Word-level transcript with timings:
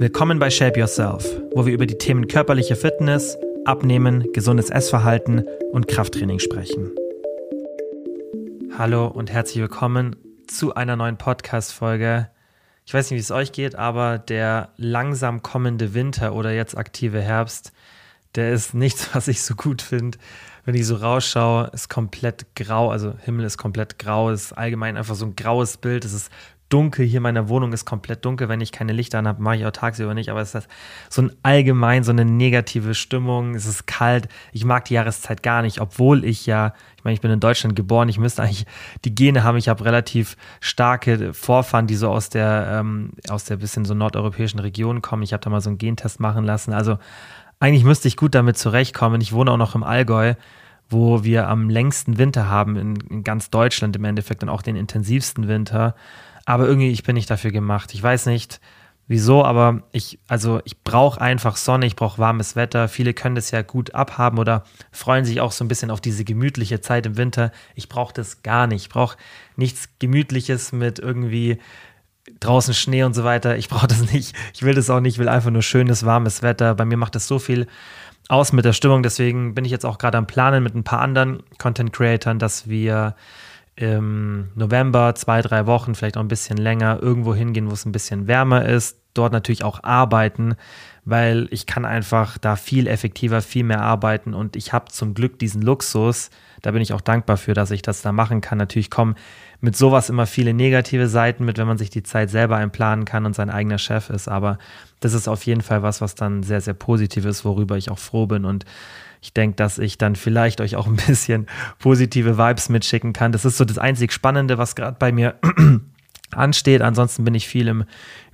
Willkommen 0.00 0.38
bei 0.38 0.48
Shape 0.48 0.78
Yourself, 0.78 1.26
wo 1.56 1.66
wir 1.66 1.72
über 1.74 1.84
die 1.84 1.98
Themen 1.98 2.28
körperliche 2.28 2.76
Fitness, 2.76 3.36
Abnehmen, 3.64 4.32
gesundes 4.32 4.70
Essverhalten 4.70 5.44
und 5.72 5.88
Krafttraining 5.88 6.38
sprechen. 6.38 6.92
Hallo 8.78 9.08
und 9.08 9.32
herzlich 9.32 9.60
willkommen 9.60 10.14
zu 10.46 10.72
einer 10.72 10.94
neuen 10.94 11.16
Podcast-Folge. 11.16 12.30
Ich 12.86 12.94
weiß 12.94 13.10
nicht, 13.10 13.16
wie 13.16 13.22
es 13.22 13.32
euch 13.32 13.50
geht, 13.50 13.74
aber 13.74 14.18
der 14.18 14.68
langsam 14.76 15.42
kommende 15.42 15.94
Winter 15.94 16.32
oder 16.32 16.52
jetzt 16.52 16.78
aktive 16.78 17.20
Herbst, 17.20 17.72
der 18.36 18.52
ist 18.52 18.74
nichts, 18.74 19.12
was 19.14 19.26
ich 19.26 19.42
so 19.42 19.56
gut 19.56 19.82
finde. 19.82 20.16
Wenn 20.64 20.76
ich 20.76 20.86
so 20.86 20.94
rausschaue, 20.94 21.70
ist 21.72 21.88
komplett 21.88 22.54
grau, 22.54 22.92
also 22.92 23.14
Himmel 23.24 23.46
ist 23.46 23.58
komplett 23.58 23.98
grau, 23.98 24.30
ist 24.30 24.52
allgemein 24.52 24.96
einfach 24.96 25.16
so 25.16 25.26
ein 25.26 25.34
graues 25.34 25.76
Bild. 25.76 26.04
Es 26.04 26.12
ist 26.12 26.30
dunkel. 26.68 27.06
Hier 27.06 27.20
meine 27.20 27.48
Wohnung 27.48 27.72
ist 27.72 27.84
komplett 27.84 28.24
dunkel. 28.24 28.48
Wenn 28.48 28.60
ich 28.60 28.72
keine 28.72 28.92
Lichter 28.92 29.22
habe, 29.22 29.42
mache 29.42 29.56
ich 29.56 29.66
auch 29.66 29.70
tagsüber 29.70 30.14
nicht. 30.14 30.30
Aber 30.30 30.40
es 30.40 30.54
ist 30.54 30.68
so 31.08 31.22
ein 31.22 31.32
allgemein, 31.42 32.04
so 32.04 32.12
eine 32.12 32.24
negative 32.24 32.94
Stimmung. 32.94 33.54
Es 33.54 33.66
ist 33.66 33.86
kalt. 33.86 34.28
Ich 34.52 34.64
mag 34.64 34.84
die 34.86 34.94
Jahreszeit 34.94 35.42
gar 35.42 35.62
nicht, 35.62 35.80
obwohl 35.80 36.24
ich 36.24 36.46
ja, 36.46 36.74
ich 36.96 37.04
meine, 37.04 37.14
ich 37.14 37.20
bin 37.20 37.30
in 37.30 37.40
Deutschland 37.40 37.76
geboren. 37.76 38.08
Ich 38.08 38.18
müsste 38.18 38.42
eigentlich 38.42 38.66
die 39.04 39.14
Gene 39.14 39.44
haben. 39.44 39.56
Ich 39.56 39.68
habe 39.68 39.84
relativ 39.84 40.36
starke 40.60 41.32
Vorfahren, 41.32 41.86
die 41.86 41.96
so 41.96 42.10
aus 42.10 42.28
der, 42.28 42.78
ähm, 42.80 43.12
aus 43.28 43.44
der 43.44 43.56
bisschen 43.56 43.84
so 43.84 43.94
nordeuropäischen 43.94 44.60
Region 44.60 45.02
kommen. 45.02 45.22
Ich 45.22 45.32
habe 45.32 45.42
da 45.42 45.50
mal 45.50 45.60
so 45.60 45.70
einen 45.70 45.78
Gentest 45.78 46.20
machen 46.20 46.44
lassen. 46.44 46.72
Also 46.72 46.98
eigentlich 47.60 47.84
müsste 47.84 48.08
ich 48.08 48.16
gut 48.16 48.34
damit 48.34 48.56
zurechtkommen. 48.56 49.20
Ich 49.20 49.32
wohne 49.32 49.50
auch 49.50 49.56
noch 49.56 49.74
im 49.74 49.82
Allgäu 49.82 50.34
wo 50.90 51.22
wir 51.22 51.48
am 51.48 51.68
längsten 51.68 52.18
Winter 52.18 52.48
haben 52.48 52.76
in, 52.76 52.96
in, 53.10 53.24
ganz 53.24 53.50
Deutschland 53.50 53.94
im 53.96 54.04
Endeffekt 54.04 54.42
und 54.42 54.48
auch 54.48 54.62
den 54.62 54.76
intensivsten 54.76 55.48
Winter. 55.48 55.94
Aber 56.48 56.66
irgendwie, 56.66 56.88
ich 56.88 57.02
bin 57.02 57.12
nicht 57.12 57.28
dafür 57.28 57.50
gemacht. 57.50 57.92
Ich 57.92 58.02
weiß 58.02 58.24
nicht, 58.24 58.58
wieso, 59.06 59.44
aber 59.44 59.82
ich, 59.92 60.18
also 60.28 60.62
ich 60.64 60.82
brauche 60.82 61.20
einfach 61.20 61.56
Sonne, 61.56 61.84
ich 61.84 61.94
brauche 61.94 62.16
warmes 62.16 62.56
Wetter. 62.56 62.88
Viele 62.88 63.12
können 63.12 63.34
das 63.34 63.50
ja 63.50 63.60
gut 63.60 63.94
abhaben 63.94 64.38
oder 64.38 64.64
freuen 64.90 65.26
sich 65.26 65.42
auch 65.42 65.52
so 65.52 65.62
ein 65.62 65.68
bisschen 65.68 65.90
auf 65.90 66.00
diese 66.00 66.24
gemütliche 66.24 66.80
Zeit 66.80 67.04
im 67.04 67.18
Winter. 67.18 67.52
Ich 67.74 67.90
brauche 67.90 68.14
das 68.14 68.42
gar 68.42 68.66
nicht. 68.66 68.80
Ich 68.80 68.88
brauche 68.88 69.18
nichts 69.56 69.90
Gemütliches 69.98 70.72
mit 70.72 70.98
irgendwie 70.98 71.58
draußen 72.40 72.72
Schnee 72.72 73.02
und 73.02 73.12
so 73.12 73.24
weiter. 73.24 73.58
Ich 73.58 73.68
brauche 73.68 73.86
das 73.86 74.10
nicht. 74.10 74.34
Ich 74.54 74.62
will 74.62 74.74
das 74.74 74.88
auch 74.88 75.00
nicht. 75.00 75.16
Ich 75.16 75.18
will 75.18 75.28
einfach 75.28 75.50
nur 75.50 75.60
schönes, 75.60 76.06
warmes 76.06 76.40
Wetter. 76.40 76.74
Bei 76.74 76.86
mir 76.86 76.96
macht 76.96 77.14
das 77.14 77.26
so 77.26 77.38
viel 77.38 77.66
aus 78.30 78.54
mit 78.54 78.64
der 78.64 78.72
Stimmung. 78.72 79.02
Deswegen 79.02 79.54
bin 79.54 79.66
ich 79.66 79.70
jetzt 79.70 79.84
auch 79.84 79.98
gerade 79.98 80.16
am 80.16 80.26
Planen 80.26 80.62
mit 80.62 80.74
ein 80.74 80.82
paar 80.82 81.02
anderen 81.02 81.42
Content 81.58 81.92
Creatern, 81.92 82.38
dass 82.38 82.70
wir 82.70 83.16
im 83.78 84.48
November 84.56 85.14
zwei, 85.14 85.40
drei 85.40 85.66
Wochen, 85.66 85.94
vielleicht 85.94 86.16
auch 86.16 86.22
ein 86.22 86.28
bisschen 86.28 86.56
länger, 86.56 86.98
irgendwo 87.00 87.32
hingehen, 87.32 87.70
wo 87.70 87.74
es 87.74 87.86
ein 87.86 87.92
bisschen 87.92 88.26
wärmer 88.26 88.66
ist. 88.66 88.98
Dort 89.14 89.32
natürlich 89.32 89.62
auch 89.62 89.84
arbeiten, 89.84 90.56
weil 91.04 91.46
ich 91.52 91.66
kann 91.66 91.84
einfach 91.84 92.38
da 92.38 92.56
viel 92.56 92.88
effektiver, 92.88 93.40
viel 93.40 93.62
mehr 93.62 93.80
arbeiten 93.80 94.34
und 94.34 94.56
ich 94.56 94.72
habe 94.72 94.86
zum 94.86 95.14
Glück 95.14 95.38
diesen 95.38 95.62
Luxus. 95.62 96.30
Da 96.60 96.72
bin 96.72 96.82
ich 96.82 96.92
auch 96.92 97.00
dankbar 97.00 97.36
für, 97.36 97.54
dass 97.54 97.70
ich 97.70 97.82
das 97.82 98.02
da 98.02 98.10
machen 98.10 98.40
kann. 98.40 98.58
Natürlich 98.58 98.90
kommen 98.90 99.14
mit 99.60 99.76
sowas 99.76 100.10
immer 100.10 100.26
viele 100.26 100.54
negative 100.54 101.06
Seiten 101.06 101.44
mit, 101.44 101.56
wenn 101.56 101.68
man 101.68 101.78
sich 101.78 101.90
die 101.90 102.02
Zeit 102.02 102.30
selber 102.30 102.56
einplanen 102.56 103.04
kann 103.04 103.26
und 103.26 103.34
sein 103.34 103.48
eigener 103.48 103.78
Chef 103.78 104.10
ist. 104.10 104.28
Aber 104.28 104.58
das 104.98 105.14
ist 105.14 105.28
auf 105.28 105.44
jeden 105.44 105.62
Fall 105.62 105.84
was, 105.84 106.00
was 106.00 106.16
dann 106.16 106.42
sehr, 106.42 106.60
sehr 106.60 106.74
positiv 106.74 107.24
ist, 107.26 107.44
worüber 107.44 107.76
ich 107.76 107.90
auch 107.90 107.98
froh 107.98 108.26
bin 108.26 108.44
und 108.44 108.64
ich 109.20 109.32
denke, 109.32 109.56
dass 109.56 109.78
ich 109.78 109.98
dann 109.98 110.16
vielleicht 110.16 110.60
euch 110.60 110.76
auch 110.76 110.86
ein 110.86 110.96
bisschen 110.96 111.46
positive 111.78 112.38
Vibes 112.38 112.68
mitschicken 112.68 113.12
kann. 113.12 113.32
Das 113.32 113.44
ist 113.44 113.56
so 113.56 113.64
das 113.64 113.78
einzig 113.78 114.12
Spannende, 114.12 114.58
was 114.58 114.76
gerade 114.76 114.96
bei 114.98 115.12
mir 115.12 115.34
ansteht. 116.30 116.82
Ansonsten 116.82 117.24
bin 117.24 117.34
ich 117.34 117.48
viel 117.48 117.68
im 117.68 117.84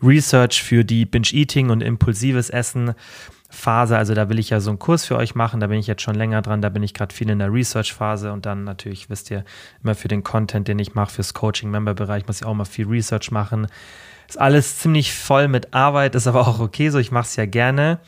Research 0.02 0.62
für 0.62 0.84
die 0.84 1.06
Binge-Eating 1.06 1.70
und 1.70 1.82
impulsives 1.82 2.50
Essen. 2.50 2.94
Phase, 3.54 3.96
also 3.96 4.14
da 4.14 4.28
will 4.28 4.38
ich 4.38 4.50
ja 4.50 4.60
so 4.60 4.70
einen 4.70 4.78
Kurs 4.78 5.04
für 5.04 5.16
euch 5.16 5.34
machen, 5.34 5.60
da 5.60 5.68
bin 5.68 5.78
ich 5.78 5.86
jetzt 5.86 6.02
schon 6.02 6.16
länger 6.16 6.42
dran, 6.42 6.60
da 6.60 6.70
bin 6.70 6.82
ich 6.82 6.92
gerade 6.92 7.14
viel 7.14 7.30
in 7.30 7.38
der 7.38 7.52
Research-Phase 7.52 8.32
und 8.32 8.46
dann 8.46 8.64
natürlich, 8.64 9.08
wisst 9.08 9.30
ihr, 9.30 9.44
immer 9.82 9.94
für 9.94 10.08
den 10.08 10.24
Content, 10.24 10.66
den 10.66 10.78
ich 10.80 10.94
mache, 10.94 11.12
fürs 11.12 11.34
Coaching-Member-Bereich, 11.34 12.26
muss 12.26 12.40
ich 12.40 12.46
auch 12.46 12.54
mal 12.54 12.64
viel 12.64 12.88
Research 12.88 13.30
machen. 13.30 13.68
Ist 14.28 14.40
alles 14.40 14.78
ziemlich 14.78 15.12
voll 15.12 15.48
mit 15.48 15.74
Arbeit, 15.74 16.14
ist 16.14 16.26
aber 16.26 16.46
auch 16.46 16.60
okay 16.60 16.90
so, 16.90 16.98
ich 16.98 17.10
mache 17.10 17.24
es 17.24 17.36
ja 17.36 17.46
gerne. 17.46 18.00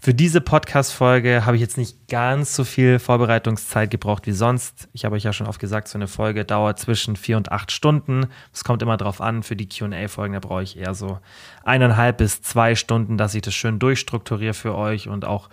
Für 0.00 0.14
diese 0.14 0.40
Podcast-Folge 0.40 1.44
habe 1.44 1.56
ich 1.56 1.60
jetzt 1.60 1.76
nicht 1.76 2.06
ganz 2.06 2.54
so 2.54 2.62
viel 2.62 3.00
Vorbereitungszeit 3.00 3.90
gebraucht 3.90 4.28
wie 4.28 4.32
sonst. 4.32 4.88
Ich 4.92 5.04
habe 5.04 5.16
euch 5.16 5.24
ja 5.24 5.32
schon 5.32 5.48
oft 5.48 5.58
gesagt, 5.58 5.88
so 5.88 5.98
eine 5.98 6.06
Folge 6.06 6.44
dauert 6.44 6.78
zwischen 6.78 7.16
vier 7.16 7.36
und 7.36 7.50
acht 7.50 7.72
Stunden. 7.72 8.26
Es 8.52 8.62
kommt 8.62 8.80
immer 8.80 8.96
darauf 8.96 9.20
an. 9.20 9.42
Für 9.42 9.56
die 9.56 9.68
QA-Folgen, 9.68 10.34
da 10.34 10.38
brauche 10.38 10.62
ich 10.62 10.78
eher 10.78 10.94
so 10.94 11.18
eineinhalb 11.64 12.18
bis 12.18 12.42
zwei 12.42 12.76
Stunden, 12.76 13.18
dass 13.18 13.34
ich 13.34 13.42
das 13.42 13.54
schön 13.54 13.80
durchstrukturiere 13.80 14.54
für 14.54 14.76
euch 14.76 15.08
und 15.08 15.24
auch 15.24 15.48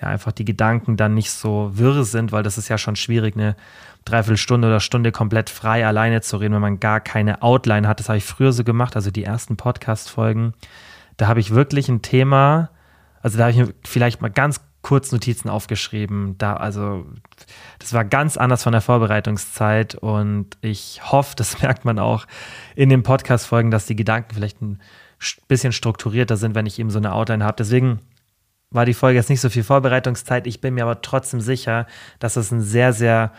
ja, 0.00 0.08
einfach 0.08 0.32
die 0.32 0.44
Gedanken 0.44 0.96
dann 0.96 1.14
nicht 1.14 1.30
so 1.30 1.70
wirr 1.74 2.04
sind, 2.04 2.32
weil 2.32 2.42
das 2.42 2.58
ist 2.58 2.68
ja 2.68 2.78
schon 2.78 2.96
schwierig, 2.96 3.36
eine 3.36 3.56
Dreiviertelstunde 4.04 4.68
oder 4.68 4.80
Stunde 4.80 5.12
komplett 5.12 5.50
frei 5.50 5.86
alleine 5.86 6.20
zu 6.20 6.36
reden, 6.36 6.54
wenn 6.54 6.60
man 6.60 6.80
gar 6.80 7.00
keine 7.00 7.42
Outline 7.42 7.86
hat. 7.86 8.00
Das 8.00 8.08
habe 8.08 8.18
ich 8.18 8.24
früher 8.24 8.52
so 8.52 8.64
gemacht, 8.64 8.96
also 8.96 9.10
die 9.10 9.24
ersten 9.24 9.56
Podcast-Folgen. 9.56 10.54
Da 11.16 11.26
habe 11.26 11.40
ich 11.40 11.52
wirklich 11.52 11.88
ein 11.88 12.02
Thema, 12.02 12.70
also 13.22 13.38
da 13.38 13.44
habe 13.44 13.52
ich 13.52 13.58
mir 13.58 13.74
vielleicht 13.84 14.22
mal 14.22 14.30
ganz 14.30 14.60
kurz 14.82 15.12
Notizen 15.12 15.48
aufgeschrieben. 15.48 16.36
Da, 16.38 16.54
also, 16.54 17.04
das 17.78 17.92
war 17.92 18.04
ganz 18.04 18.36
anders 18.36 18.62
von 18.62 18.72
der 18.72 18.80
Vorbereitungszeit 18.80 19.96
und 19.96 20.56
ich 20.60 21.00
hoffe, 21.10 21.34
das 21.36 21.60
merkt 21.62 21.84
man 21.84 21.98
auch 21.98 22.26
in 22.74 22.88
den 22.88 23.02
Podcast-Folgen, 23.02 23.70
dass 23.70 23.86
die 23.86 23.96
Gedanken 23.96 24.34
vielleicht 24.34 24.62
ein 24.62 24.80
bisschen 25.48 25.72
strukturierter 25.72 26.36
sind, 26.36 26.54
wenn 26.54 26.66
ich 26.66 26.78
eben 26.78 26.90
so 26.90 26.98
eine 26.98 27.12
Outline 27.12 27.44
habe. 27.44 27.56
Deswegen 27.58 28.00
war 28.70 28.84
die 28.84 28.94
Folge 28.94 29.18
jetzt 29.18 29.30
nicht 29.30 29.40
so 29.40 29.48
viel 29.48 29.64
Vorbereitungszeit. 29.64 30.46
Ich 30.46 30.60
bin 30.60 30.74
mir 30.74 30.84
aber 30.84 31.00
trotzdem 31.00 31.40
sicher, 31.40 31.86
dass 32.18 32.36
es 32.36 32.50
ein 32.50 32.60
sehr, 32.60 32.92
sehr 32.92 33.32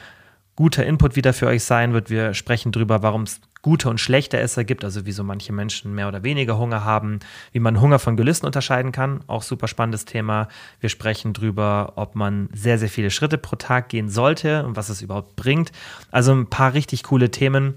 guter 0.55 0.85
Input 0.85 1.15
wieder 1.15 1.33
für 1.33 1.47
euch 1.47 1.63
sein 1.63 1.93
wird. 1.93 2.09
Wir 2.09 2.33
sprechen 2.33 2.71
darüber, 2.71 3.01
warum 3.01 3.23
es 3.23 3.39
gute 3.61 3.89
und 3.89 3.99
schlechte 3.99 4.37
Esser 4.37 4.63
gibt, 4.63 4.83
also 4.83 5.05
wieso 5.05 5.23
manche 5.23 5.53
Menschen 5.53 5.93
mehr 5.93 6.07
oder 6.07 6.23
weniger 6.23 6.57
Hunger 6.57 6.83
haben, 6.83 7.19
wie 7.51 7.59
man 7.59 7.79
Hunger 7.79 7.99
von 7.99 8.17
Gelüsten 8.17 8.45
unterscheiden 8.45 8.91
kann, 8.91 9.21
auch 9.27 9.41
super 9.41 9.67
spannendes 9.67 10.05
Thema. 10.05 10.47
Wir 10.79 10.89
sprechen 10.89 11.33
darüber, 11.33 11.93
ob 11.95 12.15
man 12.15 12.49
sehr, 12.53 12.77
sehr 12.77 12.89
viele 12.89 13.11
Schritte 13.11 13.37
pro 13.37 13.55
Tag 13.55 13.89
gehen 13.89 14.09
sollte 14.09 14.65
und 14.65 14.75
was 14.75 14.89
es 14.89 15.01
überhaupt 15.01 15.35
bringt. 15.35 15.71
Also 16.11 16.33
ein 16.33 16.49
paar 16.49 16.73
richtig 16.73 17.03
coole 17.03 17.31
Themen. 17.31 17.75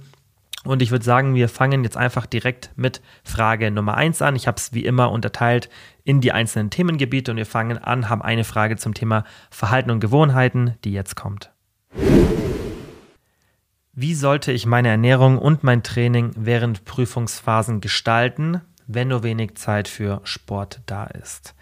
Und 0.64 0.80
ich 0.80 0.92
würde 0.92 1.04
sagen, 1.04 1.34
wir 1.34 1.48
fangen 1.48 1.82
jetzt 1.82 1.96
einfach 1.96 2.26
direkt 2.26 2.70
mit 2.76 3.00
Frage 3.24 3.72
Nummer 3.72 3.96
1 3.96 4.22
an. 4.22 4.36
Ich 4.36 4.46
habe 4.46 4.58
es 4.58 4.72
wie 4.72 4.84
immer 4.84 5.10
unterteilt 5.10 5.68
in 6.04 6.20
die 6.20 6.32
einzelnen 6.32 6.70
Themengebiete 6.70 7.30
und 7.30 7.36
wir 7.36 7.46
fangen 7.46 7.78
an, 7.78 8.08
haben 8.08 8.22
eine 8.22 8.44
Frage 8.44 8.76
zum 8.76 8.94
Thema 8.94 9.24
Verhalten 9.50 9.90
und 9.90 10.00
Gewohnheiten, 10.00 10.74
die 10.84 10.92
jetzt 10.92 11.16
kommt. 11.16 11.50
Wie 13.94 14.14
sollte 14.14 14.52
ich 14.52 14.64
meine 14.64 14.88
Ernährung 14.88 15.38
und 15.38 15.64
mein 15.64 15.82
Training 15.82 16.32
während 16.34 16.84
Prüfungsphasen 16.86 17.80
gestalten, 17.80 18.62
wenn 18.86 19.08
nur 19.08 19.22
wenig 19.22 19.56
Zeit 19.56 19.86
für 19.86 20.20
Sport 20.24 20.80
da 20.86 21.04
ist? 21.04 21.54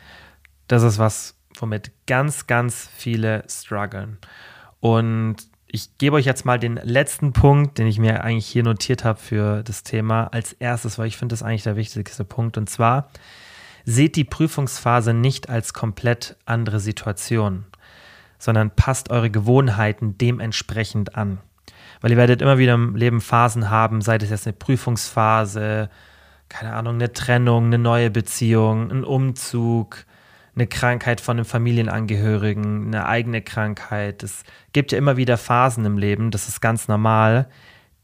Das 0.69 0.85
ist 0.85 0.99
was, 0.99 1.37
womit 1.59 1.91
ganz, 2.07 2.47
ganz 2.47 2.89
viele 2.97 3.43
strugglen. 3.49 4.19
Und 4.79 5.37
ich 5.67 5.99
gebe 5.99 6.17
euch 6.17 6.25
jetzt 6.25 6.45
mal 6.45 6.59
den 6.59 6.77
letzten 6.77 7.33
Punkt, 7.33 7.79
den 7.79 7.87
ich 7.87 7.99
mir 7.99 8.25
eigentlich 8.25 8.47
hier 8.47 8.63
notiert 8.63 9.05
habe 9.05 9.19
für 9.19 9.63
das 9.63 9.83
Thema, 9.83 10.25
als 10.33 10.53
erstes, 10.53 10.99
weil 10.99 11.07
ich 11.07 11.17
finde 11.17 11.33
das 11.33 11.43
eigentlich 11.43 11.65
der 11.65 11.77
wichtigste 11.77 12.25
Punkt. 12.25 12.57
Und 12.59 12.71
zwar, 12.71 13.11
seht 13.85 14.17
die 14.17 14.25
Prüfungsphase 14.25 15.15
nicht 15.15 15.49
als 15.49 15.73
komplett 15.73 16.37
andere 16.47 16.81
Situation, 16.81 17.65
sondern 18.39 18.71
passt 18.71 19.11
eure 19.11 19.31
Gewohnheiten 19.31 20.17
dementsprechend 20.19 21.17
an. 21.17 21.39
Weil 22.01 22.13
ihr 22.13 22.17
werdet 22.17 22.43
immer 22.43 22.59
wieder 22.59 22.75
im 22.75 22.97
Leben 22.97 23.21
Phasen 23.21 23.71
haben, 23.71 24.01
sei 24.01 24.19
das 24.19 24.31
jetzt 24.31 24.47
eine 24.47 24.55
Prüfungsphase, 24.55 25.91
keine 26.49 26.73
Ahnung, 26.75 26.95
eine 26.95 27.13
Trennung, 27.13 27.67
eine 27.67 27.79
neue 27.79 28.11
Beziehung, 28.11 28.91
ein 28.91 29.05
Umzug, 29.05 30.05
eine 30.55 30.67
Krankheit 30.67 31.21
von 31.21 31.37
einem 31.37 31.45
Familienangehörigen, 31.45 32.87
eine 32.87 33.07
eigene 33.07 33.43
Krankheit. 33.43 34.23
Es 34.23 34.45
gibt 34.73 34.93
ja 34.93 34.99
immer 34.99 35.17
wieder 35.17 35.37
Phasen 35.37 35.85
im 35.85 35.99
Leben, 35.99 36.31
das 36.31 36.49
ist 36.49 36.61
ganz 36.61 36.89
normal, 36.89 37.49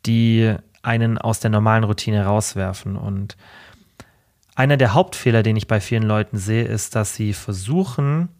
die 0.04 0.54
einen 0.82 1.18
aus 1.18 1.40
der 1.40 1.50
normalen 1.50 1.84
Routine 1.84 2.24
rauswerfen. 2.24 2.96
Und 2.96 3.36
einer 4.56 4.78
der 4.78 4.94
Hauptfehler, 4.94 5.42
den 5.42 5.54
ich 5.54 5.68
bei 5.68 5.80
vielen 5.80 6.02
Leuten 6.02 6.38
sehe, 6.38 6.64
ist, 6.64 6.96
dass 6.96 7.14
sie 7.14 7.34
versuchen, 7.34 8.30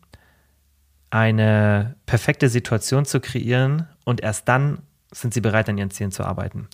eine 1.10 1.94
perfekte 2.06 2.48
Situation 2.48 3.04
zu 3.04 3.20
kreieren 3.20 3.86
und 4.04 4.22
erst 4.22 4.48
dann 4.48 4.80
sind 5.12 5.34
sie 5.34 5.40
bereit, 5.40 5.68
an 5.68 5.78
ihren 5.78 5.90
Zielen 5.90 6.10
zu 6.10 6.24
arbeiten. 6.24 6.68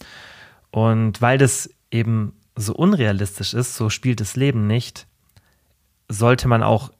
Und 0.70 1.20
weil 1.20 1.38
das 1.38 1.68
eben 1.90 2.34
so 2.56 2.74
unrealistisch 2.74 3.52
ist, 3.52 3.76
so 3.76 3.90
spielt 3.90 4.20
das 4.20 4.36
Leben 4.36 4.66
nicht, 4.66 5.06
sollte 6.08 6.48
man 6.48 6.62
auch 6.62 6.92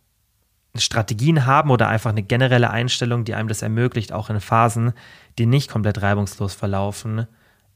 Strategien 0.74 1.46
haben 1.46 1.70
oder 1.70 1.88
einfach 1.88 2.10
eine 2.10 2.22
generelle 2.22 2.70
Einstellung, 2.70 3.24
die 3.24 3.34
einem 3.34 3.48
das 3.48 3.62
ermöglicht, 3.62 4.12
auch 4.12 4.30
in 4.30 4.40
Phasen, 4.40 4.92
die 5.38 5.46
nicht 5.46 5.70
komplett 5.70 6.02
reibungslos 6.02 6.54
verlaufen, 6.54 7.26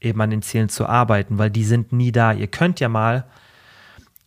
eben 0.01 0.19
an 0.21 0.29
den 0.29 0.41
Zielen 0.41 0.69
zu 0.69 0.87
arbeiten, 0.87 1.37
weil 1.37 1.51
die 1.51 1.63
sind 1.63 1.93
nie 1.93 2.11
da. 2.11 2.33
Ihr 2.33 2.47
könnt 2.47 2.79
ja 2.79 2.89
mal 2.89 3.25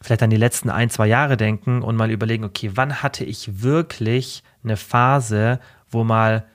vielleicht 0.00 0.22
an 0.22 0.30
die 0.30 0.36
letzten 0.36 0.70
ein, 0.70 0.90
zwei 0.90 1.06
Jahre 1.06 1.36
denken 1.36 1.82
und 1.82 1.96
mal 1.96 2.10
überlegen, 2.10 2.44
okay, 2.44 2.72
wann 2.74 3.02
hatte 3.02 3.24
ich 3.24 3.62
wirklich 3.62 4.42
eine 4.64 4.76
Phase, 4.76 5.60
wo 5.88 6.04
mal 6.04 6.46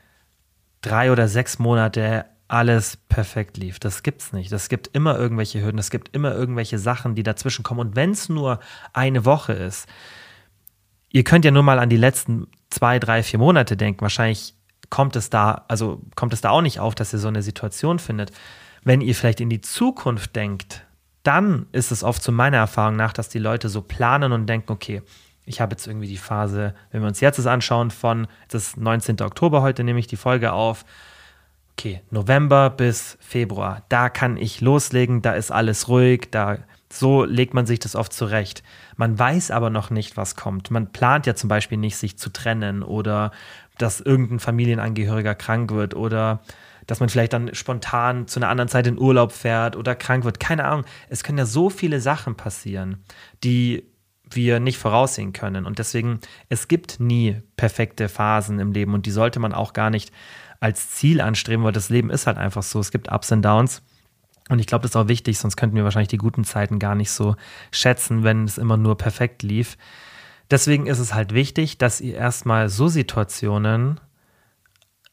drei 0.82 1.12
oder 1.12 1.28
sechs 1.28 1.60
Monate 1.60 2.26
alles 2.48 2.98
perfekt 3.10 3.58
lief. 3.58 3.80
Das 3.80 4.04
gibt's 4.04 4.32
nicht. 4.32 4.52
Es 4.52 4.70
gibt 4.70 4.88
immer 4.88 5.18
irgendwelche 5.18 5.62
Hürden, 5.64 5.80
es 5.80 5.90
gibt 5.90 6.16
immer 6.16 6.34
irgendwelche 6.34 6.78
Sachen, 6.78 7.16
die 7.16 7.24
dazwischen 7.24 7.64
kommen. 7.64 7.80
Und 7.80 7.96
wenn 7.96 8.12
es 8.12 8.30
nur 8.30 8.60
eine 8.94 9.26
Woche 9.26 9.54
ist, 9.54 9.88
ihr 11.10 11.24
könnt 11.24 11.46
ja 11.46 11.52
nur 11.52 11.64
mal 11.64 11.80
an 11.80 11.90
die 11.90 11.98
letzten 11.98 12.48
zwei, 12.70 13.00
drei, 13.00 13.24
vier 13.24 13.40
Monate 13.40 13.78
denken. 13.78 14.02
Wahrscheinlich 14.02 14.54
kommt 14.90 15.16
es 15.16 15.30
da, 15.30 15.66
also 15.68 16.02
kommt 16.16 16.34
es 16.34 16.42
da 16.42 16.52
auch 16.52 16.62
nicht 16.62 16.80
auf, 16.80 16.94
dass 16.94 17.14
ihr 17.14 17.20
so 17.20 17.28
eine 17.28 17.42
Situation 17.42 17.98
findet. 17.98 18.32
Wenn 18.84 19.02
ihr 19.02 19.16
vielleicht 19.16 19.42
in 19.42 19.50
die 19.50 19.62
Zukunft 19.62 20.36
denkt, 20.36 20.86
dann 21.28 21.66
ist 21.72 21.92
es 21.92 22.04
oft 22.04 22.22
zu 22.22 22.32
meiner 22.32 22.58
Erfahrung 22.58 22.96
nach, 22.96 23.14
dass 23.14 23.30
die 23.30 23.40
Leute 23.40 23.70
so 23.70 23.82
planen 23.82 24.32
und 24.32 24.48
denken, 24.48 24.72
okay, 24.72 25.02
ich 25.46 25.62
habe 25.62 25.74
jetzt 25.74 25.88
irgendwie 25.88 26.08
die 26.08 26.18
Phase, 26.18 26.74
wenn 26.92 27.02
wir 27.02 27.08
uns 27.08 27.20
jetzt 27.20 27.38
das 27.38 27.48
anschauen, 27.48 27.92
von, 27.92 28.28
das 28.50 28.78
19. 28.78 29.22
Oktober, 29.22 29.62
heute 29.62 29.84
nehme 29.84 30.00
ich 30.00 30.08
die 30.08 30.16
Folge 30.16 30.54
auf, 30.54 30.86
okay, 31.74 32.02
November 32.10 32.70
bis 32.70 33.18
Februar, 33.20 33.84
da 33.90 34.10
kann 34.10 34.38
ich 34.38 34.62
loslegen, 34.62 35.22
da 35.22 35.34
ist 35.34 35.52
alles 35.52 35.88
ruhig, 35.88 36.30
da 36.32 36.58
so 36.92 37.26
legt 37.26 37.54
man 37.54 37.66
sich 37.66 37.80
das 37.80 37.96
oft 37.96 38.14
zurecht. 38.14 38.64
Man 38.96 39.18
weiß 39.20 39.52
aber 39.52 39.70
noch 39.70 39.90
nicht, 39.90 40.16
was 40.18 40.36
kommt. 40.36 40.72
Man 40.72 40.92
plant 40.94 41.26
ja 41.26 41.36
zum 41.36 41.50
Beispiel 41.50 41.78
nicht, 41.78 41.98
sich 41.98 42.18
zu 42.18 42.32
trennen 42.32 42.84
oder 42.84 43.32
dass 43.78 44.00
irgendein 44.00 44.40
Familienangehöriger 44.40 45.36
krank 45.36 45.72
wird 45.72 45.96
oder 45.96 46.42
dass 46.88 47.00
man 47.00 47.10
vielleicht 47.10 47.34
dann 47.34 47.54
spontan 47.54 48.28
zu 48.28 48.40
einer 48.40 48.50
anderen 48.50 48.70
Zeit 48.70 48.88
in 48.88 49.00
Urlaub 49.00 49.32
fährt 49.32 49.76
oder 49.76 49.96
krank 49.96 50.24
wird. 50.24 50.40
Keine 50.40 50.66
Ahnung. 50.66 50.86
Es 51.10 51.24
können 51.24 51.38
ja 51.38 51.46
so 51.46 51.70
viele 51.70 52.00
Sachen 52.00 52.36
passieren, 52.36 53.04
die 53.44 53.84
wir 54.30 54.60
nicht 54.60 54.78
voraussehen 54.78 55.34
können. 55.34 55.66
Und 55.66 55.80
deswegen, 55.80 56.20
es 56.50 56.68
gibt 56.68 57.00
nie 57.00 57.42
perfekte 57.58 58.10
Phasen 58.10 58.60
im 58.60 58.72
Leben 58.72 58.94
und 58.94 59.06
die 59.06 59.12
sollte 59.12 59.40
man 59.40 59.54
auch 59.54 59.74
gar 59.74 59.90
nicht 59.90 60.12
als 60.60 60.92
Ziel 60.92 61.22
anstreben, 61.22 61.64
weil 61.64 61.72
das 61.72 61.90
Leben 61.90 62.10
ist 62.10 62.28
halt 62.28 62.38
einfach 62.38 62.64
so. 62.64 62.80
Es 62.80 62.92
gibt 62.92 63.12
Ups 63.12 63.32
und 63.32 63.44
Downs. 63.44 63.82
Und 64.50 64.60
ich 64.60 64.68
glaube, 64.68 64.84
das 64.84 64.92
ist 64.92 64.96
auch 64.96 65.08
wichtig, 65.08 65.40
sonst 65.40 65.56
könnten 65.56 65.76
wir 65.76 65.84
wahrscheinlich 65.84 66.10
die 66.10 66.18
guten 66.18 66.44
Zeiten 66.44 66.78
gar 66.78 66.94
nicht 66.94 67.12
so 67.12 67.36
schätzen, 67.72 68.24
wenn 68.24 68.46
es 68.46 68.58
immer 68.58 68.78
nur 68.78 68.98
perfekt 68.98 69.42
lief. 69.42 69.78
Deswegen 70.52 70.86
ist 70.86 71.00
es 71.00 71.16
halt 71.16 71.34
wichtig, 71.34 71.80
dass 71.80 72.00
ihr 72.00 72.16
erstmal 72.16 72.70
so 72.70 72.88
Situationen 72.88 74.00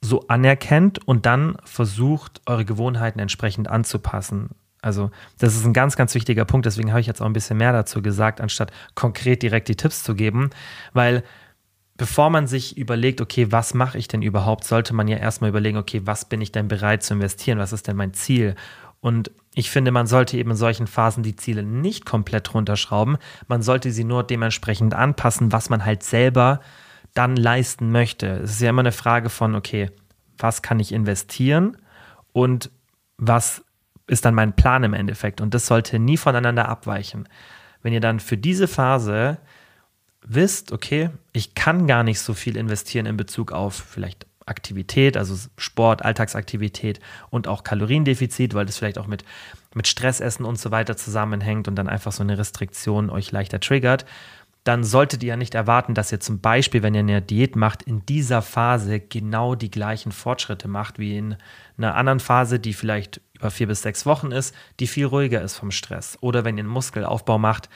so 0.02 0.26
anerkennt 0.26 1.06
und 1.06 1.24
dann 1.26 1.56
versucht, 1.64 2.42
eure 2.46 2.64
Gewohnheiten 2.64 3.20
entsprechend 3.20 3.68
anzupassen. 3.68 4.50
Also 4.82 5.10
das 5.38 5.54
ist 5.54 5.64
ein 5.64 5.72
ganz, 5.72 5.96
ganz 5.96 6.14
wichtiger 6.14 6.44
Punkt. 6.44 6.66
Deswegen 6.66 6.90
habe 6.90 7.00
ich 7.00 7.06
jetzt 7.06 7.22
auch 7.22 7.26
ein 7.26 7.32
bisschen 7.32 7.56
mehr 7.56 7.72
dazu 7.72 8.02
gesagt, 8.02 8.40
anstatt 8.40 8.72
konkret 8.96 9.42
direkt 9.42 9.68
die 9.68 9.76
Tipps 9.76 10.02
zu 10.02 10.16
geben. 10.16 10.50
Weil 10.92 11.22
bevor 11.96 12.30
man 12.30 12.48
sich 12.48 12.76
überlegt, 12.76 13.20
okay, 13.20 13.52
was 13.52 13.74
mache 13.74 13.96
ich 13.96 14.08
denn 14.08 14.22
überhaupt, 14.22 14.64
sollte 14.64 14.92
man 14.92 15.06
ja 15.06 15.18
erstmal 15.18 15.50
überlegen, 15.50 15.78
okay, 15.78 16.02
was 16.04 16.24
bin 16.24 16.40
ich 16.40 16.50
denn 16.50 16.66
bereit 16.66 17.04
zu 17.04 17.14
investieren? 17.14 17.58
Was 17.58 17.72
ist 17.72 17.86
denn 17.86 17.96
mein 17.96 18.12
Ziel? 18.12 18.56
Und 19.00 19.30
ich 19.54 19.70
finde, 19.70 19.92
man 19.92 20.08
sollte 20.08 20.36
eben 20.36 20.50
in 20.50 20.56
solchen 20.56 20.88
Phasen 20.88 21.22
die 21.22 21.36
Ziele 21.36 21.62
nicht 21.62 22.04
komplett 22.04 22.52
runterschrauben. 22.52 23.18
Man 23.46 23.62
sollte 23.62 23.92
sie 23.92 24.04
nur 24.04 24.24
dementsprechend 24.24 24.94
anpassen, 24.94 25.52
was 25.52 25.70
man 25.70 25.84
halt 25.84 26.02
selber 26.02 26.60
dann 27.14 27.36
leisten 27.36 27.90
möchte. 27.90 28.26
Es 28.26 28.52
ist 28.52 28.60
ja 28.60 28.70
immer 28.70 28.80
eine 28.80 28.92
Frage 28.92 29.28
von, 29.28 29.54
okay, 29.54 29.90
was 30.38 30.62
kann 30.62 30.80
ich 30.80 30.92
investieren 30.92 31.76
und 32.32 32.70
was 33.18 33.64
ist 34.06 34.24
dann 34.24 34.34
mein 34.34 34.54
Plan 34.54 34.84
im 34.84 34.94
Endeffekt. 34.94 35.40
Und 35.40 35.54
das 35.54 35.66
sollte 35.66 35.98
nie 35.98 36.16
voneinander 36.16 36.68
abweichen. 36.68 37.28
Wenn 37.82 37.92
ihr 37.92 38.00
dann 38.00 38.20
für 38.20 38.36
diese 38.36 38.68
Phase 38.68 39.38
wisst, 40.24 40.72
okay, 40.72 41.10
ich 41.32 41.54
kann 41.54 41.86
gar 41.86 42.02
nicht 42.02 42.20
so 42.20 42.34
viel 42.34 42.56
investieren 42.56 43.06
in 43.06 43.16
Bezug 43.16 43.52
auf 43.52 43.74
vielleicht 43.74 44.26
Aktivität, 44.46 45.16
also 45.16 45.36
Sport, 45.56 46.04
Alltagsaktivität 46.04 47.00
und 47.30 47.46
auch 47.46 47.62
Kaloriendefizit, 47.62 48.54
weil 48.54 48.66
das 48.66 48.76
vielleicht 48.78 48.98
auch 48.98 49.06
mit, 49.06 49.24
mit 49.74 49.86
Stressessen 49.86 50.44
und 50.44 50.58
so 50.58 50.70
weiter 50.70 50.96
zusammenhängt 50.96 51.68
und 51.68 51.76
dann 51.76 51.88
einfach 51.88 52.12
so 52.12 52.22
eine 52.22 52.38
Restriktion 52.38 53.10
euch 53.10 53.30
leichter 53.30 53.60
triggert, 53.60 54.04
dann 54.64 54.84
solltet 54.84 55.22
ihr 55.22 55.30
ja 55.30 55.36
nicht 55.36 55.54
erwarten, 55.54 55.94
dass 55.94 56.12
ihr 56.12 56.20
zum 56.20 56.40
Beispiel, 56.40 56.82
wenn 56.82 56.94
ihr 56.94 57.00
eine 57.00 57.22
Diät 57.22 57.56
macht, 57.56 57.82
in 57.82 58.06
dieser 58.06 58.42
Phase 58.42 59.00
genau 59.00 59.56
die 59.56 59.70
gleichen 59.70 60.12
Fortschritte 60.12 60.68
macht 60.68 60.98
wie 60.98 61.18
in 61.18 61.36
einer 61.76 61.96
anderen 61.96 62.20
Phase, 62.20 62.60
die 62.60 62.72
vielleicht 62.72 63.20
über 63.34 63.50
vier 63.50 63.66
bis 63.66 63.82
sechs 63.82 64.06
Wochen 64.06 64.30
ist, 64.30 64.54
die 64.78 64.86
viel 64.86 65.06
ruhiger 65.06 65.42
ist 65.42 65.56
vom 65.56 65.72
Stress. 65.72 66.16
Oder 66.20 66.44
wenn 66.44 66.56
ihr 66.58 66.62
einen 66.62 66.72
Muskelaufbau 66.72 67.38
macht, 67.38 67.68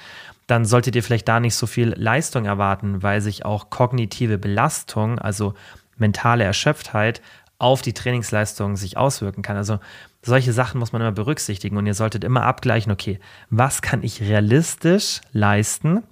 dann 0.46 0.64
solltet 0.64 0.94
ihr 0.94 1.02
vielleicht 1.02 1.26
da 1.26 1.40
nicht 1.40 1.56
so 1.56 1.66
viel 1.66 1.92
Leistung 1.96 2.44
erwarten, 2.44 3.02
weil 3.02 3.20
sich 3.20 3.44
auch 3.44 3.68
kognitive 3.68 4.38
Belastung, 4.38 5.18
also 5.18 5.54
mentale 5.96 6.44
Erschöpftheit, 6.44 7.20
auf 7.58 7.82
die 7.82 7.94
Trainingsleistung 7.94 8.76
sich 8.76 8.96
auswirken 8.96 9.42
kann. 9.42 9.56
Also 9.56 9.80
solche 10.22 10.52
Sachen 10.52 10.78
muss 10.78 10.92
man 10.92 11.00
immer 11.00 11.12
berücksichtigen 11.12 11.76
und 11.76 11.86
ihr 11.86 11.94
solltet 11.94 12.22
immer 12.22 12.42
abgleichen, 12.42 12.92
okay, 12.92 13.18
was 13.48 13.80
kann 13.80 14.02
ich 14.02 14.20
realistisch 14.20 15.20
leisten 15.32 16.02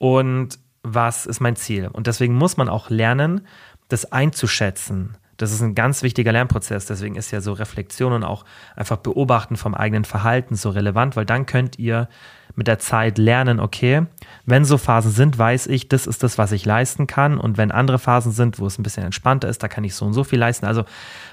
und 0.00 0.58
was 0.82 1.26
ist 1.26 1.40
mein 1.40 1.56
Ziel? 1.56 1.88
Und 1.88 2.06
deswegen 2.06 2.34
muss 2.34 2.56
man 2.56 2.70
auch 2.70 2.88
lernen, 2.88 3.46
das 3.88 4.10
einzuschätzen. 4.10 5.18
Das 5.36 5.52
ist 5.52 5.60
ein 5.60 5.74
ganz 5.74 6.02
wichtiger 6.02 6.32
Lernprozess. 6.32 6.86
Deswegen 6.86 7.16
ist 7.16 7.30
ja 7.32 7.42
so 7.42 7.52
Reflexion 7.52 8.14
und 8.14 8.24
auch 8.24 8.46
einfach 8.76 8.96
Beobachten 8.96 9.56
vom 9.56 9.74
eigenen 9.74 10.06
Verhalten 10.06 10.54
so 10.54 10.70
relevant, 10.70 11.16
weil 11.16 11.26
dann 11.26 11.44
könnt 11.44 11.78
ihr 11.78 12.08
mit 12.56 12.66
der 12.66 12.78
Zeit 12.78 13.18
lernen, 13.18 13.60
okay, 13.60 14.06
wenn 14.46 14.64
so 14.64 14.78
Phasen 14.78 15.12
sind, 15.12 15.36
weiß 15.36 15.66
ich, 15.66 15.88
das 15.88 16.06
ist 16.06 16.22
das, 16.22 16.38
was 16.38 16.52
ich 16.52 16.64
leisten 16.64 17.06
kann. 17.06 17.36
Und 17.36 17.58
wenn 17.58 17.70
andere 17.70 17.98
Phasen 17.98 18.32
sind, 18.32 18.58
wo 18.58 18.66
es 18.66 18.78
ein 18.78 18.82
bisschen 18.82 19.04
entspannter 19.04 19.48
ist, 19.50 19.62
da 19.62 19.68
kann 19.68 19.84
ich 19.84 19.94
so 19.94 20.06
und 20.06 20.14
so 20.14 20.24
viel 20.24 20.38
leisten. 20.38 20.64
Also 20.64 20.84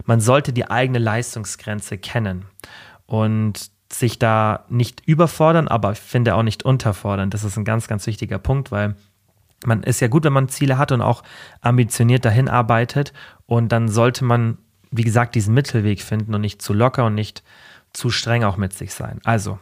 man 0.06 0.20
sollte 0.20 0.52
die 0.52 0.70
eigene 0.70 1.00
Leistungsgrenze 1.00 1.98
kennen. 1.98 2.46
Und 3.06 3.77
sich 3.92 4.20
da 4.20 4.66
nicht 4.70 5.02
überfordern, 5.06 5.68
aber 5.68 5.94
ich 5.94 6.00
finde 6.00 6.36
auch 6.36 6.44
nicht 6.44 6.64
unterfordern. 6.64 7.30
Das 7.30 7.44
ist 7.44 7.58
ein 7.58 7.66
ganz, 7.66 7.88
ganz 7.88 8.06
wichtiger 8.08 8.38
Punkt, 8.40 8.72
weil 8.72 8.96
man 9.66 9.84
ist 9.84 10.02
ja 10.02 10.08
gut, 10.08 10.24
wenn 10.24 10.34
man 10.34 10.50
Ziele 10.50 10.78
hat 10.78 10.92
und 10.92 11.02
auch 11.02 11.24
ambitioniert 11.62 12.26
dahin 12.26 12.50
arbeitet. 12.50 13.14
Und 13.46 13.72
dann 13.72 13.88
sollte 13.88 14.24
man, 14.24 14.58
wie 14.92 15.04
gesagt, 15.04 15.36
diesen 15.36 15.54
Mittelweg 15.54 16.02
finden 16.02 16.36
und 16.36 16.42
nicht 16.42 16.62
zu 16.62 16.74
locker 16.74 17.06
und 17.06 17.16
nicht 17.16 17.44
zu 17.94 18.10
streng 18.10 18.44
auch 18.44 18.58
mit 18.58 18.74
sich 18.74 18.94
sein. 18.94 19.20
Also, 19.24 19.60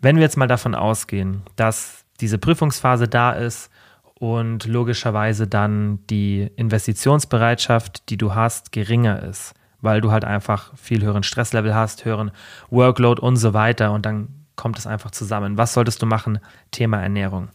wenn 0.00 0.16
wir 0.16 0.22
jetzt 0.22 0.36
mal 0.36 0.48
davon 0.48 0.74
ausgehen, 0.74 1.42
dass 1.56 2.04
diese 2.20 2.38
Prüfungsphase 2.38 3.08
da 3.08 3.32
ist 3.32 3.70
und 4.14 4.66
logischerweise 4.66 5.46
dann 5.46 5.98
die 6.08 6.50
Investitionsbereitschaft, 6.56 8.08
die 8.08 8.16
du 8.16 8.34
hast, 8.34 8.72
geringer 8.72 9.22
ist, 9.22 9.54
weil 9.82 10.00
du 10.00 10.10
halt 10.10 10.24
einfach 10.24 10.74
viel 10.76 11.02
höheren 11.02 11.22
Stresslevel 11.22 11.74
hast, 11.74 12.06
höheren 12.06 12.30
Workload 12.70 13.20
und 13.20 13.36
so 13.36 13.52
weiter 13.52 13.92
und 13.92 14.06
dann 14.06 14.28
kommt 14.56 14.78
es 14.78 14.86
einfach 14.86 15.10
zusammen. 15.10 15.58
Was 15.58 15.74
solltest 15.74 16.00
du 16.00 16.06
machen? 16.06 16.38
Thema 16.70 17.02
Ernährung. 17.02 17.50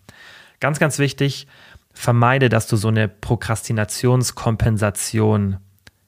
Ganz, 0.60 0.80
ganz 0.80 1.00
wichtig, 1.00 1.48
vermeide, 1.94 2.50
dass 2.50 2.68
du 2.68 2.76
so 2.76 2.90
eine 2.90 3.08
Prokrastinationskompensation 3.08 5.58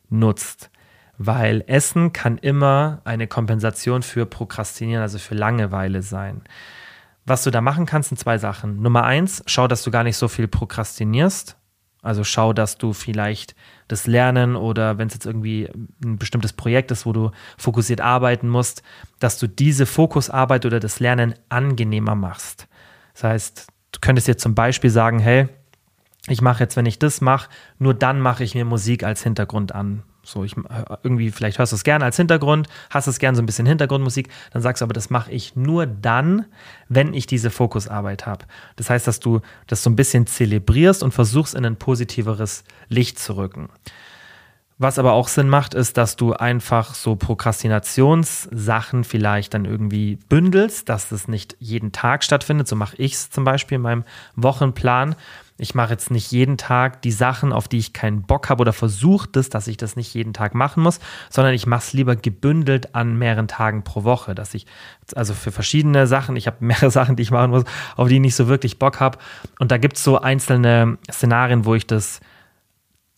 nutzt, 0.10 0.70
weil 1.18 1.64
Essen 1.68 2.12
kann 2.14 2.38
immer 2.38 3.02
eine 3.06 3.28
Kompensation 3.28 4.04
für 4.04 4.26
Prokrastinieren, 4.26 5.02
also 5.02 5.20
für 5.20 5.36
Langeweile 5.36 6.02
sein. 6.02 6.42
Was 7.26 7.44
du 7.44 7.52
da 7.52 7.62
machen 7.62 7.86
kannst, 7.86 8.10
sind 8.10 8.18
zwei 8.18 8.38
Sachen. 8.38 8.82
Nummer 8.82 9.04
eins, 9.04 9.44
schau, 9.46 9.68
dass 9.68 9.84
du 9.84 9.92
gar 9.92 10.04
nicht 10.04 10.18
so 10.18 10.28
viel 10.28 10.48
prokrastinierst. 10.48 11.56
Also 12.02 12.24
schau, 12.24 12.54
dass 12.54 12.78
du 12.78 12.94
vielleicht 12.94 13.56
das 13.90 14.08
Lernen 14.08 14.56
oder 14.56 14.98
wenn 14.98 15.08
es 15.08 15.16
jetzt 15.16 15.26
irgendwie 15.26 15.70
ein 16.06 16.18
bestimmtes 16.18 16.54
Projekt 16.54 16.92
ist, 16.92 17.06
wo 17.06 17.12
du 17.12 17.32
fokussiert 17.58 18.00
arbeiten 18.00 18.48
musst, 18.48 18.84
dass 19.20 19.38
du 19.38 19.48
diese 19.48 19.86
Fokusarbeit 19.86 20.66
oder 20.66 20.80
das 20.80 21.02
Lernen 21.02 21.36
angenehmer 21.50 22.16
machst. 22.16 22.68
Das 23.14 23.24
heißt, 23.26 23.68
du 23.92 24.00
könntest 24.00 24.28
jetzt 24.28 24.42
zum 24.42 24.56
Beispiel 24.56 24.92
sagen, 24.92 25.20
hey, 25.20 25.50
ich 26.28 26.42
mache 26.42 26.64
jetzt, 26.64 26.78
wenn 26.78 26.86
ich 26.86 27.00
das 27.00 27.20
mache, 27.20 27.50
nur 27.80 27.94
dann 27.94 28.22
mache 28.22 28.44
ich 28.44 28.56
mir 28.56 28.64
Musik 28.64 29.04
als 29.04 29.24
Hintergrund 29.24 29.74
an. 29.74 30.04
So, 30.32 30.44
ich 30.44 30.56
irgendwie, 31.04 31.32
vielleicht 31.32 31.60
hörst 31.60 31.72
du 31.72 31.76
es 31.76 31.84
gerne 31.84 32.06
als 32.06 32.18
Hintergrund, 32.18 32.68
hast 32.90 33.08
es 33.08 33.20
gerne 33.20 33.36
so 33.36 33.42
ein 33.42 33.46
bisschen 33.46 33.66
Hintergrundmusik, 33.66 34.30
dann 34.52 34.62
sagst 34.62 34.82
du 34.82 34.86
aber, 34.86 34.94
das 34.94 35.10
mache 35.10 35.32
ich 35.32 35.56
nur 35.56 35.86
dann, 35.86 36.46
wenn 36.88 37.14
ich 37.14 37.26
diese 37.26 37.50
Fokusarbeit 37.50 38.26
habe. 38.26 38.46
Das 38.76 38.90
heißt, 38.90 39.08
dass 39.08 39.20
du 39.20 39.42
das 39.68 39.84
so 39.84 39.90
ein 39.90 39.96
bisschen 39.96 40.28
zelebrierst 40.28 41.04
und 41.04 41.14
versuchst, 41.14 41.56
in 41.56 41.66
ein 41.66 41.76
positiveres 41.76 42.64
Licht 42.88 43.20
zu 43.20 43.38
rücken. 43.38 43.70
Was 44.82 44.98
aber 44.98 45.12
auch 45.12 45.28
Sinn 45.28 45.50
macht, 45.50 45.74
ist, 45.74 45.98
dass 45.98 46.16
du 46.16 46.34
einfach 46.34 46.96
so 46.96 47.18
Prokrastinationssachen 47.18 49.04
vielleicht 49.04 49.54
dann 49.54 49.66
irgendwie 49.66 50.18
bündelst, 50.30 50.88
dass 50.88 51.12
es 51.12 51.28
nicht 51.28 51.58
jeden 51.60 51.92
Tag 51.92 52.24
stattfindet. 52.24 52.70
So 52.70 52.78
mache 52.78 52.96
ich 52.96 53.14
es 53.14 53.30
zum 53.30 53.44
Beispiel 53.44 53.76
in 53.76 53.82
meinem 53.82 54.06
Wochenplan. 54.38 55.16
Ich 55.60 55.76
mache 55.76 55.92
jetzt 55.92 56.10
nicht 56.10 56.32
jeden 56.32 56.58
Tag 56.58 57.02
die 57.02 57.12
Sachen, 57.12 57.52
auf 57.52 57.68
die 57.68 57.78
ich 57.78 57.94
keinen 57.94 58.24
Bock 58.24 58.50
habe 58.50 58.62
oder 58.62 58.74
versuche 58.74 59.28
das, 59.32 59.50
dass 59.50 59.68
ich 59.68 59.78
das 59.78 59.96
nicht 59.96 60.14
jeden 60.14 60.34
Tag 60.34 60.56
machen 60.56 60.82
muss, 60.82 61.00
sondern 61.30 61.54
ich 61.54 61.68
mache 61.68 61.82
es 61.82 61.94
lieber 61.94 62.16
gebündelt 62.16 62.96
an 62.96 63.18
mehreren 63.18 63.48
Tagen 63.48 63.84
pro 63.84 64.04
Woche, 64.04 64.34
dass 64.36 64.54
ich 64.54 64.66
also 65.16 65.34
für 65.34 65.52
verschiedene 65.52 66.08
Sachen, 66.08 66.36
ich 66.36 66.48
habe 66.48 66.58
mehrere 66.66 66.92
Sachen, 66.92 67.16
die 67.16 67.24
ich 67.24 67.32
machen 67.32 67.52
muss, 67.52 67.66
auf 67.96 68.08
die 68.08 68.16
ich 68.16 68.22
nicht 68.22 68.36
so 68.36 68.48
wirklich 68.48 68.80
Bock 68.80 69.00
habe. 69.00 69.20
Und 69.60 69.72
da 69.72 69.78
gibt 69.78 69.98
es 69.98 70.04
so 70.04 70.20
einzelne 70.20 70.98
Szenarien, 71.12 71.66
wo 71.66 71.76
ich 71.76 71.86
das 71.86 72.22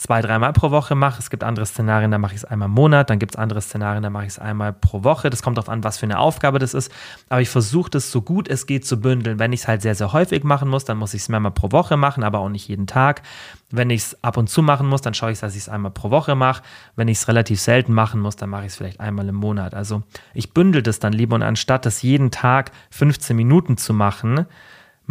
zwei, 0.02 0.22
dreimal 0.24 0.52
pro 0.52 0.72
Woche 0.72 0.96
mache. 0.96 1.20
Es 1.20 1.30
gibt 1.30 1.44
andere 1.44 1.64
Szenarien, 1.68 2.10
da 2.10 2.18
mache 2.18 2.34
ich 2.34 2.40
es 2.40 2.46
einmal 2.46 2.70
im 2.70 2.74
Monat. 2.74 3.12
Dann 3.12 3.20
gibt 3.20 3.36
es 3.36 3.38
andere 3.38 3.62
Szenarien, 3.62 4.02
da 4.02 4.10
mache 4.10 4.24
ich 4.24 4.32
es 4.32 4.40
einmal 4.40 4.74
pro 4.74 5.04
Woche. 5.04 5.30
Das 5.30 5.44
kommt 5.44 5.58
darauf 5.58 5.70
an, 5.70 5.84
was 5.84 6.00
für 6.00 6.08
eine 6.08 6.18
Aufgabe 6.18 6.58
das 6.58 6.74
ist. 6.74 6.92
Aber 7.30 7.40
ich 7.40 7.50
versuche 7.50 7.92
das 7.92 8.12
so 8.12 8.24
gut 8.24 8.48
es 8.48 8.66
geht 8.66 8.84
zu 8.84 9.00
bündeln. 9.00 9.38
Wenn 9.38 9.54
ich 9.54 9.62
es 9.62 9.68
halt 9.68 9.84
sehr, 9.84 9.94
sehr 9.94 10.12
häufig 10.12 10.44
machen 10.44 10.70
muss, 10.70 10.86
dann 10.86 10.98
muss 10.98 11.14
ich 11.14 11.22
es 11.22 11.30
mehrmal 11.30 11.52
pro 11.52 11.72
Woche 11.72 11.98
machen, 11.98 12.24
aber 12.24 12.40
auch 12.40 12.50
nicht 12.50 12.68
jeden 12.68 12.88
Tag. 12.88 13.22
Wenn 13.70 13.92
ich 13.92 14.02
es 14.02 14.24
ab 14.24 14.38
und 14.38 14.50
zu 14.50 14.64
machen 14.64 14.88
muss, 14.88 15.02
dann 15.02 15.14
schaue 15.14 15.34
ich, 15.34 15.40
dass 15.40 15.54
ich 15.54 15.62
es 15.62 15.70
einmal 15.70 15.92
pro 15.92 16.10
Woche 16.10 16.34
mache. 16.34 16.64
Wenn 16.96 17.08
ich 17.08 17.20
es 17.20 17.28
relativ 17.28 17.62
selten 17.62 17.94
machen 17.94 18.22
muss, 18.22 18.36
dann 18.36 18.50
mache 18.50 18.64
ich 18.64 18.70
es 18.70 18.78
vielleicht 18.78 19.00
einmal 19.00 19.30
im 19.30 19.36
Monat. 19.36 19.76
Also 19.76 20.02
ich 20.34 20.52
bündel 20.52 20.82
das 20.82 20.98
dann 20.98 21.14
lieber 21.14 21.36
und 21.36 21.44
anstatt 21.44 21.86
das 21.86 22.02
jeden 22.02 22.32
Tag 22.32 22.72
15 22.90 23.36
Minuten 23.36 23.78
zu 23.78 23.94
machen, 23.94 24.48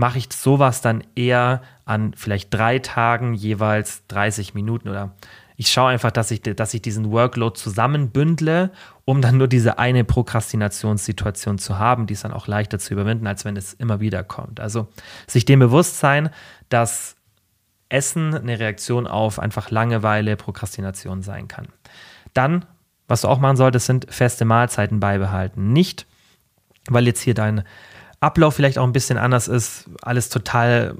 mache 0.00 0.19
ich 0.19 0.33
sowas 0.33 0.80
dann 0.80 1.04
eher 1.14 1.61
an 1.85 2.14
vielleicht 2.16 2.52
drei 2.52 2.78
Tagen 2.78 3.35
jeweils 3.35 4.07
30 4.09 4.54
Minuten 4.54 4.88
oder 4.88 5.14
ich 5.59 5.71
schaue 5.71 5.90
einfach, 5.90 6.11
dass 6.11 6.30
ich, 6.30 6.40
dass 6.40 6.73
ich 6.73 6.80
diesen 6.80 7.12
Workload 7.12 7.54
zusammenbündle, 7.54 8.71
um 9.04 9.21
dann 9.21 9.37
nur 9.37 9.47
diese 9.47 9.78
eine 9.78 10.04
Prokrastinationssituation 10.04 11.59
zu 11.59 11.78
haben, 11.78 12.07
die 12.07 12.14
ist 12.14 12.25
dann 12.25 12.33
auch 12.33 12.47
leichter 12.47 12.78
zu 12.78 12.95
überwinden, 12.95 13.26
als 13.26 13.45
wenn 13.45 13.59
es 13.59 13.75
immer 13.75 14.00
wieder 14.00 14.25
kommt. 14.25 14.59
Also 14.59 14.88
sich 15.26 15.45
dem 15.45 15.59
bewusst 15.59 15.99
sein, 15.99 16.30
dass 16.71 17.14
Essen 17.90 18.35
eine 18.35 18.59
Reaktion 18.59 19.07
auf 19.07 19.38
einfach 19.38 19.71
Langeweile, 19.71 20.37
Prokrastination 20.37 21.21
sein 21.21 21.47
kann. 21.47 21.69
Dann, 22.33 22.64
was 23.07 23.21
du 23.21 23.28
auch 23.28 23.38
machen 23.38 23.59
solltest, 23.59 23.85
sind 23.85 24.07
feste 24.09 24.47
Mahlzeiten 24.47 24.99
beibehalten. 24.99 25.75
Nicht, 25.75 26.07
weil 26.88 27.07
jetzt 27.07 27.21
hier 27.21 27.35
dein 27.35 27.64
Ablauf 28.20 28.54
vielleicht 28.54 28.78
auch 28.78 28.84
ein 28.84 28.92
bisschen 28.92 29.18
anders 29.18 29.48
ist, 29.48 29.88
alles 30.02 30.28
total 30.28 30.96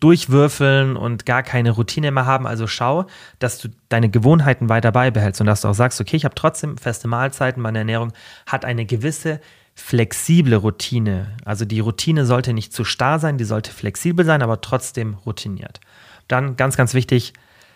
durchwürfeln 0.00 0.96
und 0.96 1.26
gar 1.26 1.42
keine 1.42 1.72
Routine 1.72 2.10
mehr 2.10 2.26
haben. 2.26 2.46
Also 2.46 2.66
schau, 2.66 3.06
dass 3.38 3.58
du 3.58 3.68
deine 3.88 4.08
Gewohnheiten 4.08 4.68
weiter 4.68 4.92
beibehältst 4.92 5.40
und 5.40 5.46
dass 5.46 5.62
du 5.62 5.68
auch 5.68 5.74
sagst, 5.74 6.00
okay, 6.00 6.16
ich 6.16 6.24
habe 6.24 6.34
trotzdem 6.34 6.76
feste 6.78 7.08
Mahlzeiten, 7.08 7.62
meine 7.62 7.78
Ernährung 7.78 8.12
hat 8.46 8.64
eine 8.64 8.86
gewisse 8.86 9.40
flexible 9.74 10.54
Routine. 10.54 11.36
Also 11.44 11.64
die 11.64 11.80
Routine 11.80 12.24
sollte 12.26 12.52
nicht 12.52 12.72
zu 12.72 12.84
starr 12.84 13.18
sein, 13.18 13.38
die 13.38 13.44
sollte 13.44 13.72
flexibel 13.72 14.24
sein, 14.24 14.42
aber 14.42 14.60
trotzdem 14.60 15.14
routiniert. 15.26 15.80
Dann 16.28 16.56
ganz, 16.56 16.76
ganz 16.76 16.94
wichtig, 16.94 17.32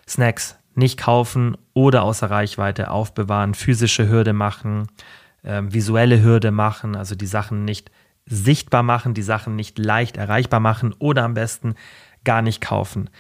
Snacks 0.09 0.57
nicht 0.75 0.99
kaufen 0.99 1.57
oder 1.75 2.05
außer 2.05 2.31
Reichweite 2.31 2.93
aufbewahren, 2.93 3.55
physische 3.55 4.09
Hürde 4.09 4.33
machen, 4.33 4.87
äh, 5.43 5.61
visuelle 5.65 6.23
Hürde 6.23 6.53
machen, 6.53 6.95
also 6.95 7.17
die 7.17 7.27
Sachen 7.27 7.65
nicht 7.65 7.91
sichtbar 8.29 8.83
machen, 8.83 9.15
die 9.15 9.23
Sachen 9.23 9.57
nicht 9.57 9.79
leicht 9.79 10.17
erreichbar 10.17 10.61
machen 10.61 10.95
oder 10.99 11.25
am 11.25 11.35
besten 11.35 11.75
gar 12.25 12.43
nicht 12.43 12.61
kaufen. 12.61 13.11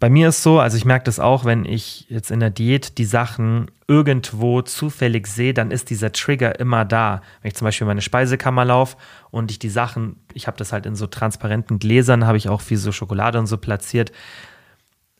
Bei 0.00 0.10
mir 0.10 0.28
ist 0.28 0.44
so, 0.44 0.60
also 0.60 0.76
ich 0.76 0.84
merke 0.84 1.04
das 1.04 1.18
auch, 1.18 1.44
wenn 1.44 1.64
ich 1.64 2.06
jetzt 2.08 2.30
in 2.30 2.38
der 2.38 2.50
Diät 2.50 2.98
die 2.98 3.04
Sachen 3.04 3.68
irgendwo 3.88 4.62
zufällig 4.62 5.26
sehe, 5.26 5.54
dann 5.54 5.72
ist 5.72 5.90
dieser 5.90 6.12
Trigger 6.12 6.60
immer 6.60 6.84
da. 6.84 7.20
Wenn 7.42 7.48
ich 7.48 7.56
zum 7.56 7.64
Beispiel 7.64 7.86
meine 7.86 8.02
Speisekammer 8.02 8.64
laufe 8.64 8.96
und 9.32 9.50
ich 9.50 9.58
die 9.58 9.70
Sachen, 9.70 10.16
ich 10.34 10.46
habe 10.46 10.56
das 10.56 10.72
halt 10.72 10.86
in 10.86 10.94
so 10.94 11.08
transparenten 11.08 11.80
Gläsern, 11.80 12.26
habe 12.26 12.36
ich 12.36 12.48
auch 12.48 12.62
wie 12.68 12.76
so 12.76 12.92
Schokolade 12.92 13.40
und 13.40 13.48
so 13.48 13.56
platziert, 13.56 14.12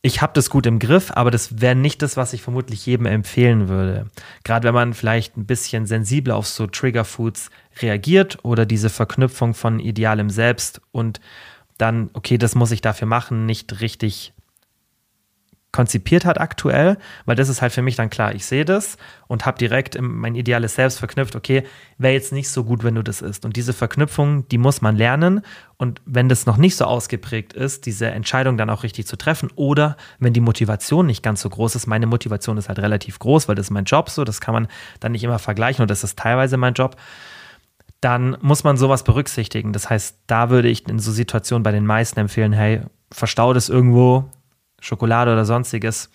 ich 0.00 0.23
habe 0.23 0.33
das 0.33 0.49
gut 0.49 0.64
im 0.66 0.78
Griff, 0.78 1.11
aber 1.12 1.30
das 1.33 1.61
wäre 1.61 1.75
nicht 1.75 2.02
das, 2.02 2.16
was 2.16 2.33
ich 2.33 2.42
vermutlich 2.42 2.87
jedem 2.87 3.07
empfehlen 3.07 3.68
würde. 3.68 4.07
Gerade 4.45 4.68
wenn 4.68 4.75
man 4.75 4.95
vielleicht 4.95 5.37
ein 5.37 5.45
bisschen 5.45 5.87
sensibler 5.87 6.37
auf 6.37 6.47
so 6.47 6.68
Triggerfoods 6.68 7.50
reagiert 7.82 8.38
oder 8.42 8.66
diese 8.66 8.90
Verknüpfung 8.90 9.54
von 9.54 9.80
idealem 9.80 10.30
Selbst 10.30 10.80
und 10.92 11.20
dann, 11.78 12.11
okay, 12.12 12.38
das 12.38 12.54
muss 12.54 12.73
ich 12.73 12.80
dafür 12.80 13.06
machen, 13.06 13.47
nicht 13.47 13.80
richtig 13.80 14.32
konzipiert 15.70 16.25
hat 16.25 16.40
aktuell, 16.40 16.97
weil 17.26 17.37
das 17.37 17.49
ist 17.49 17.61
halt 17.61 17.73
für 17.73 17.82
mich 17.82 17.94
dann 17.94 18.08
klar, 18.08 18.35
ich 18.35 18.47
sehe 18.47 18.64
das 18.64 18.97
und 19.26 19.44
habe 19.44 19.58
direkt 19.58 19.99
mein 20.00 20.35
ideales 20.35 20.75
Selbst 20.75 20.99
verknüpft, 20.99 21.37
okay, 21.37 21.62
wäre 21.99 22.14
jetzt 22.14 22.32
nicht 22.32 22.49
so 22.49 22.64
gut, 22.64 22.85
wenn 22.85 22.94
du 22.94 23.02
das 23.02 23.20
isst. 23.20 23.44
Und 23.44 23.54
diese 23.54 23.75
Verknüpfung, 23.75 24.49
die 24.49 24.56
muss 24.56 24.80
man 24.80 24.97
lernen 24.97 25.42
und 25.76 26.00
wenn 26.06 26.28
das 26.28 26.47
noch 26.47 26.56
nicht 26.56 26.75
so 26.75 26.87
ausgeprägt 26.87 27.52
ist, 27.52 27.85
diese 27.85 28.06
Entscheidung 28.06 28.56
dann 28.56 28.70
auch 28.70 28.82
richtig 28.82 29.06
zu 29.06 29.16
treffen 29.16 29.50
oder 29.56 29.97
wenn 30.18 30.32
die 30.32 30.40
Motivation 30.40 31.06
nicht 31.06 31.23
ganz 31.23 31.42
so 31.42 31.50
groß 31.50 31.76
ist, 31.76 31.87
meine 31.87 32.06
Motivation 32.06 32.56
ist 32.56 32.68
halt 32.68 32.78
relativ 32.78 33.18
groß, 33.18 33.47
weil 33.47 33.54
das 33.54 33.66
ist 33.66 33.70
mein 33.70 33.85
Job 33.85 34.08
so, 34.08 34.25
das 34.25 34.40
kann 34.40 34.54
man 34.54 34.68
dann 35.00 35.12
nicht 35.12 35.23
immer 35.23 35.38
vergleichen 35.38 35.82
und 35.82 35.90
das 35.90 36.02
ist 36.02 36.18
teilweise 36.18 36.56
mein 36.56 36.75
Job, 36.75 36.97
dann 38.00 38.37
muss 38.40 38.64
man 38.64 38.76
sowas 38.76 39.02
berücksichtigen. 39.02 39.73
Das 39.73 39.90
heißt, 39.90 40.19
da 40.26 40.50
würde 40.50 40.69
ich 40.69 40.88
in 40.88 40.99
so 40.99 41.11
Situationen 41.11 41.62
bei 41.62 41.73
den 41.73 41.87
meisten 41.87 42.21
empfehlen, 42.21 42.52
hey, 42.52 42.83
verstau 43.12 43.52
das 43.52 43.69
irgendwo, 43.69 44.31
Schokolade 44.81 45.33
oder 45.33 45.45
sonstiges, 45.45 46.11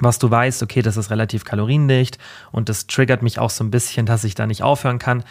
was 0.00 0.18
du 0.18 0.30
weißt, 0.30 0.62
okay, 0.62 0.82
das 0.82 0.96
ist 0.96 1.10
relativ 1.10 1.44
kaloriendicht 1.44 2.18
und 2.52 2.68
das 2.68 2.86
triggert 2.86 3.22
mich 3.22 3.40
auch 3.40 3.50
so 3.50 3.64
ein 3.64 3.70
bisschen, 3.70 4.06
dass 4.06 4.22
ich 4.22 4.36
da 4.36 4.46
nicht 4.46 4.62
aufhören 4.62 5.00
kann, 5.00 5.24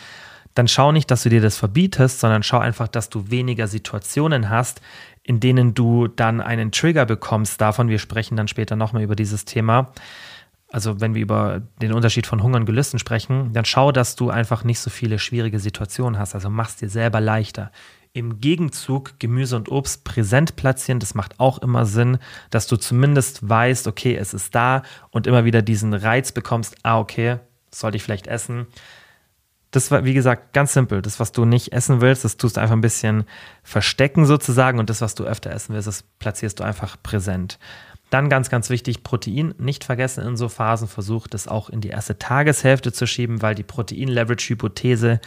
dann 0.53 0.67
schau 0.67 0.91
nicht, 0.91 1.11
dass 1.11 1.23
du 1.23 1.29
dir 1.29 1.39
das 1.39 1.57
verbietest, 1.57 2.19
sondern 2.19 2.43
schau 2.43 2.57
einfach, 2.57 2.87
dass 2.87 3.09
du 3.09 3.29
weniger 3.29 3.67
Situationen 3.67 4.49
hast, 4.49 4.81
in 5.23 5.39
denen 5.39 5.73
du 5.73 6.07
dann 6.07 6.41
einen 6.41 6.71
Trigger 6.71 7.05
bekommst 7.05 7.61
davon. 7.61 7.89
Wir 7.89 7.99
sprechen 7.99 8.35
dann 8.35 8.47
später 8.47 8.75
nochmal 8.75 9.03
über 9.03 9.15
dieses 9.15 9.45
Thema. 9.45 9.91
Also 10.69 10.99
wenn 10.99 11.15
wir 11.15 11.21
über 11.21 11.61
den 11.81 11.93
Unterschied 11.93 12.27
von 12.27 12.43
Hunger 12.43 12.57
und 12.57 12.65
Gelüsten 12.65 12.99
sprechen, 12.99 13.53
dann 13.53 13.65
schau, 13.65 13.91
dass 13.91 14.15
du 14.15 14.29
einfach 14.29 14.63
nicht 14.63 14.79
so 14.79 14.89
viele 14.89 15.17
schwierige 15.17 15.59
Situationen 15.59 16.19
hast. 16.19 16.35
Also 16.35 16.49
machst 16.49 16.81
dir 16.81 16.89
selber 16.89 17.21
leichter 17.21 17.71
im 18.17 18.41
Gegenzug 18.41 19.19
Gemüse 19.19 19.55
und 19.55 19.69
Obst 19.69 20.03
präsent 20.03 20.55
platzieren. 20.55 20.99
Das 20.99 21.13
macht 21.13 21.39
auch 21.39 21.59
immer 21.59 21.85
Sinn, 21.85 22.17
dass 22.49 22.67
du 22.67 22.75
zumindest 22.75 23.47
weißt, 23.47 23.87
okay, 23.87 24.15
es 24.15 24.33
ist 24.33 24.55
da 24.55 24.81
und 25.11 25.27
immer 25.27 25.45
wieder 25.45 25.61
diesen 25.61 25.93
Reiz 25.93 26.31
bekommst, 26.31 26.75
ah, 26.83 26.99
okay, 26.99 27.37
sollte 27.71 27.97
ich 27.97 28.03
vielleicht 28.03 28.27
essen. 28.27 28.65
Das 29.71 29.91
war, 29.91 30.05
wie 30.05 30.13
gesagt, 30.13 30.53
ganz 30.53 30.73
simpel. 30.73 31.01
Das, 31.01 31.19
was 31.19 31.31
du 31.31 31.45
nicht 31.45 31.73
essen 31.73 32.01
willst, 32.01 32.23
das 32.23 32.37
tust 32.37 32.57
du 32.57 32.61
einfach 32.61 32.75
ein 32.75 32.81
bisschen 32.81 33.25
verstecken 33.63 34.25
sozusagen 34.25 34.79
und 34.79 34.89
das, 34.89 35.01
was 35.01 35.13
du 35.13 35.23
öfter 35.23 35.51
essen 35.51 35.75
willst, 35.75 35.87
das 35.87 36.03
platzierst 36.19 36.59
du 36.59 36.63
einfach 36.63 36.97
präsent. 37.03 37.59
Dann 38.09 38.29
ganz, 38.29 38.49
ganz 38.49 38.69
wichtig, 38.69 39.03
Protein 39.03 39.53
nicht 39.57 39.83
vergessen 39.83 40.25
in 40.25 40.37
so 40.37 40.47
Phasen. 40.49 40.87
Versuch 40.87 41.27
das 41.27 41.47
auch 41.47 41.69
in 41.69 41.81
die 41.81 41.89
erste 41.89 42.17
Tageshälfte 42.17 42.93
zu 42.93 43.05
schieben, 43.05 43.41
weil 43.41 43.55
die 43.55 43.63
Protein-Leverage-Hypothese 43.63 45.19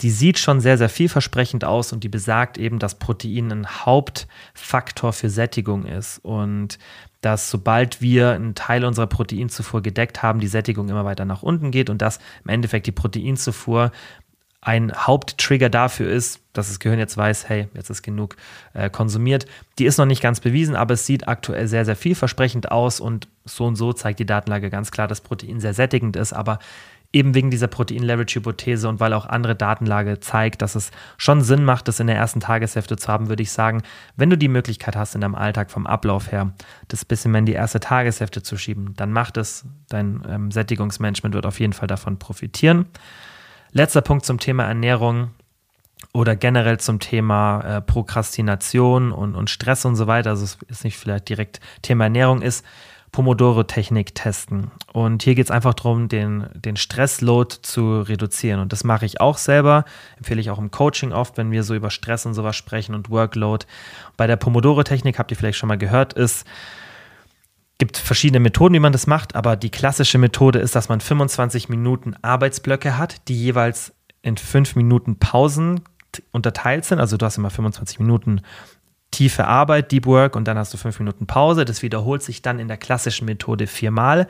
die 0.00 0.10
sieht 0.10 0.38
schon 0.38 0.60
sehr, 0.60 0.78
sehr 0.78 0.88
vielversprechend 0.88 1.64
aus 1.64 1.92
und 1.92 2.04
die 2.04 2.08
besagt 2.08 2.56
eben, 2.56 2.78
dass 2.78 2.98
Protein 2.98 3.50
ein 3.50 3.66
Hauptfaktor 3.66 5.12
für 5.12 5.28
Sättigung 5.28 5.86
ist 5.86 6.18
und 6.24 6.78
dass 7.20 7.50
sobald 7.50 8.00
wir 8.00 8.30
einen 8.30 8.54
Teil 8.54 8.84
unserer 8.84 9.08
Proteinzufuhr 9.08 9.82
gedeckt 9.82 10.22
haben, 10.22 10.38
die 10.38 10.46
Sättigung 10.46 10.88
immer 10.88 11.04
weiter 11.04 11.24
nach 11.24 11.42
unten 11.42 11.72
geht 11.72 11.90
und 11.90 12.00
dass 12.00 12.20
im 12.44 12.50
Endeffekt 12.50 12.86
die 12.86 12.92
Proteinzufuhr 12.92 13.90
ein 14.68 14.92
Haupttrigger 14.94 15.70
dafür 15.70 16.10
ist, 16.10 16.42
dass 16.52 16.68
das 16.68 16.78
Gehirn 16.78 16.98
jetzt 16.98 17.16
weiß, 17.16 17.48
hey, 17.48 17.68
jetzt 17.72 17.88
ist 17.88 18.02
genug 18.02 18.36
äh, 18.74 18.90
konsumiert. 18.90 19.46
Die 19.78 19.86
ist 19.86 19.96
noch 19.96 20.04
nicht 20.04 20.20
ganz 20.20 20.40
bewiesen, 20.40 20.76
aber 20.76 20.92
es 20.92 21.06
sieht 21.06 21.26
aktuell 21.26 21.66
sehr, 21.68 21.86
sehr 21.86 21.96
vielversprechend 21.96 22.70
aus 22.70 23.00
und 23.00 23.28
so 23.46 23.64
und 23.64 23.76
so 23.76 23.94
zeigt 23.94 24.18
die 24.18 24.26
Datenlage 24.26 24.68
ganz 24.68 24.90
klar, 24.90 25.08
dass 25.08 25.22
Protein 25.22 25.58
sehr 25.58 25.72
sättigend 25.72 26.16
ist, 26.16 26.34
aber 26.34 26.58
eben 27.14 27.34
wegen 27.34 27.50
dieser 27.50 27.68
Protein-Leverage-Hypothese 27.68 28.90
und 28.90 29.00
weil 29.00 29.14
auch 29.14 29.24
andere 29.24 29.56
Datenlage 29.56 30.20
zeigt, 30.20 30.60
dass 30.60 30.74
es 30.74 30.90
schon 31.16 31.40
Sinn 31.40 31.64
macht, 31.64 31.88
das 31.88 31.98
in 31.98 32.06
der 32.06 32.16
ersten 32.16 32.40
Tageshälfte 32.40 32.98
zu 32.98 33.08
haben, 33.08 33.30
würde 33.30 33.42
ich 33.42 33.52
sagen, 33.52 33.80
wenn 34.16 34.28
du 34.28 34.36
die 34.36 34.48
Möglichkeit 34.48 34.96
hast, 34.96 35.14
in 35.14 35.22
deinem 35.22 35.34
Alltag 35.34 35.70
vom 35.70 35.86
Ablauf 35.86 36.30
her, 36.30 36.52
das 36.88 37.06
bisschen 37.06 37.30
mehr 37.30 37.38
in 37.38 37.46
die 37.46 37.54
erste 37.54 37.80
Tageshälfte 37.80 38.42
zu 38.42 38.58
schieben, 38.58 38.92
dann 38.98 39.12
macht 39.12 39.38
es. 39.38 39.64
Dein 39.88 40.22
ähm, 40.28 40.50
Sättigungsmanagement 40.50 41.34
wird 41.34 41.46
auf 41.46 41.58
jeden 41.58 41.72
Fall 41.72 41.88
davon 41.88 42.18
profitieren. 42.18 42.84
Letzter 43.72 44.00
Punkt 44.00 44.24
zum 44.24 44.38
Thema 44.38 44.64
Ernährung 44.64 45.30
oder 46.12 46.36
generell 46.36 46.78
zum 46.78 47.00
Thema 47.00 47.60
äh, 47.60 47.80
Prokrastination 47.80 49.12
und, 49.12 49.34
und 49.34 49.50
Stress 49.50 49.84
und 49.84 49.96
so 49.96 50.06
weiter. 50.06 50.30
Also 50.30 50.44
es 50.44 50.58
ist 50.68 50.84
nicht 50.84 50.96
vielleicht 50.96 51.28
direkt 51.28 51.60
Thema 51.82 52.04
Ernährung 52.04 52.42
ist 52.42 52.64
Pomodoro-Technik 53.12 54.14
testen. 54.14 54.70
Und 54.92 55.22
hier 55.22 55.34
geht 55.34 55.46
es 55.46 55.50
einfach 55.50 55.74
darum, 55.74 56.08
den, 56.08 56.46
den 56.54 56.76
Stressload 56.76 57.56
zu 57.62 58.00
reduzieren. 58.02 58.60
Und 58.60 58.72
das 58.72 58.84
mache 58.84 59.06
ich 59.06 59.20
auch 59.20 59.38
selber, 59.38 59.84
empfehle 60.18 60.40
ich 60.40 60.50
auch 60.50 60.58
im 60.58 60.70
Coaching 60.70 61.12
oft, 61.12 61.36
wenn 61.36 61.50
wir 61.50 61.62
so 61.62 61.74
über 61.74 61.90
Stress 61.90 62.26
und 62.26 62.34
sowas 62.34 62.56
sprechen 62.56 62.94
und 62.94 63.10
Workload. 63.10 63.66
Bei 64.16 64.26
der 64.26 64.36
Pomodoro-Technik, 64.36 65.18
habt 65.18 65.30
ihr 65.30 65.36
vielleicht 65.36 65.58
schon 65.58 65.68
mal 65.68 65.78
gehört, 65.78 66.12
ist, 66.12 66.46
Gibt 67.78 67.96
verschiedene 67.96 68.40
Methoden, 68.40 68.74
wie 68.74 68.80
man 68.80 68.92
das 68.92 69.06
macht, 69.06 69.36
aber 69.36 69.54
die 69.56 69.70
klassische 69.70 70.18
Methode 70.18 70.58
ist, 70.58 70.74
dass 70.74 70.88
man 70.88 71.00
25 71.00 71.68
Minuten 71.68 72.16
Arbeitsblöcke 72.22 72.98
hat, 72.98 73.28
die 73.28 73.40
jeweils 73.40 73.92
in 74.20 74.36
5 74.36 74.74
Minuten 74.74 75.18
Pausen 75.18 75.82
unterteilt 76.32 76.84
sind. 76.84 76.98
Also 76.98 77.16
du 77.16 77.24
hast 77.24 77.38
immer 77.38 77.50
25 77.50 78.00
Minuten 78.00 78.40
tiefe 79.10 79.46
Arbeit, 79.46 79.92
Deep 79.92 80.06
Work 80.06 80.36
und 80.36 80.46
dann 80.46 80.58
hast 80.58 80.74
du 80.74 80.76
5 80.76 80.98
Minuten 80.98 81.26
Pause. 81.26 81.64
Das 81.64 81.82
wiederholt 81.82 82.22
sich 82.22 82.42
dann 82.42 82.58
in 82.58 82.68
der 82.68 82.76
klassischen 82.76 83.24
Methode 83.24 83.66
viermal. 83.66 84.26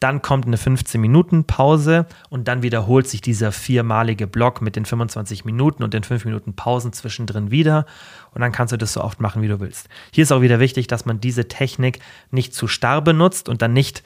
Dann 0.00 0.22
kommt 0.22 0.46
eine 0.46 0.56
15 0.56 1.00
Minuten 1.00 1.44
Pause 1.44 2.06
und 2.30 2.46
dann 2.46 2.62
wiederholt 2.62 3.08
sich 3.08 3.20
dieser 3.20 3.50
viermalige 3.50 4.26
Block 4.26 4.62
mit 4.62 4.76
den 4.76 4.84
25 4.84 5.44
Minuten 5.44 5.82
und 5.82 5.92
den 5.92 6.04
5 6.04 6.24
Minuten 6.24 6.54
Pausen 6.54 6.92
zwischendrin 6.92 7.50
wieder 7.50 7.84
und 8.32 8.40
dann 8.40 8.52
kannst 8.52 8.72
du 8.72 8.76
das 8.76 8.92
so 8.92 9.02
oft 9.02 9.20
machen, 9.20 9.42
wie 9.42 9.48
du 9.48 9.58
willst. 9.60 9.88
Hier 10.12 10.22
ist 10.22 10.32
auch 10.32 10.40
wieder 10.40 10.60
wichtig, 10.60 10.86
dass 10.86 11.04
man 11.04 11.20
diese 11.20 11.48
Technik 11.48 11.98
nicht 12.30 12.54
zu 12.54 12.68
starr 12.68 13.02
benutzt 13.02 13.48
und 13.48 13.60
dann 13.60 13.72
nicht, 13.72 14.04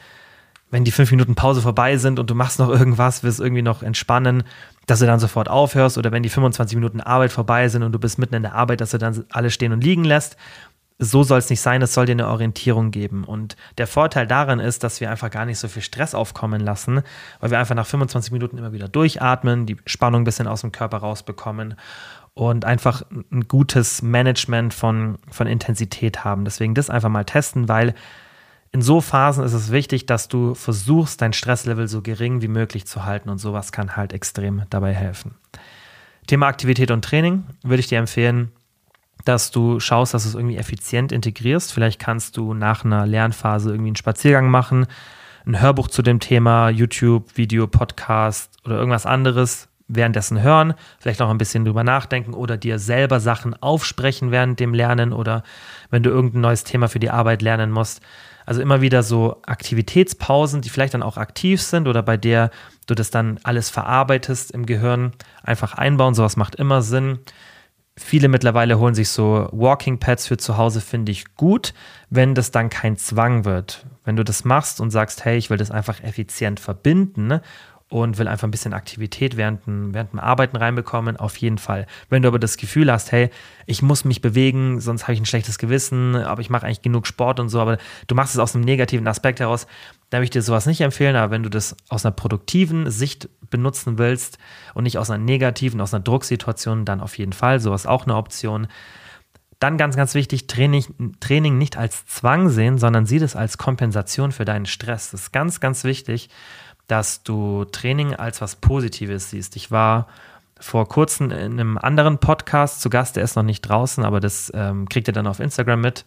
wenn 0.71 0.85
die 0.85 0.91
fünf 0.91 1.11
Minuten 1.11 1.35
Pause 1.35 1.61
vorbei 1.61 1.99
sind 1.99 2.19
und 2.19 2.31
du 2.31 2.35
machst 2.35 2.59
noch 2.59 2.71
irgendwas, 2.71 3.23
willst 3.23 3.41
irgendwie 3.41 3.63
noch 3.63 3.83
entspannen, 3.83 4.45
dass 4.87 5.01
du 5.01 5.07
dann 5.07 5.21
sofort 5.21 5.49
aufhörst 5.49 5.99
oder 5.99 6.11
wenn 6.11 6.23
die 6.23 6.31
25 6.31 6.77
Minuten 6.77 7.01
Arbeit 7.01 7.33
vorbei 7.33 7.69
sind 7.69 7.83
und 7.83 7.93
du 7.93 7.99
bist 7.99 8.19
mitten 8.19 8.35
in 8.35 8.43
der 8.43 8.55
Arbeit, 8.55 8.81
dass 8.81 8.91
du 8.91 8.99
dann 8.99 9.25
alles 9.31 9.53
stehen 9.53 9.73
und 9.73 9.85
liegen 9.85 10.05
lässt. 10.05 10.37
So 11.05 11.25
soll 11.25 11.39
es 11.39 11.51
nicht 11.51 11.61
sein, 11.61 11.83
es 11.83 11.95
soll 11.95 12.07
dir 12.07 12.13
eine 12.13 12.29
Orientierung 12.29 12.93
geben. 12.93 13.25
Und 13.25 13.57
der 13.77 13.89
Vorteil 13.89 14.25
darin 14.29 14.61
ist, 14.61 14.85
dass 14.85 15.01
wir 15.01 15.11
einfach 15.11 15.31
gar 15.31 15.45
nicht 15.47 15.59
so 15.59 15.67
viel 15.67 15.83
Stress 15.83 16.15
aufkommen 16.15 16.61
lassen, 16.61 17.03
weil 17.41 17.51
wir 17.51 17.59
einfach 17.59 17.75
nach 17.75 17.87
25 17.87 18.31
Minuten 18.31 18.57
immer 18.57 18.73
wieder 18.73 18.89
durchatmen, 18.89 19.67
die 19.67 19.77
Spannung 19.85 20.21
ein 20.21 20.25
bisschen 20.25 20.47
aus 20.47 20.61
dem 20.61 20.71
Körper 20.71 20.99
rausbekommen 20.99 21.75
und 22.35 22.65
einfach 22.65 23.03
ein 23.33 23.49
gutes 23.49 24.01
Management 24.01 24.75
von, 24.75 25.19
von 25.29 25.49
Intensität 25.49 26.23
haben. 26.23 26.45
Deswegen 26.45 26.75
das 26.75 26.89
einfach 26.89 27.09
mal 27.09 27.25
testen, 27.25 27.69
weil 27.69 27.95
in 28.71 28.81
so 28.81 29.01
Phasen 29.01 29.45
ist 29.45 29.55
es 29.55 29.73
wichtig, 29.73 30.07
dass 30.07 30.29
du 30.29 30.55
versuchst, 30.55 31.21
dein 31.21 31.33
Stresslevel 31.33 31.89
so 31.89 32.01
gering 32.01 32.43
wie 32.43 32.49
möglich 32.49 32.87
zu 32.87 33.05
halten 33.05 33.29
und 33.29 33.39
sowas 33.39 33.73
kann 33.73 33.97
halt 33.97 34.13
extrem 34.13 34.63
dabei 34.71 34.95
helfen. 34.95 35.35
Thema 36.29 36.47
Aktivität 36.47 36.93
und 36.93 37.05
Training 37.05 37.45
würde 37.65 37.81
ich 37.81 37.89
dir 37.89 37.99
empfehlen, 37.99 38.53
dass 39.25 39.50
du 39.50 39.81
schaust, 39.81 40.14
dass 40.14 40.25
du 40.25 40.31
es 40.31 40.35
irgendwie 40.35 40.57
effizient 40.57 41.12
integrierst. 41.12 41.73
Vielleicht 41.73 42.00
kannst 42.00 42.37
du 42.37 42.55
nach 42.55 42.85
einer 42.85 43.07
Lernphase 43.07 43.71
irgendwie 43.71 43.91
einen 43.91 43.97
Spaziergang 43.97 44.50
machen, 44.50 44.87
ein 45.47 45.61
Hörbuch 45.61 45.88
zu 45.88 46.02
dem 46.02 46.21
Thema, 46.21 46.69
YouTube, 46.71 47.37
Video, 47.37 47.67
Podcast 47.67 48.57
oder 48.64 48.76
irgendwas 48.76 49.07
anderes 49.07 49.69
währenddessen 49.88 50.41
hören, 50.41 50.75
vielleicht 50.99 51.21
auch 51.21 51.31
ein 51.31 51.38
bisschen 51.38 51.64
drüber 51.64 51.85
nachdenken 51.85 52.35
oder 52.35 52.57
dir 52.57 52.79
selber 52.79 53.21
Sachen 53.21 53.61
aufsprechen 53.62 54.31
während 54.31 54.59
dem 54.59 54.75
Lernen 54.75 55.12
oder 55.12 55.43
wenn 55.91 56.02
du 56.02 56.11
irgendein 56.11 56.41
neues 56.41 56.64
Thema 56.64 56.88
für 56.88 57.00
die 57.00 57.11
Arbeit 57.11 57.43
lernen 57.43 57.71
musst. 57.71 58.00
Also 58.47 58.61
immer 58.61 58.81
wieder 58.81 59.02
so 59.02 59.41
Aktivitätspausen, 59.47 60.62
die 60.62 60.69
vielleicht 60.69 60.95
dann 60.95 61.02
auch 61.02 61.17
aktiv 61.17 61.62
sind 61.62 61.87
oder 61.87 62.02
bei 62.02 62.17
der 62.17 62.50
du 62.87 62.95
das 62.95 63.11
dann 63.11 63.38
alles 63.45 63.71
verarbeitest 63.71 64.50
im 64.50 64.67
Gehirn, 64.67 65.12
einfach 65.43 65.75
einbauen. 65.75 66.14
Sowas 66.14 66.37
macht 66.37 66.57
immer 66.57 66.83
Sinn. 66.83 67.21
Viele 67.99 68.29
mittlerweile 68.29 68.79
holen 68.79 68.95
sich 68.95 69.11
so 69.11 69.49
Walking 69.53 69.99
Pads 69.99 70.27
für 70.27 70.39
zu 70.39 70.57
Hause, 70.57 70.81
finde 70.81 71.13
ich 71.13 71.35
gut, 71.35 71.75
wenn 72.09 72.35
das 72.35 72.51
dann 72.51 72.71
kein 72.71 72.97
Zwang 72.97 73.45
wird. 73.45 73.87
Wenn 74.05 74.17
du 74.17 74.25
das 74.25 74.45
machst 74.45 74.81
und 74.81 74.91
sagst, 74.91 75.27
hey, 75.27 75.37
ich 75.37 75.51
will 75.51 75.59
das 75.59 75.71
einfach 75.71 76.03
effizient 76.03 76.59
verbinden 76.59 77.41
und 77.93 78.17
will 78.17 78.27
einfach 78.27 78.49
ein 78.49 78.51
bisschen 78.51 78.73
Aktivität 78.73 79.37
während, 79.37 79.61
während 79.67 80.13
dem 80.13 80.19
Arbeiten 80.19 80.57
reinbekommen, 80.57 81.19
auf 81.19 81.37
jeden 81.37 81.59
Fall. 81.59 81.87
Wenn 82.09 82.23
du 82.23 82.29
aber 82.29 82.39
das 82.39 82.57
Gefühl 82.57 82.91
hast, 82.91 83.13
hey, 83.13 83.29
ich 83.67 83.83
muss 83.83 84.07
mich 84.07 84.23
bewegen, 84.23 84.81
sonst 84.81 85.03
habe 85.03 85.13
ich 85.13 85.21
ein 85.21 85.27
schlechtes 85.27 85.59
Gewissen, 85.59 86.17
aber 86.17 86.41
ich 86.41 86.49
mache 86.49 86.65
eigentlich 86.65 86.81
genug 86.81 87.07
Sport 87.07 87.39
und 87.39 87.51
so, 87.51 87.61
aber 87.61 87.77
du 88.07 88.15
machst 88.15 88.33
es 88.33 88.41
aus 88.41 88.55
einem 88.55 88.65
negativen 88.65 89.07
Aspekt 89.07 89.41
heraus, 89.41 89.67
da 90.09 90.17
würde 90.17 90.25
ich 90.25 90.31
dir 90.31 90.41
sowas 90.41 90.65
nicht 90.65 90.81
empfehlen, 90.81 91.17
aber 91.17 91.31
wenn 91.31 91.43
du 91.43 91.51
das 91.51 91.77
aus 91.91 92.07
einer 92.07 92.15
produktiven 92.15 92.91
Sicht 92.91 93.29
benutzen 93.51 93.99
willst 93.99 94.39
und 94.73 94.85
nicht 94.85 94.97
aus 94.97 95.11
einer 95.11 95.23
negativen, 95.23 95.79
aus 95.83 95.93
einer 95.93 96.03
Drucksituation, 96.03 96.87
dann 96.87 97.03
auf 97.03 97.19
jeden 97.19 97.35
Fall, 97.35 97.61
sowas 97.61 97.87
auch 97.87 98.05
eine 98.05 98.17
Option. 98.17 98.69
Dann 99.59 99.77
ganz, 99.77 99.97
ganz 99.97 100.15
wichtig, 100.15 100.47
Training, 100.47 101.17
Training 101.21 101.59
nicht 101.59 101.77
als 101.77 102.07
Zwang 102.07 102.49
sehen, 102.49 102.79
sondern 102.79 103.05
sieh 103.05 103.19
das 103.19 103.37
als 103.37 103.59
Kompensation 103.59 104.33
für 104.33 104.47
deinen 104.47 104.67
Stress. 104.67 105.11
Das 105.11 105.25
ist 105.25 105.33
ganz, 105.33 105.61
ganz 105.61 105.85
wichtig 105.85 106.31
dass 106.93 107.23
du 107.23 107.65
Training 107.65 108.15
als 108.17 108.43
was 108.43 108.57
Positives 108.57 109.31
siehst. 109.31 109.57
Ich 109.57 109.71
war 109.71 110.09
vor 110.61 110.87
kurzem 110.91 111.31
in 111.31 111.59
einem 111.59 111.79
anderen 111.79 112.19
Podcast 112.19 112.83
zu 112.83 112.91
Gast, 112.91 113.17
der 113.17 113.25
ist 113.25 113.35
noch 113.35 113.43
nicht 113.43 113.63
draußen, 113.63 114.05
aber 114.05 114.21
das 114.21 114.53
ähm, 114.55 114.87
kriegt 114.91 115.09
ihr 115.09 115.15
dann 115.15 115.27
auf 115.27 115.41
Instagram 115.41 115.81
mit, 115.81 116.05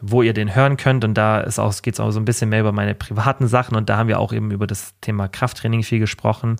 wo 0.00 0.22
ihr 0.22 0.32
den 0.32 0.54
hören 0.54 0.78
könnt. 0.78 1.04
Und 1.04 1.12
da 1.12 1.42
geht 1.42 1.92
es 1.92 2.00
auch 2.00 2.10
so 2.10 2.18
ein 2.18 2.24
bisschen 2.24 2.48
mehr 2.48 2.60
über 2.60 2.72
meine 2.72 2.94
privaten 2.94 3.48
Sachen. 3.48 3.76
Und 3.76 3.90
da 3.90 3.98
haben 3.98 4.08
wir 4.08 4.18
auch 4.18 4.32
eben 4.32 4.50
über 4.50 4.66
das 4.66 4.94
Thema 5.02 5.28
Krafttraining 5.28 5.82
viel 5.82 5.98
gesprochen. 5.98 6.56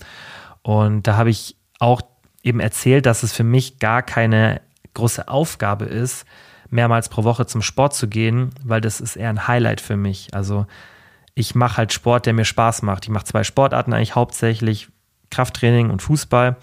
Und 0.60 1.06
da 1.06 1.16
habe 1.16 1.30
ich 1.30 1.56
auch 1.78 2.02
eben 2.42 2.60
erzählt, 2.60 3.06
dass 3.06 3.22
es 3.22 3.32
für 3.32 3.44
mich 3.44 3.78
gar 3.78 4.02
keine 4.02 4.60
große 4.92 5.26
Aufgabe 5.26 5.86
ist, 5.86 6.26
mehrmals 6.68 7.08
pro 7.08 7.24
Woche 7.24 7.46
zum 7.46 7.62
Sport 7.62 7.94
zu 7.94 8.08
gehen, 8.08 8.50
weil 8.62 8.82
das 8.82 9.00
ist 9.00 9.16
eher 9.16 9.30
ein 9.30 9.48
Highlight 9.48 9.80
für 9.80 9.96
mich. 9.96 10.34
Also 10.34 10.66
ich 11.34 11.54
mache 11.54 11.78
halt 11.78 11.92
Sport, 11.92 12.26
der 12.26 12.32
mir 12.32 12.44
Spaß 12.44 12.82
macht. 12.82 13.04
Ich 13.04 13.10
mache 13.10 13.24
zwei 13.24 13.44
Sportarten 13.44 13.92
eigentlich 13.92 14.14
hauptsächlich, 14.14 14.88
Krafttraining 15.30 15.90
und 15.90 16.00
Fußball. 16.00 16.56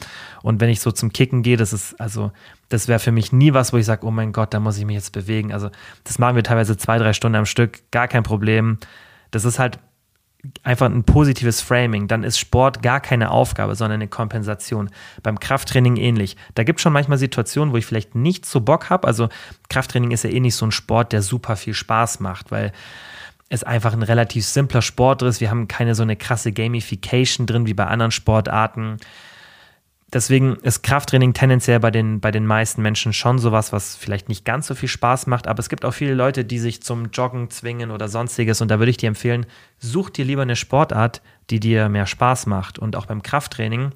Und 0.44 0.62
wenn 0.62 0.70
ich 0.70 0.80
so 0.80 0.92
zum 0.92 1.12
Kicken 1.12 1.44
gehe, 1.44 1.58
das 1.58 1.74
ist 1.74 2.00
also, 2.00 2.32
das 2.70 2.88
wäre 2.88 3.00
für 3.00 3.12
mich 3.12 3.34
nie 3.34 3.54
was, 3.54 3.74
wo 3.74 3.78
ich 3.78 3.86
sage, 3.86 4.06
oh 4.08 4.12
mein 4.12 4.32
Gott, 4.32 4.54
da 4.54 4.60
muss 4.60 4.78
ich 4.78 4.86
mich 4.86 4.96
jetzt 4.96 5.12
bewegen. 5.12 5.52
Also 5.52 5.70
das 6.06 6.20
machen 6.20 6.38
wir 6.38 6.44
teilweise 6.44 6.78
zwei, 6.78 6.98
drei 6.98 7.12
Stunden 7.12 7.36
am 7.36 7.46
Stück, 7.46 7.80
gar 7.92 8.08
kein 8.08 8.24
Problem. 8.24 8.78
Das 9.32 9.44
ist 9.44 9.60
halt 9.60 9.80
einfach 10.64 10.88
ein 10.88 11.04
positives 11.04 11.62
Framing. 11.62 12.08
Dann 12.08 12.24
ist 12.24 12.40
Sport 12.40 12.82
gar 12.82 13.02
keine 13.02 13.32
Aufgabe, 13.32 13.76
sondern 13.76 14.00
eine 14.00 14.08
Kompensation. 14.08 14.90
Beim 15.22 15.40
Krafttraining 15.40 15.98
ähnlich. 15.98 16.38
Da 16.56 16.64
gibt 16.64 16.80
es 16.80 16.84
schon 16.84 16.94
manchmal 16.94 17.18
Situationen, 17.18 17.74
wo 17.74 17.78
ich 17.78 17.86
vielleicht 17.86 18.16
nicht 18.16 18.46
so 18.46 18.62
Bock 18.62 18.90
habe. 18.90 19.08
Also 19.08 19.30
Krafttraining 19.70 20.12
ist 20.12 20.24
ja 20.24 20.30
eh 20.30 20.40
nicht 20.40 20.56
so 20.56 20.66
ein 20.66 20.72
Sport, 20.72 21.12
der 21.12 21.22
super 21.22 21.58
viel 21.58 21.74
Spaß 21.74 22.22
macht, 22.22 22.52
weil 22.52 22.72
es 23.52 23.64
einfach 23.66 23.92
ein 23.92 24.02
relativ 24.02 24.46
simpler 24.46 24.82
Sport 24.82 25.22
ist. 25.24 25.42
Wir 25.42 25.50
haben 25.50 25.68
keine 25.68 25.94
so 25.94 26.04
eine 26.04 26.16
krasse 26.16 26.54
Gamification 26.54 27.46
drin 27.46 27.68
wie 27.68 27.74
bei 27.74 27.86
anderen 27.86 28.12
Sportarten. 28.12 28.98
Deswegen 30.14 30.56
ist 30.56 30.84
Krafttraining 30.84 31.34
tendenziell 31.34 31.82
bei 31.82 31.92
den, 31.92 32.22
bei 32.22 32.32
den 32.32 32.46
meisten 32.46 32.82
Menschen 32.82 33.12
schon 33.12 33.40
sowas, 33.40 33.74
was 33.74 33.98
vielleicht 33.98 34.30
nicht 34.30 34.46
ganz 34.46 34.68
so 34.68 34.76
viel 34.76 34.88
Spaß 34.88 35.28
macht. 35.28 35.48
Aber 35.48 35.60
es 35.60 35.68
gibt 35.68 35.84
auch 35.84 35.94
viele 35.94 36.14
Leute, 36.14 36.46
die 36.46 36.60
sich 36.60 36.82
zum 36.82 37.12
Joggen 37.12 37.50
zwingen 37.50 37.92
oder 37.92 38.08
sonstiges. 38.08 38.62
Und 38.62 38.72
da 38.72 38.80
würde 38.80 38.90
ich 38.90 38.98
dir 38.98 39.08
empfehlen, 39.08 39.46
such 39.80 40.10
dir 40.12 40.24
lieber 40.24 40.44
eine 40.44 40.56
Sportart, 40.56 41.22
die 41.50 41.60
dir 41.60 41.90
mehr 41.90 42.08
Spaß 42.08 42.46
macht. 42.46 42.80
Und 42.80 42.96
auch 42.96 43.06
beim 43.06 43.22
Krafttraining, 43.22 43.92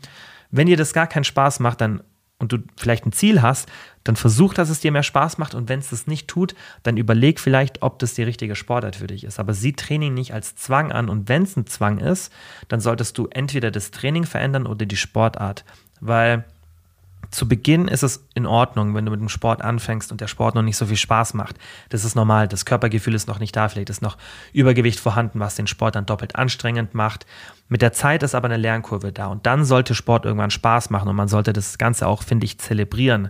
wenn 0.51 0.67
dir 0.67 0.77
das 0.77 0.91
gar 0.91 1.07
keinen 1.07 1.23
Spaß 1.23 1.61
macht, 1.61 1.79
dann 1.79 2.01
und 2.39 2.51
du 2.51 2.57
vielleicht 2.75 3.05
ein 3.05 3.13
Ziel 3.13 3.41
hast, 3.41 3.69
dann 4.05 4.15
versuch, 4.15 4.53
dass 4.53 4.69
es 4.69 4.79
dir 4.79 4.91
mehr 4.91 5.03
Spaß 5.03 5.37
macht 5.39 5.53
und 5.53 5.67
wenn 5.67 5.79
es 5.79 5.89
das 5.89 6.07
nicht 6.07 6.29
tut, 6.29 6.55
dann 6.83 6.95
überleg 6.95 7.39
vielleicht, 7.39 7.81
ob 7.81 7.99
das 7.99 8.13
die 8.13 8.23
richtige 8.23 8.55
Sportart 8.55 8.95
für 8.95 9.07
dich 9.07 9.25
ist. 9.25 9.39
Aber 9.39 9.53
sieh 9.53 9.73
Training 9.73 10.13
nicht 10.13 10.33
als 10.33 10.55
Zwang 10.55 10.93
an 10.93 11.09
und 11.09 11.27
wenn 11.27 11.43
es 11.43 11.57
ein 11.57 11.67
Zwang 11.67 11.97
ist, 11.97 12.31
dann 12.69 12.79
solltest 12.79 13.17
du 13.17 13.27
entweder 13.31 13.71
das 13.71 13.91
Training 13.91 14.25
verändern 14.25 14.67
oder 14.67 14.85
die 14.85 14.95
Sportart, 14.95 15.65
weil 15.99 16.45
zu 17.31 17.47
Beginn 17.47 17.87
ist 17.87 18.03
es 18.03 18.27
in 18.35 18.45
Ordnung, 18.45 18.93
wenn 18.93 19.05
du 19.05 19.11
mit 19.11 19.19
dem 19.19 19.29
Sport 19.29 19.63
anfängst 19.63 20.11
und 20.11 20.21
der 20.21 20.27
Sport 20.27 20.53
noch 20.53 20.61
nicht 20.61 20.77
so 20.77 20.85
viel 20.85 20.97
Spaß 20.97 21.33
macht. 21.33 21.57
Das 21.89 22.05
ist 22.05 22.15
normal. 22.15 22.47
Das 22.47 22.65
Körpergefühl 22.65 23.15
ist 23.15 23.27
noch 23.27 23.39
nicht 23.39 23.55
da. 23.55 23.67
Vielleicht 23.67 23.89
ist 23.89 24.03
noch 24.03 24.17
Übergewicht 24.53 24.99
vorhanden, 24.99 25.39
was 25.39 25.55
den 25.55 25.65
Sport 25.65 25.95
dann 25.95 26.05
doppelt 26.05 26.35
anstrengend 26.35 26.93
macht. 26.93 27.25
Mit 27.67 27.81
der 27.81 27.93
Zeit 27.93 28.21
ist 28.21 28.35
aber 28.35 28.45
eine 28.45 28.57
Lernkurve 28.57 29.11
da 29.11 29.27
und 29.27 29.47
dann 29.47 29.65
sollte 29.65 29.95
Sport 29.95 30.25
irgendwann 30.25 30.51
Spaß 30.51 30.91
machen 30.91 31.09
und 31.09 31.15
man 31.15 31.27
sollte 31.27 31.51
das 31.51 31.79
Ganze 31.79 32.07
auch, 32.07 32.21
finde 32.21 32.45
ich, 32.45 32.59
zelebrieren. 32.59 33.29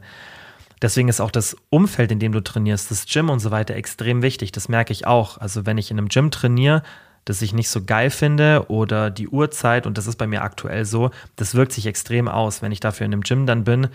Deswegen 0.81 1.07
ist 1.07 1.21
auch 1.21 1.31
das 1.31 1.55
Umfeld, 1.69 2.11
in 2.11 2.19
dem 2.19 2.31
du 2.31 2.41
trainierst, 2.41 2.91
das 2.91 3.05
Gym 3.05 3.29
und 3.29 3.39
so 3.39 3.51
weiter 3.51 3.75
extrem 3.75 4.21
wichtig. 4.21 4.51
Das 4.51 4.69
merke 4.69 4.91
ich 4.91 5.07
auch. 5.07 5.37
Also 5.37 5.65
wenn 5.65 5.77
ich 5.77 5.91
in 5.91 5.97
einem 5.97 6.09
Gym 6.09 6.31
trainiere, 6.31 6.83
das 7.23 7.41
ich 7.41 7.53
nicht 7.53 7.69
so 7.69 7.83
geil 7.83 8.11
finde 8.11 8.65
oder 8.67 9.09
die 9.09 9.27
Uhrzeit, 9.27 9.87
und 9.87 9.97
das 9.97 10.07
ist 10.07 10.17
bei 10.17 10.27
mir 10.27 10.43
aktuell 10.43 10.85
so, 10.85 11.11
das 11.35 11.55
wirkt 11.55 11.71
sich 11.71 11.87
extrem 11.87 12.27
aus, 12.27 12.61
wenn 12.61 12.71
ich 12.71 12.79
dafür 12.79 13.05
in 13.05 13.13
einem 13.13 13.21
Gym 13.21 13.45
dann 13.45 13.63
bin, 13.63 13.87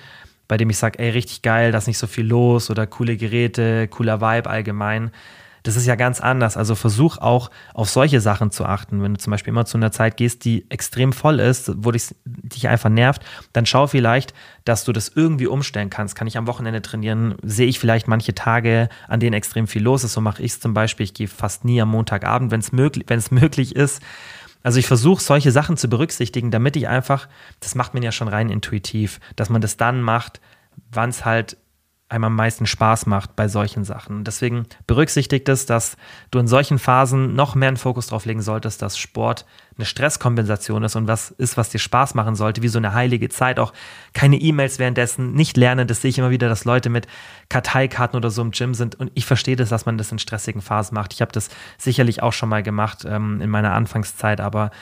bei 0.49 0.57
dem 0.57 0.69
ich 0.69 0.79
sage, 0.79 0.99
ey, 0.99 1.11
richtig 1.11 1.43
geil, 1.43 1.71
da 1.71 1.79
ist 1.79 1.87
nicht 1.87 1.99
so 1.99 2.09
viel 2.09 2.27
los 2.27 2.71
oder 2.71 2.87
coole 2.89 3.17
Geräte, 3.17 3.87
cooler 3.87 4.21
Vibe 4.21 4.51
allgemein. 4.51 5.13
Das 5.63 5.77
ist 5.77 5.87
ja 5.87 5.95
ganz 5.95 6.21
anders. 6.21 6.57
Also 6.57 6.75
versuch 6.75 7.19
auch 7.19 7.51
auf 7.75 7.91
solche 7.91 8.21
Sachen 8.21 8.51
zu 8.51 8.65
achten. 8.65 9.03
Wenn 9.03 9.15
du 9.15 9.21
zum 9.21 9.31
Beispiel 9.31 9.53
immer 9.53 9.67
zu 9.67 9.77
einer 9.77 9.93
Zeit 9.93 10.17
gehst, 10.17 10.45
die 10.45 10.71
extrem 10.71 11.13
voll 11.13 11.41
ist, 11.41 11.73
wo 11.77 11.91
dich, 11.91 12.15
dich 12.25 12.69
einfach 12.69 12.91
nervt, 12.91 13.23
dann 13.53 13.67
schau 13.67 13.87
vielleicht, 13.87 14.35
dass 14.65 14.85
du 14.85 14.93
das 14.93 15.09
irgendwie 15.09 15.47
umstellen 15.47 15.91
kannst. 15.91 16.15
Kann 16.15 16.27
ich 16.27 16.37
am 16.37 16.47
Wochenende 16.47 16.83
trainieren? 16.83 17.35
Sehe 17.43 17.67
ich 17.67 17.79
vielleicht 17.79 18.09
manche 18.09 18.35
Tage, 18.35 18.89
an 19.09 19.21
denen 19.21 19.35
extrem 19.35 19.67
viel 19.67 19.83
los 19.83 20.05
ist? 20.05 20.13
So 20.13 20.21
mache 20.21 20.43
ich 20.43 20.53
es 20.53 20.61
zum 20.61 20.75
Beispiel. 20.75 21.05
Ich 21.05 21.15
gehe 21.15 21.29
fast 21.29 21.65
nie 21.65 21.81
am 21.81 21.91
Montagabend, 21.91 22.51
wenn 22.51 22.61
es 22.61 22.73
möglich, 22.73 23.07
möglich 23.31 23.77
ist. 23.77 24.03
Also 24.63 24.79
ich 24.79 24.87
versuche 24.87 25.23
solche 25.23 25.53
Sachen 25.53 25.77
zu 25.77 25.89
berücksichtigen, 25.89 26.51
damit 26.51 26.77
ich 26.77 26.87
einfach, 26.87 27.29
das 27.61 27.75
macht 27.75 27.95
man 27.95 28.03
ja 28.03 28.13
schon 28.13 28.29
rein 28.29 28.51
intuitiv, 28.51 29.21
dass 29.37 29.49
man 29.49 29.63
das 29.63 29.77
dann 29.77 30.03
macht, 30.03 30.41
wann 30.93 31.11
es 31.11 31.25
halt 31.25 31.57
einem 32.11 32.25
am 32.25 32.35
meisten 32.35 32.67
Spaß 32.67 33.07
macht 33.07 33.37
bei 33.37 33.47
solchen 33.47 33.85
Sachen. 33.85 34.25
Deswegen 34.25 34.67
berücksichtigt 34.89 35.49
es, 35.49 35.65
dass 35.65 35.97
du 36.33 36.41
in 36.41 36.49
solchen 36.49 36.81
Phasen 36.81 37.37
noch 37.37 37.55
mehr 37.55 37.69
einen 37.69 37.77
Fokus 37.77 38.09
drauf 38.09 38.27
legen 38.27 38.43
solltest, 38.43 38.83
dass 38.83 38.99
Sport 38.99 39.47
eine 39.77 39.87
Stresskompensation 39.87 40.83
ist 40.83 40.97
und 40.97 41.07
was 41.07 41.31
ist, 41.31 41.57
was 41.57 41.71
dir 41.71 41.79
Spaß 41.79 42.15
machen 42.15 42.35
sollte, 42.35 42.63
wie 42.63 42.69
so 42.69 42.79
eine 42.79 42.95
heilige 42.95 43.29
Zeit. 43.29 43.61
Auch 43.61 43.73
keine 44.13 44.37
E-Mails 44.37 44.81
währenddessen, 44.81 45.35
nicht 45.35 45.57
lernen. 45.57 45.87
Das 45.87 46.03
sehe 46.03 46.09
ich 46.09 46.19
immer 46.19 46.31
wieder, 46.31 46.49
dass 46.49 46.65
Leute 46.65 46.91
mit 46.91 47.07
Karteikarten 47.49 48.17
oder 48.17 48.31
so 48.31 48.43
im 48.43 48.51
Gym 48.51 48.75
sind. 48.75 48.97
Und 48.97 49.13
ich 49.15 49.25
verstehe 49.25 49.55
das, 49.55 49.69
dass 49.69 49.87
man 49.87 49.97
das 49.97 50.11
in 50.11 50.19
stressigen 50.19 50.63
Phasen 50.63 50.97
macht. 50.97 51.13
Ich 51.13 51.23
habe 51.23 51.31
das 51.31 51.49
sicherlich 51.79 52.25
auch 52.25 52.33
schon 52.33 52.49
mal 52.49 52.65
gemacht 52.65 53.05
ähm, 53.07 53.41
in 53.41 53.51
meiner 53.51 53.73
Anfangszeit, 53.73 54.41
aber 54.41 54.73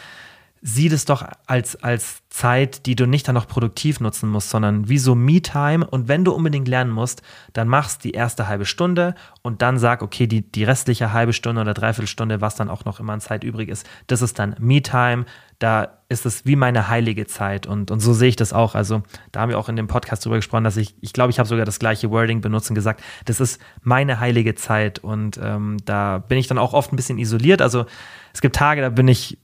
sieh 0.60 0.88
das 0.88 1.04
doch 1.04 1.26
als, 1.46 1.76
als 1.82 2.22
Zeit, 2.30 2.86
die 2.86 2.96
du 2.96 3.06
nicht 3.06 3.26
dann 3.28 3.34
noch 3.34 3.46
produktiv 3.46 4.00
nutzen 4.00 4.28
musst, 4.28 4.50
sondern 4.50 4.88
wie 4.88 4.98
so 4.98 5.14
Me-Time. 5.14 5.86
Und 5.86 6.08
wenn 6.08 6.24
du 6.24 6.32
unbedingt 6.32 6.68
lernen 6.68 6.90
musst, 6.90 7.22
dann 7.52 7.68
machst 7.68 8.04
die 8.04 8.12
erste 8.12 8.48
halbe 8.48 8.66
Stunde 8.66 9.14
und 9.42 9.62
dann 9.62 9.78
sag, 9.78 10.02
okay, 10.02 10.26
die, 10.26 10.42
die 10.42 10.64
restliche 10.64 11.12
halbe 11.12 11.32
Stunde 11.32 11.60
oder 11.60 11.74
Dreiviertelstunde, 11.74 12.40
was 12.40 12.56
dann 12.56 12.70
auch 12.70 12.84
noch 12.84 13.00
immer 13.00 13.12
an 13.12 13.20
Zeit 13.20 13.44
übrig 13.44 13.68
ist, 13.68 13.88
das 14.06 14.22
ist 14.22 14.38
dann 14.38 14.56
Me-Time. 14.58 15.24
Da 15.58 15.98
ist 16.08 16.24
es 16.24 16.46
wie 16.46 16.54
meine 16.54 16.88
heilige 16.88 17.26
Zeit. 17.26 17.66
Und, 17.66 17.90
und 17.90 18.00
so 18.00 18.12
sehe 18.12 18.28
ich 18.28 18.36
das 18.36 18.52
auch. 18.52 18.74
Also, 18.76 19.02
da 19.32 19.40
haben 19.40 19.50
wir 19.50 19.58
auch 19.58 19.68
in 19.68 19.74
dem 19.74 19.88
Podcast 19.88 20.24
drüber 20.24 20.36
gesprochen, 20.36 20.64
dass 20.64 20.76
ich, 20.76 20.94
ich 21.00 21.12
glaube, 21.12 21.30
ich 21.30 21.38
habe 21.38 21.48
sogar 21.48 21.64
das 21.64 21.80
gleiche 21.80 22.10
Wording 22.10 22.40
benutzt 22.40 22.70
und 22.70 22.76
gesagt, 22.76 23.02
das 23.24 23.40
ist 23.40 23.60
meine 23.82 24.20
heilige 24.20 24.54
Zeit. 24.54 25.00
Und 25.00 25.38
ähm, 25.42 25.78
da 25.84 26.18
bin 26.18 26.38
ich 26.38 26.46
dann 26.46 26.58
auch 26.58 26.74
oft 26.74 26.92
ein 26.92 26.96
bisschen 26.96 27.18
isoliert. 27.18 27.60
Also, 27.60 27.86
es 28.32 28.40
gibt 28.40 28.54
Tage, 28.54 28.82
da 28.82 28.90
bin 28.90 29.08
ich 29.08 29.38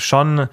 schon 0.00 0.48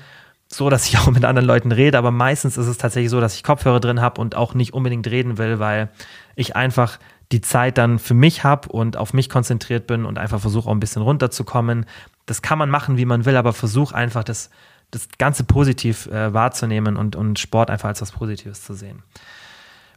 so, 0.48 0.70
dass 0.70 0.88
ich 0.88 0.98
auch 1.00 1.08
mit 1.08 1.26
anderen 1.26 1.48
Leuten 1.48 1.72
rede, 1.72 1.98
aber 1.98 2.12
meistens 2.12 2.58
ist 2.58 2.68
es 2.68 2.78
tatsächlich 2.78 3.12
so, 3.12 3.22
dass 3.22 3.36
ich 3.36 3.44
Kopfhörer 3.44 3.80
drin 3.80 4.02
habe 4.02 4.22
und 4.22 4.36
auch 4.36 4.54
nicht 4.54 4.74
unbedingt 4.74 5.08
reden 5.08 5.38
will, 5.38 5.60
weil 5.60 5.90
ich 6.36 6.56
einfach 6.56 7.00
die 7.32 7.42
Zeit 7.42 7.78
dann 7.78 8.00
für 8.00 8.14
mich 8.14 8.44
habe 8.44 8.70
und 8.70 8.96
auf 8.96 9.14
mich 9.14 9.30
konzentriert 9.30 9.86
bin 9.88 10.06
und 10.06 10.18
einfach 10.18 10.40
versuche 10.40 10.70
auch 10.70 10.74
ein 10.74 10.80
bisschen 10.80 11.02
runterzukommen. 11.02 11.86
Das 12.26 12.42
kann 12.42 12.58
man 12.58 12.70
machen, 12.70 12.98
wie 12.98 13.06
man 13.06 13.26
will, 13.26 13.36
aber 13.36 13.52
versuche 13.52 13.94
einfach 13.94 14.24
das, 14.24 14.50
das 14.92 15.10
Ganze 15.18 15.44
positiv 15.44 16.08
äh, 16.08 16.34
wahrzunehmen 16.34 16.96
und, 16.96 17.16
und 17.16 17.38
Sport 17.40 17.70
einfach 17.70 17.90
als 17.90 18.02
was 18.02 18.14
Positives 18.14 18.64
zu 18.64 18.74
sehen. 18.74 19.04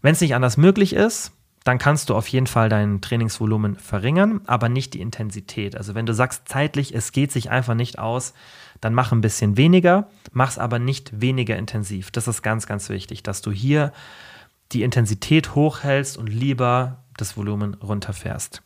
Wenn 0.03 0.13
es 0.13 0.21
nicht 0.21 0.35
anders 0.35 0.57
möglich 0.57 0.93
ist, 0.93 1.33
dann 1.63 1.79
kannst 1.79 2.09
du 2.09 2.15
auf 2.15 2.27
jeden 2.29 2.47
Fall 2.47 2.69
dein 2.69 3.01
Trainingsvolumen 3.01 3.77
verringern, 3.77 4.41
aber 4.47 4.69
nicht 4.69 4.95
die 4.95 5.01
Intensität. 5.01 5.77
Also 5.77 5.95
wenn 5.95 6.07
du 6.07 6.15
sagst 6.15 6.49
zeitlich, 6.49 6.95
es 6.95 7.13
geht 7.13 7.31
sich 7.31 7.51
einfach 7.51 7.75
nicht 7.75 7.99
aus, 7.99 8.33
dann 8.81 8.95
mach 8.95 9.13
ein 9.13 9.21
bisschen 9.21 9.57
weniger, 9.57 10.09
mach 10.33 10.51
es 10.51 10.59
aber 10.59 10.79
nicht 10.79 11.21
weniger 11.21 11.57
intensiv. 11.57 12.11
Das 12.11 12.29
ist 12.29 12.43
ganz, 12.43 12.67
ganz 12.67 12.89
wichtig, 12.89 13.23
dass 13.23 13.43
du 13.43 13.51
hier 13.51 13.93
die 14.73 14.83
Intensität 14.83 15.55
hochhältst 15.55 16.17
und 16.17 16.29
lieber 16.29 17.05
das 17.17 17.37
Volumen 17.37 17.75
runterfährst. 17.75 18.63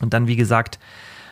Und 0.00 0.12
dann, 0.12 0.26
wie 0.26 0.36
gesagt, 0.36 0.78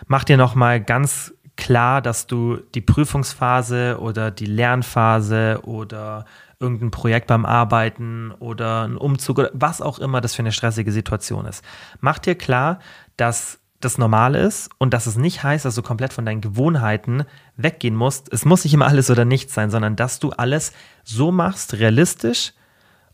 mach 0.07 0.25
dir 0.25 0.37
nochmal 0.37 0.81
ganz 0.81 1.35
klar, 1.57 2.01
dass 2.01 2.27
du 2.27 2.57
die 2.75 2.81
Prüfungsphase 2.81 3.99
oder 4.01 4.31
die 4.31 4.47
Lernphase 4.47 5.61
oder 5.65 6.25
irgendein 6.59 6.91
Projekt 6.91 7.27
beim 7.27 7.45
Arbeiten 7.45 8.33
oder 8.33 8.85
ein 8.85 8.97
Umzug 8.97 9.39
oder 9.39 9.51
was 9.55 9.83
auch 9.83 9.99
immer 9.99 10.21
das 10.21 10.35
für 10.35 10.43
eine 10.43 10.53
stressige 10.53 10.93
Situation 10.93 11.47
ist. 11.47 11.65
Mach 12.01 12.19
dir 12.19 12.35
klar, 12.35 12.79
dass 13.17 13.60
das 13.81 13.99
normal 13.99 14.35
ist 14.35 14.71
und 14.79 14.93
dass 14.93 15.07
es 15.07 15.17
nicht 15.17 15.43
heißt, 15.43 15.65
dass 15.65 15.75
du 15.75 15.83
komplett 15.83 16.13
von 16.13 16.27
deinen 16.27 16.43
Gewohnheiten 16.43 17.25
weggehen 17.57 17.97
musst. 17.97 18.33
Es 18.33 18.45
muss 18.45 18.65
nicht 18.65 18.75
immer 18.75 18.87
alles 18.87 19.11
oder 19.11 19.25
nichts 19.25 19.55
sein, 19.55 19.71
sondern 19.71 19.97
dass 19.97 20.21
du 20.21 20.31
alles 20.31 20.73
so 21.03 21.33
machst, 21.33 21.75
realistisch, 21.75 22.53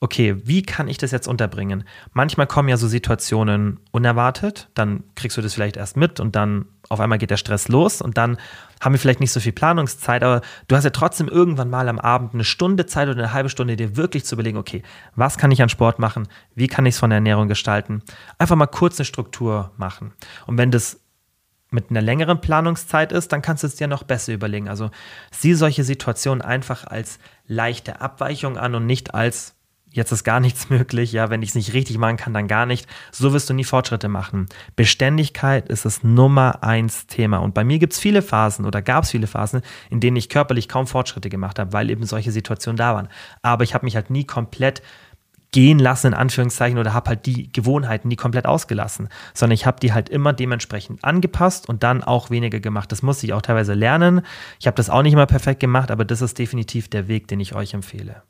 okay, 0.01 0.37
wie 0.45 0.63
kann 0.63 0.89
ich 0.89 0.99
das 0.99 1.13
jetzt 1.13 1.29
unterbringen? 1.29 1.85
Manchmal 2.13 2.47
kommen 2.47 2.69
ja 2.69 2.77
so 2.77 2.89
Situationen 2.89 3.81
unerwartet, 3.93 4.69
dann 4.75 5.05
kriegst 5.15 5.37
du 5.37 5.43
das 5.43 5.55
vielleicht 5.55 5.77
erst 5.77 5.97
mit 5.97 6.21
und 6.21 6.37
dann 6.37 6.67
auf 6.89 7.01
einmal 7.01 7.19
geht 7.19 7.31
der 7.31 7.37
Stress 7.37 7.69
los 7.69 8.03
und 8.03 8.19
dann 8.19 8.37
haben 8.81 8.93
wir 8.93 8.99
vielleicht 8.99 9.21
nicht 9.21 9.33
so 9.33 9.41
viel 9.41 9.53
Planungszeit, 9.53 10.23
aber 10.23 10.43
du 10.69 10.77
hast 10.77 10.85
ja 10.85 10.91
trotzdem 10.91 11.29
irgendwann 11.29 11.71
mal 11.71 11.89
am 11.89 11.99
Abend 11.99 12.35
eine 12.35 12.45
Stunde 12.45 12.87
Zeit 12.87 13.09
oder 13.09 13.19
eine 13.19 13.33
halbe 13.33 13.49
Stunde 13.49 13.77
dir 13.77 13.97
wirklich 13.97 14.25
zu 14.25 14.35
überlegen, 14.35 14.59
okay, 14.59 14.83
was 15.15 15.39
kann 15.39 15.51
ich 15.51 15.63
an 15.63 15.69
Sport 15.69 15.99
machen? 15.99 16.29
Wie 16.55 16.67
kann 16.67 16.87
ich 16.87 16.95
es 16.95 16.99
von 16.99 17.11
der 17.11 17.19
Ernährung 17.19 17.49
gestalten? 17.49 18.03
Einfach 18.39 18.57
mal 18.57 18.67
kurz 18.67 18.99
eine 18.99 19.07
Struktur 19.07 19.73
machen. 19.77 20.13
Und 20.47 20.59
wenn 20.59 20.71
das 20.71 21.01
mit 21.71 21.91
einer 21.91 22.03
längeren 22.03 22.41
Planungszeit 22.41 23.13
ist, 23.13 23.33
dann 23.33 23.43
kannst 23.43 23.63
du 23.63 23.67
es 23.67 23.77
dir 23.77 23.89
noch 23.89 24.05
besser 24.05 24.33
überlegen. 24.33 24.69
Also 24.69 24.91
sieh 25.31 25.55
solche 25.55 25.85
Situationen 25.85 26.43
einfach 26.43 26.87
als 26.87 27.19
leichte 27.47 28.01
Abweichung 28.01 28.57
an 28.57 28.75
und 28.75 28.87
nicht 28.87 29.15
als 29.15 29.56
jetzt 29.97 30.13
ist 30.13 30.23
gar 30.23 30.39
nichts 30.39 30.71
möglich, 30.71 31.13
ja, 31.13 31.31
wenn 31.31 31.43
ich 31.43 31.51
es 31.51 31.55
nicht 31.55 31.73
richtig 31.73 31.99
machen 31.99 32.17
kann, 32.17 32.35
dann 32.35 32.47
gar 32.47 32.67
nicht. 32.67 32.89
So 33.11 33.33
wirst 33.33 33.51
du 33.51 33.55
nie 33.55 33.65
Fortschritte 33.65 34.09
machen. 34.09 34.47
Beständigkeit 34.77 35.69
ist 35.69 35.85
das 35.85 36.05
Nummer 36.05 36.63
eins 36.63 37.07
Thema. 37.07 37.39
Und 37.39 37.55
bei 37.55 37.65
mir 37.65 37.79
gibt 37.79 37.95
es 37.95 37.99
viele 37.99 38.23
Phasen 38.23 38.65
oder 38.65 38.83
gab 38.83 39.05
es 39.05 39.11
viele 39.11 39.27
Phasen, 39.27 39.63
in 39.91 40.01
denen 40.01 40.17
ich 40.17 40.29
körperlich 40.29 40.69
kaum 40.69 40.87
Fortschritte 40.87 41.29
gemacht 41.29 41.59
habe, 41.59 41.73
weil 41.73 41.91
eben 41.91 42.05
solche 42.05 42.31
Situationen 42.31 42.77
da 42.77 42.95
waren. 42.95 43.09
Aber 43.43 43.65
ich 43.65 43.75
habe 43.75 43.85
mich 43.85 43.97
halt 43.97 44.11
nie 44.11 44.25
komplett 44.25 44.83
gehen 45.53 45.79
lassen, 45.79 46.09
in 46.09 46.15
Anführungszeichen, 46.15 46.79
oder 46.79 46.93
habe 46.93 47.09
halt 47.09 47.25
die 47.25 47.51
Gewohnheiten 47.51 48.09
nie 48.09 48.17
komplett 48.17 48.47
ausgelassen, 48.47 49.09
sondern 49.33 49.55
ich 49.55 49.65
habe 49.65 49.81
die 49.81 49.93
halt 49.93 50.09
immer 50.11 50.33
dementsprechend 50.33 51.03
angepasst 51.03 51.69
und 51.69 51.83
dann 51.83 52.03
auch 52.03 52.29
weniger 52.29 52.61
gemacht. 52.61 52.93
Das 52.93 53.03
musste 53.03 53.27
ich 53.27 53.33
auch 53.33 53.43
teilweise 53.43 53.73
lernen. 53.73 54.21
Ich 54.61 54.67
habe 54.67 54.75
das 54.75 54.91
auch 54.91 55.03
nicht 55.03 55.15
immer 55.15 55.27
perfekt 55.27 55.61
gemacht, 55.61 55.91
aber 55.91 56.05
das 56.05 56.21
ist 56.21 56.39
definitiv 56.39 56.89
der 56.89 57.09
Weg, 57.09 57.29
den 57.29 57.41
ich 57.41 57.55
euch 57.55 57.73
empfehle. 57.73 58.23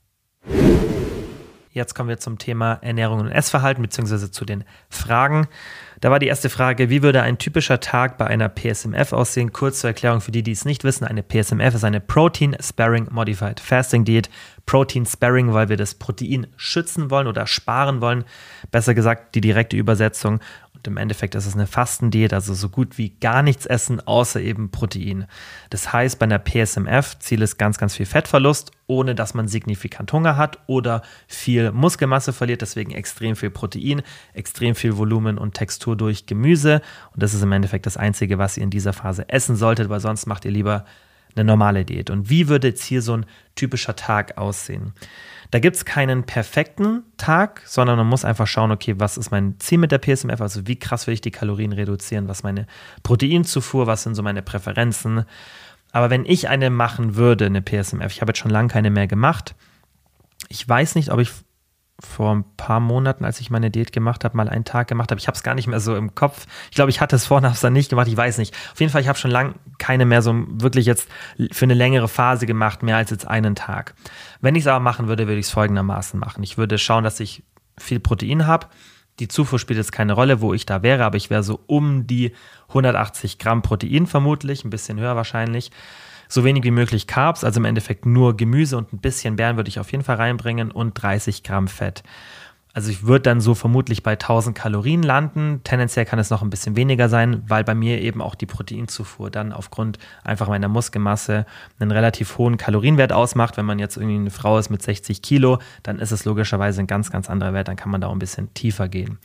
Jetzt 1.76 1.94
kommen 1.94 2.08
wir 2.08 2.16
zum 2.16 2.38
Thema 2.38 2.78
Ernährung 2.80 3.20
und 3.20 3.30
Essverhalten 3.30 3.82
beziehungsweise 3.82 4.30
zu 4.30 4.46
den 4.46 4.64
Fragen. 4.88 5.46
Da 6.00 6.10
war 6.10 6.18
die 6.18 6.26
erste 6.26 6.48
Frage, 6.48 6.88
wie 6.88 7.02
würde 7.02 7.20
ein 7.20 7.36
typischer 7.36 7.80
Tag 7.80 8.16
bei 8.16 8.26
einer 8.26 8.48
PSMF 8.48 9.12
aussehen? 9.12 9.52
Kurz 9.52 9.80
zur 9.80 9.90
Erklärung 9.90 10.22
für 10.22 10.30
die, 10.30 10.42
die 10.42 10.52
es 10.52 10.64
nicht 10.64 10.84
wissen. 10.84 11.04
Eine 11.04 11.22
PSMF 11.22 11.74
ist 11.74 11.84
eine 11.84 12.00
Protein 12.00 12.56
Sparing 12.62 13.08
Modified 13.10 13.60
Fasting 13.60 14.06
Diät. 14.06 14.30
Protein 14.64 15.04
Sparing, 15.04 15.52
weil 15.52 15.68
wir 15.68 15.76
das 15.76 15.94
Protein 15.94 16.46
schützen 16.56 17.10
wollen 17.10 17.26
oder 17.26 17.46
sparen 17.46 18.00
wollen. 18.00 18.24
Besser 18.70 18.94
gesagt, 18.94 19.34
die 19.34 19.42
direkte 19.42 19.76
Übersetzung 19.76 20.40
im 20.84 20.96
Endeffekt 20.96 21.34
ist 21.34 21.46
es 21.46 21.54
eine 21.54 21.66
Fastendiät, 21.66 22.32
also 22.32 22.54
so 22.54 22.68
gut 22.68 22.98
wie 22.98 23.10
gar 23.10 23.42
nichts 23.42 23.66
essen, 23.66 24.00
außer 24.06 24.40
eben 24.40 24.70
Protein. 24.70 25.26
Das 25.70 25.92
heißt, 25.92 26.18
bei 26.18 26.24
einer 26.24 26.38
PSMF 26.38 27.18
Ziel 27.18 27.42
ist 27.42 27.58
ganz, 27.58 27.78
ganz 27.78 27.94
viel 27.94 28.06
Fettverlust, 28.06 28.72
ohne 28.86 29.14
dass 29.14 29.34
man 29.34 29.48
signifikant 29.48 30.12
Hunger 30.12 30.36
hat 30.36 30.58
oder 30.66 31.02
viel 31.26 31.72
Muskelmasse 31.72 32.32
verliert. 32.32 32.62
Deswegen 32.62 32.92
extrem 32.92 33.36
viel 33.36 33.50
Protein, 33.50 34.02
extrem 34.34 34.74
viel 34.74 34.96
Volumen 34.96 35.38
und 35.38 35.54
Textur 35.54 35.96
durch 35.96 36.26
Gemüse. 36.26 36.82
Und 37.12 37.22
das 37.22 37.34
ist 37.34 37.42
im 37.42 37.52
Endeffekt 37.52 37.86
das 37.86 37.96
Einzige, 37.96 38.38
was 38.38 38.56
ihr 38.56 38.64
in 38.64 38.70
dieser 38.70 38.92
Phase 38.92 39.28
essen 39.28 39.56
solltet, 39.56 39.88
weil 39.88 40.00
sonst 40.00 40.26
macht 40.26 40.44
ihr 40.44 40.50
lieber 40.50 40.84
eine 41.34 41.44
normale 41.44 41.84
Diät. 41.84 42.10
Und 42.10 42.30
wie 42.30 42.48
würde 42.48 42.68
jetzt 42.68 42.84
hier 42.84 43.02
so 43.02 43.14
ein 43.14 43.26
typischer 43.54 43.96
Tag 43.96 44.38
aussehen? 44.38 44.92
Da 45.50 45.58
gibt 45.58 45.76
es 45.76 45.84
keinen 45.84 46.24
perfekten 46.24 47.02
Tag, 47.16 47.62
sondern 47.66 47.96
man 47.96 48.06
muss 48.06 48.24
einfach 48.24 48.46
schauen, 48.46 48.72
okay, 48.72 48.94
was 48.98 49.16
ist 49.16 49.30
mein 49.30 49.58
Ziel 49.58 49.78
mit 49.78 49.92
der 49.92 49.98
PSMF, 49.98 50.40
also 50.40 50.66
wie 50.66 50.78
krass 50.78 51.06
will 51.06 51.14
ich 51.14 51.20
die 51.20 51.30
Kalorien 51.30 51.72
reduzieren, 51.72 52.28
was 52.28 52.42
meine 52.42 52.66
Proteinzufuhr, 53.02 53.86
was 53.86 54.02
sind 54.02 54.14
so 54.14 54.22
meine 54.22 54.42
Präferenzen. 54.42 55.24
Aber 55.92 56.10
wenn 56.10 56.24
ich 56.24 56.48
eine 56.48 56.70
machen 56.70 57.16
würde, 57.16 57.46
eine 57.46 57.62
PSMF, 57.62 58.12
ich 58.12 58.20
habe 58.20 58.30
jetzt 58.30 58.38
schon 58.38 58.50
lange 58.50 58.68
keine 58.68 58.90
mehr 58.90 59.06
gemacht, 59.06 59.54
ich 60.48 60.68
weiß 60.68 60.94
nicht, 60.94 61.10
ob 61.10 61.20
ich 61.20 61.30
vor 61.98 62.34
ein 62.34 62.44
paar 62.56 62.80
Monaten, 62.80 63.24
als 63.24 63.40
ich 63.40 63.50
meine 63.50 63.70
Diät 63.70 63.90
gemacht 63.90 64.24
habe, 64.24 64.36
mal 64.36 64.48
einen 64.48 64.64
Tag 64.64 64.88
gemacht 64.88 65.10
habe. 65.10 65.18
Ich 65.18 65.28
habe 65.28 65.36
es 65.36 65.42
gar 65.42 65.54
nicht 65.54 65.66
mehr 65.66 65.80
so 65.80 65.96
im 65.96 66.14
Kopf. 66.14 66.46
Ich 66.70 66.76
glaube, 66.76 66.90
ich 66.90 67.00
hatte 67.00 67.16
es 67.16 67.30
es 67.30 67.60
dann 67.60 67.72
nicht 67.72 67.88
gemacht. 67.88 68.08
Ich 68.08 68.16
weiß 68.16 68.36
nicht. 68.38 68.54
Auf 68.72 68.80
jeden 68.80 68.92
Fall, 68.92 69.00
ich 69.00 69.08
habe 69.08 69.18
schon 69.18 69.30
lange 69.30 69.54
keine 69.78 70.04
mehr 70.04 70.20
so 70.20 70.34
wirklich 70.48 70.86
jetzt 70.86 71.08
für 71.52 71.64
eine 71.64 71.74
längere 71.74 72.08
Phase 72.08 72.46
gemacht, 72.46 72.82
mehr 72.82 72.96
als 72.96 73.10
jetzt 73.10 73.26
einen 73.26 73.54
Tag. 73.54 73.94
Wenn 74.40 74.54
ich 74.54 74.64
es 74.64 74.66
aber 74.66 74.80
machen 74.80 75.08
würde, 75.08 75.26
würde 75.26 75.40
ich 75.40 75.46
es 75.46 75.52
folgendermaßen 75.52 76.20
machen. 76.20 76.42
Ich 76.42 76.58
würde 76.58 76.76
schauen, 76.76 77.04
dass 77.04 77.18
ich 77.18 77.42
viel 77.78 78.00
Protein 78.00 78.46
habe. 78.46 78.66
Die 79.18 79.28
Zufuhr 79.28 79.58
spielt 79.58 79.78
jetzt 79.78 79.92
keine 79.92 80.12
Rolle, 80.12 80.42
wo 80.42 80.52
ich 80.52 80.66
da 80.66 80.82
wäre, 80.82 81.04
aber 81.04 81.16
ich 81.16 81.30
wäre 81.30 81.42
so 81.42 81.60
um 81.66 82.06
die 82.06 82.32
180 82.68 83.38
Gramm 83.38 83.62
Protein 83.62 84.06
vermutlich, 84.06 84.64
ein 84.64 84.70
bisschen 84.70 85.00
höher 85.00 85.16
wahrscheinlich 85.16 85.70
so 86.28 86.44
wenig 86.44 86.64
wie 86.64 86.70
möglich 86.70 87.06
Carbs, 87.06 87.44
also 87.44 87.60
im 87.60 87.64
Endeffekt 87.64 88.06
nur 88.06 88.36
Gemüse 88.36 88.76
und 88.76 88.92
ein 88.92 88.98
bisschen 88.98 89.36
Beeren 89.36 89.56
würde 89.56 89.68
ich 89.68 89.80
auf 89.80 89.92
jeden 89.92 90.04
Fall 90.04 90.16
reinbringen 90.16 90.70
und 90.70 90.94
30 90.94 91.42
Gramm 91.42 91.68
Fett. 91.68 92.02
Also 92.76 92.90
ich 92.90 93.06
würde 93.06 93.22
dann 93.22 93.40
so 93.40 93.54
vermutlich 93.54 94.02
bei 94.02 94.12
1000 94.12 94.54
Kalorien 94.54 95.02
landen. 95.02 95.62
Tendenziell 95.64 96.04
kann 96.04 96.18
es 96.18 96.28
noch 96.28 96.42
ein 96.42 96.50
bisschen 96.50 96.76
weniger 96.76 97.08
sein, 97.08 97.42
weil 97.48 97.64
bei 97.64 97.74
mir 97.74 98.02
eben 98.02 98.20
auch 98.20 98.34
die 98.34 98.44
Proteinzufuhr 98.44 99.30
dann 99.30 99.54
aufgrund 99.54 99.98
einfach 100.24 100.48
meiner 100.48 100.68
Muskelmasse 100.68 101.46
einen 101.78 101.90
relativ 101.90 102.36
hohen 102.36 102.58
Kalorienwert 102.58 103.14
ausmacht. 103.14 103.56
Wenn 103.56 103.64
man 103.64 103.78
jetzt 103.78 103.96
irgendwie 103.96 104.16
eine 104.16 104.30
Frau 104.30 104.58
ist 104.58 104.68
mit 104.68 104.82
60 104.82 105.22
Kilo, 105.22 105.58
dann 105.84 105.98
ist 105.98 106.12
es 106.12 106.26
logischerweise 106.26 106.80
ein 106.80 106.86
ganz, 106.86 107.10
ganz 107.10 107.30
anderer 107.30 107.54
Wert. 107.54 107.68
Dann 107.68 107.76
kann 107.76 107.90
man 107.90 108.02
da 108.02 108.08
auch 108.08 108.12
ein 108.12 108.18
bisschen 108.18 108.52
tiefer 108.52 108.90
gehen. 108.90 109.20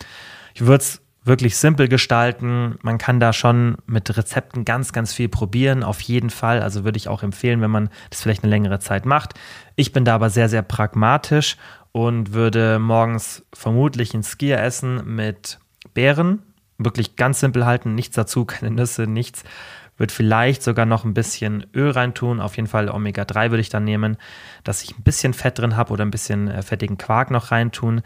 Ich 0.53 0.61
würde 0.61 0.83
es 0.83 1.01
wirklich 1.23 1.57
simpel 1.57 1.87
gestalten. 1.87 2.77
Man 2.81 2.97
kann 2.97 3.19
da 3.19 3.31
schon 3.31 3.77
mit 3.85 4.15
Rezepten 4.15 4.65
ganz, 4.65 4.91
ganz 4.91 5.13
viel 5.13 5.29
probieren, 5.29 5.83
auf 5.83 6.01
jeden 6.01 6.29
Fall. 6.29 6.61
Also 6.61 6.83
würde 6.83 6.97
ich 6.97 7.07
auch 7.07 7.21
empfehlen, 7.21 7.61
wenn 7.61 7.71
man 7.71 7.89
das 8.09 8.21
vielleicht 8.21 8.43
eine 8.43 8.49
längere 8.49 8.79
Zeit 8.79 9.05
macht. 9.05 9.35
Ich 9.75 9.93
bin 9.93 10.03
da 10.03 10.15
aber 10.15 10.29
sehr, 10.29 10.49
sehr 10.49 10.63
pragmatisch 10.63 11.57
und 11.91 12.33
würde 12.33 12.79
morgens 12.79 13.45
vermutlich 13.53 14.13
ein 14.13 14.23
Skier 14.23 14.59
essen 14.59 15.15
mit 15.15 15.59
Beeren. 15.93 16.41
Wirklich 16.77 17.15
ganz 17.15 17.39
simpel 17.39 17.65
halten, 17.65 17.93
nichts 17.93 18.15
dazu, 18.15 18.45
keine 18.45 18.71
Nüsse, 18.71 19.05
nichts. 19.05 19.43
Würde 19.97 20.13
vielleicht 20.13 20.63
sogar 20.63 20.87
noch 20.87 21.05
ein 21.05 21.13
bisschen 21.13 21.67
Öl 21.75 21.91
reintun. 21.91 22.39
Auf 22.39 22.55
jeden 22.55 22.67
Fall 22.67 22.89
Omega-3 22.89 23.51
würde 23.51 23.61
ich 23.61 23.69
dann 23.69 23.83
nehmen, 23.83 24.17
dass 24.63 24.81
ich 24.81 24.97
ein 24.97 25.03
bisschen 25.03 25.35
Fett 25.35 25.59
drin 25.59 25.77
habe 25.77 25.93
oder 25.93 26.03
ein 26.03 26.09
bisschen 26.09 26.47
äh, 26.47 26.63
fettigen 26.63 26.97
Quark 26.97 27.29
noch 27.29 27.51
reintun 27.51 28.01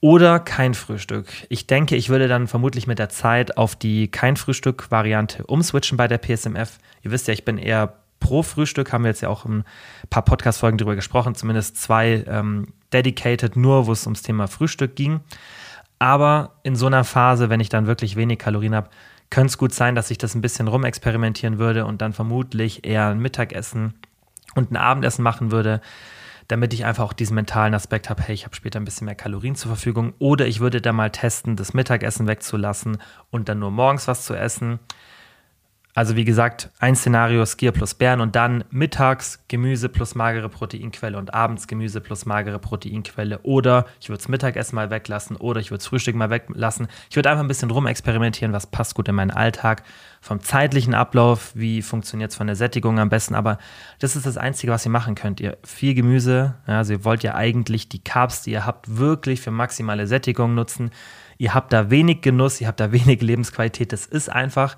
oder 0.00 0.40
kein 0.40 0.74
Frühstück. 0.74 1.26
Ich 1.48 1.66
denke, 1.66 1.96
ich 1.96 2.08
würde 2.08 2.28
dann 2.28 2.48
vermutlich 2.48 2.86
mit 2.86 2.98
der 2.98 3.08
Zeit 3.08 3.56
auf 3.56 3.76
die 3.76 4.08
kein 4.08 4.36
Frühstück-Variante 4.36 5.44
umswitchen 5.46 5.96
bei 5.96 6.08
der 6.08 6.18
PSMF. 6.18 6.78
Ihr 7.02 7.10
wisst 7.10 7.28
ja, 7.28 7.34
ich 7.34 7.44
bin 7.44 7.58
eher 7.58 7.94
pro 8.20 8.42
Frühstück, 8.42 8.92
haben 8.92 9.04
wir 9.04 9.10
jetzt 9.10 9.22
ja 9.22 9.28
auch 9.28 9.44
ein 9.44 9.64
paar 10.10 10.24
Podcast-Folgen 10.24 10.78
drüber 10.78 10.96
gesprochen, 10.96 11.34
zumindest 11.34 11.80
zwei 11.80 12.24
ähm, 12.26 12.68
dedicated, 12.92 13.56
nur 13.56 13.86
wo 13.86 13.92
es 13.92 14.06
ums 14.06 14.22
Thema 14.22 14.48
Frühstück 14.48 14.96
ging. 14.96 15.20
Aber 15.98 16.52
in 16.62 16.76
so 16.76 16.86
einer 16.86 17.04
Phase, 17.04 17.48
wenn 17.48 17.60
ich 17.60 17.68
dann 17.68 17.86
wirklich 17.86 18.16
wenig 18.16 18.38
Kalorien 18.38 18.74
habe, 18.74 18.90
könnte 19.30 19.48
es 19.48 19.58
gut 19.58 19.72
sein, 19.72 19.94
dass 19.94 20.10
ich 20.10 20.18
das 20.18 20.34
ein 20.34 20.40
bisschen 20.40 20.68
rumexperimentieren 20.68 21.58
würde 21.58 21.86
und 21.86 22.00
dann 22.02 22.12
vermutlich 22.12 22.86
eher 22.86 23.08
ein 23.08 23.18
Mittagessen 23.18 23.94
und 24.54 24.70
ein 24.70 24.76
Abendessen 24.76 25.22
machen 25.22 25.50
würde 25.50 25.80
damit 26.48 26.72
ich 26.74 26.84
einfach 26.84 27.04
auch 27.04 27.12
diesen 27.12 27.34
mentalen 27.34 27.74
Aspekt 27.74 28.10
habe, 28.10 28.22
hey, 28.22 28.34
ich 28.34 28.44
habe 28.44 28.54
später 28.54 28.80
ein 28.80 28.84
bisschen 28.84 29.06
mehr 29.06 29.14
Kalorien 29.14 29.56
zur 29.56 29.70
Verfügung. 29.70 30.14
Oder 30.18 30.46
ich 30.46 30.60
würde 30.60 30.80
da 30.80 30.92
mal 30.92 31.10
testen, 31.10 31.56
das 31.56 31.74
Mittagessen 31.74 32.26
wegzulassen 32.26 32.98
und 33.30 33.48
dann 33.48 33.58
nur 33.58 33.70
morgens 33.70 34.08
was 34.08 34.24
zu 34.24 34.34
essen. 34.34 34.78
Also 35.96 36.14
wie 36.14 36.26
gesagt, 36.26 36.68
ein 36.78 36.94
Szenario 36.94 37.46
Skier 37.46 37.72
plus 37.72 37.94
Bären 37.94 38.20
und 38.20 38.36
dann 38.36 38.64
mittags 38.68 39.40
Gemüse 39.48 39.88
plus 39.88 40.14
magere 40.14 40.50
Proteinquelle 40.50 41.16
und 41.16 41.32
abends 41.32 41.68
Gemüse 41.68 42.02
plus 42.02 42.26
magere 42.26 42.58
Proteinquelle. 42.58 43.40
Oder 43.44 43.86
ich 43.98 44.10
würde 44.10 44.18
das 44.18 44.28
Mittagessen 44.28 44.76
mal 44.76 44.90
weglassen 44.90 45.36
oder 45.36 45.58
ich 45.58 45.70
würde 45.70 45.78
das 45.78 45.86
Frühstück 45.86 46.14
mal 46.14 46.28
weglassen. 46.28 46.88
Ich 47.08 47.16
würde 47.16 47.30
einfach 47.30 47.42
ein 47.42 47.48
bisschen 47.48 47.70
rumexperimentieren, 47.70 48.52
was 48.52 48.66
passt 48.66 48.94
gut 48.94 49.08
in 49.08 49.14
meinen 49.14 49.30
Alltag. 49.30 49.84
Vom 50.20 50.42
zeitlichen 50.42 50.92
Ablauf, 50.92 51.52
wie 51.54 51.80
funktioniert 51.80 52.30
es 52.30 52.36
von 52.36 52.46
der 52.46 52.56
Sättigung 52.56 52.98
am 52.98 53.08
besten. 53.08 53.34
Aber 53.34 53.56
das 53.98 54.16
ist 54.16 54.26
das 54.26 54.36
Einzige, 54.36 54.72
was 54.72 54.84
ihr 54.84 54.90
machen 54.90 55.14
könnt. 55.14 55.40
Ihr 55.40 55.56
viel 55.64 55.94
Gemüse, 55.94 56.56
also 56.66 56.92
ihr 56.92 57.04
wollt 57.04 57.22
ja 57.22 57.36
eigentlich 57.36 57.88
die 57.88 58.04
Carbs, 58.04 58.42
die 58.42 58.50
ihr 58.50 58.66
habt, 58.66 58.98
wirklich 58.98 59.40
für 59.40 59.50
maximale 59.50 60.06
Sättigung 60.06 60.54
nutzen. 60.54 60.90
Ihr 61.38 61.54
habt 61.54 61.72
da 61.72 61.90
wenig 61.90 62.22
Genuss, 62.22 62.60
ihr 62.60 62.66
habt 62.66 62.80
da 62.80 62.92
wenig 62.92 63.22
Lebensqualität. 63.22 63.92
Das 63.92 64.04
ist 64.04 64.30
einfach 64.30 64.76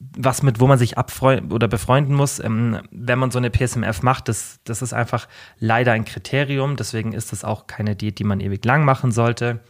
was 0.00 0.42
mit, 0.42 0.60
wo 0.60 0.66
man 0.66 0.78
sich 0.78 0.96
abfreunden 0.96 1.52
oder 1.52 1.68
befreunden 1.68 2.14
muss, 2.14 2.38
ähm, 2.38 2.80
wenn 2.90 3.18
man 3.18 3.30
so 3.30 3.38
eine 3.38 3.50
PSMF 3.50 4.02
macht, 4.02 4.28
das, 4.28 4.60
das 4.64 4.82
ist 4.82 4.92
einfach 4.92 5.28
leider 5.58 5.92
ein 5.92 6.04
Kriterium. 6.04 6.76
Deswegen 6.76 7.12
ist 7.12 7.32
das 7.32 7.44
auch 7.44 7.66
keine 7.66 7.96
Diät, 7.96 8.18
die 8.18 8.24
man 8.24 8.40
ewig 8.40 8.64
lang 8.64 8.84
machen 8.84 9.10
sollte. 9.10 9.60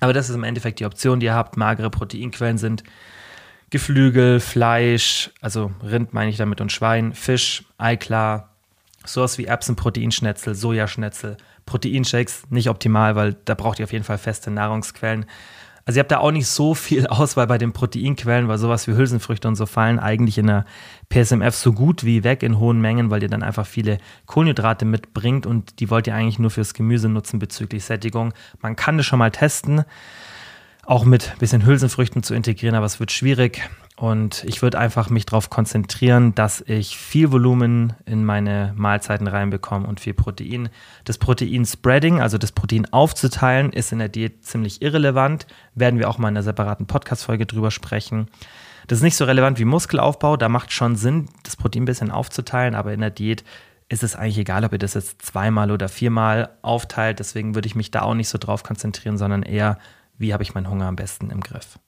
Aber 0.00 0.12
das 0.12 0.30
ist 0.30 0.36
im 0.36 0.44
Endeffekt 0.44 0.80
die 0.80 0.86
Option, 0.86 1.20
die 1.20 1.26
ihr 1.26 1.34
habt. 1.34 1.56
Magere 1.56 1.90
Proteinquellen 1.90 2.58
sind 2.58 2.84
Geflügel, 3.70 4.40
Fleisch, 4.40 5.30
also 5.40 5.72
Rind 5.82 6.14
meine 6.14 6.30
ich 6.30 6.38
damit 6.38 6.60
und 6.60 6.72
Schwein, 6.72 7.12
Fisch, 7.12 7.64
Eiklar, 7.76 8.54
sowas 9.04 9.36
wie 9.36 9.44
Erbsenproteinschnetzel, 9.44 10.54
Sojaschnetzel, 10.54 11.36
Proteinshakes 11.66 12.44
nicht 12.48 12.70
optimal, 12.70 13.14
weil 13.16 13.34
da 13.44 13.54
braucht 13.54 13.78
ihr 13.78 13.84
auf 13.84 13.92
jeden 13.92 14.04
Fall 14.04 14.16
feste 14.16 14.50
Nahrungsquellen. 14.50 15.26
Also 15.88 16.00
ihr 16.00 16.00
habt 16.00 16.12
da 16.12 16.18
auch 16.18 16.32
nicht 16.32 16.46
so 16.46 16.74
viel 16.74 17.06
Auswahl 17.08 17.46
bei 17.46 17.56
den 17.56 17.72
Proteinquellen, 17.72 18.46
weil 18.46 18.58
sowas 18.58 18.86
wie 18.86 18.92
Hülsenfrüchte 18.92 19.48
und 19.48 19.54
so 19.54 19.64
fallen 19.64 19.98
eigentlich 19.98 20.36
in 20.36 20.46
der 20.46 20.66
PSMF 21.08 21.54
so 21.54 21.72
gut 21.72 22.04
wie 22.04 22.24
weg 22.24 22.42
in 22.42 22.58
hohen 22.58 22.78
Mengen, 22.78 23.08
weil 23.08 23.22
ihr 23.22 23.30
dann 23.30 23.42
einfach 23.42 23.66
viele 23.66 23.96
Kohlenhydrate 24.26 24.84
mitbringt 24.84 25.46
und 25.46 25.80
die 25.80 25.88
wollt 25.88 26.06
ihr 26.06 26.14
eigentlich 26.14 26.38
nur 26.38 26.50
fürs 26.50 26.74
Gemüse 26.74 27.08
nutzen 27.08 27.38
bezüglich 27.38 27.84
Sättigung. 27.84 28.34
Man 28.60 28.76
kann 28.76 28.98
das 28.98 29.06
schon 29.06 29.18
mal 29.18 29.30
testen, 29.30 29.84
auch 30.84 31.06
mit 31.06 31.38
bisschen 31.38 31.64
Hülsenfrüchten 31.64 32.22
zu 32.22 32.34
integrieren, 32.34 32.74
aber 32.74 32.84
es 32.84 33.00
wird 33.00 33.10
schwierig. 33.10 33.62
Und 33.98 34.44
ich 34.44 34.62
würde 34.62 34.78
einfach 34.78 35.10
mich 35.10 35.26
darauf 35.26 35.50
konzentrieren, 35.50 36.32
dass 36.36 36.60
ich 36.60 36.96
viel 36.96 37.32
Volumen 37.32 37.94
in 38.06 38.24
meine 38.24 38.72
Mahlzeiten 38.76 39.26
reinbekomme 39.26 39.88
und 39.88 39.98
viel 39.98 40.14
Protein. 40.14 40.68
Das 41.04 41.18
Protein-Spreading, 41.18 42.20
also 42.20 42.38
das 42.38 42.52
Protein 42.52 42.86
aufzuteilen, 42.92 43.72
ist 43.72 43.90
in 43.90 43.98
der 43.98 44.08
Diät 44.08 44.44
ziemlich 44.44 44.82
irrelevant. 44.82 45.48
Werden 45.74 45.98
wir 45.98 46.08
auch 46.08 46.16
mal 46.16 46.28
in 46.28 46.36
einer 46.36 46.44
separaten 46.44 46.86
Podcast-Folge 46.86 47.44
drüber 47.44 47.72
sprechen. 47.72 48.28
Das 48.86 48.98
ist 48.98 49.02
nicht 49.02 49.16
so 49.16 49.24
relevant 49.24 49.58
wie 49.58 49.64
Muskelaufbau. 49.64 50.36
Da 50.36 50.48
macht 50.48 50.72
schon 50.72 50.94
Sinn, 50.94 51.28
das 51.42 51.56
Protein 51.56 51.82
ein 51.82 51.86
bisschen 51.86 52.12
aufzuteilen, 52.12 52.76
aber 52.76 52.92
in 52.92 53.00
der 53.00 53.10
Diät 53.10 53.42
ist 53.88 54.04
es 54.04 54.14
eigentlich 54.14 54.38
egal, 54.38 54.64
ob 54.64 54.72
ihr 54.72 54.78
das 54.78 54.94
jetzt 54.94 55.22
zweimal 55.22 55.72
oder 55.72 55.88
viermal 55.88 56.50
aufteilt. 56.62 57.18
Deswegen 57.18 57.56
würde 57.56 57.66
ich 57.66 57.74
mich 57.74 57.90
da 57.90 58.02
auch 58.02 58.14
nicht 58.14 58.28
so 58.28 58.38
drauf 58.38 58.62
konzentrieren, 58.62 59.18
sondern 59.18 59.42
eher, 59.42 59.76
wie 60.18 60.32
habe 60.32 60.44
ich 60.44 60.54
meinen 60.54 60.70
Hunger 60.70 60.86
am 60.86 60.94
besten 60.94 61.30
im 61.30 61.40
Griff. 61.40 61.80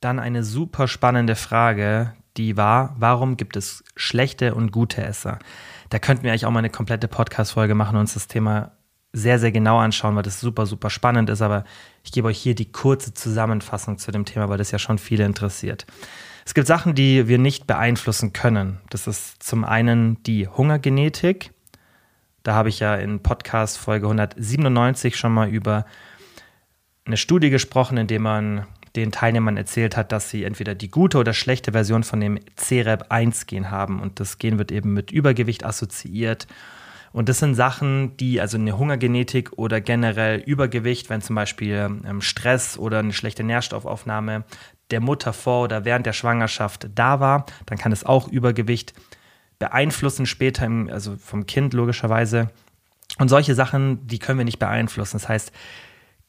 Dann 0.00 0.20
eine 0.20 0.44
super 0.44 0.86
spannende 0.86 1.34
Frage, 1.34 2.14
die 2.36 2.56
war, 2.56 2.94
warum 2.98 3.36
gibt 3.36 3.56
es 3.56 3.82
schlechte 3.96 4.54
und 4.54 4.70
gute 4.70 5.02
Esser? 5.02 5.40
Da 5.90 5.98
könnten 5.98 6.22
wir 6.22 6.30
eigentlich 6.30 6.46
auch 6.46 6.52
mal 6.52 6.60
eine 6.60 6.70
komplette 6.70 7.08
Podcast-Folge 7.08 7.74
machen 7.74 7.96
und 7.96 8.02
uns 8.02 8.14
das 8.14 8.28
Thema 8.28 8.72
sehr, 9.12 9.38
sehr 9.38 9.50
genau 9.50 9.78
anschauen, 9.78 10.14
weil 10.14 10.22
das 10.22 10.38
super, 10.38 10.66
super 10.66 10.90
spannend 10.90 11.30
ist. 11.30 11.42
Aber 11.42 11.64
ich 12.04 12.12
gebe 12.12 12.28
euch 12.28 12.38
hier 12.38 12.54
die 12.54 12.70
kurze 12.70 13.12
Zusammenfassung 13.12 13.98
zu 13.98 14.12
dem 14.12 14.24
Thema, 14.24 14.48
weil 14.48 14.58
das 14.58 14.70
ja 14.70 14.78
schon 14.78 14.98
viele 14.98 15.24
interessiert. 15.24 15.86
Es 16.46 16.54
gibt 16.54 16.66
Sachen, 16.66 16.94
die 16.94 17.26
wir 17.26 17.38
nicht 17.38 17.66
beeinflussen 17.66 18.32
können. 18.32 18.80
Das 18.90 19.06
ist 19.06 19.42
zum 19.42 19.64
einen 19.64 20.22
die 20.22 20.46
Hungergenetik. 20.46 21.52
Da 22.42 22.54
habe 22.54 22.68
ich 22.68 22.80
ja 22.80 22.94
in 22.94 23.22
Podcast 23.22 23.78
Folge 23.78 24.06
197 24.06 25.16
schon 25.16 25.32
mal 25.32 25.48
über 25.48 25.84
eine 27.04 27.16
Studie 27.16 27.50
gesprochen, 27.50 27.98
in 27.98 28.06
der 28.06 28.20
man 28.20 28.66
den 29.00 29.12
Teilnehmern 29.12 29.56
erzählt 29.56 29.96
hat, 29.96 30.12
dass 30.12 30.30
sie 30.30 30.44
entweder 30.44 30.74
die 30.74 30.90
gute 30.90 31.18
oder 31.18 31.32
schlechte 31.32 31.72
Version 31.72 32.02
von 32.02 32.20
dem 32.20 32.38
CREP1-Gen 32.58 33.70
haben. 33.70 34.00
Und 34.00 34.20
das 34.20 34.38
Gen 34.38 34.58
wird 34.58 34.72
eben 34.72 34.92
mit 34.92 35.10
Übergewicht 35.10 35.64
assoziiert. 35.64 36.46
Und 37.12 37.28
das 37.28 37.38
sind 37.38 37.54
Sachen, 37.54 38.16
die, 38.16 38.40
also 38.40 38.58
eine 38.58 38.76
Hungergenetik 38.76 39.52
oder 39.56 39.80
generell 39.80 40.40
Übergewicht, 40.40 41.10
wenn 41.10 41.22
zum 41.22 41.36
Beispiel 41.36 42.00
ähm, 42.06 42.20
Stress 42.20 42.78
oder 42.78 42.98
eine 42.98 43.12
schlechte 43.12 43.44
Nährstoffaufnahme 43.44 44.44
der 44.90 45.00
Mutter 45.00 45.32
vor 45.32 45.64
oder 45.64 45.84
während 45.84 46.06
der 46.06 46.12
Schwangerschaft 46.12 46.88
da 46.94 47.20
war, 47.20 47.46
dann 47.66 47.78
kann 47.78 47.92
es 47.92 48.04
auch 48.04 48.28
Übergewicht 48.28 48.94
beeinflussen 49.58 50.26
später, 50.26 50.66
im, 50.66 50.88
also 50.90 51.16
vom 51.16 51.46
Kind 51.46 51.74
logischerweise. 51.74 52.50
Und 53.18 53.28
solche 53.28 53.54
Sachen, 53.54 54.06
die 54.06 54.18
können 54.18 54.38
wir 54.38 54.44
nicht 54.44 54.58
beeinflussen. 54.58 55.16
Das 55.16 55.28
heißt, 55.28 55.52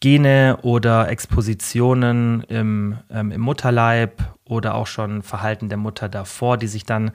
Gene 0.02 0.60
oder 0.62 1.10
Expositionen 1.10 2.44
im, 2.44 2.98
ähm, 3.10 3.32
im 3.32 3.42
Mutterleib 3.42 4.24
oder 4.46 4.76
auch 4.76 4.88
schon 4.88 5.24
Verhalten 5.24 5.70
der 5.70 5.78
Mutter 5.78 6.08
davor, 6.08 6.58
die 6.58 6.68
sich 6.68 6.86
dann 6.86 7.12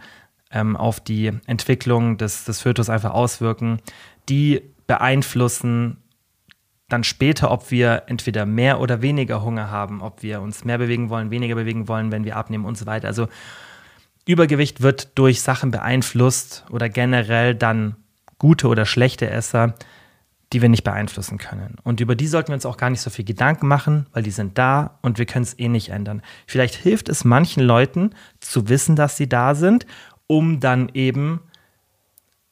ähm, 0.51 0.77
auf 0.77 1.01
die 1.01 1.33
Entwicklung 1.47 2.19
des, 2.19 2.45
des 2.45 2.61
Fötus 2.61 2.91
einfach 2.91 3.13
auswirken, 3.13 3.81
die 4.29 4.63
beeinflussen 4.87 5.99
dann 6.89 7.05
später, 7.05 7.51
ob 7.51 7.71
wir 7.71 8.05
entweder 8.07 8.45
mehr 8.45 8.79
oder 8.81 9.01
weniger 9.01 9.43
Hunger 9.43 9.71
haben, 9.71 10.03
ob 10.03 10.23
wir 10.23 10.43
uns 10.43 10.65
mehr 10.65 10.77
bewegen 10.77 11.09
wollen, 11.09 11.31
weniger 11.31 11.55
bewegen 11.55 11.89
wollen, 11.89 12.13
wenn 12.13 12.25
wir 12.25 12.37
abnehmen 12.37 12.67
und 12.67 12.77
so 12.77 12.85
weiter. 12.85 13.09
Also 13.09 13.29
Übergewicht 14.27 14.83
wird 14.83 15.19
durch 15.19 15.41
Sachen 15.41 15.71
beeinflusst 15.71 16.65
oder 16.71 16.91
generell 16.91 17.55
dann 17.55 17.97
gute 18.39 18.69
oder 18.69 18.85
schlechte 18.85 19.29
Esser 19.29 19.75
die 20.55 20.63
wir 20.63 20.69
nicht 20.69 20.85
beeinflussen 20.85 21.37
können. 21.37 21.77
Und 21.83 22.01
über 22.01 22.15
die 22.15 22.29
sollten 22.29 22.49
wir 22.49 22.55
uns 22.55 22.65
auch 22.65 22.77
gar 22.77 22.89
nicht 22.89 23.01
so 23.01 23.11
viel 23.11 23.25
Gedanken 23.25 23.67
machen, 23.67 24.07
weil 24.13 24.23
die 24.23 24.31
sind 24.31 24.57
da 24.57 24.99
und 25.03 25.19
wir 25.19 25.27
können 25.27 25.43
es 25.43 25.59
eh 25.59 25.69
nicht 25.69 25.89
ändern. 25.89 26.23
Vielleicht 26.47 26.77
hilft 26.77 27.09
es 27.09 27.25
manchen 27.25 27.65
Leuten 27.65 28.11
zu 28.39 28.69
wissen, 28.69 28.95
dass 28.95 29.17
sie 29.17 29.29
da 29.29 29.57
sind, 29.57 29.85
um 30.29 30.61
dann 30.61 30.91
eben, 30.95 31.41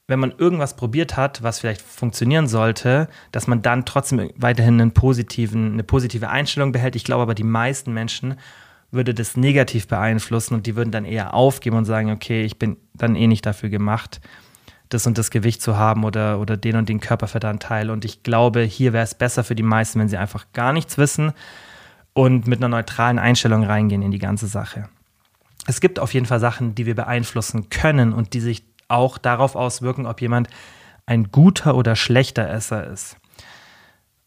wenn 0.09 0.19
man 0.19 0.33
irgendwas 0.37 0.75
probiert 0.75 1.17
hat, 1.17 1.45
was 1.45 1.61
vielleicht 1.61 1.81
funktionieren 1.81 2.49
sollte, 2.49 3.09
dass 3.31 3.47
man 3.47 3.63
dann 3.63 3.85
trotzdem 3.85 4.33
weiterhin 4.35 4.81
einen 4.81 4.93
positiven, 4.93 5.75
eine 5.75 5.85
positive 5.85 6.29
Einstellung 6.29 6.73
behält. 6.73 6.97
Ich 6.97 7.05
glaube 7.05 7.23
aber, 7.23 7.37
die 7.37 7.45
meisten 7.45 7.95
Menschen 7.95 8.35
würde 8.91 9.15
das 9.15 9.37
negativ 9.37 9.87
beeinflussen 9.87 10.55
und 10.55 10.67
die 10.67 10.75
würden 10.75 10.91
dann 10.91 11.05
eher 11.05 11.35
aufgeben 11.35 11.77
und 11.77 11.85
sagen, 11.85 12.11
okay, 12.11 12.43
ich 12.43 12.59
bin 12.59 12.79
dann 12.95 13.15
eh 13.15 13.29
nicht 13.29 13.47
dafür 13.47 13.69
gemacht 13.69 14.21
das 14.95 15.07
und 15.07 15.19
das 15.19 15.31
Gewicht 15.31 15.63
zu 15.63 15.77
haben 15.77 16.05
oder, 16.05 16.39
oder 16.39 16.57
den 16.57 16.77
und 16.77 16.89
den 16.89 17.01
Körperfettanteil. 17.01 17.91
Und 17.91 18.05
ich 18.05 18.23
glaube, 18.23 18.63
hier 18.63 18.93
wäre 18.93 19.05
es 19.05 19.15
besser 19.15 19.45
für 19.45 19.55
die 19.55 19.63
meisten, 19.63 20.01
wenn 20.01 20.09
sie 20.09 20.17
einfach 20.17 20.47
gar 20.53 20.73
nichts 20.73 20.99
wissen 20.99 21.33
und 22.13 22.47
mit 22.47 22.59
einer 22.59 22.69
neutralen 22.69 23.19
Einstellung 23.19 23.65
reingehen 23.65 24.03
in 24.03 24.11
die 24.11 24.19
ganze 24.19 24.47
Sache. 24.47 24.89
Es 25.67 25.81
gibt 25.81 25.99
auf 25.99 26.13
jeden 26.13 26.27
Fall 26.27 26.41
Sachen, 26.41 26.75
die 26.75 26.87
wir 26.87 26.95
beeinflussen 26.95 27.71
können 27.71 28.13
und 28.13 28.35
die 28.35 28.41
sich 28.41 28.65
auch 28.89 29.19
darauf 29.19 29.55
auswirken, 29.55 30.07
ob 30.07 30.21
jemand 30.21 30.49
ein 31.07 31.31
guter 31.31 31.77
oder 31.77 31.97
schlechter 31.97 32.49
Esser 32.49 32.87
ist. 32.87 33.17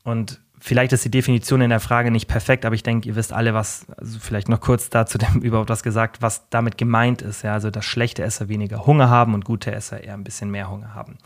Und 0.03 0.41
Vielleicht 0.67 0.93
ist 0.93 1.05
die 1.05 1.11
Definition 1.11 1.61
in 1.61 1.69
der 1.69 1.79
Frage 1.79 2.09
nicht 2.09 2.27
perfekt, 2.27 2.65
aber 2.65 2.73
ich 2.73 2.81
denke, 2.81 3.07
ihr 3.07 3.15
wisst 3.15 3.31
alle, 3.31 3.53
was, 3.53 3.85
also 3.99 4.17
vielleicht 4.17 4.49
noch 4.49 4.61
kurz 4.61 4.89
dazu 4.89 5.17
dem 5.19 5.41
überhaupt 5.41 5.69
was 5.69 5.83
gesagt, 5.83 6.23
was 6.23 6.49
damit 6.49 6.79
gemeint 6.79 7.21
ist. 7.21 7.43
Ja, 7.43 7.53
also, 7.53 7.69
dass 7.69 7.85
schlechte 7.85 8.23
Esser 8.23 8.49
weniger 8.49 8.87
Hunger 8.87 9.07
haben 9.07 9.35
und 9.35 9.45
gute 9.45 9.71
Esser 9.71 10.03
eher 10.03 10.15
ein 10.15 10.23
bisschen 10.23 10.49
mehr 10.49 10.71
Hunger 10.71 10.95
haben. 10.95 11.19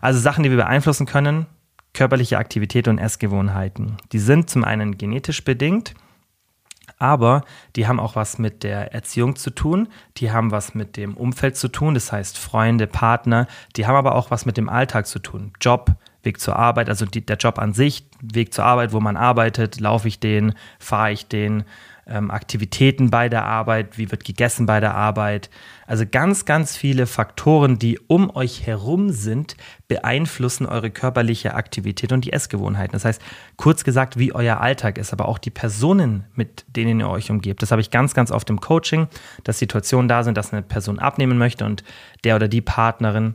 Also 0.00 0.20
Sachen, 0.20 0.44
die 0.44 0.50
wir 0.50 0.58
beeinflussen 0.58 1.06
können, 1.06 1.46
körperliche 1.92 2.38
Aktivität 2.38 2.86
und 2.86 2.98
Essgewohnheiten. 2.98 3.96
Die 4.12 4.20
sind 4.20 4.48
zum 4.48 4.62
einen 4.62 4.96
genetisch 4.96 5.42
bedingt, 5.42 5.94
aber 7.00 7.42
die 7.74 7.88
haben 7.88 7.98
auch 7.98 8.14
was 8.14 8.38
mit 8.38 8.62
der 8.62 8.94
Erziehung 8.94 9.34
zu 9.34 9.50
tun, 9.50 9.88
die 10.18 10.30
haben 10.30 10.52
was 10.52 10.76
mit 10.76 10.96
dem 10.96 11.16
Umfeld 11.16 11.56
zu 11.56 11.66
tun, 11.66 11.94
das 11.94 12.12
heißt 12.12 12.38
Freunde, 12.38 12.86
Partner, 12.86 13.48
die 13.74 13.88
haben 13.88 13.96
aber 13.96 14.14
auch 14.14 14.30
was 14.30 14.46
mit 14.46 14.56
dem 14.56 14.68
Alltag 14.68 15.08
zu 15.08 15.18
tun, 15.18 15.52
Job, 15.60 15.96
Weg 16.28 16.40
zur 16.40 16.56
Arbeit, 16.56 16.88
also 16.88 17.06
die, 17.06 17.24
der 17.24 17.36
Job 17.36 17.58
an 17.58 17.72
sich, 17.72 18.04
Weg 18.20 18.54
zur 18.54 18.64
Arbeit, 18.64 18.92
wo 18.92 19.00
man 19.00 19.16
arbeitet, 19.16 19.80
laufe 19.80 20.06
ich 20.06 20.20
den, 20.20 20.54
fahre 20.78 21.12
ich 21.12 21.26
den, 21.26 21.64
ähm, 22.08 22.30
Aktivitäten 22.30 23.10
bei 23.10 23.28
der 23.28 23.44
Arbeit, 23.44 23.98
wie 23.98 24.10
wird 24.10 24.24
gegessen 24.24 24.66
bei 24.66 24.80
der 24.80 24.94
Arbeit. 24.94 25.50
Also 25.86 26.04
ganz, 26.10 26.44
ganz 26.44 26.76
viele 26.76 27.06
Faktoren, 27.06 27.78
die 27.78 27.98
um 27.98 28.34
euch 28.34 28.66
herum 28.66 29.10
sind, 29.10 29.56
beeinflussen 29.86 30.66
eure 30.66 30.90
körperliche 30.90 31.54
Aktivität 31.54 32.12
und 32.12 32.24
die 32.24 32.32
Essgewohnheiten. 32.32 32.92
Das 32.92 33.04
heißt, 33.04 33.22
kurz 33.56 33.84
gesagt, 33.84 34.18
wie 34.18 34.34
euer 34.34 34.60
Alltag 34.60 34.98
ist, 34.98 35.12
aber 35.12 35.28
auch 35.28 35.38
die 35.38 35.50
Personen, 35.50 36.24
mit 36.34 36.64
denen 36.68 37.00
ihr 37.00 37.08
euch 37.08 37.30
umgebt. 37.30 37.62
Das 37.62 37.70
habe 37.70 37.82
ich 37.82 37.90
ganz, 37.90 38.14
ganz 38.14 38.30
oft 38.30 38.48
im 38.50 38.60
Coaching, 38.60 39.08
dass 39.44 39.58
Situationen 39.58 40.08
da 40.08 40.22
sind, 40.22 40.36
dass 40.36 40.52
eine 40.52 40.62
Person 40.62 40.98
abnehmen 40.98 41.38
möchte 41.38 41.64
und 41.64 41.84
der 42.24 42.36
oder 42.36 42.48
die 42.48 42.62
Partnerin 42.62 43.34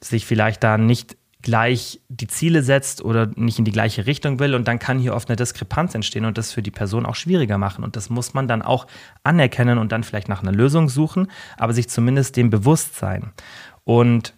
sich 0.00 0.26
vielleicht 0.26 0.62
da 0.62 0.76
nicht 0.76 1.16
gleich 1.44 2.00
die 2.08 2.26
Ziele 2.26 2.62
setzt 2.62 3.04
oder 3.04 3.30
nicht 3.36 3.60
in 3.60 3.64
die 3.64 3.70
gleiche 3.70 4.06
Richtung 4.06 4.40
will. 4.40 4.54
Und 4.54 4.66
dann 4.66 4.80
kann 4.80 4.98
hier 4.98 5.14
oft 5.14 5.28
eine 5.28 5.36
Diskrepanz 5.36 5.94
entstehen 5.94 6.24
und 6.24 6.36
das 6.36 6.52
für 6.52 6.62
die 6.62 6.72
Person 6.72 7.06
auch 7.06 7.14
schwieriger 7.14 7.58
machen. 7.58 7.84
Und 7.84 7.94
das 7.94 8.10
muss 8.10 8.34
man 8.34 8.48
dann 8.48 8.62
auch 8.62 8.86
anerkennen 9.22 9.78
und 9.78 9.92
dann 9.92 10.02
vielleicht 10.02 10.28
nach 10.28 10.42
einer 10.42 10.52
Lösung 10.52 10.88
suchen, 10.88 11.30
aber 11.56 11.72
sich 11.72 11.88
zumindest 11.88 12.36
dem 12.36 12.50
bewusst 12.50 12.96
sein. 12.96 13.30
Und 13.84 14.34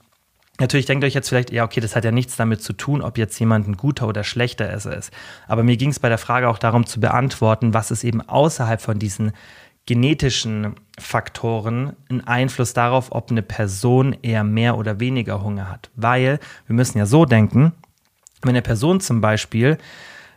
Natürlich 0.58 0.86
denkt 0.86 1.04
euch 1.04 1.12
jetzt 1.12 1.28
vielleicht, 1.28 1.52
ja, 1.52 1.64
okay, 1.64 1.80
das 1.80 1.94
hat 1.94 2.06
ja 2.06 2.12
nichts 2.12 2.36
damit 2.36 2.62
zu 2.62 2.72
tun, 2.72 3.02
ob 3.02 3.18
jetzt 3.18 3.38
jemand 3.38 3.68
ein 3.68 3.76
guter 3.76 4.08
oder 4.08 4.24
schlechter 4.24 4.66
Esser 4.66 4.96
ist. 4.96 5.12
Aber 5.48 5.62
mir 5.62 5.76
ging 5.76 5.90
es 5.90 6.00
bei 6.00 6.08
der 6.08 6.16
Frage 6.16 6.48
auch 6.48 6.56
darum 6.56 6.86
zu 6.86 6.98
beantworten, 6.98 7.74
was 7.74 7.90
es 7.90 8.04
eben 8.04 8.22
außerhalb 8.22 8.80
von 8.80 8.98
diesen 8.98 9.32
genetischen 9.86 10.74
Faktoren 10.98 11.94
einen 12.08 12.26
Einfluss 12.26 12.72
darauf, 12.72 13.12
ob 13.12 13.30
eine 13.30 13.42
Person 13.42 14.16
eher 14.22 14.42
mehr 14.42 14.76
oder 14.76 14.98
weniger 14.98 15.42
Hunger 15.42 15.70
hat. 15.70 15.90
Weil 15.94 16.40
wir 16.66 16.74
müssen 16.74 16.98
ja 16.98 17.06
so 17.06 17.24
denken, 17.24 17.72
wenn 18.42 18.50
eine 18.50 18.62
Person 18.62 19.00
zum 19.00 19.20
Beispiel 19.20 19.78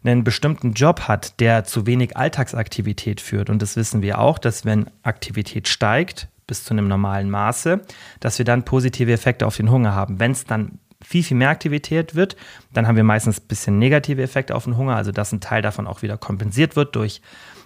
einen 0.03 0.23
bestimmten 0.23 0.73
Job 0.73 1.01
hat, 1.01 1.39
der 1.39 1.65
zu 1.65 1.85
wenig 1.85 2.15
Alltagsaktivität 2.15 3.19
führt, 3.19 3.49
und 3.49 3.62
das 3.62 3.75
wissen 3.75 4.01
wir 4.01 4.19
auch, 4.19 4.38
dass 4.38 4.65
wenn 4.65 4.89
Aktivität 5.03 5.67
steigt 5.67 6.29
bis 6.47 6.63
zu 6.63 6.73
einem 6.73 6.88
normalen 6.88 7.29
Maße, 7.29 7.81
dass 8.19 8.38
wir 8.38 8.45
dann 8.45 8.65
positive 8.65 9.12
Effekte 9.12 9.45
auf 9.45 9.57
den 9.57 9.69
Hunger 9.69 9.93
haben. 9.93 10.19
Wenn 10.19 10.31
es 10.31 10.45
dann 10.45 10.79
viel, 11.01 11.23
viel 11.23 11.38
mehr 11.38 11.49
Aktivität 11.49 12.15
wird, 12.15 12.35
dann 12.73 12.88
haben 12.88 12.95
wir 12.95 13.03
meistens 13.03 13.39
ein 13.39 13.47
bisschen 13.47 13.79
negative 13.79 14.21
Effekte 14.21 14.55
auf 14.55 14.65
den 14.65 14.77
Hunger, 14.77 14.95
also 14.95 15.12
dass 15.12 15.31
ein 15.31 15.41
Teil 15.41 15.62
davon 15.62 15.88
auch 15.88 16.01
wieder 16.01 16.17
kompensiert 16.17 16.75
wird 16.75 16.95
durch 16.95 17.21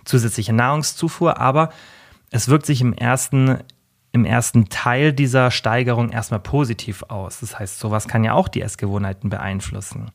zusätzliche 0.06 0.54
Nahrungszufuhr, 0.54 1.40
aber 1.40 1.70
es 2.32 2.48
wirkt 2.48 2.66
sich 2.66 2.82
im 2.82 2.94
ersten, 2.94 3.60
im 4.12 4.26
ersten 4.26 4.70
Teil 4.70 5.14
dieser 5.14 5.52
Steigerung 5.52 6.10
erstmal 6.10 6.40
positiv 6.40 7.04
aus. 7.10 7.40
Das 7.40 7.60
heißt, 7.60 7.80
sowas 7.80 8.08
kann 8.08 8.24
ja 8.24 8.34
auch 8.34 8.48
die 8.48 8.62
Essgewohnheiten 8.62 9.30
beeinflussen. 9.30 10.12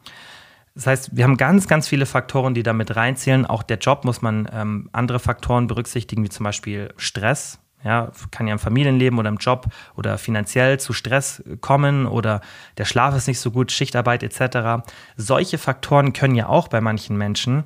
Das 0.74 0.86
heißt, 0.86 1.16
wir 1.16 1.24
haben 1.24 1.36
ganz, 1.36 1.66
ganz 1.66 1.88
viele 1.88 2.06
Faktoren, 2.06 2.54
die 2.54 2.62
damit 2.62 2.94
reinzählen. 2.94 3.46
Auch 3.46 3.64
der 3.64 3.78
Job 3.78 4.04
muss 4.04 4.22
man 4.22 4.48
ähm, 4.52 4.88
andere 4.92 5.18
Faktoren 5.18 5.66
berücksichtigen, 5.66 6.22
wie 6.22 6.28
zum 6.28 6.44
Beispiel 6.44 6.94
Stress. 6.96 7.58
Ja, 7.84 8.10
kann 8.32 8.48
ja 8.48 8.52
im 8.52 8.58
Familienleben 8.58 9.18
oder 9.18 9.28
im 9.28 9.36
Job 9.36 9.66
oder 9.96 10.18
finanziell 10.18 10.80
zu 10.80 10.92
Stress 10.92 11.42
kommen 11.60 12.06
oder 12.06 12.40
der 12.76 12.84
Schlaf 12.84 13.14
ist 13.14 13.28
nicht 13.28 13.38
so 13.38 13.52
gut, 13.52 13.70
Schichtarbeit 13.70 14.24
etc. 14.24 14.84
Solche 15.16 15.58
Faktoren 15.58 16.12
können 16.12 16.34
ja 16.34 16.48
auch 16.48 16.66
bei 16.66 16.80
manchen 16.80 17.16
Menschen 17.16 17.64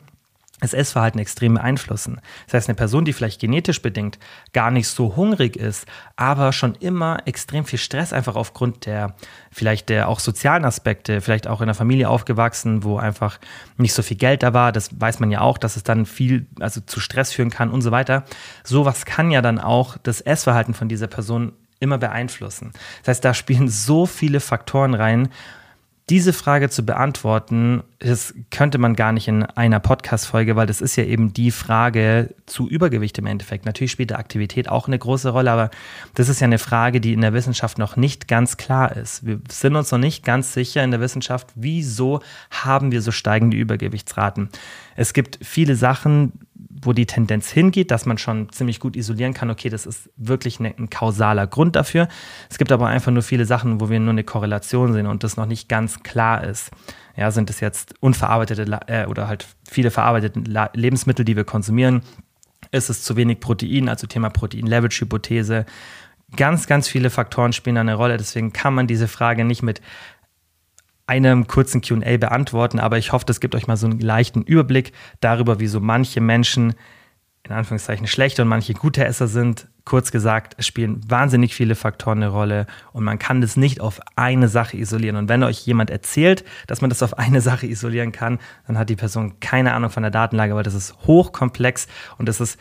das 0.62 0.74
Essverhalten 0.74 1.20
extrem 1.20 1.54
beeinflussen. 1.54 2.20
Das 2.46 2.54
heißt, 2.54 2.68
eine 2.68 2.76
Person, 2.76 3.04
die 3.04 3.12
vielleicht 3.12 3.40
genetisch 3.40 3.82
bedingt 3.82 4.18
gar 4.52 4.70
nicht 4.70 4.88
so 4.88 5.16
hungrig 5.16 5.56
ist, 5.56 5.86
aber 6.16 6.52
schon 6.52 6.74
immer 6.76 7.18
extrem 7.26 7.64
viel 7.64 7.78
Stress 7.78 8.12
einfach 8.12 8.36
aufgrund 8.36 8.86
der 8.86 9.14
vielleicht 9.50 9.88
der 9.88 10.08
auch 10.08 10.20
sozialen 10.20 10.64
Aspekte, 10.64 11.20
vielleicht 11.20 11.46
auch 11.46 11.60
in 11.60 11.66
der 11.66 11.74
Familie 11.74 12.08
aufgewachsen, 12.08 12.84
wo 12.84 12.96
einfach 12.96 13.38
nicht 13.76 13.92
so 13.92 14.02
viel 14.02 14.16
Geld 14.16 14.42
da 14.42 14.54
war, 14.54 14.72
das 14.72 14.98
weiß 14.98 15.20
man 15.20 15.30
ja 15.30 15.40
auch, 15.40 15.58
dass 15.58 15.76
es 15.76 15.82
dann 15.82 16.06
viel 16.06 16.46
also 16.60 16.80
zu 16.80 17.00
Stress 17.00 17.32
führen 17.32 17.50
kann 17.50 17.70
und 17.70 17.82
so 17.82 17.90
weiter. 17.90 18.24
Sowas 18.64 19.04
kann 19.04 19.30
ja 19.30 19.42
dann 19.42 19.58
auch 19.58 19.96
das 20.02 20.20
Essverhalten 20.20 20.74
von 20.74 20.88
dieser 20.88 21.08
Person 21.08 21.52
immer 21.80 21.98
beeinflussen. 21.98 22.72
Das 23.00 23.08
heißt, 23.08 23.24
da 23.24 23.34
spielen 23.34 23.68
so 23.68 24.06
viele 24.06 24.38
Faktoren 24.38 24.94
rein 24.94 25.28
diese 26.10 26.32
Frage 26.32 26.68
zu 26.68 26.84
beantworten, 26.84 27.84
das 28.00 28.34
könnte 28.50 28.78
man 28.78 28.96
gar 28.96 29.12
nicht 29.12 29.28
in 29.28 29.44
einer 29.44 29.78
Podcast-Folge, 29.78 30.56
weil 30.56 30.66
das 30.66 30.80
ist 30.80 30.96
ja 30.96 31.04
eben 31.04 31.32
die 31.32 31.52
Frage 31.52 32.34
zu 32.46 32.68
Übergewicht 32.68 33.18
im 33.18 33.26
Endeffekt. 33.26 33.66
Natürlich 33.66 33.92
spielt 33.92 34.12
Aktivität 34.12 34.68
auch 34.68 34.88
eine 34.88 34.98
große 34.98 35.28
Rolle, 35.28 35.52
aber 35.52 35.70
das 36.14 36.28
ist 36.28 36.40
ja 36.40 36.46
eine 36.46 36.58
Frage, 36.58 37.00
die 37.00 37.12
in 37.12 37.20
der 37.20 37.32
Wissenschaft 37.32 37.78
noch 37.78 37.96
nicht 37.96 38.26
ganz 38.26 38.56
klar 38.56 38.96
ist. 38.96 39.24
Wir 39.24 39.40
sind 39.48 39.76
uns 39.76 39.92
noch 39.92 39.98
nicht 39.98 40.24
ganz 40.24 40.52
sicher 40.52 40.82
in 40.82 40.90
der 40.90 41.00
Wissenschaft, 41.00 41.48
wieso 41.54 42.20
haben 42.50 42.90
wir 42.90 43.00
so 43.00 43.12
steigende 43.12 43.56
Übergewichtsraten. 43.56 44.48
Es 44.96 45.12
gibt 45.12 45.38
viele 45.40 45.76
Sachen, 45.76 46.32
wo 46.80 46.92
die 46.92 47.06
Tendenz 47.06 47.50
hingeht, 47.50 47.90
dass 47.90 48.06
man 48.06 48.18
schon 48.18 48.50
ziemlich 48.50 48.80
gut 48.80 48.96
isolieren 48.96 49.34
kann, 49.34 49.50
okay, 49.50 49.68
das 49.68 49.84
ist 49.84 50.10
wirklich 50.16 50.58
ein, 50.60 50.66
ein 50.66 50.90
kausaler 50.90 51.46
Grund 51.46 51.76
dafür. 51.76 52.08
Es 52.48 52.58
gibt 52.58 52.72
aber 52.72 52.86
einfach 52.86 53.12
nur 53.12 53.22
viele 53.22 53.44
Sachen, 53.44 53.80
wo 53.80 53.90
wir 53.90 54.00
nur 54.00 54.10
eine 54.10 54.24
Korrelation 54.24 54.92
sehen 54.92 55.06
und 55.06 55.22
das 55.22 55.36
noch 55.36 55.46
nicht 55.46 55.68
ganz 55.68 56.02
klar 56.02 56.44
ist. 56.44 56.70
Ja, 57.16 57.30
sind 57.30 57.50
es 57.50 57.60
jetzt 57.60 57.94
unverarbeitete 58.00 58.80
äh, 58.86 59.06
oder 59.06 59.28
halt 59.28 59.46
viele 59.70 59.90
verarbeitete 59.90 60.40
Lebensmittel, 60.72 61.24
die 61.24 61.36
wir 61.36 61.44
konsumieren? 61.44 62.02
Ist 62.70 62.88
es 62.88 63.02
zu 63.02 63.16
wenig 63.16 63.40
Protein, 63.40 63.88
also 63.88 64.06
Thema 64.06 64.30
Protein-Leverage-Hypothese? 64.30 65.66
Ganz, 66.36 66.66
ganz 66.66 66.88
viele 66.88 67.10
Faktoren 67.10 67.52
spielen 67.52 67.76
eine 67.76 67.94
Rolle. 67.94 68.16
Deswegen 68.16 68.54
kann 68.54 68.72
man 68.72 68.86
diese 68.86 69.08
Frage 69.08 69.44
nicht 69.44 69.62
mit 69.62 69.82
einem 71.06 71.46
kurzen 71.46 71.80
QA 71.80 72.16
beantworten, 72.16 72.78
aber 72.78 72.98
ich 72.98 73.12
hoffe, 73.12 73.26
das 73.26 73.40
gibt 73.40 73.54
euch 73.54 73.66
mal 73.66 73.76
so 73.76 73.86
einen 73.86 73.98
leichten 73.98 74.42
Überblick 74.42 74.92
darüber, 75.20 75.60
wieso 75.60 75.80
manche 75.80 76.20
Menschen 76.20 76.74
in 77.44 77.52
Anführungszeichen 77.52 78.06
schlechte 78.06 78.42
und 78.42 78.48
manche 78.48 78.72
gute 78.72 79.04
Esser 79.04 79.26
sind. 79.26 79.68
Kurz 79.84 80.12
gesagt, 80.12 80.54
es 80.58 80.66
spielen 80.66 81.00
wahnsinnig 81.08 81.56
viele 81.56 81.74
Faktoren 81.74 82.18
eine 82.18 82.28
Rolle 82.28 82.66
und 82.92 83.02
man 83.02 83.18
kann 83.18 83.40
das 83.40 83.56
nicht 83.56 83.80
auf 83.80 84.00
eine 84.14 84.46
Sache 84.46 84.76
isolieren. 84.76 85.16
Und 85.16 85.28
wenn 85.28 85.42
euch 85.42 85.66
jemand 85.66 85.90
erzählt, 85.90 86.44
dass 86.68 86.80
man 86.82 86.88
das 86.88 87.02
auf 87.02 87.18
eine 87.18 87.40
Sache 87.40 87.66
isolieren 87.66 88.12
kann, 88.12 88.38
dann 88.68 88.78
hat 88.78 88.90
die 88.90 88.96
Person 88.96 89.40
keine 89.40 89.74
Ahnung 89.74 89.90
von 89.90 90.04
der 90.04 90.12
Datenlage, 90.12 90.54
weil 90.54 90.62
das 90.62 90.74
ist 90.74 90.96
hochkomplex 91.06 91.88
und 92.16 92.28
das 92.28 92.40
ist 92.40 92.60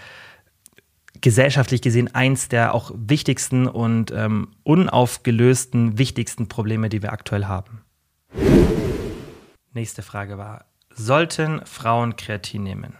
gesellschaftlich 1.22 1.84
gesehen 1.84 2.16
eins 2.16 2.50
der 2.50 2.74
auch 2.74 2.92
wichtigsten 2.96 3.68
und 3.68 4.12
ähm, 4.12 4.48
unaufgelösten, 4.64 6.00
wichtigsten 6.00 6.48
Probleme, 6.48 6.90
die 6.90 7.04
wir 7.04 7.14
aktuell 7.14 7.46
haben. 7.46 7.82
Nächste 9.74 10.02
Frage 10.02 10.38
war, 10.38 10.66
sollten 10.94 11.66
Frauen 11.66 12.16
Kreatin 12.16 12.64
nehmen? 12.64 12.98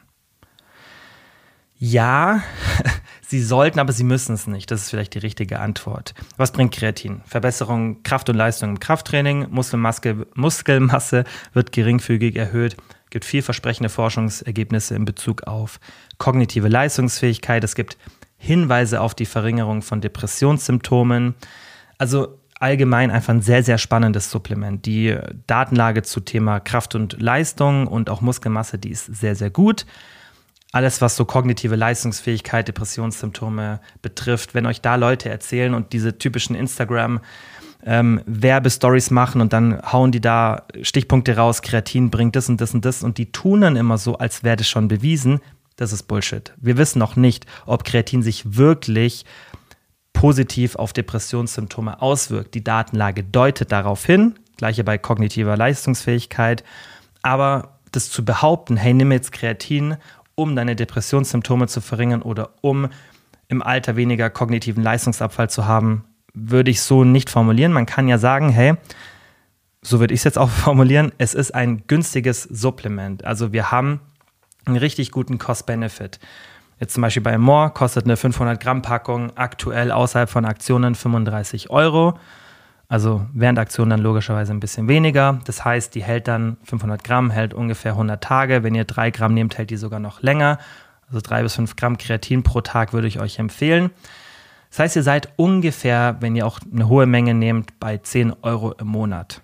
Ja, 1.84 2.44
sie 3.28 3.42
sollten, 3.42 3.80
aber 3.80 3.92
sie 3.92 4.04
müssen 4.04 4.36
es 4.36 4.46
nicht. 4.46 4.70
Das 4.70 4.84
ist 4.84 4.90
vielleicht 4.92 5.16
die 5.16 5.20
richtige 5.20 5.60
Antwort. 5.60 6.14
Was 6.38 6.52
bringt 6.52 6.74
Kreatin? 6.76 7.22
Verbesserung 7.26 8.04
Kraft 8.04 8.30
und 8.30 8.36
Leistung 8.36 8.70
im 8.70 8.80
Krafttraining, 8.80 9.48
Muskelmasse, 9.50 10.28
Muskelmasse 10.36 11.24
wird 11.54 11.72
geringfügig 11.72 12.36
erhöht, 12.36 12.78
gibt 13.10 13.26
vielversprechende 13.26 13.90
Forschungsergebnisse 13.90 14.96
in 14.96 15.06
Bezug 15.06 15.48
auf 15.48 15.80
kognitive 16.20 16.68
Leistungsfähigkeit. 16.68 17.64
Es 17.64 17.74
gibt 17.74 17.98
Hinweise 18.38 19.02
auf 19.02 19.16
die 19.16 19.26
Verringerung 19.26 19.82
von 19.82 20.02
Depressionssymptomen. 20.02 21.36
Also 21.98 22.41
allgemein 22.62 23.12
einfach 23.12 23.34
ein 23.34 23.42
sehr, 23.42 23.64
sehr 23.64 23.78
spannendes 23.78 24.30
Supplement. 24.30 24.86
Die 24.86 25.18
Datenlage 25.48 26.04
zu 26.04 26.20
Thema 26.20 26.60
Kraft 26.60 26.96
und 26.96 27.22
Leistung 27.22 27.88
und 27.88 28.10
auch 28.10 28.22
Muskelmasse, 28.22 28.78
die 28.78 28.92
ist 28.92 29.06
sehr, 29.06 29.36
sehr 29.36 29.50
gut. 29.50 29.86
Alles, 30.72 31.02
was 31.02 31.16
so 31.16 31.26
kognitive 31.26 31.76
Leistungsfähigkeit, 31.76 32.68
Depressionssymptome 32.68 33.82
betrifft, 34.02 34.54
wenn 34.54 34.66
euch 34.66 34.80
da 34.82 34.96
Leute 34.96 35.30
erzählen 35.30 35.74
und 35.74 35.94
diese 35.94 36.18
typischen 36.18 36.56
Instagram- 36.56 37.20
ähm, 37.84 38.22
Werbestories 38.26 39.10
machen 39.10 39.42
und 39.42 39.54
dann 39.54 39.82
hauen 39.82 40.12
die 40.12 40.22
da 40.22 40.68
Stichpunkte 40.84 41.36
raus, 41.36 41.62
Kreatin 41.62 42.12
bringt 42.12 42.36
das 42.36 42.48
und 42.48 42.62
das 42.62 42.74
und 42.74 42.86
das 42.86 43.02
und 43.04 43.18
die 43.18 43.32
tun 43.32 43.62
dann 43.62 43.76
immer 43.76 43.98
so, 43.98 44.18
als 44.18 44.44
wäre 44.44 44.56
das 44.56 44.70
schon 44.70 44.88
bewiesen. 44.88 45.40
Das 45.78 45.92
ist 45.92 46.04
Bullshit. 46.04 46.54
Wir 46.58 46.78
wissen 46.78 47.00
noch 47.00 47.16
nicht, 47.16 47.48
ob 47.66 47.84
Kreatin 47.84 48.22
sich 48.22 48.56
wirklich 48.56 49.26
positiv 50.14 50.76
auf 50.76 50.94
Depressionssymptome 50.94 52.02
auswirkt. 52.02 52.54
Die 52.54 52.64
Datenlage 52.64 53.24
deutet 53.24 53.72
darauf 53.72 54.06
hin, 54.06 54.36
gleiche 54.58 54.84
bei 54.84 54.98
kognitiver 54.98 55.58
Leistungsfähigkeit, 55.58 56.64
aber 57.22 57.80
das 57.92 58.10
zu 58.10 58.24
behaupten, 58.24 58.78
hey, 58.78 58.94
nimm 58.94 59.12
jetzt 59.12 59.32
Kreatin, 59.32 59.98
um 60.36 60.56
deine 60.56 60.76
Depressionssymptome 60.76 61.68
zu 61.68 61.82
verringern 61.82 62.22
oder 62.22 62.52
um 62.62 62.88
im 63.48 63.62
Alter 63.62 63.96
weniger 63.96 64.30
kognitiven 64.30 64.82
Leistungsabfall 64.82 65.50
zu 65.50 65.66
haben, 65.66 66.06
würde 66.34 66.72
ich 66.72 66.82
so 66.82 67.04
nicht 67.04 67.30
formulieren. 67.30 67.74
Man 67.74 67.86
kann 67.86 68.08
ja 68.08 68.18
sagen, 68.18 68.50
hey, 68.50 68.76
so 69.82 70.00
würde 70.00 70.14
ich 70.14 70.22
es 70.22 70.24
jetzt 70.24 70.38
auch 70.38 70.50
formulieren, 70.50 71.12
es 71.18 71.34
ist 71.34 71.54
ein 71.54 71.84
günstiges 71.88 72.44
Supplement. 72.44 73.26
Also 73.26 73.52
wir 73.52 73.72
haben 73.72 74.00
einen 74.66 74.78
richtig 74.78 75.12
guten 75.12 75.38
Cost-Benefit. 75.38 76.20
Jetzt 76.82 76.96
zum 76.96 77.02
Beispiel 77.02 77.22
bei 77.22 77.38
More 77.38 77.70
kostet 77.70 78.06
eine 78.06 78.18
500 78.18 78.60
Gramm 78.60 78.82
Packung 78.82 79.38
aktuell 79.38 79.92
außerhalb 79.92 80.28
von 80.28 80.46
Aktionen 80.46 80.96
35 80.96 81.70
Euro. 81.70 82.18
Also 82.88 83.24
während 83.34 83.60
Aktion 83.60 83.92
dann 83.92 84.00
logischerweise 84.02 84.52
ein 84.52 84.60
bisschen 84.60 84.88
weniger. 84.88 85.40
Das 85.46 85.64
heißt, 85.64 85.94
die 85.94 86.02
hält 86.04 86.28
dann 86.28 86.58
500 86.64 87.04
Gramm, 87.04 87.30
hält 87.30 87.54
ungefähr 87.54 87.92
100 87.92 88.24
Tage. 88.24 88.64
Wenn 88.64 88.74
ihr 88.74 88.86
3 88.86 89.12
Gramm 89.12 89.36
nehmt, 89.36 89.60
hält 89.60 89.70
die 89.70 89.78
sogar 89.78 90.00
noch 90.00 90.24
länger. 90.24 90.58
Also 91.08 91.20
3 91.22 91.44
bis 91.44 91.54
5 91.54 91.76
Gramm 91.76 92.00
Kreatin 92.00 92.42
pro 92.42 92.62
Tag 92.62 92.94
würde 92.94 93.08
ich 93.08 93.20
euch 93.20 93.38
empfehlen. 93.38 93.92
Das 94.72 94.80
heißt, 94.80 94.96
ihr 94.96 95.04
seid 95.04 95.30
ungefähr, 95.36 96.18
wenn 96.20 96.36
ihr 96.36 96.48
auch 96.48 96.58
eine 96.74 96.88
hohe 96.88 97.06
Menge 97.06 97.36
nehmt, 97.36 97.80
bei 97.80 98.00
10 98.00 98.34
Euro 98.42 98.72
im 98.72 98.88
Monat. 98.88 99.42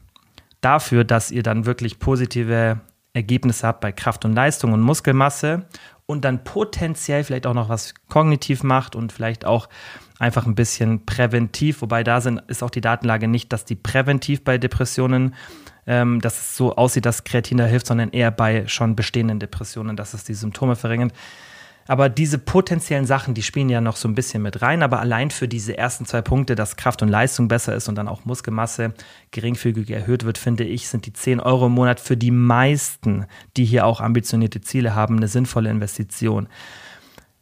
Dafür, 0.62 1.04
dass 1.04 1.30
ihr 1.30 1.44
dann 1.44 1.68
wirklich 1.68 2.00
positive 2.00 2.80
Ergebnisse 3.14 3.68
habt 3.68 3.82
bei 3.82 3.92
Kraft 3.92 4.26
und 4.26 4.34
Leistung 4.34 4.74
und 4.74 4.82
Muskelmasse 4.82 5.66
und 6.08 6.26
dann 6.26 6.44
potenziell 6.44 7.24
vielleicht 7.24 7.46
auch 7.46 7.54
noch 7.54 7.70
was 7.70 7.94
kognitiv 8.10 8.64
macht 8.64 8.96
und 8.96 9.12
vielleicht 9.12 9.46
auch 9.46 9.70
einfach 10.18 10.48
ein 10.48 10.56
bisschen 10.56 11.06
präventiv, 11.06 11.82
wobei 11.82 12.04
da 12.04 12.22
sind, 12.22 12.42
ist 12.48 12.64
auch 12.64 12.72
die 12.72 12.82
Datenlage 12.82 13.28
nicht, 13.28 13.54
dass 13.54 13.66
die 13.66 13.76
präventiv 13.76 14.44
bei 14.44 14.58
Depressionen, 14.58 15.36
ähm, 15.86 16.20
dass 16.22 16.40
es 16.40 16.58
so 16.58 16.76
aussieht, 16.76 17.06
dass 17.06 17.24
Kreatin 17.24 17.58
da 17.58 17.66
hilft, 17.66 17.86
sondern 17.86 18.10
eher 18.10 18.32
bei 18.32 18.68
schon 18.68 18.96
bestehenden 18.96 19.40
Depressionen, 19.40 19.96
dass 19.96 20.14
es 20.14 20.24
die 20.24 20.34
Symptome 20.34 20.76
verringert. 20.76 21.14
Aber 21.88 22.10
diese 22.10 22.38
potenziellen 22.38 23.06
Sachen, 23.06 23.34
die 23.34 23.44
spielen 23.44 23.70
ja 23.70 23.82
noch 23.82 23.96
so 23.96 24.08
ein 24.08 24.16
bisschen 24.16 24.44
mit 24.44 24.62
rein. 24.62 24.84
Aber 24.84 25.00
allein 25.00 25.32
für 25.32 25.48
diese 25.48 25.78
ersten 25.78 26.06
zwei 26.06 26.22
Punkte, 26.22 26.56
dass 26.56 26.76
Kraft 26.76 27.02
und 27.02 27.10
Leistung 27.10 27.48
besser 27.48 27.76
ist 27.76 27.88
und 27.88 27.96
dann 27.96 28.08
auch 28.08 28.26
Muskelmasse 28.26 28.94
geringfügig 29.32 29.90
erhöht 29.90 30.26
wird, 30.26 30.38
finde 30.38 30.66
ich, 30.66 30.90
sind 30.90 31.06
die 31.06 31.14
10 31.14 31.40
Euro 31.40 31.68
im 31.68 31.74
Monat 31.74 32.00
für 32.00 32.18
die 32.18 32.32
meisten, 32.32 33.26
die 33.56 33.66
hier 33.66 33.86
auch 33.86 34.02
ambitionierte 34.02 34.62
Ziele 34.62 34.96
haben, 34.96 35.18
eine 35.18 35.28
sinnvolle 35.28 35.70
Investition. 35.70 36.48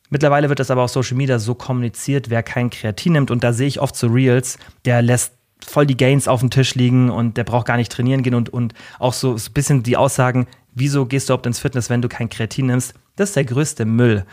Mittlerweile 0.10 0.50
wird 0.50 0.60
das 0.60 0.72
aber 0.72 0.84
auf 0.84 0.92
Social 0.92 1.18
Media 1.18 1.40
so 1.40 1.56
kommuniziert, 1.56 2.30
wer 2.30 2.44
kein 2.44 2.70
Kreatin 2.70 3.14
nimmt. 3.14 3.32
Und 3.32 3.44
da 3.44 3.54
sehe 3.54 3.68
ich 3.68 3.82
oft 3.82 3.96
so 3.96 4.08
Reels, 4.08 4.60
der 4.86 5.02
lässt 5.02 5.34
voll 5.66 5.88
die 5.88 5.98
Gains 5.98 6.28
auf 6.28 6.42
dem 6.42 6.52
Tisch 6.52 6.76
liegen 6.76 7.10
und 7.10 7.38
der 7.38 7.44
braucht 7.44 7.66
gar 7.66 7.78
nicht 7.78 7.92
trainieren 7.92 8.22
gehen 8.22 8.36
und, 8.36 8.50
und 8.50 8.74
auch 9.00 9.14
so 9.14 9.34
ein 9.34 9.54
bisschen 9.54 9.82
die 9.82 9.98
Aussagen, 9.98 10.48
wieso 10.74 11.06
gehst 11.06 11.28
du 11.28 11.34
überhaupt 11.34 11.48
ins 11.48 11.60
Fitness, 11.60 11.90
wenn 11.90 12.02
du 12.02 12.10
kein 12.10 12.30
Kreatin 12.30 12.68
nimmst? 12.68 12.94
Das 13.16 13.30
ist 13.30 13.36
der 13.36 13.46
größte 13.46 13.86
Müll. 13.86 14.26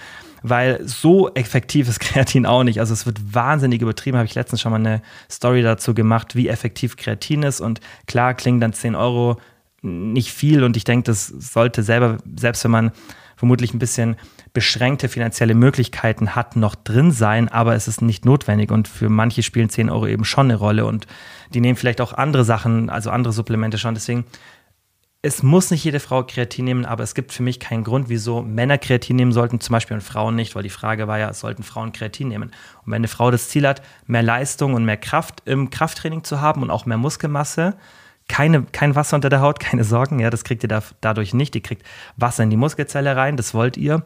Weil 0.42 0.80
so 0.86 1.32
effektiv 1.34 1.88
ist 1.88 2.00
Kreatin 2.00 2.46
auch 2.46 2.64
nicht. 2.64 2.80
Also 2.80 2.92
es 2.92 3.06
wird 3.06 3.34
wahnsinnig 3.34 3.80
übertrieben. 3.80 4.16
Habe 4.16 4.26
ich 4.26 4.34
letztens 4.34 4.60
schon 4.60 4.72
mal 4.72 4.78
eine 4.78 5.02
Story 5.30 5.62
dazu 5.62 5.94
gemacht, 5.94 6.34
wie 6.34 6.48
effektiv 6.48 6.96
Kreatin 6.96 7.42
ist. 7.42 7.60
Und 7.60 7.80
klar 8.06 8.34
klingen 8.34 8.60
dann 8.60 8.72
10 8.72 8.94
Euro 8.94 9.38
nicht 9.82 10.32
viel. 10.32 10.64
Und 10.64 10.76
ich 10.76 10.84
denke, 10.84 11.04
das 11.04 11.26
sollte 11.26 11.82
selber, 11.82 12.18
selbst 12.36 12.64
wenn 12.64 12.70
man 12.70 12.92
vermutlich 13.36 13.74
ein 13.74 13.80
bisschen 13.80 14.16
beschränkte 14.52 15.08
finanzielle 15.08 15.54
Möglichkeiten 15.54 16.36
hat, 16.36 16.54
noch 16.54 16.76
drin 16.76 17.10
sein, 17.10 17.48
aber 17.48 17.74
es 17.74 17.88
ist 17.88 18.02
nicht 18.02 18.24
notwendig 18.24 18.70
und 18.70 18.86
für 18.86 19.08
manche 19.08 19.42
spielen 19.42 19.68
10 19.68 19.90
Euro 19.90 20.06
eben 20.06 20.24
schon 20.24 20.46
eine 20.46 20.56
Rolle 20.56 20.84
und 20.84 21.06
die 21.52 21.60
nehmen 21.60 21.76
vielleicht 21.76 22.00
auch 22.00 22.12
andere 22.12 22.44
Sachen, 22.44 22.88
also 22.88 23.10
andere 23.10 23.32
Supplemente 23.32 23.78
schon. 23.78 23.94
Deswegen 23.94 24.24
es 25.24 25.44
muss 25.44 25.70
nicht 25.70 25.84
jede 25.84 26.00
Frau 26.00 26.24
Kreatin 26.24 26.64
nehmen, 26.64 26.84
aber 26.84 27.04
es 27.04 27.14
gibt 27.14 27.32
für 27.32 27.44
mich 27.44 27.60
keinen 27.60 27.84
Grund, 27.84 28.08
wieso 28.08 28.42
Männer 28.42 28.76
Kreatin 28.76 29.14
nehmen 29.14 29.30
sollten, 29.30 29.60
zum 29.60 29.72
Beispiel 29.72 29.94
und 29.94 30.02
Frauen 30.02 30.34
nicht, 30.34 30.56
weil 30.56 30.64
die 30.64 30.68
Frage 30.68 31.06
war 31.06 31.18
ja, 31.20 31.32
sollten 31.32 31.62
Frauen 31.62 31.92
Kreatin 31.92 32.26
nehmen? 32.26 32.50
Und 32.84 32.90
wenn 32.90 32.96
eine 32.96 33.08
Frau 33.08 33.30
das 33.30 33.48
Ziel 33.48 33.66
hat, 33.66 33.82
mehr 34.06 34.24
Leistung 34.24 34.74
und 34.74 34.84
mehr 34.84 34.96
Kraft 34.96 35.42
im 35.44 35.70
Krafttraining 35.70 36.24
zu 36.24 36.40
haben 36.40 36.62
und 36.62 36.70
auch 36.70 36.86
mehr 36.86 36.98
Muskelmasse, 36.98 37.76
keine, 38.28 38.64
kein 38.64 38.96
Wasser 38.96 39.14
unter 39.14 39.28
der 39.28 39.40
Haut, 39.40 39.60
keine 39.60 39.84
Sorgen, 39.84 40.18
ja, 40.18 40.28
das 40.28 40.42
kriegt 40.42 40.64
ihr 40.64 40.68
da, 40.68 40.82
dadurch 41.00 41.34
nicht. 41.34 41.54
Die 41.54 41.60
kriegt 41.60 41.86
Wasser 42.16 42.42
in 42.42 42.50
die 42.50 42.56
Muskelzelle 42.56 43.14
rein, 43.14 43.36
das 43.36 43.54
wollt 43.54 43.76
ihr. 43.76 44.02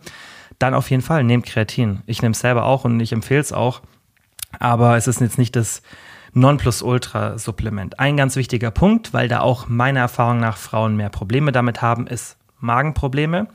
Dann 0.58 0.74
auf 0.74 0.90
jeden 0.90 1.02
Fall, 1.02 1.24
nehmt 1.24 1.46
Kreatin. 1.46 2.02
Ich 2.04 2.20
nehme 2.20 2.32
es 2.32 2.40
selber 2.40 2.66
auch 2.66 2.84
und 2.84 3.00
ich 3.00 3.12
empfehle 3.12 3.40
es 3.40 3.54
auch. 3.54 3.80
Aber 4.58 4.98
es 4.98 5.06
ist 5.06 5.20
jetzt 5.22 5.38
nicht 5.38 5.56
das, 5.56 5.80
Nonplusultra-Supplement. 6.36 7.98
Ein 7.98 8.16
ganz 8.18 8.36
wichtiger 8.36 8.70
Punkt, 8.70 9.14
weil 9.14 9.26
da 9.26 9.40
auch 9.40 9.68
meiner 9.68 10.00
Erfahrung 10.00 10.38
nach 10.38 10.58
Frauen 10.58 10.94
mehr 10.94 11.08
Probleme 11.08 11.50
damit 11.50 11.80
haben, 11.80 12.06
ist 12.06 12.36
Magenprobleme. 12.60 13.48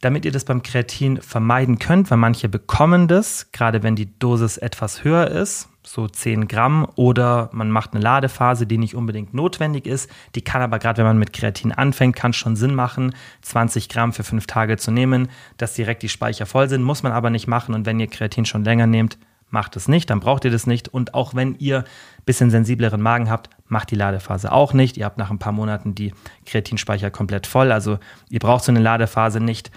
Damit 0.00 0.24
ihr 0.24 0.32
das 0.32 0.46
beim 0.46 0.62
Kreatin 0.62 1.20
vermeiden 1.20 1.78
könnt, 1.78 2.10
weil 2.10 2.16
manche 2.16 2.48
bekommen 2.48 3.06
das, 3.06 3.52
gerade 3.52 3.82
wenn 3.82 3.96
die 3.96 4.18
Dosis 4.18 4.56
etwas 4.56 5.04
höher 5.04 5.28
ist, 5.28 5.68
so 5.82 6.08
10 6.08 6.48
Gramm, 6.48 6.88
oder 6.94 7.50
man 7.52 7.70
macht 7.70 7.92
eine 7.92 8.02
Ladephase, 8.02 8.66
die 8.66 8.78
nicht 8.78 8.94
unbedingt 8.94 9.34
notwendig 9.34 9.86
ist. 9.86 10.10
Die 10.34 10.42
kann 10.42 10.62
aber 10.62 10.78
gerade, 10.78 10.98
wenn 10.98 11.06
man 11.06 11.18
mit 11.18 11.34
Kreatin 11.34 11.72
anfängt, 11.72 12.16
kann 12.16 12.32
schon 12.32 12.56
Sinn 12.56 12.74
machen, 12.74 13.14
20 13.42 13.90
Gramm 13.90 14.14
für 14.14 14.24
fünf 14.24 14.46
Tage 14.46 14.78
zu 14.78 14.90
nehmen, 14.90 15.28
dass 15.58 15.74
direkt 15.74 16.02
die 16.02 16.08
Speicher 16.08 16.46
voll 16.46 16.70
sind, 16.70 16.82
muss 16.82 17.02
man 17.02 17.12
aber 17.12 17.28
nicht 17.28 17.46
machen. 17.46 17.74
Und 17.74 17.84
wenn 17.84 18.00
ihr 18.00 18.06
Kreatin 18.06 18.46
schon 18.46 18.64
länger 18.64 18.86
nehmt, 18.86 19.18
macht 19.50 19.76
es 19.76 19.88
nicht, 19.88 20.10
dann 20.10 20.20
braucht 20.20 20.44
ihr 20.44 20.50
das 20.50 20.66
nicht. 20.66 20.88
Und 20.88 21.14
auch 21.14 21.34
wenn 21.34 21.54
ihr 21.56 21.78
ein 21.78 22.24
bisschen 22.24 22.50
sensibleren 22.50 23.00
Magen 23.00 23.30
habt, 23.30 23.50
macht 23.66 23.90
die 23.90 23.96
Ladephase 23.96 24.52
auch 24.52 24.72
nicht. 24.72 24.96
Ihr 24.96 25.04
habt 25.04 25.18
nach 25.18 25.30
ein 25.30 25.38
paar 25.38 25.52
Monaten 25.52 25.94
die 25.94 26.14
Kreatinspeicher 26.46 27.10
komplett 27.10 27.46
voll. 27.46 27.72
Also 27.72 27.98
ihr 28.28 28.40
braucht 28.40 28.64
so 28.64 28.72
eine 28.72 28.80
Ladephase 28.80 29.40
nicht. 29.40 29.70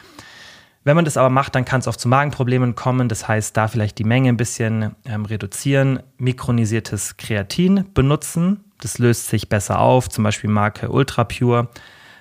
Wenn 0.86 0.96
man 0.96 1.06
das 1.06 1.16
aber 1.16 1.30
macht, 1.30 1.56
dann 1.56 1.64
kann 1.64 1.80
es 1.80 1.88
oft 1.88 2.00
zu 2.00 2.10
Magenproblemen 2.10 2.76
kommen. 2.76 3.08
Das 3.08 3.28
heißt, 3.28 3.56
da 3.56 3.68
vielleicht 3.68 3.98
die 4.00 4.04
Menge 4.04 4.30
ein 4.30 4.38
bisschen 4.38 4.96
ähm, 5.06 5.26
reduzieren. 5.26 6.04
Mikronisiertes 6.18 7.18
Kreatin 7.18 7.86
benutzen. 7.94 8.66
Das 8.82 8.98
löst 8.98 9.30
sich 9.30 9.48
besser 9.48 9.80
auf, 9.80 10.10
zum 10.10 10.26
Beispiel 10.26 10.50
Marke 10.50 10.90
Ultra 10.90 11.24
Pure 11.24 11.70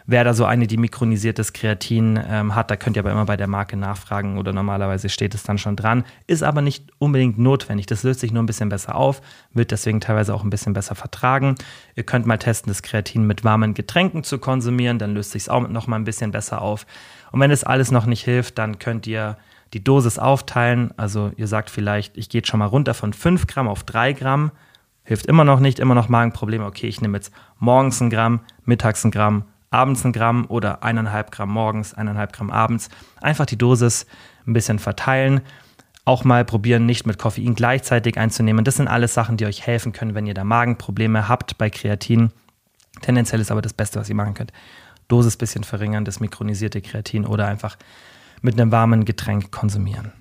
wer 0.06 0.24
da 0.24 0.34
so 0.34 0.44
eine, 0.44 0.66
die 0.66 0.76
mikronisiertes 0.76 1.52
Kreatin 1.52 2.18
ähm, 2.28 2.54
hat. 2.54 2.70
Da 2.70 2.76
könnt 2.76 2.96
ihr 2.96 3.02
aber 3.02 3.12
immer 3.12 3.26
bei 3.26 3.36
der 3.36 3.46
Marke 3.46 3.76
nachfragen 3.76 4.38
oder 4.38 4.52
normalerweise 4.52 5.08
steht 5.08 5.34
es 5.34 5.42
dann 5.42 5.58
schon 5.58 5.76
dran. 5.76 6.04
Ist 6.26 6.42
aber 6.42 6.62
nicht 6.62 6.90
unbedingt 6.98 7.38
notwendig. 7.38 7.86
Das 7.86 8.02
löst 8.02 8.20
sich 8.20 8.32
nur 8.32 8.42
ein 8.42 8.46
bisschen 8.46 8.68
besser 8.68 8.94
auf, 8.94 9.22
wird 9.52 9.70
deswegen 9.70 10.00
teilweise 10.00 10.34
auch 10.34 10.44
ein 10.44 10.50
bisschen 10.50 10.72
besser 10.72 10.94
vertragen. 10.94 11.54
Ihr 11.94 12.04
könnt 12.04 12.26
mal 12.26 12.38
testen, 12.38 12.70
das 12.70 12.82
Kreatin 12.82 13.26
mit 13.26 13.44
warmen 13.44 13.74
Getränken 13.74 14.24
zu 14.24 14.38
konsumieren, 14.38 14.98
dann 14.98 15.14
löst 15.14 15.32
sich 15.32 15.42
es 15.42 15.48
auch 15.48 15.68
noch 15.68 15.86
mal 15.86 15.96
ein 15.96 16.04
bisschen 16.04 16.32
besser 16.32 16.62
auf. 16.62 16.86
Und 17.30 17.40
wenn 17.40 17.50
das 17.50 17.64
alles 17.64 17.90
noch 17.90 18.06
nicht 18.06 18.24
hilft, 18.24 18.58
dann 18.58 18.78
könnt 18.78 19.06
ihr 19.06 19.36
die 19.72 19.82
Dosis 19.82 20.18
aufteilen. 20.18 20.92
Also 20.98 21.32
ihr 21.36 21.46
sagt 21.46 21.70
vielleicht, 21.70 22.16
ich 22.18 22.28
gehe 22.28 22.44
schon 22.44 22.58
mal 22.58 22.66
runter 22.66 22.92
von 22.94 23.12
5 23.12 23.46
Gramm 23.46 23.68
auf 23.68 23.84
3 23.84 24.12
Gramm. 24.12 24.50
Hilft 25.04 25.26
immer 25.26 25.44
noch 25.44 25.58
nicht, 25.58 25.80
immer 25.80 25.94
noch 25.94 26.08
Magenprobleme. 26.08 26.64
Okay, 26.64 26.86
ich 26.86 27.00
nehme 27.00 27.16
jetzt 27.16 27.32
morgens 27.58 28.00
ein 28.00 28.10
Gramm, 28.10 28.40
mittags 28.64 29.04
ein 29.04 29.10
Gramm 29.10 29.44
abends 29.72 30.04
ein 30.04 30.12
Gramm 30.12 30.46
oder 30.48 30.82
eineinhalb 30.82 31.30
Gramm 31.30 31.50
morgens, 31.50 31.94
eineinhalb 31.94 32.32
Gramm 32.32 32.50
abends. 32.50 32.88
Einfach 33.20 33.46
die 33.46 33.58
Dosis 33.58 34.06
ein 34.46 34.52
bisschen 34.52 34.78
verteilen. 34.78 35.40
Auch 36.04 36.24
mal 36.24 36.44
probieren, 36.44 36.86
nicht 36.86 37.06
mit 37.06 37.18
Koffein 37.18 37.54
gleichzeitig 37.54 38.18
einzunehmen. 38.18 38.64
Das 38.64 38.76
sind 38.76 38.88
alles 38.88 39.14
Sachen, 39.14 39.36
die 39.36 39.46
euch 39.46 39.66
helfen 39.66 39.92
können, 39.92 40.14
wenn 40.14 40.26
ihr 40.26 40.34
da 40.34 40.44
Magenprobleme 40.44 41.28
habt 41.28 41.58
bei 41.58 41.70
Kreatin. 41.70 42.30
Tendenziell 43.00 43.40
ist 43.40 43.50
aber 43.50 43.62
das 43.62 43.72
Beste, 43.72 44.00
was 44.00 44.08
ihr 44.08 44.14
machen 44.14 44.34
könnt. 44.34 44.52
Dosis 45.08 45.36
bisschen 45.36 45.64
verringern, 45.64 46.04
das 46.04 46.20
mikronisierte 46.20 46.80
Kreatin 46.80 47.26
oder 47.26 47.46
einfach 47.46 47.76
mit 48.40 48.60
einem 48.60 48.72
warmen 48.72 49.04
Getränk 49.04 49.52
konsumieren. 49.52 50.12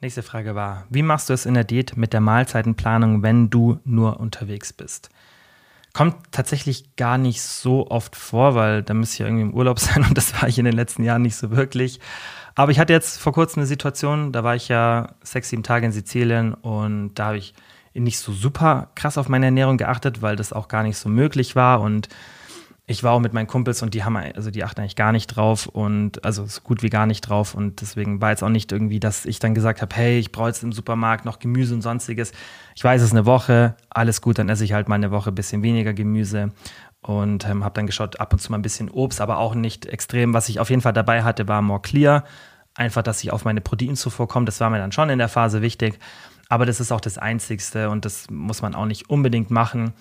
Nächste 0.00 0.22
Frage 0.22 0.54
war, 0.54 0.84
wie 0.90 1.02
machst 1.02 1.28
du 1.28 1.32
es 1.32 1.46
in 1.46 1.54
der 1.54 1.64
Diät 1.64 1.96
mit 1.96 2.12
der 2.12 2.20
Mahlzeitenplanung, 2.20 3.22
wenn 3.22 3.50
du 3.50 3.80
nur 3.84 4.20
unterwegs 4.20 4.72
bist? 4.72 5.10
Kommt 5.96 6.30
tatsächlich 6.30 6.94
gar 6.96 7.16
nicht 7.16 7.40
so 7.40 7.90
oft 7.90 8.16
vor, 8.16 8.54
weil 8.54 8.82
da 8.82 8.92
müsste 8.92 9.14
ich 9.14 9.18
ja 9.20 9.26
irgendwie 9.28 9.44
im 9.44 9.54
Urlaub 9.54 9.78
sein 9.80 10.04
und 10.04 10.14
das 10.14 10.34
war 10.34 10.46
ich 10.46 10.58
in 10.58 10.66
den 10.66 10.74
letzten 10.74 11.02
Jahren 11.04 11.22
nicht 11.22 11.36
so 11.36 11.50
wirklich. 11.50 12.00
Aber 12.54 12.70
ich 12.70 12.78
hatte 12.78 12.92
jetzt 12.92 13.18
vor 13.18 13.32
kurzem 13.32 13.60
eine 13.60 13.66
Situation, 13.66 14.30
da 14.30 14.44
war 14.44 14.54
ich 14.54 14.68
ja 14.68 15.14
sechs, 15.22 15.48
sieben 15.48 15.62
Tage 15.62 15.86
in 15.86 15.92
Sizilien 15.92 16.52
und 16.52 17.14
da 17.14 17.28
habe 17.28 17.38
ich 17.38 17.54
nicht 17.94 18.18
so 18.18 18.30
super 18.30 18.90
krass 18.94 19.16
auf 19.16 19.30
meine 19.30 19.46
Ernährung 19.46 19.78
geachtet, 19.78 20.20
weil 20.20 20.36
das 20.36 20.52
auch 20.52 20.68
gar 20.68 20.82
nicht 20.82 20.98
so 20.98 21.08
möglich 21.08 21.56
war 21.56 21.80
und 21.80 22.10
ich 22.88 23.02
war 23.02 23.12
auch 23.12 23.20
mit 23.20 23.32
meinen 23.32 23.48
Kumpels 23.48 23.82
und 23.82 23.94
die 23.94 24.04
haben, 24.04 24.16
also 24.16 24.52
die 24.52 24.62
achten 24.62 24.80
eigentlich 24.80 24.94
gar 24.94 25.10
nicht 25.10 25.26
drauf 25.26 25.66
und 25.66 26.24
also 26.24 26.46
so 26.46 26.60
gut 26.60 26.84
wie 26.84 26.88
gar 26.88 27.06
nicht 27.06 27.22
drauf 27.22 27.54
und 27.54 27.80
deswegen 27.80 28.20
war 28.20 28.30
jetzt 28.30 28.44
auch 28.44 28.48
nicht 28.48 28.70
irgendwie, 28.70 29.00
dass 29.00 29.26
ich 29.26 29.40
dann 29.40 29.54
gesagt 29.54 29.82
habe, 29.82 29.94
hey, 29.96 30.20
ich 30.20 30.30
brauche 30.30 30.48
jetzt 30.48 30.62
im 30.62 30.70
Supermarkt 30.70 31.24
noch 31.24 31.40
Gemüse 31.40 31.74
und 31.74 31.82
sonstiges. 31.82 32.30
Ich 32.76 32.84
weiß, 32.84 33.02
es 33.02 33.08
ist 33.08 33.12
eine 33.12 33.26
Woche, 33.26 33.74
alles 33.90 34.20
gut, 34.20 34.38
dann 34.38 34.48
esse 34.48 34.64
ich 34.64 34.72
halt 34.72 34.88
mal 34.88 34.94
eine 34.94 35.10
Woche 35.10 35.32
ein 35.32 35.34
bisschen 35.34 35.64
weniger 35.64 35.94
Gemüse 35.94 36.52
und 37.00 37.44
ähm, 37.48 37.64
habe 37.64 37.74
dann 37.74 37.86
geschaut, 37.86 38.20
ab 38.20 38.32
und 38.32 38.38
zu 38.38 38.52
mal 38.52 38.58
ein 38.58 38.62
bisschen 38.62 38.88
Obst, 38.88 39.20
aber 39.20 39.38
auch 39.38 39.56
nicht 39.56 39.86
extrem. 39.86 40.32
Was 40.32 40.48
ich 40.48 40.60
auf 40.60 40.70
jeden 40.70 40.82
Fall 40.82 40.92
dabei 40.92 41.24
hatte, 41.24 41.48
war 41.48 41.62
More 41.62 41.82
Clear, 41.82 42.22
einfach, 42.74 43.02
dass 43.02 43.22
ich 43.24 43.32
auf 43.32 43.44
meine 43.44 43.60
Proteinzufuhr 43.60 44.28
komme. 44.28 44.46
Das 44.46 44.60
war 44.60 44.70
mir 44.70 44.78
dann 44.78 44.92
schon 44.92 45.10
in 45.10 45.18
der 45.18 45.28
Phase 45.28 45.60
wichtig, 45.60 45.98
aber 46.48 46.66
das 46.66 46.78
ist 46.78 46.92
auch 46.92 47.00
das 47.00 47.18
Einzigste 47.18 47.90
und 47.90 48.04
das 48.04 48.30
muss 48.30 48.62
man 48.62 48.76
auch 48.76 48.86
nicht 48.86 49.10
unbedingt 49.10 49.50
machen. 49.50 49.92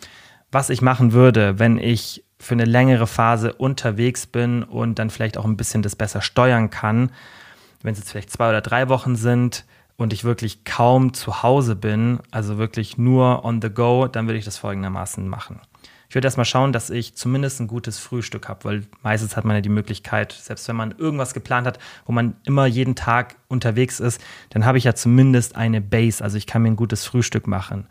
Was 0.52 0.70
ich 0.70 0.84
machen 0.84 1.14
würde, 1.14 1.58
wenn 1.58 1.80
ich 1.80 2.25
für 2.40 2.54
eine 2.54 2.66
längere 2.66 3.08
Phase 3.08 3.54
unterwegs 3.54 4.28
bin 4.28 4.64
und 4.64 5.00
dann 5.00 5.10
vielleicht 5.10 5.38
auch 5.38 5.46
ein 5.46 5.58
bisschen 5.58 5.82
das 5.82 5.96
besser 5.96 6.22
steuern 6.22 6.70
kann, 6.70 7.12
wenn 7.82 7.94
es 7.94 8.00
jetzt 8.00 8.12
vielleicht 8.12 8.32
zwei 8.32 8.50
oder 8.50 8.62
drei 8.62 8.90
Wochen 8.90 9.16
sind 9.16 9.66
und 9.98 10.12
ich 10.12 10.24
wirklich 10.24 10.66
kaum 10.66 11.14
zu 11.14 11.44
Hause 11.44 11.76
bin, 11.76 12.20
also 12.32 12.58
wirklich 12.58 12.98
nur 12.98 13.46
on 13.46 13.62
the 13.62 13.70
go, 13.70 14.08
dann 14.08 14.28
würde 14.28 14.38
ich 14.38 14.46
das 14.46 14.58
folgendermaßen 14.58 15.28
machen. 15.28 15.62
Ich 16.08 16.16
würde 16.16 16.28
erstmal 16.28 16.46
schauen, 16.46 16.72
dass 16.72 16.90
ich 16.90 17.16
zumindest 17.16 17.60
ein 17.60 17.68
gutes 17.68 18.00
Frühstück 18.00 18.48
habe, 18.48 18.64
weil 18.64 18.84
meistens 19.02 19.36
hat 19.36 19.44
man 19.44 19.56
ja 19.56 19.62
die 19.62 19.70
Möglichkeit, 19.70 20.32
selbst 20.32 20.68
wenn 20.68 20.76
man 20.76 20.92
irgendwas 20.98 21.34
geplant 21.34 21.66
hat, 21.66 21.80
wo 22.06 22.12
man 22.12 22.36
immer 22.46 22.66
jeden 22.66 22.96
Tag 22.96 23.36
unterwegs 23.48 24.00
ist, 24.00 24.22
dann 24.52 24.66
habe 24.66 24.78
ich 24.78 24.84
ja 24.84 24.94
zumindest 24.94 25.56
eine 25.56 25.82
Base, 25.82 26.24
also 26.24 26.38
ich 26.38 26.48
kann 26.48 26.62
mir 26.62 26.70
ein 26.70 26.76
gutes 26.76 27.06
Frühstück 27.06 27.48
machen 27.48 27.88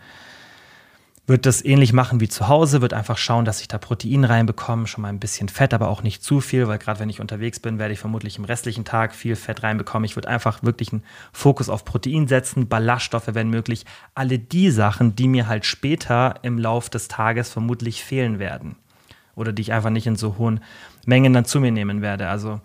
wird 1.27 1.47
das 1.47 1.65
ähnlich 1.65 1.93
machen 1.93 2.21
wie 2.21 2.29
zu 2.29 2.49
Hause, 2.49 2.83
wird 2.83 2.93
einfach 2.93 3.17
schauen, 3.17 3.47
dass 3.47 3.61
ich 3.63 3.69
da 3.69 3.79
Protein 3.79 4.25
reinbekomme, 4.25 4.87
schon 4.87 5.03
mal 5.03 5.09
ein 5.09 5.21
bisschen 5.21 5.49
Fett, 5.49 5.73
aber 5.73 5.89
auch 5.89 6.03
nicht 6.03 6.23
zu 6.23 6.41
viel, 6.41 6.69
weil 6.69 6.79
gerade 6.79 7.01
wenn 7.01 7.09
ich 7.09 7.21
unterwegs 7.21 7.61
bin, 7.61 7.79
werde 7.79 7.95
ich 7.95 7.99
vermutlich 7.99 8.37
im 8.37 8.45
restlichen 8.45 8.85
Tag 8.85 9.15
viel 9.15 9.35
Fett 9.35 9.63
reinbekommen. 9.63 10.05
Ich 10.05 10.17
würde 10.17 10.29
einfach 10.29 10.63
wirklich 10.63 10.93
einen 10.93 11.03
Fokus 11.33 11.71
auf 11.71 11.85
Protein 11.85 12.29
setzen, 12.29 12.69
Ballaststoffe, 12.69 13.31
wenn 13.33 13.49
möglich, 13.49 13.87
alle 14.15 14.39
die 14.39 14.71
Sachen, 14.71 15.17
die 15.17 15.29
mir 15.29 15.49
halt 15.49 15.65
später 15.65 16.35
im 16.43 16.59
Lauf 16.59 16.91
des 16.91 17.09
Tages 17.09 17.51
vermutlich 17.51 18.05
fehlen 18.05 18.39
werden 18.39 18.77
oder 19.35 19.53
die 19.53 19.63
ich 19.63 19.73
einfach 19.73 19.91
nicht 19.91 20.07
in 20.07 20.17
so 20.17 20.37
hohen 20.39 20.61
Mengen 21.07 21.33
dann 21.33 21.45
zu 21.45 21.61
mir 21.61 21.73
nehmen 21.73 22.03
werde. 22.03 22.29
Also 22.29 22.61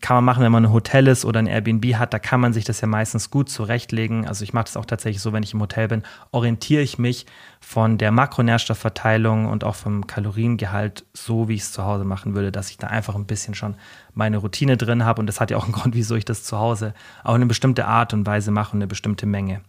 kann 0.00 0.16
man 0.16 0.24
machen, 0.24 0.42
wenn 0.42 0.52
man 0.52 0.66
ein 0.66 0.72
Hotel 0.72 1.06
ist 1.06 1.24
oder 1.24 1.38
ein 1.38 1.46
Airbnb 1.46 1.94
hat, 1.94 2.12
da 2.12 2.18
kann 2.18 2.40
man 2.40 2.52
sich 2.52 2.64
das 2.64 2.80
ja 2.82 2.86
meistens 2.86 3.30
gut 3.30 3.48
zurechtlegen. 3.48 4.26
Also 4.26 4.44
ich 4.44 4.52
mache 4.52 4.64
das 4.64 4.76
auch 4.76 4.84
tatsächlich 4.84 5.22
so, 5.22 5.32
wenn 5.32 5.42
ich 5.42 5.54
im 5.54 5.60
Hotel 5.60 5.88
bin, 5.88 6.02
orientiere 6.32 6.82
ich 6.82 6.98
mich 6.98 7.26
von 7.60 7.96
der 7.96 8.12
Makronährstoffverteilung 8.12 9.46
und 9.46 9.64
auch 9.64 9.74
vom 9.74 10.06
Kaloriengehalt 10.06 11.06
so, 11.14 11.48
wie 11.48 11.54
ich 11.54 11.62
es 11.62 11.72
zu 11.72 11.84
Hause 11.84 12.04
machen 12.04 12.34
würde, 12.34 12.52
dass 12.52 12.70
ich 12.70 12.76
da 12.76 12.88
einfach 12.88 13.14
ein 13.14 13.26
bisschen 13.26 13.54
schon 13.54 13.74
meine 14.12 14.36
Routine 14.36 14.76
drin 14.76 15.04
habe. 15.04 15.20
Und 15.20 15.26
das 15.26 15.40
hat 15.40 15.50
ja 15.50 15.56
auch 15.56 15.64
einen 15.64 15.72
Grund, 15.80 15.94
wieso 15.94 16.14
ich 16.14 16.26
das 16.26 16.44
zu 16.44 16.58
Hause 16.58 16.92
auch 17.24 17.34
eine 17.34 17.46
bestimmte 17.46 17.86
Art 17.86 18.12
und 18.12 18.26
Weise 18.26 18.50
mache 18.50 18.72
und 18.72 18.78
eine 18.78 18.86
bestimmte 18.86 19.24
Menge. 19.24 19.62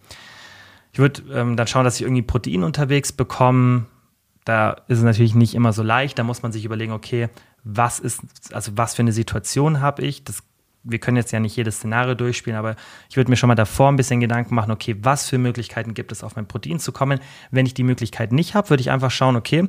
Ich 0.91 0.99
würde 0.99 1.21
ähm, 1.33 1.55
dann 1.55 1.67
schauen, 1.67 1.85
dass 1.85 1.95
ich 1.95 2.01
irgendwie 2.01 2.21
Protein 2.21 2.63
unterwegs 2.63 3.13
bekomme. 3.13 3.85
Da 4.43 4.71
ist 4.87 4.97
es 4.97 5.03
natürlich 5.03 5.35
nicht 5.35 5.55
immer 5.55 5.71
so 5.71 5.83
leicht. 5.83 6.19
Da 6.19 6.23
muss 6.23 6.41
man 6.41 6.51
sich 6.51 6.65
überlegen, 6.65 6.91
okay, 6.91 7.29
was 7.63 7.99
ist, 7.99 8.21
also 8.51 8.71
was 8.75 8.95
für 8.95 9.01
eine 9.01 9.11
Situation 9.11 9.81
habe 9.81 10.03
ich. 10.03 10.23
Das, 10.23 10.43
wir 10.83 10.99
können 10.99 11.17
jetzt 11.17 11.31
ja 11.31 11.39
nicht 11.39 11.55
jedes 11.55 11.77
Szenario 11.77 12.15
durchspielen, 12.15 12.57
aber 12.57 12.75
ich 13.09 13.17
würde 13.17 13.29
mir 13.29 13.37
schon 13.37 13.47
mal 13.47 13.55
davor 13.55 13.89
ein 13.89 13.95
bisschen 13.95 14.19
Gedanken 14.19 14.55
machen, 14.55 14.71
okay, 14.71 14.95
was 15.01 15.29
für 15.29 15.37
Möglichkeiten 15.37 15.93
gibt 15.93 16.11
es, 16.11 16.23
auf 16.23 16.35
mein 16.35 16.47
Protein 16.47 16.79
zu 16.79 16.91
kommen. 16.91 17.19
Wenn 17.51 17.65
ich 17.65 17.73
die 17.73 17.83
Möglichkeit 17.83 18.31
nicht 18.31 18.55
habe, 18.55 18.69
würde 18.69 18.81
ich 18.81 18.91
einfach 18.91 19.11
schauen, 19.11 19.35
okay, 19.35 19.67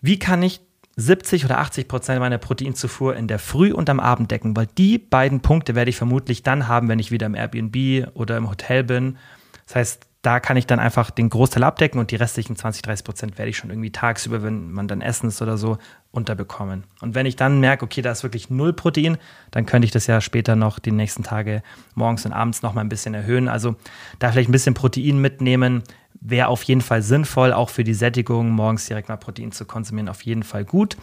wie 0.00 0.18
kann 0.18 0.42
ich 0.42 0.60
70 0.96 1.44
oder 1.44 1.58
80 1.58 1.88
Prozent 1.88 2.20
meiner 2.20 2.38
Proteinzufuhr 2.38 3.16
in 3.16 3.26
der 3.26 3.38
Früh 3.38 3.72
und 3.72 3.90
am 3.90 4.00
Abend 4.00 4.30
decken, 4.30 4.56
weil 4.56 4.68
die 4.78 4.98
beiden 4.98 5.40
Punkte 5.40 5.74
werde 5.74 5.90
ich 5.90 5.96
vermutlich 5.96 6.42
dann 6.42 6.68
haben, 6.68 6.88
wenn 6.88 7.00
ich 7.00 7.10
wieder 7.10 7.26
im 7.26 7.34
Airbnb 7.34 8.08
oder 8.14 8.36
im 8.36 8.48
Hotel 8.48 8.84
bin. 8.84 9.18
Das 9.66 9.76
heißt, 9.76 10.06
da 10.24 10.40
kann 10.40 10.56
ich 10.56 10.66
dann 10.66 10.78
einfach 10.78 11.10
den 11.10 11.28
Großteil 11.28 11.62
abdecken 11.62 12.00
und 12.00 12.10
die 12.10 12.16
restlichen 12.16 12.56
20, 12.56 12.80
30 12.80 13.04
Prozent 13.04 13.38
werde 13.38 13.50
ich 13.50 13.58
schon 13.58 13.68
irgendwie 13.68 13.92
tagsüber, 13.92 14.42
wenn 14.42 14.72
man 14.72 14.88
dann 14.88 15.02
essen 15.02 15.28
ist 15.28 15.42
oder 15.42 15.58
so, 15.58 15.76
unterbekommen. 16.12 16.84
Und 17.02 17.14
wenn 17.14 17.26
ich 17.26 17.36
dann 17.36 17.60
merke, 17.60 17.84
okay, 17.84 18.00
da 18.00 18.10
ist 18.10 18.22
wirklich 18.22 18.48
null 18.48 18.72
Protein, 18.72 19.18
dann 19.50 19.66
könnte 19.66 19.84
ich 19.84 19.90
das 19.90 20.06
ja 20.06 20.22
später 20.22 20.56
noch 20.56 20.78
die 20.78 20.92
nächsten 20.92 21.24
Tage 21.24 21.62
morgens 21.94 22.24
und 22.24 22.32
abends 22.32 22.62
noch 22.62 22.72
mal 22.72 22.80
ein 22.80 22.88
bisschen 22.88 23.12
erhöhen. 23.12 23.48
Also 23.48 23.76
da 24.18 24.32
vielleicht 24.32 24.48
ein 24.48 24.52
bisschen 24.52 24.72
Protein 24.72 25.18
mitnehmen, 25.18 25.82
wäre 26.14 26.48
auf 26.48 26.62
jeden 26.62 26.80
Fall 26.80 27.02
sinnvoll, 27.02 27.52
auch 27.52 27.68
für 27.68 27.84
die 27.84 27.92
Sättigung, 27.92 28.50
morgens 28.50 28.86
direkt 28.86 29.10
mal 29.10 29.18
Protein 29.18 29.52
zu 29.52 29.66
konsumieren, 29.66 30.08
auf 30.08 30.22
jeden 30.22 30.42
Fall 30.42 30.64
gut. 30.64 30.96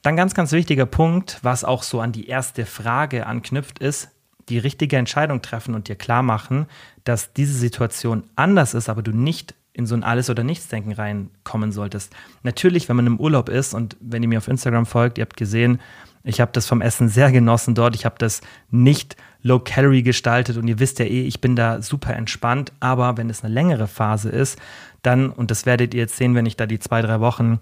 Dann 0.00 0.16
ganz, 0.16 0.34
ganz 0.34 0.52
wichtiger 0.52 0.86
Punkt, 0.86 1.40
was 1.42 1.62
auch 1.62 1.82
so 1.82 2.00
an 2.00 2.12
die 2.12 2.26
erste 2.26 2.64
Frage 2.64 3.26
anknüpft, 3.26 3.80
ist, 3.80 4.15
die 4.48 4.58
richtige 4.58 4.96
Entscheidung 4.96 5.42
treffen 5.42 5.74
und 5.74 5.88
dir 5.88 5.96
klar 5.96 6.22
machen, 6.22 6.66
dass 7.04 7.32
diese 7.32 7.54
Situation 7.54 8.24
anders 8.36 8.74
ist, 8.74 8.88
aber 8.88 9.02
du 9.02 9.12
nicht 9.12 9.54
in 9.72 9.86
so 9.86 9.94
ein 9.94 10.04
Alles- 10.04 10.30
oder 10.30 10.42
Nichts-Denken 10.42 10.92
reinkommen 10.92 11.70
solltest. 11.70 12.14
Natürlich, 12.42 12.88
wenn 12.88 12.96
man 12.96 13.06
im 13.06 13.20
Urlaub 13.20 13.48
ist 13.48 13.74
und 13.74 13.96
wenn 14.00 14.22
ihr 14.22 14.28
mir 14.28 14.38
auf 14.38 14.48
Instagram 14.48 14.86
folgt, 14.86 15.18
ihr 15.18 15.22
habt 15.22 15.36
gesehen, 15.36 15.80
ich 16.26 16.40
habe 16.40 16.50
das 16.52 16.66
vom 16.66 16.80
Essen 16.80 17.08
sehr 17.08 17.30
genossen 17.30 17.76
dort. 17.76 17.94
Ich 17.94 18.04
habe 18.04 18.16
das 18.18 18.40
nicht 18.70 19.16
low-calorie 19.42 20.02
gestaltet 20.02 20.56
und 20.56 20.66
ihr 20.66 20.80
wisst 20.80 20.98
ja 20.98 21.04
eh, 21.04 21.22
ich 21.22 21.40
bin 21.40 21.54
da 21.54 21.80
super 21.82 22.16
entspannt. 22.16 22.72
Aber 22.80 23.16
wenn 23.16 23.30
es 23.30 23.44
eine 23.44 23.54
längere 23.54 23.86
Phase 23.86 24.28
ist, 24.28 24.58
dann, 25.02 25.30
und 25.30 25.52
das 25.52 25.66
werdet 25.66 25.94
ihr 25.94 26.00
jetzt 26.00 26.16
sehen, 26.16 26.34
wenn 26.34 26.46
ich 26.46 26.56
da 26.56 26.66
die 26.66 26.80
zwei, 26.80 27.00
drei 27.00 27.20
Wochen 27.20 27.60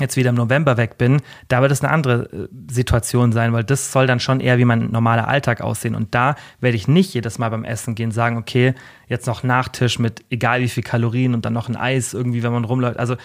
jetzt 0.00 0.16
wieder 0.16 0.30
im 0.30 0.36
November 0.36 0.76
weg 0.76 0.98
bin, 0.98 1.20
da 1.48 1.60
wird 1.62 1.72
es 1.72 1.82
eine 1.82 1.92
andere 1.92 2.28
äh, 2.32 2.48
Situation 2.70 3.32
sein, 3.32 3.52
weil 3.52 3.64
das 3.64 3.92
soll 3.92 4.06
dann 4.06 4.20
schon 4.20 4.40
eher 4.40 4.58
wie 4.58 4.64
mein 4.64 4.90
normaler 4.90 5.28
Alltag 5.28 5.60
aussehen. 5.60 5.94
Und 5.94 6.14
da 6.14 6.36
werde 6.60 6.76
ich 6.76 6.88
nicht 6.88 7.14
jedes 7.14 7.38
Mal 7.38 7.48
beim 7.48 7.64
Essen 7.64 7.94
gehen 7.94 8.10
sagen, 8.10 8.36
okay, 8.36 8.74
jetzt 9.08 9.26
noch 9.26 9.42
Nachtisch 9.42 9.98
mit 9.98 10.24
egal 10.30 10.60
wie 10.60 10.68
viel 10.68 10.82
Kalorien 10.82 11.34
und 11.34 11.44
dann 11.44 11.52
noch 11.52 11.68
ein 11.68 11.76
Eis 11.76 12.14
irgendwie, 12.14 12.42
wenn 12.42 12.52
man 12.52 12.64
rumläuft. 12.64 12.98
Also 12.98 13.16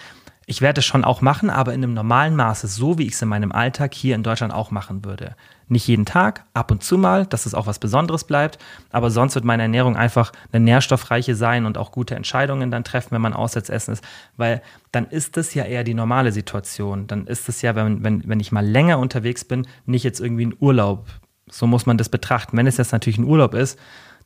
ich 0.46 0.60
werde 0.60 0.80
es 0.80 0.84
schon 0.84 1.04
auch 1.04 1.20
machen, 1.20 1.50
aber 1.50 1.72
in 1.72 1.82
einem 1.82 1.94
normalen 1.94 2.36
Maße, 2.36 2.66
so 2.66 2.98
wie 2.98 3.06
ich 3.06 3.14
es 3.14 3.22
in 3.22 3.28
meinem 3.28 3.52
Alltag 3.52 3.94
hier 3.94 4.14
in 4.14 4.22
Deutschland 4.22 4.52
auch 4.52 4.70
machen 4.70 5.04
würde. 5.04 5.36
Nicht 5.68 5.86
jeden 5.86 6.04
Tag, 6.04 6.44
ab 6.52 6.70
und 6.70 6.82
zu 6.82 6.98
mal, 6.98 7.24
dass 7.24 7.46
es 7.46 7.54
auch 7.54 7.66
was 7.66 7.78
Besonderes 7.78 8.24
bleibt, 8.24 8.58
aber 8.90 9.10
sonst 9.10 9.34
wird 9.34 9.46
meine 9.46 9.62
Ernährung 9.62 9.96
einfach 9.96 10.32
eine 10.52 10.62
nährstoffreiche 10.62 11.34
sein 11.34 11.64
und 11.64 11.78
auch 11.78 11.90
gute 11.90 12.14
Entscheidungen 12.14 12.70
dann 12.70 12.84
treffen, 12.84 13.12
wenn 13.12 13.22
man 13.22 13.32
auswärts 13.32 13.70
essen 13.70 13.92
ist, 13.92 14.04
weil 14.36 14.60
dann 14.92 15.06
ist 15.06 15.38
das 15.38 15.54
ja 15.54 15.64
eher 15.64 15.84
die 15.84 15.94
normale 15.94 16.32
Situation. 16.32 17.06
Dann 17.06 17.26
ist 17.26 17.48
es 17.48 17.62
ja, 17.62 17.74
wenn, 17.74 18.04
wenn, 18.04 18.28
wenn 18.28 18.40
ich 18.40 18.52
mal 18.52 18.66
länger 18.66 18.98
unterwegs 18.98 19.44
bin, 19.44 19.66
nicht 19.86 20.04
jetzt 20.04 20.20
irgendwie 20.20 20.46
ein 20.46 20.56
Urlaub. 20.60 21.06
So 21.50 21.66
muss 21.66 21.86
man 21.86 21.98
das 21.98 22.08
betrachten. 22.08 22.56
Wenn 22.56 22.66
es 22.66 22.76
jetzt 22.76 22.92
natürlich 22.92 23.18
ein 23.18 23.24
Urlaub 23.24 23.54
ist, 23.54 23.78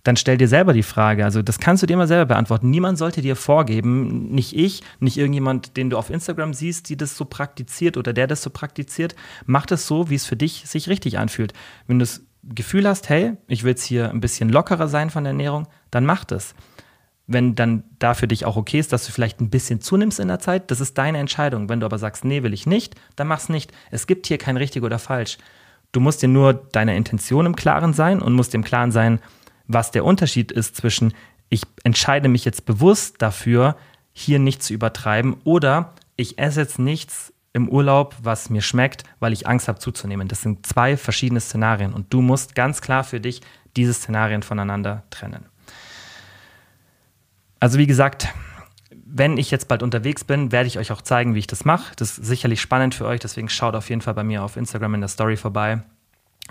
dann 0.05 0.17
stell 0.17 0.39
dir 0.39 0.49
selber 0.49 0.73
die 0.73 0.83
Frage. 0.83 1.25
Also 1.25 1.43
das 1.43 1.59
kannst 1.59 1.83
du 1.83 1.87
dir 1.87 1.95
immer 1.95 2.07
selber 2.07 2.27
beantworten. 2.27 2.71
Niemand 2.71 2.99
sollte 2.99 3.21
dir 3.21 3.37
vorgeben, 3.37 4.29
nicht 4.31 4.57
ich, 4.57 4.83
nicht 5.01 5.19
irgendjemand, 5.19 5.77
den 5.77 5.91
du 5.91 5.99
auf 5.99 6.11
Instagram 6.11 6.55
siehst, 6.55 6.89
die 6.89 6.97
das 6.97 7.17
so 7.17 7.25
praktiziert 7.25 7.97
oder 7.97 8.13
der 8.13 8.27
das 8.27 8.43
so 8.43 8.51
praktiziert. 8.51 9.15
Mach 9.47 9.67
das 9.67 9.87
so, 9.87 10.09
wie 10.09 10.15
es 10.15 10.25
für 10.25 10.37
dich 10.37 10.65
sich 10.67 10.89
richtig 10.89 11.19
anfühlt. 11.19 11.53
Wenn 11.87 11.99
du 11.99 12.05
das 12.05 12.23
Gefühl 12.43 12.89
hast, 12.89 13.09
hey, 13.09 13.35
ich 13.49 13.65
will 13.65 13.71
jetzt 13.71 13.85
hier 13.85 14.11
ein 14.11 14.21
bisschen 14.21 14.49
lockerer 14.49 14.89
sein 14.89 15.11
von 15.11 15.25
der 15.25 15.33
Ernährung, 15.33 15.67
dann 15.91 16.07
mach 16.07 16.25
das. 16.25 16.55
Wenn 17.27 17.55
dann 17.55 17.85
da 17.99 18.15
für 18.15 18.29
dich 18.29 18.47
auch 18.47 18.57
okay 18.57 18.79
ist, 18.79 18.93
dass 18.93 19.05
du 19.05 19.13
vielleicht 19.13 19.41
ein 19.41 19.51
bisschen 19.51 19.83
zunimmst 19.83 20.19
in 20.19 20.29
der 20.29 20.39
Zeit, 20.39 20.71
das 20.71 20.81
ist 20.81 20.97
deine 20.97 21.19
Entscheidung. 21.19 21.69
Wenn 21.69 21.81
du 21.81 21.87
aber 21.87 21.99
sagst, 21.99 22.25
nee, 22.25 22.43
will 22.43 22.55
ich 22.55 22.67
nicht, 22.67 22.95
dann 23.17 23.27
mach's 23.27 23.51
nicht. 23.51 23.73
Es 23.91 24.07
gibt 24.07 24.27
hier 24.27 24.39
kein 24.39 24.57
richtig 24.57 24.83
oder 24.83 24.99
falsch. 24.99 25.37
Du 25.93 26.01
musst 26.01 26.23
dir 26.23 26.29
nur 26.29 26.55
deiner 26.55 26.95
Intention 26.95 27.45
im 27.45 27.57
Klaren 27.57 27.93
sein 27.93 28.23
und 28.23 28.35
musst 28.35 28.55
im 28.55 28.65
Klaren 28.65 28.93
sein, 28.93 29.21
was 29.69 29.91
der 29.91 30.05
Unterschied 30.05 30.51
ist 30.51 30.75
zwischen, 30.75 31.15
ich 31.49 31.63
entscheide 31.85 32.29
mich 32.29 32.45
jetzt 32.45 32.67
bewusst 32.67 33.23
dafür, 33.23 33.77
hier 34.13 34.41
nicht 34.41 34.63
zu 34.63 34.75
übertreiben 34.75 35.37
oder 35.45 35.95
ich 36.17 36.39
esse 36.39 36.61
jetzt 36.61 36.81
nichts 36.81 37.33
im 37.53 37.69
Urlaub, 37.69 38.17
was 38.23 38.51
mir 38.51 38.63
schmeckt, 38.63 39.05
weil 39.21 39.33
ich 39.33 39.47
Angst 39.47 39.69
habe 39.69 39.79
zuzunehmen. 39.79 40.29
Das 40.29 40.43
sind 40.43 40.67
zwei 40.67 40.97
verschiedene 40.97 41.41
Szenarien 41.41 41.93
und 41.93 42.13
du 42.13 42.21
musst 42.21 42.55
ganz 42.55 42.81
klar 42.81 43.05
für 43.05 43.21
dich 43.21 43.41
diese 43.77 43.95
Szenarien 43.95 44.43
voneinander 44.43 45.05
trennen. 45.11 45.47
Also 47.61 47.79
wie 47.79 47.87
gesagt, 47.87 48.29
wenn 48.91 49.39
ich 49.39 49.51
jetzt 49.51 49.69
bald 49.69 49.83
unterwegs 49.83 50.25
bin, 50.25 50.53
werde 50.53 50.67
ich 50.67 50.79
euch 50.79 50.93
auch 50.93 51.03
zeigen, 51.03 51.35
wie 51.35 51.41
ich 51.41 51.47
das 51.47 51.65
mache. 51.65 51.95
Das 51.97 52.19
ist 52.19 52.27
sicherlich 52.27 52.61
spannend 52.61 52.95
für 52.95 53.07
euch, 53.07 53.21
deswegen 53.21 53.49
schaut 53.49 53.75
auf 53.75 53.89
jeden 53.89 54.03
Fall 54.03 54.15
bei 54.15 54.25
mir 54.25 54.43
auf 54.43 54.57
Instagram 54.57 54.95
in 54.95 55.01
der 55.01 55.09
Story 55.09 55.37
vorbei. 55.37 55.83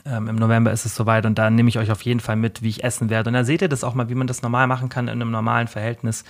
Ähm, 0.06 0.28
Im 0.28 0.36
November 0.36 0.72
ist 0.72 0.86
es 0.86 0.96
soweit 0.96 1.26
und 1.26 1.38
da 1.38 1.50
nehme 1.50 1.70
ich 1.70 1.78
euch 1.78 1.92
auf 1.92 2.02
jeden 2.02 2.20
Fall 2.20 2.36
mit, 2.36 2.62
wie 2.62 2.70
ich 2.70 2.84
essen 2.84 3.10
werde. 3.10 3.30
Und 3.30 3.34
da 3.34 3.44
seht 3.44 3.62
ihr 3.62 3.70
das 3.70 3.84
auch 3.84 3.94
mal, 3.94 4.10
wie 4.10 4.16
man 4.16 4.28
das 4.28 4.42
normal 4.42 4.68
machen 4.68 4.90
kann 4.90 5.08
in 5.08 5.22
einem 5.22 5.32
normalen 5.32 5.68
Verhältnis. 5.68 6.24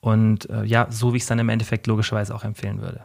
Und 0.00 0.48
äh, 0.50 0.64
ja, 0.64 0.86
so 0.90 1.12
wie 1.12 1.16
ich 1.16 1.22
es 1.22 1.28
dann 1.28 1.38
im 1.38 1.48
Endeffekt 1.48 1.86
logischerweise 1.86 2.34
auch 2.34 2.44
empfehlen 2.44 2.80
würde. 2.80 3.04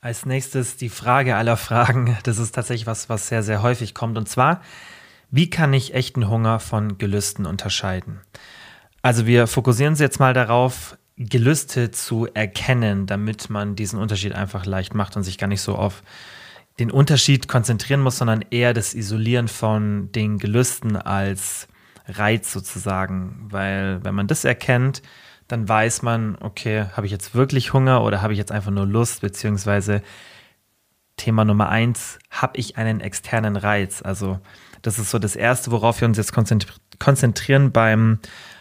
Als 0.00 0.24
nächstes 0.24 0.76
die 0.76 0.88
Frage 0.88 1.36
aller 1.36 1.56
Fragen. 1.56 2.16
Das 2.22 2.38
ist 2.38 2.54
tatsächlich 2.54 2.86
was, 2.86 3.08
was 3.08 3.28
sehr, 3.28 3.42
sehr 3.42 3.62
häufig 3.62 3.94
kommt. 3.94 4.16
Und 4.16 4.28
zwar, 4.28 4.60
wie 5.30 5.50
kann 5.50 5.72
ich 5.72 5.94
echten 5.94 6.28
Hunger 6.28 6.60
von 6.60 6.98
Gelüsten 6.98 7.44
unterscheiden? 7.46 8.20
Also 9.02 9.26
wir 9.26 9.46
fokussieren 9.46 9.92
uns 9.92 10.00
jetzt 10.00 10.20
mal 10.20 10.34
darauf, 10.34 10.96
Gelüste 11.16 11.90
zu 11.90 12.26
erkennen, 12.34 13.06
damit 13.06 13.48
man 13.48 13.74
diesen 13.74 13.98
Unterschied 13.98 14.34
einfach 14.34 14.66
leicht 14.66 14.94
macht 14.94 15.16
und 15.16 15.22
sich 15.22 15.38
gar 15.38 15.46
nicht 15.46 15.62
so 15.62 15.74
auf 15.74 16.02
den 16.78 16.90
Unterschied 16.90 17.48
konzentrieren 17.48 18.00
muss, 18.00 18.18
sondern 18.18 18.44
eher 18.50 18.74
das 18.74 18.94
Isolieren 18.94 19.48
von 19.48 20.12
den 20.12 20.38
Gelüsten 20.38 20.96
als 20.96 21.68
Reiz 22.06 22.52
sozusagen. 22.52 23.48
Weil 23.50 24.04
wenn 24.04 24.14
man 24.14 24.26
das 24.26 24.44
erkennt, 24.44 25.02
dann 25.48 25.68
weiß 25.68 26.02
man, 26.02 26.36
okay, 26.40 26.86
habe 26.96 27.06
ich 27.06 27.12
jetzt 27.12 27.34
wirklich 27.34 27.72
Hunger 27.72 28.02
oder 28.02 28.20
habe 28.20 28.32
ich 28.32 28.38
jetzt 28.38 28.52
einfach 28.52 28.70
nur 28.70 28.86
Lust, 28.86 29.20
beziehungsweise 29.20 30.02
Thema 31.16 31.44
Nummer 31.44 31.68
eins, 31.70 32.18
habe 32.30 32.58
ich 32.58 32.76
einen 32.76 33.00
externen 33.00 33.56
Reiz? 33.56 34.02
Also 34.02 34.38
das 34.82 34.98
ist 34.98 35.10
so 35.10 35.18
das 35.18 35.34
Erste, 35.34 35.70
worauf 35.70 36.00
wir 36.00 36.08
uns 36.08 36.18
jetzt 36.18 36.32
konzentrieren 36.98 37.72
beim 37.72 38.18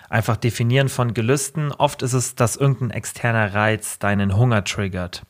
einfach 0.10 0.38
Definieren 0.38 0.88
von 0.88 1.14
Gelüsten. 1.14 1.72
Oft 1.74 2.02
ist 2.02 2.14
es, 2.14 2.36
dass 2.36 2.56
irgendein 2.56 2.92
externer 2.92 3.54
Reiz 3.54 4.00
deinen 4.00 4.38
Hunger 4.38 4.64
triggert. 4.64 5.24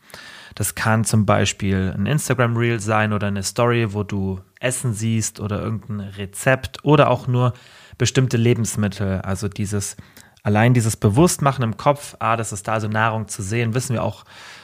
Das 0.56 0.74
kann 0.74 1.04
zum 1.04 1.26
Beispiel 1.26 1.94
ein 1.96 2.06
Instagram-Reel 2.06 2.80
sein 2.80 3.12
oder 3.12 3.28
eine 3.28 3.44
Story, 3.44 3.94
wo 3.94 4.04
du 4.04 4.40
Essen 4.60 4.94
siehst 4.94 5.42
oder 5.42 5.62
irgendein 5.62 6.00
Rezept 6.00 6.84
oder 6.84 7.12
auch 7.12 7.28
nur 7.28 7.54
bestimmte 7.98 8.38
Lebensmittel. 8.38 9.20
Also 9.22 9.50
dieses, 9.50 9.98
allein 10.44 10.74
dieses 10.74 10.96
Bewusstmachen 10.96 11.64
im 11.64 11.76
Kopf, 11.76 12.16
ah, 12.20 12.38
das 12.38 12.54
ist 12.54 12.68
da 12.70 12.74
also 12.74 12.88
Nahrung 12.88 13.28
zu 13.28 13.44
sehen, 13.44 13.74
wissen 13.74 13.94
wir 13.94 14.04
auch 14.04 14.24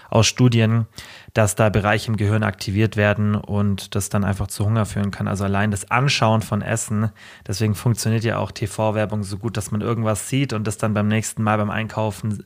aus 0.10 0.28
Studien, 0.28 0.88
dass 1.34 1.56
da 1.56 1.70
Bereiche 1.70 2.12
im 2.12 2.18
Gehirn 2.18 2.44
aktiviert 2.44 2.98
werden 2.98 3.36
und 3.36 3.96
das 3.96 4.10
dann 4.10 4.26
einfach 4.26 4.48
zu 4.48 4.66
Hunger 4.66 4.86
führen 4.86 5.10
kann. 5.10 5.28
Also 5.28 5.46
allein 5.46 5.72
das 5.72 5.90
Anschauen 5.90 6.42
von 6.42 6.62
Essen, 6.62 7.12
deswegen 7.48 7.76
funktioniert 7.76 8.26
ja 8.26 8.38
auch 8.38 8.52
TV-Werbung 8.52 9.24
so 9.24 9.38
gut, 9.38 9.56
dass 9.56 9.72
man 9.72 9.82
irgendwas 9.82 10.28
sieht 10.28 10.52
und 10.52 10.68
das 10.68 10.78
dann 10.78 10.94
beim 10.94 11.08
nächsten 11.08 11.44
Mal 11.44 11.58
beim 11.58 11.70
Einkaufen 11.70 12.44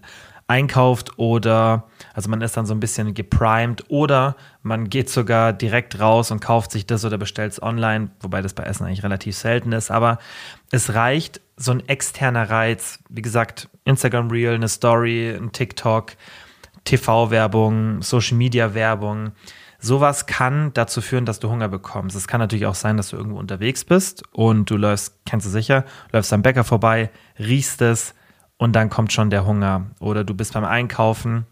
einkauft 0.47 1.17
oder, 1.17 1.87
also 2.13 2.29
man 2.29 2.41
ist 2.41 2.55
dann 2.55 2.65
so 2.65 2.73
ein 2.73 2.79
bisschen 2.79 3.13
geprimed 3.13 3.85
oder 3.89 4.35
man 4.61 4.89
geht 4.89 5.09
sogar 5.09 5.53
direkt 5.53 5.99
raus 5.99 6.29
und 6.29 6.39
kauft 6.39 6.71
sich 6.71 6.85
das 6.85 7.03
oder 7.03 7.17
bestellt 7.17 7.53
es 7.53 7.61
online, 7.61 8.11
wobei 8.19 8.41
das 8.41 8.53
bei 8.53 8.63
Essen 8.63 8.85
eigentlich 8.85 9.03
relativ 9.03 9.35
selten 9.35 9.71
ist, 9.71 9.89
aber 9.89 10.19
es 10.71 10.93
reicht 10.93 11.41
so 11.57 11.71
ein 11.71 11.87
externer 11.87 12.49
Reiz, 12.49 12.99
wie 13.09 13.21
gesagt, 13.21 13.69
Instagram 13.85 14.29
Reel, 14.29 14.53
eine 14.53 14.67
Story, 14.67 15.31
ein 15.31 15.51
TikTok, 15.51 16.13
TV-Werbung, 16.83 18.01
Social-Media-Werbung. 18.01 19.31
Sowas 19.79 20.25
kann 20.25 20.71
dazu 20.73 21.01
führen, 21.01 21.25
dass 21.25 21.39
du 21.39 21.49
Hunger 21.49 21.69
bekommst. 21.69 22.15
Es 22.15 22.27
kann 22.27 22.39
natürlich 22.39 22.65
auch 22.65 22.75
sein, 22.75 22.97
dass 22.97 23.09
du 23.09 23.17
irgendwo 23.17 23.39
unterwegs 23.39 23.83
bist 23.83 24.23
und 24.31 24.69
du 24.69 24.77
läufst, 24.77 25.15
kennst 25.25 25.45
du 25.45 25.49
sicher, 25.49 25.85
läufst 26.11 26.33
am 26.33 26.41
Bäcker 26.41 26.63
vorbei, 26.63 27.09
riechst 27.39 27.81
es 27.81 28.13
und 28.57 28.75
dann 28.75 28.89
kommt 28.89 29.11
schon 29.11 29.29
der 29.29 29.45
Hunger. 29.45 29.87
Oder 29.99 30.23
du 30.23 30.33
bist 30.33 30.53
beim 30.53 30.65
Einkaufen 30.65 31.45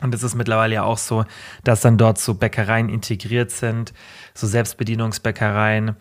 und 0.00 0.14
es 0.14 0.22
ist 0.22 0.34
mittlerweile 0.34 0.74
ja 0.74 0.82
auch 0.82 0.98
so, 0.98 1.24
dass 1.62 1.80
dann 1.80 1.98
dort 1.98 2.18
so 2.18 2.34
Bäckereien 2.34 2.88
integriert 2.88 3.50
sind, 3.50 3.94
so 4.34 4.46
Selbstbedienungsbäckereien. 4.46 5.96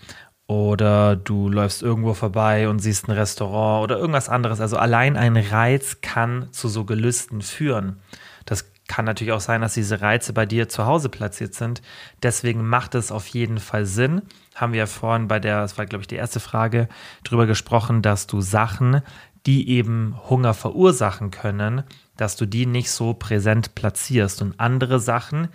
Oder 0.47 1.15
du 1.15 1.47
läufst 1.47 1.81
irgendwo 1.81 2.13
vorbei 2.13 2.67
und 2.67 2.79
siehst 2.79 3.07
ein 3.07 3.11
Restaurant 3.11 3.83
oder 3.83 3.97
irgendwas 3.97 4.29
anderes. 4.29 4.59
Also 4.59 4.77
allein 4.77 5.15
ein 5.15 5.37
Reiz 5.37 6.01
kann 6.01 6.51
zu 6.51 6.67
so 6.67 6.83
Gelüsten 6.85 7.41
führen. 7.41 8.01
Das 8.45 8.73
kann 8.87 9.05
natürlich 9.05 9.31
auch 9.31 9.39
sein, 9.39 9.61
dass 9.61 9.73
diese 9.73 10.01
Reize 10.01 10.33
bei 10.33 10.45
dir 10.45 10.67
zu 10.67 10.85
Hause 10.85 11.07
platziert 11.07 11.53
sind. 11.53 11.81
Deswegen 12.21 12.67
macht 12.67 12.95
es 12.95 13.11
auf 13.11 13.27
jeden 13.27 13.59
Fall 13.59 13.85
Sinn. 13.85 14.23
Haben 14.55 14.73
wir 14.73 14.79
ja 14.79 14.85
vorhin 14.85 15.29
bei 15.29 15.39
der, 15.39 15.61
das 15.61 15.77
war 15.77 15.85
glaube 15.85 16.01
ich 16.01 16.07
die 16.07 16.15
erste 16.15 16.41
Frage, 16.41 16.89
drüber 17.23 17.45
gesprochen, 17.45 18.01
dass 18.01 18.27
du 18.27 18.41
Sachen, 18.41 19.01
die 19.45 19.69
eben 19.69 20.15
Hunger 20.29 20.53
verursachen 20.53 21.31
können, 21.31 21.83
dass 22.17 22.35
du 22.35 22.45
die 22.45 22.65
nicht 22.65 22.91
so 22.91 23.13
präsent 23.13 23.75
platzierst 23.75 24.41
und 24.41 24.59
andere 24.59 24.99
Sachen, 24.99 25.49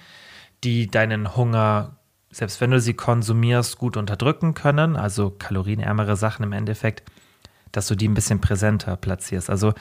die 0.64 0.88
deinen 0.88 1.36
Hunger, 1.36 1.96
selbst 2.30 2.60
wenn 2.60 2.70
du 2.70 2.80
sie 2.80 2.94
konsumierst, 2.94 3.78
gut 3.78 3.96
unterdrücken 3.96 4.54
können, 4.54 4.96
also 4.96 5.30
kalorienärmere 5.30 6.16
Sachen 6.16 6.42
im 6.42 6.52
Endeffekt, 6.52 7.02
dass 7.72 7.86
du 7.86 7.94
die 7.94 8.08
ein 8.08 8.14
bisschen 8.14 8.40
präsenter 8.40 8.96
platzierst. 8.96 9.50
Also 9.50 9.72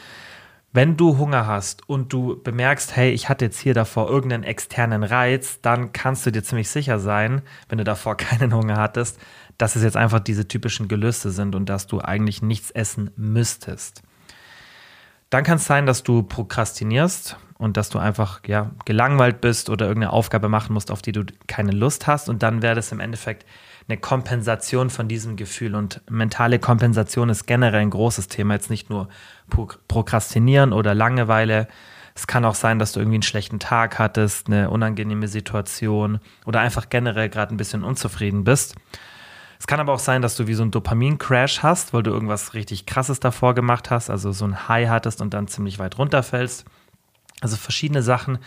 wenn 0.73 0.97
du 0.97 1.17
Hunger 1.17 1.47
hast 1.47 1.89
und 1.89 2.13
du 2.13 2.41
bemerkst, 2.41 2.95
hey, 2.95 3.11
ich 3.11 3.29
hatte 3.29 3.45
jetzt 3.45 3.59
hier 3.59 3.73
davor 3.73 4.09
irgendeinen 4.09 4.43
externen 4.43 5.03
Reiz, 5.03 5.59
dann 5.61 5.93
kannst 5.93 6.25
du 6.25 6.31
dir 6.31 6.43
ziemlich 6.43 6.69
sicher 6.69 6.99
sein, 6.99 7.41
wenn 7.69 7.77
du 7.77 7.83
davor 7.83 8.15
keinen 8.17 8.53
Hunger 8.53 8.77
hattest, 8.77 9.19
dass 9.57 9.75
es 9.75 9.83
jetzt 9.83 9.97
einfach 9.97 10.19
diese 10.19 10.47
typischen 10.47 10.87
Gelüste 10.87 11.31
sind 11.31 11.55
und 11.55 11.67
dass 11.67 11.87
du 11.87 12.01
eigentlich 12.01 12.41
nichts 12.41 12.71
essen 12.71 13.11
müsstest. 13.15 14.03
Dann 15.29 15.43
kann 15.43 15.57
es 15.57 15.65
sein, 15.65 15.85
dass 15.85 16.03
du 16.03 16.23
prokrastinierst 16.23 17.37
und 17.57 17.75
dass 17.75 17.89
du 17.89 17.99
einfach 17.99 18.41
ja, 18.47 18.71
gelangweilt 18.85 19.41
bist 19.41 19.69
oder 19.69 19.87
irgendeine 19.87 20.13
Aufgabe 20.13 20.47
machen 20.47 20.73
musst, 20.73 20.91
auf 20.91 21.01
die 21.01 21.11
du 21.11 21.25
keine 21.47 21.71
Lust 21.71 22.07
hast. 22.07 22.29
Und 22.29 22.43
dann 22.43 22.61
wäre 22.61 22.75
das 22.75 22.91
im 22.91 22.99
Endeffekt 22.99 23.45
eine 23.89 23.97
Kompensation 23.97 24.89
von 24.89 25.07
diesem 25.07 25.35
Gefühl. 25.35 25.75
Und 25.75 26.01
mentale 26.09 26.59
Kompensation 26.59 27.29
ist 27.29 27.45
generell 27.45 27.81
ein 27.81 27.89
großes 27.89 28.27
Thema, 28.27 28.53
jetzt 28.53 28.69
nicht 28.69 28.89
nur 28.89 29.09
Prokrastinieren 29.87 30.71
oder 30.71 30.93
Langeweile. 30.93 31.67
Es 32.15 32.27
kann 32.27 32.45
auch 32.45 32.55
sein, 32.55 32.79
dass 32.79 32.93
du 32.93 32.99
irgendwie 32.99 33.17
einen 33.17 33.23
schlechten 33.23 33.59
Tag 33.59 33.99
hattest, 33.99 34.47
eine 34.47 34.69
unangenehme 34.69 35.27
Situation 35.27 36.19
oder 36.45 36.61
einfach 36.61 36.89
generell 36.89 37.29
gerade 37.29 37.53
ein 37.53 37.57
bisschen 37.57 37.83
unzufrieden 37.83 38.43
bist. 38.43 38.75
Es 39.59 39.67
kann 39.67 39.79
aber 39.79 39.93
auch 39.93 39.99
sein, 39.99 40.21
dass 40.21 40.35
du 40.35 40.47
wie 40.47 40.53
so 40.53 40.61
einen 40.61 40.71
Dopamin-Crash 40.71 41.63
hast, 41.63 41.93
weil 41.93 42.03
du 42.03 42.11
irgendwas 42.11 42.53
richtig 42.53 42.85
Krasses 42.85 43.19
davor 43.19 43.55
gemacht 43.55 43.89
hast, 43.89 44.09
also 44.09 44.31
so 44.31 44.45
ein 44.45 44.67
High 44.67 44.89
hattest 44.89 45.21
und 45.21 45.33
dann 45.33 45.47
ziemlich 45.47 45.79
weit 45.79 45.97
runterfällst. 45.97 46.65
Also 47.41 47.57
verschiedene 47.57 48.03
Sachen 48.03 48.39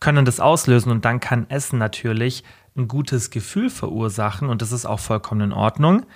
können 0.00 0.24
das 0.24 0.40
auslösen 0.40 0.90
und 0.90 1.04
dann 1.04 1.20
kann 1.20 1.48
Essen 1.50 1.78
natürlich 1.78 2.44
ein 2.76 2.88
gutes 2.88 3.30
Gefühl 3.30 3.70
verursachen 3.70 4.48
und 4.48 4.62
das 4.62 4.72
ist 4.72 4.86
auch 4.86 5.00
vollkommen 5.00 5.40
in 5.40 5.52
Ordnung. 5.52 6.06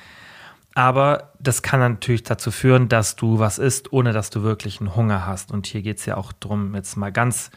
Aber 0.74 1.32
das 1.40 1.62
kann 1.62 1.80
natürlich 1.80 2.22
dazu 2.22 2.51
führen, 2.51 2.88
dass 2.88 3.16
du 3.16 3.38
was 3.38 3.59
isst, 3.59 3.92
ohne 3.92 4.12
dass 4.12 4.30
du 4.30 4.42
wirklich 4.42 4.80
einen 4.80 4.94
Hunger 4.94 5.26
hast. 5.26 5.51
Und 5.51 5.66
hier 5.66 5.82
geht 5.82 5.99
es 5.99 6.07
ja 6.07 6.16
auch 6.16 6.32
darum, 6.32 6.74
jetzt 6.74 6.96
mal 6.96 7.11
ganz 7.11 7.51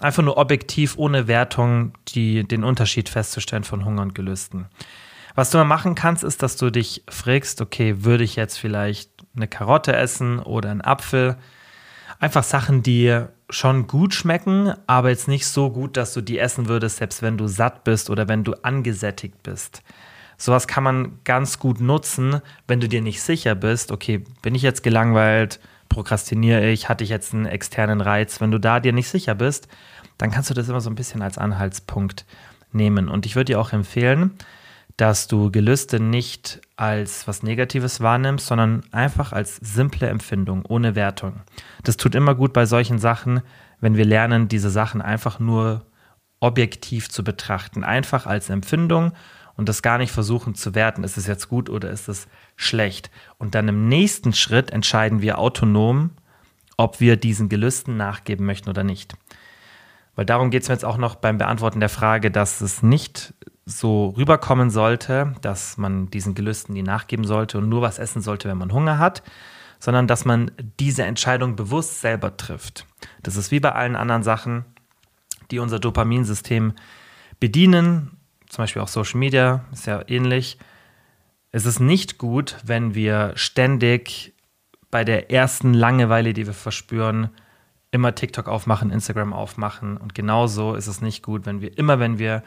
einfach 0.00 0.22
nur 0.22 0.36
objektiv, 0.38 0.96
ohne 0.96 1.28
Wertung, 1.28 1.92
die, 2.08 2.42
den 2.42 2.64
Unterschied 2.64 3.08
festzustellen 3.08 3.64
von 3.64 3.84
Hunger 3.84 4.02
und 4.02 4.14
Gelüsten. 4.14 4.66
Was 5.34 5.50
du 5.50 5.58
mal 5.58 5.64
machen 5.64 5.94
kannst, 5.94 6.22
ist, 6.22 6.42
dass 6.42 6.56
du 6.56 6.70
dich 6.70 7.02
fragst, 7.08 7.60
okay, 7.60 8.04
würde 8.04 8.22
ich 8.22 8.36
jetzt 8.36 8.56
vielleicht 8.56 9.10
eine 9.34 9.48
Karotte 9.48 9.94
essen 9.94 10.38
oder 10.38 10.70
einen 10.70 10.80
Apfel? 10.80 11.36
Einfach 12.20 12.44
Sachen, 12.44 12.84
die 12.84 13.24
schon 13.50 13.88
gut 13.88 14.14
schmecken, 14.14 14.72
aber 14.86 15.10
jetzt 15.10 15.26
nicht 15.26 15.46
so 15.46 15.70
gut, 15.70 15.96
dass 15.96 16.14
du 16.14 16.20
die 16.20 16.38
essen 16.38 16.68
würdest, 16.68 16.98
selbst 16.98 17.20
wenn 17.20 17.36
du 17.36 17.48
satt 17.48 17.82
bist 17.82 18.10
oder 18.10 18.28
wenn 18.28 18.44
du 18.44 18.54
angesättigt 18.62 19.42
bist. 19.42 19.82
Sowas 20.36 20.68
kann 20.68 20.84
man 20.84 21.18
ganz 21.24 21.58
gut 21.58 21.80
nutzen, 21.80 22.40
wenn 22.68 22.80
du 22.80 22.88
dir 22.88 23.02
nicht 23.02 23.20
sicher 23.20 23.54
bist, 23.54 23.92
okay, 23.92 24.24
bin 24.42 24.54
ich 24.54 24.62
jetzt 24.62 24.82
gelangweilt, 24.82 25.60
prokrastiniere 25.88 26.70
ich, 26.70 26.88
hatte 26.88 27.04
ich 27.04 27.10
jetzt 27.10 27.34
einen 27.34 27.46
externen 27.46 28.00
Reiz. 28.00 28.40
Wenn 28.40 28.50
du 28.50 28.58
da 28.58 28.80
dir 28.80 28.92
nicht 28.92 29.08
sicher 29.08 29.34
bist, 29.34 29.68
dann 30.18 30.30
kannst 30.30 30.50
du 30.50 30.54
das 30.54 30.68
immer 30.68 30.80
so 30.80 30.90
ein 30.90 30.96
bisschen 30.96 31.22
als 31.22 31.38
Anhaltspunkt 31.38 32.24
nehmen. 32.72 33.08
Und 33.08 33.26
ich 33.26 33.36
würde 33.36 33.52
dir 33.52 33.60
auch 33.60 33.72
empfehlen, 33.72 34.32
dass 34.96 35.26
du 35.26 35.50
Gelüste 35.50 35.98
nicht 35.98 36.60
als 36.76 37.26
was 37.26 37.42
Negatives 37.42 38.00
wahrnimmst, 38.00 38.46
sondern 38.46 38.82
einfach 38.92 39.32
als 39.32 39.56
simple 39.56 40.08
Empfindung, 40.08 40.64
ohne 40.66 40.94
Wertung. 40.94 41.42
Das 41.82 41.96
tut 41.96 42.14
immer 42.14 42.34
gut 42.34 42.52
bei 42.52 42.66
solchen 42.66 42.98
Sachen, 42.98 43.42
wenn 43.80 43.96
wir 43.96 44.04
lernen, 44.04 44.48
diese 44.48 44.70
Sachen 44.70 45.02
einfach 45.02 45.40
nur 45.40 45.86
objektiv 46.40 47.08
zu 47.08 47.24
betrachten, 47.24 47.84
einfach 47.84 48.26
als 48.26 48.50
Empfindung 48.50 49.12
und 49.56 49.68
das 49.68 49.82
gar 49.82 49.98
nicht 49.98 50.12
versuchen 50.12 50.54
zu 50.54 50.74
werten, 50.74 51.04
ist 51.04 51.16
es 51.16 51.26
jetzt 51.26 51.48
gut 51.48 51.70
oder 51.70 51.90
ist 51.90 52.08
es 52.08 52.28
schlecht. 52.56 53.10
Und 53.38 53.54
dann 53.54 53.68
im 53.68 53.88
nächsten 53.88 54.32
Schritt 54.32 54.70
entscheiden 54.70 55.22
wir 55.22 55.38
autonom, 55.38 56.10
ob 56.76 57.00
wir 57.00 57.16
diesen 57.16 57.48
Gelüsten 57.48 57.96
nachgeben 57.96 58.46
möchten 58.46 58.68
oder 58.68 58.84
nicht. 58.84 59.14
Weil 60.16 60.24
darum 60.24 60.50
geht 60.50 60.62
es 60.62 60.68
mir 60.68 60.74
jetzt 60.74 60.84
auch 60.84 60.96
noch 60.96 61.16
beim 61.16 61.38
Beantworten 61.38 61.80
der 61.80 61.88
Frage, 61.88 62.30
dass 62.30 62.60
es 62.60 62.82
nicht 62.82 63.34
so 63.66 64.10
rüberkommen 64.10 64.70
sollte, 64.70 65.34
dass 65.40 65.78
man 65.78 66.10
diesen 66.10 66.34
Gelüsten 66.34 66.74
die 66.74 66.82
nachgeben 66.82 67.24
sollte 67.24 67.58
und 67.58 67.68
nur 67.68 67.82
was 67.82 67.98
essen 67.98 68.22
sollte, 68.22 68.48
wenn 68.48 68.58
man 68.58 68.72
Hunger 68.72 68.98
hat, 68.98 69.22
sondern 69.78 70.06
dass 70.06 70.24
man 70.24 70.50
diese 70.78 71.04
Entscheidung 71.04 71.56
bewusst 71.56 72.00
selber 72.00 72.36
trifft. 72.36 72.86
Das 73.22 73.36
ist 73.36 73.50
wie 73.50 73.60
bei 73.60 73.72
allen 73.72 73.96
anderen 73.96 74.22
Sachen, 74.22 74.64
die 75.50 75.58
unser 75.58 75.78
Dopaminsystem 75.78 76.74
bedienen, 77.40 78.16
zum 78.48 78.62
Beispiel 78.62 78.82
auch 78.82 78.88
Social 78.88 79.18
Media, 79.18 79.64
ist 79.72 79.86
ja 79.86 80.02
ähnlich. 80.06 80.58
Es 81.50 81.66
ist 81.66 81.80
nicht 81.80 82.18
gut, 82.18 82.56
wenn 82.64 82.94
wir 82.94 83.32
ständig 83.34 84.32
bei 84.90 85.04
der 85.04 85.30
ersten 85.30 85.74
Langeweile, 85.74 86.32
die 86.32 86.46
wir 86.46 86.54
verspüren, 86.54 87.30
immer 87.90 88.14
TikTok 88.14 88.48
aufmachen, 88.48 88.90
Instagram 88.90 89.32
aufmachen. 89.32 89.96
Und 89.96 90.14
genauso 90.14 90.74
ist 90.74 90.86
es 90.86 91.00
nicht 91.00 91.22
gut, 91.22 91.46
wenn 91.46 91.60
wir 91.60 91.76
immer, 91.78 91.98
wenn 91.98 92.18
wir 92.18 92.42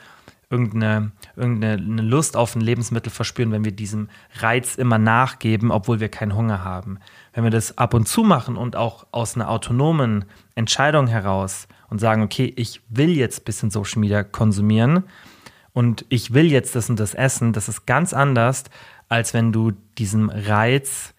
irgendeine, 0.49 1.11
irgendeine 1.35 2.01
Lust 2.01 2.37
auf 2.37 2.55
ein 2.55 2.61
Lebensmittel 2.61 3.11
verspüren, 3.11 3.51
wenn 3.51 3.65
wir 3.65 3.73
diesem 3.73 4.09
Reiz 4.39 4.75
immer 4.75 4.97
nachgeben, 4.97 5.71
obwohl 5.71 5.99
wir 5.99 6.09
keinen 6.09 6.35
Hunger 6.35 6.63
haben. 6.63 6.99
Wenn 7.33 7.43
wir 7.43 7.51
das 7.51 7.77
ab 7.77 7.93
und 7.93 8.07
zu 8.07 8.23
machen 8.23 8.55
und 8.55 8.75
auch 8.75 9.07
aus 9.11 9.35
einer 9.35 9.49
autonomen 9.49 10.25
Entscheidung 10.55 11.07
heraus 11.07 11.67
und 11.89 11.99
sagen, 11.99 12.23
okay, 12.23 12.53
ich 12.55 12.81
will 12.89 13.09
jetzt 13.09 13.41
ein 13.41 13.45
bisschen 13.45 13.71
Social 13.71 13.99
Media 13.99 14.23
konsumieren 14.23 15.03
und 15.73 16.05
ich 16.09 16.33
will 16.33 16.49
jetzt 16.49 16.75
das 16.75 16.89
und 16.89 16.99
das 16.99 17.13
essen, 17.13 17.51
das 17.51 17.67
ist 17.67 17.85
ganz 17.85 18.13
anders, 18.13 18.63
als 19.09 19.33
wenn 19.33 19.51
du 19.51 19.71
diesem 19.97 20.29
Reiz 20.29 21.13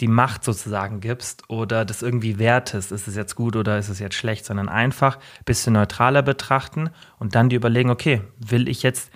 die 0.00 0.08
Macht 0.08 0.44
sozusagen 0.44 1.00
gibst 1.00 1.48
oder 1.48 1.84
das 1.84 2.02
irgendwie 2.02 2.38
wertest, 2.38 2.92
ist 2.92 3.06
es 3.06 3.16
jetzt 3.16 3.36
gut 3.36 3.56
oder 3.56 3.78
ist 3.78 3.88
es 3.88 3.98
jetzt 3.98 4.16
schlecht, 4.16 4.44
sondern 4.44 4.68
einfach 4.68 5.16
ein 5.16 5.44
bisschen 5.44 5.74
neutraler 5.74 6.22
betrachten 6.22 6.90
und 7.18 7.34
dann 7.34 7.48
die 7.48 7.56
überlegen, 7.56 7.90
okay, 7.90 8.22
will 8.38 8.68
ich 8.68 8.82
jetzt 8.82 9.10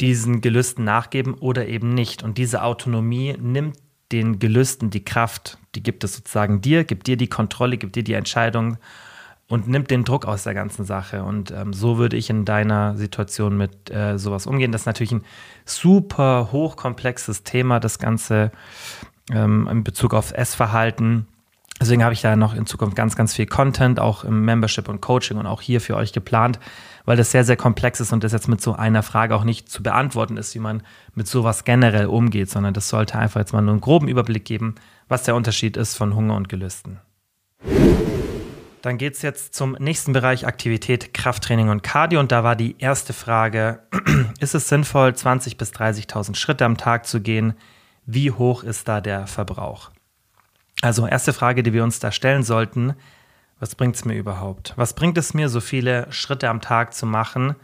diesen 0.00 0.40
Gelüsten 0.40 0.84
nachgeben 0.84 1.34
oder 1.34 1.66
eben 1.66 1.94
nicht? 1.94 2.22
Und 2.22 2.38
diese 2.38 2.62
Autonomie 2.62 3.36
nimmt 3.38 3.76
den 4.12 4.38
Gelüsten 4.38 4.90
die 4.90 5.04
Kraft, 5.04 5.58
die 5.74 5.82
gibt 5.82 6.04
es 6.04 6.14
sozusagen 6.14 6.60
dir, 6.60 6.84
gibt 6.84 7.06
dir 7.06 7.16
die 7.16 7.28
Kontrolle, 7.28 7.76
gibt 7.76 7.96
dir 7.96 8.04
die 8.04 8.12
Entscheidung 8.12 8.78
und 9.48 9.68
nimmt 9.68 9.90
den 9.90 10.04
Druck 10.04 10.24
aus 10.26 10.44
der 10.44 10.54
ganzen 10.54 10.84
Sache. 10.84 11.22
Und 11.22 11.50
ähm, 11.50 11.72
so 11.72 11.98
würde 11.98 12.16
ich 12.16 12.30
in 12.30 12.44
deiner 12.44 12.96
Situation 12.96 13.56
mit 13.56 13.90
äh, 13.90 14.18
sowas 14.18 14.46
umgehen. 14.46 14.72
Das 14.72 14.82
ist 14.82 14.86
natürlich 14.86 15.12
ein 15.12 15.24
super 15.64 16.50
hochkomplexes 16.52 17.42
Thema, 17.42 17.80
das 17.80 17.98
Ganze 17.98 18.52
ähm, 19.32 19.68
in 19.70 19.84
Bezug 19.84 20.14
auf 20.14 20.32
Essverhalten. 20.32 21.26
Deswegen 21.80 22.02
habe 22.02 22.14
ich 22.14 22.22
da 22.22 22.36
noch 22.36 22.54
in 22.54 22.64
Zukunft 22.64 22.96
ganz, 22.96 23.16
ganz 23.16 23.34
viel 23.34 23.46
Content, 23.46 24.00
auch 24.00 24.24
im 24.24 24.44
Membership 24.44 24.88
und 24.88 25.02
Coaching 25.02 25.36
und 25.36 25.46
auch 25.46 25.60
hier 25.60 25.80
für 25.80 25.96
euch 25.96 26.12
geplant, 26.12 26.58
weil 27.04 27.18
das 27.18 27.30
sehr, 27.30 27.44
sehr 27.44 27.56
komplex 27.56 28.00
ist 28.00 28.12
und 28.12 28.24
das 28.24 28.32
jetzt 28.32 28.48
mit 28.48 28.62
so 28.62 28.74
einer 28.74 29.02
Frage 29.02 29.34
auch 29.34 29.44
nicht 29.44 29.68
zu 29.68 29.82
beantworten 29.82 30.38
ist, 30.38 30.54
wie 30.54 30.58
man 30.58 30.82
mit 31.14 31.28
sowas 31.28 31.64
generell 31.64 32.06
umgeht, 32.06 32.48
sondern 32.48 32.72
das 32.72 32.88
sollte 32.88 33.18
einfach 33.18 33.40
jetzt 33.40 33.52
mal 33.52 33.60
nur 33.60 33.72
einen 33.72 33.82
groben 33.82 34.08
Überblick 34.08 34.46
geben, 34.46 34.74
was 35.08 35.24
der 35.24 35.34
Unterschied 35.34 35.76
ist 35.76 35.96
von 35.96 36.14
Hunger 36.14 36.34
und 36.34 36.48
Gelüsten. 36.48 37.00
Dann 38.86 38.98
geht 38.98 39.14
es 39.14 39.22
jetzt 39.22 39.54
zum 39.54 39.72
nächsten 39.80 40.12
Bereich 40.12 40.46
Aktivität, 40.46 41.12
Krafttraining 41.12 41.70
und 41.70 41.82
Cardio. 41.82 42.20
Und 42.20 42.30
da 42.30 42.44
war 42.44 42.54
die 42.54 42.76
erste 42.78 43.12
Frage, 43.12 43.80
ist 44.40 44.54
es 44.54 44.68
sinnvoll, 44.68 45.10
20.000 45.10 45.58
bis 45.58 45.72
30.000 45.72 46.36
Schritte 46.36 46.64
am 46.64 46.76
Tag 46.76 47.04
zu 47.04 47.20
gehen? 47.20 47.54
Wie 48.06 48.30
hoch 48.30 48.62
ist 48.62 48.86
da 48.86 49.00
der 49.00 49.26
Verbrauch? 49.26 49.90
Also 50.80 51.08
erste 51.08 51.32
Frage, 51.32 51.64
die 51.64 51.72
wir 51.72 51.82
uns 51.82 51.98
da 51.98 52.12
stellen 52.12 52.44
sollten, 52.44 52.94
was 53.58 53.74
bringt 53.74 53.96
es 53.96 54.04
mir 54.04 54.14
überhaupt? 54.14 54.74
Was 54.76 54.94
bringt 54.94 55.18
es 55.18 55.34
mir, 55.34 55.48
so 55.48 55.60
viele 55.60 56.06
Schritte 56.12 56.48
am 56.48 56.60
Tag 56.60 56.94
zu 56.94 57.04
machen? 57.04 57.56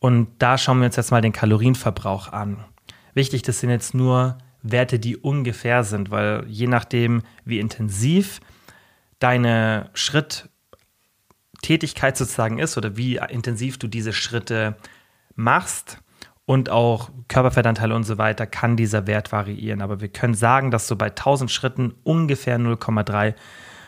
Und 0.00 0.30
da 0.38 0.58
schauen 0.58 0.80
wir 0.80 0.86
uns 0.86 0.96
jetzt 0.96 1.12
mal 1.12 1.20
den 1.20 1.32
Kalorienverbrauch 1.32 2.32
an. 2.32 2.64
Wichtig, 3.14 3.42
das 3.42 3.60
sind 3.60 3.70
jetzt 3.70 3.94
nur 3.94 4.36
Werte, 4.62 4.98
die 4.98 5.16
ungefähr 5.16 5.84
sind, 5.84 6.10
weil 6.10 6.44
je 6.48 6.66
nachdem, 6.66 7.22
wie 7.44 7.60
intensiv 7.60 8.40
deine 9.20 9.90
Schritttätigkeit 9.94 12.16
sozusagen 12.16 12.58
ist 12.58 12.76
oder 12.76 12.96
wie 12.96 13.14
intensiv 13.16 13.78
du 13.78 13.86
diese 13.86 14.12
Schritte 14.12 14.76
machst 15.36 16.01
und 16.44 16.70
auch 16.70 17.10
Körperfettanteile 17.28 17.94
und 17.94 18.04
so 18.04 18.18
weiter, 18.18 18.46
kann 18.46 18.76
dieser 18.76 19.06
Wert 19.06 19.32
variieren. 19.32 19.80
Aber 19.80 20.00
wir 20.00 20.08
können 20.08 20.34
sagen, 20.34 20.70
dass 20.70 20.88
so 20.88 20.96
bei 20.96 21.06
1000 21.06 21.50
Schritten 21.50 21.94
ungefähr 22.02 22.58
0,3 22.58 23.34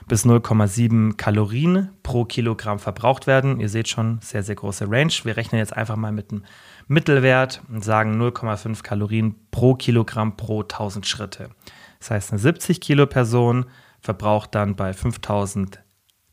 bis 0.07 0.27
0,7 0.27 1.17
Kalorien 1.17 1.91
pro 2.03 2.25
Kilogramm 2.25 2.79
verbraucht 2.79 3.27
werden. 3.27 3.61
Ihr 3.61 3.69
seht 3.69 3.89
schon, 3.89 4.19
sehr, 4.21 4.43
sehr 4.43 4.55
große 4.55 4.91
Range. 4.91 5.13
Wir 5.25 5.37
rechnen 5.37 5.59
jetzt 5.59 5.77
einfach 5.77 5.97
mal 5.97 6.13
mit 6.13 6.31
einem 6.31 6.45
Mittelwert 6.87 7.63
und 7.71 7.83
sagen 7.83 8.21
0,5 8.21 8.83
Kalorien 8.83 9.35
pro 9.51 9.75
Kilogramm 9.75 10.37
pro 10.37 10.63
1000 10.63 11.07
Schritte. 11.07 11.51
Das 11.99 12.11
heißt, 12.11 12.33
eine 12.33 12.39
70 12.39 12.81
Kilo 12.81 13.07
Person 13.07 13.67
verbraucht 14.01 14.55
dann 14.55 14.77
bei 14.77 14.93
5000 14.93 15.81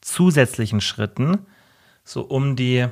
zusätzlichen 0.01 0.81
Schritten 0.81 1.45
so 2.03 2.23
um 2.23 2.55
die 2.55 2.87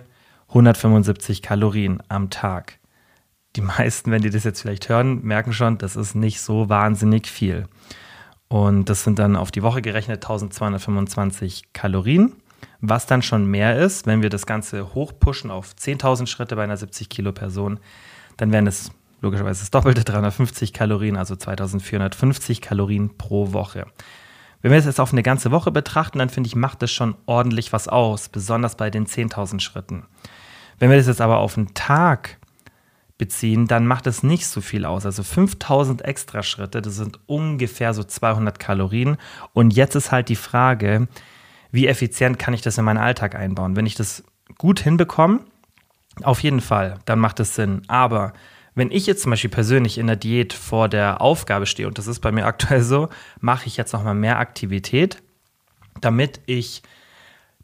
175 0.47 1.41
Kalorien 1.41 2.01
am 2.07 2.29
Tag. 2.29 2.78
Die 3.55 3.61
meisten, 3.61 4.11
wenn 4.11 4.21
die 4.21 4.29
das 4.29 4.43
jetzt 4.43 4.61
vielleicht 4.61 4.89
hören, 4.89 5.23
merken 5.23 5.53
schon, 5.53 5.77
das 5.77 5.95
ist 5.95 6.15
nicht 6.15 6.41
so 6.41 6.69
wahnsinnig 6.69 7.27
viel. 7.27 7.67
Und 8.47 8.89
das 8.89 9.03
sind 9.03 9.19
dann 9.19 9.35
auf 9.35 9.51
die 9.51 9.63
Woche 9.63 9.81
gerechnet 9.81 10.23
1225 10.23 11.73
Kalorien, 11.73 12.35
was 12.81 13.05
dann 13.05 13.21
schon 13.21 13.45
mehr 13.45 13.77
ist, 13.77 14.07
wenn 14.07 14.21
wir 14.21 14.29
das 14.29 14.45
Ganze 14.45 14.93
hochpushen 14.93 15.51
auf 15.51 15.73
10.000 15.73 16.27
Schritte 16.27 16.55
bei 16.55 16.63
einer 16.63 16.77
70 16.77 17.09
Kilo 17.09 17.31
Person, 17.31 17.79
dann 18.37 18.51
wären 18.51 18.67
es 18.67 18.91
logischerweise 19.21 19.61
das 19.61 19.71
doppelte 19.71 20.03
350 20.03 20.73
Kalorien, 20.73 21.17
also 21.17 21.35
2450 21.35 22.61
Kalorien 22.61 23.17
pro 23.17 23.53
Woche. 23.53 23.85
Wenn 24.61 24.71
wir 24.71 24.77
das 24.77 24.85
jetzt 24.85 24.99
auf 24.99 25.11
eine 25.11 25.23
ganze 25.23 25.51
Woche 25.51 25.71
betrachten, 25.71 26.19
dann 26.19 26.29
finde 26.29 26.47
ich, 26.47 26.55
macht 26.55 26.81
das 26.81 26.91
schon 26.91 27.15
ordentlich 27.25 27.71
was 27.71 27.87
aus, 27.87 28.29
besonders 28.29 28.75
bei 28.75 28.89
den 28.89 29.05
10.000 29.05 29.59
Schritten. 29.59 30.05
Wenn 30.79 30.89
wir 30.89 30.97
das 30.97 31.07
jetzt 31.07 31.21
aber 31.21 31.37
auf 31.37 31.57
einen 31.57 31.73
Tag 31.73 32.38
beziehen, 33.19 33.67
dann 33.67 33.85
macht 33.85 34.07
es 34.07 34.23
nicht 34.23 34.47
so 34.47 34.61
viel 34.61 34.85
aus. 34.85 35.05
Also 35.05 35.21
5000 35.21 36.03
extra 36.03 36.41
Schritte, 36.41 36.81
das 36.81 36.95
sind 36.95 37.19
ungefähr 37.27 37.93
so 37.93 38.03
200 38.03 38.59
Kalorien. 38.59 39.17
Und 39.53 39.75
jetzt 39.75 39.93
ist 39.93 40.11
halt 40.11 40.29
die 40.29 40.35
Frage, 40.35 41.07
wie 41.71 41.85
effizient 41.85 42.39
kann 42.39 42.55
ich 42.55 42.61
das 42.61 42.79
in 42.79 42.85
meinen 42.85 42.97
Alltag 42.97 43.35
einbauen? 43.35 43.75
Wenn 43.75 43.85
ich 43.85 43.93
das 43.93 44.23
gut 44.57 44.79
hinbekomme, 44.79 45.41
auf 46.23 46.41
jeden 46.41 46.61
Fall, 46.61 46.97
dann 47.05 47.19
macht 47.19 47.39
es 47.39 47.53
Sinn. 47.53 47.83
Aber 47.87 48.33
wenn 48.73 48.89
ich 48.89 49.05
jetzt 49.05 49.21
zum 49.21 49.31
Beispiel 49.31 49.49
persönlich 49.49 49.97
in 49.97 50.07
der 50.07 50.15
Diät 50.15 50.53
vor 50.53 50.87
der 50.89 51.21
Aufgabe 51.21 51.65
stehe, 51.65 51.87
und 51.87 51.97
das 51.97 52.07
ist 52.07 52.21
bei 52.21 52.31
mir 52.31 52.45
aktuell 52.47 52.81
so, 52.81 53.09
mache 53.41 53.67
ich 53.67 53.77
jetzt 53.77 53.93
nochmal 53.93 54.15
mehr 54.15 54.39
Aktivität, 54.39 55.21
damit 55.99 56.39
ich 56.45 56.81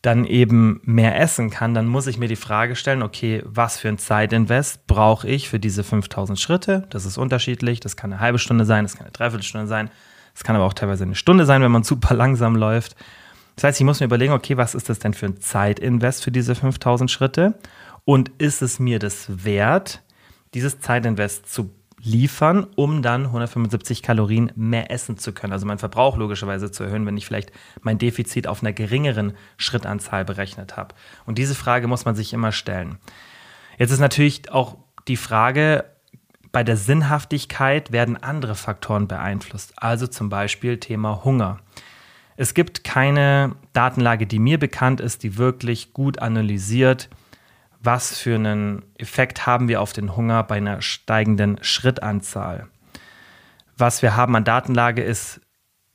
dann 0.05 0.25
eben 0.25 0.81
mehr 0.83 1.19
essen 1.19 1.49
kann, 1.49 1.73
dann 1.73 1.87
muss 1.87 2.05
ich 2.05 2.17
mir 2.17 2.27
die 2.27 2.35
Frage 2.35 2.75
stellen, 2.75 3.01
okay, 3.01 3.41
was 3.45 3.77
für 3.77 3.89
ein 3.89 3.97
Zeitinvest 3.97 4.85
brauche 4.85 5.27
ich 5.27 5.49
für 5.49 5.59
diese 5.59 5.83
5000 5.83 6.39
Schritte? 6.39 6.85
Das 6.91 7.05
ist 7.05 7.17
unterschiedlich, 7.17 7.79
das 7.79 7.95
kann 7.95 8.13
eine 8.13 8.21
halbe 8.21 8.37
Stunde 8.37 8.65
sein, 8.65 8.85
das 8.85 8.95
kann 8.95 9.05
eine 9.05 9.13
Dreiviertelstunde 9.13 9.67
sein, 9.67 9.89
das 10.33 10.43
kann 10.43 10.55
aber 10.55 10.65
auch 10.65 10.73
teilweise 10.73 11.05
eine 11.05 11.15
Stunde 11.15 11.45
sein, 11.45 11.61
wenn 11.61 11.71
man 11.71 11.83
super 11.83 12.13
langsam 12.13 12.55
läuft. 12.55 12.95
Das 13.55 13.63
heißt, 13.63 13.79
ich 13.79 13.85
muss 13.85 13.99
mir 13.99 14.05
überlegen, 14.05 14.33
okay, 14.33 14.57
was 14.57 14.75
ist 14.75 14.89
das 14.89 14.99
denn 14.99 15.13
für 15.13 15.27
ein 15.27 15.39
Zeitinvest 15.39 16.23
für 16.23 16.31
diese 16.31 16.55
5000 16.55 17.09
Schritte? 17.09 17.55
Und 18.03 18.29
ist 18.37 18.61
es 18.61 18.79
mir 18.79 18.99
das 18.99 19.43
wert, 19.43 20.03
dieses 20.53 20.79
Zeitinvest 20.79 21.51
zu 21.51 21.71
liefern, 22.05 22.67
um 22.75 23.01
dann 23.01 23.25
175 23.25 24.01
Kalorien 24.03 24.51
mehr 24.55 24.91
essen 24.91 25.17
zu 25.17 25.33
können. 25.33 25.53
Also 25.53 25.65
meinen 25.65 25.79
Verbrauch 25.79 26.17
logischerweise 26.17 26.71
zu 26.71 26.83
erhöhen, 26.83 27.05
wenn 27.05 27.17
ich 27.17 27.25
vielleicht 27.25 27.51
mein 27.81 27.97
Defizit 27.97 28.47
auf 28.47 28.61
einer 28.61 28.73
geringeren 28.73 29.33
Schrittanzahl 29.57 30.23
berechnet 30.23 30.77
habe. 30.77 30.95
Und 31.25 31.37
diese 31.37 31.55
Frage 31.55 31.87
muss 31.87 32.05
man 32.05 32.15
sich 32.15 32.31
immer 32.31 32.51
stellen. 32.51 32.99
Jetzt 33.77 33.91
ist 33.91 33.99
natürlich 33.99 34.51
auch 34.51 34.77
die 35.07 35.17
Frage, 35.17 35.85
bei 36.51 36.63
der 36.63 36.77
Sinnhaftigkeit 36.77 37.91
werden 37.91 38.15
andere 38.15 38.55
Faktoren 38.55 39.09
beeinflusst, 39.09 39.73
also 39.75 40.07
zum 40.07 40.29
Beispiel 40.29 40.79
Thema 40.79 41.25
Hunger. 41.25 41.59
Es 42.37 42.53
gibt 42.53 42.83
keine 42.83 43.55
Datenlage, 43.73 44.27
die 44.27 44.39
mir 44.39 44.57
bekannt 44.57 45.01
ist, 45.01 45.23
die 45.23 45.37
wirklich 45.37 45.93
gut 45.93 46.19
analysiert, 46.19 47.09
was 47.85 48.17
für 48.17 48.35
einen 48.35 48.83
Effekt 48.97 49.45
haben 49.45 49.67
wir 49.67 49.81
auf 49.81 49.93
den 49.93 50.15
Hunger 50.15 50.43
bei 50.43 50.55
einer 50.57 50.81
steigenden 50.81 51.57
Schrittanzahl. 51.61 52.67
Was 53.77 54.01
wir 54.01 54.15
haben 54.15 54.35
an 54.35 54.43
Datenlage 54.43 55.03
ist 55.03 55.41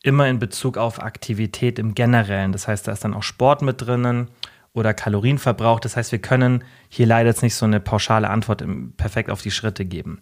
immer 0.02 0.28
in 0.28 0.38
Bezug 0.38 0.78
auf 0.78 1.02
Aktivität 1.02 1.78
im 1.78 1.94
Generellen. 1.94 2.52
Das 2.52 2.68
heißt, 2.68 2.88
da 2.88 2.92
ist 2.92 3.04
dann 3.04 3.14
auch 3.14 3.22
Sport 3.22 3.62
mit 3.62 3.80
drinnen 3.80 4.30
oder 4.72 4.94
Kalorienverbrauch. 4.94 5.80
Das 5.80 5.96
heißt, 5.96 6.12
wir 6.12 6.20
können 6.20 6.64
hier 6.88 7.06
leider 7.06 7.30
jetzt 7.30 7.42
nicht 7.42 7.54
so 7.54 7.66
eine 7.66 7.80
pauschale 7.80 8.30
Antwort 8.30 8.64
perfekt 8.96 9.30
auf 9.30 9.42
die 9.42 9.50
Schritte 9.50 9.84
geben. 9.84 10.20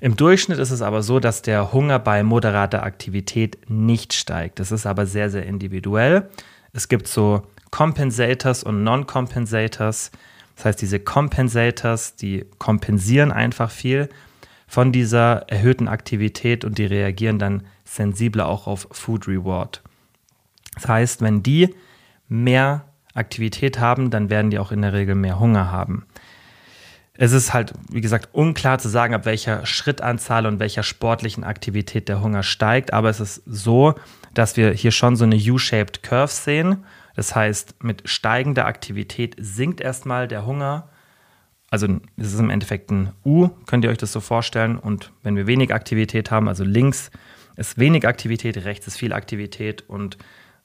Im 0.00 0.16
Durchschnitt 0.16 0.58
ist 0.58 0.70
es 0.70 0.82
aber 0.82 1.02
so, 1.02 1.18
dass 1.18 1.42
der 1.42 1.72
Hunger 1.72 1.98
bei 1.98 2.22
moderater 2.22 2.84
Aktivität 2.84 3.58
nicht 3.68 4.12
steigt. 4.12 4.60
Das 4.60 4.70
ist 4.70 4.86
aber 4.86 5.06
sehr, 5.06 5.28
sehr 5.28 5.44
individuell. 5.44 6.28
Es 6.72 6.88
gibt 6.88 7.08
so 7.08 7.42
Compensators 7.70 8.62
und 8.62 8.84
Non-Compensators. 8.84 10.12
Das 10.58 10.64
heißt, 10.64 10.82
diese 10.82 10.98
Compensators, 10.98 12.16
die 12.16 12.44
kompensieren 12.58 13.30
einfach 13.30 13.70
viel 13.70 14.08
von 14.66 14.90
dieser 14.90 15.48
erhöhten 15.48 15.86
Aktivität 15.86 16.64
und 16.64 16.78
die 16.78 16.84
reagieren 16.84 17.38
dann 17.38 17.62
sensibler 17.84 18.48
auch 18.48 18.66
auf 18.66 18.88
Food 18.90 19.28
Reward. 19.28 19.84
Das 20.74 20.88
heißt, 20.88 21.22
wenn 21.22 21.44
die 21.44 21.76
mehr 22.26 22.86
Aktivität 23.14 23.78
haben, 23.78 24.10
dann 24.10 24.30
werden 24.30 24.50
die 24.50 24.58
auch 24.58 24.72
in 24.72 24.82
der 24.82 24.92
Regel 24.92 25.14
mehr 25.14 25.38
Hunger 25.38 25.70
haben. 25.70 26.06
Es 27.14 27.30
ist 27.30 27.54
halt, 27.54 27.72
wie 27.92 28.00
gesagt, 28.00 28.30
unklar 28.32 28.80
zu 28.80 28.88
sagen, 28.88 29.14
ab 29.14 29.26
welcher 29.26 29.64
Schrittanzahl 29.64 30.44
und 30.44 30.58
welcher 30.58 30.82
sportlichen 30.82 31.44
Aktivität 31.44 32.08
der 32.08 32.20
Hunger 32.20 32.42
steigt, 32.42 32.92
aber 32.92 33.10
es 33.10 33.20
ist 33.20 33.42
so, 33.46 33.94
dass 34.34 34.56
wir 34.56 34.72
hier 34.72 34.90
schon 34.90 35.14
so 35.14 35.22
eine 35.22 35.36
U-shaped 35.36 36.02
Curve 36.02 36.32
sehen 36.32 36.84
das 37.18 37.34
heißt, 37.34 37.82
mit 37.82 38.08
steigender 38.08 38.66
Aktivität 38.66 39.34
sinkt 39.40 39.80
erstmal 39.80 40.28
der 40.28 40.46
Hunger. 40.46 40.88
Also 41.68 41.88
es 42.16 42.32
ist 42.32 42.38
im 42.38 42.48
Endeffekt 42.48 42.92
ein 42.92 43.10
U, 43.24 43.48
könnt 43.66 43.84
ihr 43.84 43.90
euch 43.90 43.98
das 43.98 44.12
so 44.12 44.20
vorstellen. 44.20 44.78
Und 44.78 45.10
wenn 45.24 45.34
wir 45.34 45.48
wenig 45.48 45.74
Aktivität 45.74 46.30
haben, 46.30 46.46
also 46.46 46.62
links 46.62 47.10
ist 47.56 47.76
wenig 47.76 48.06
Aktivität, 48.06 48.58
rechts 48.58 48.86
ist 48.86 48.98
viel 48.98 49.12
Aktivität 49.12 49.82
und 49.88 50.16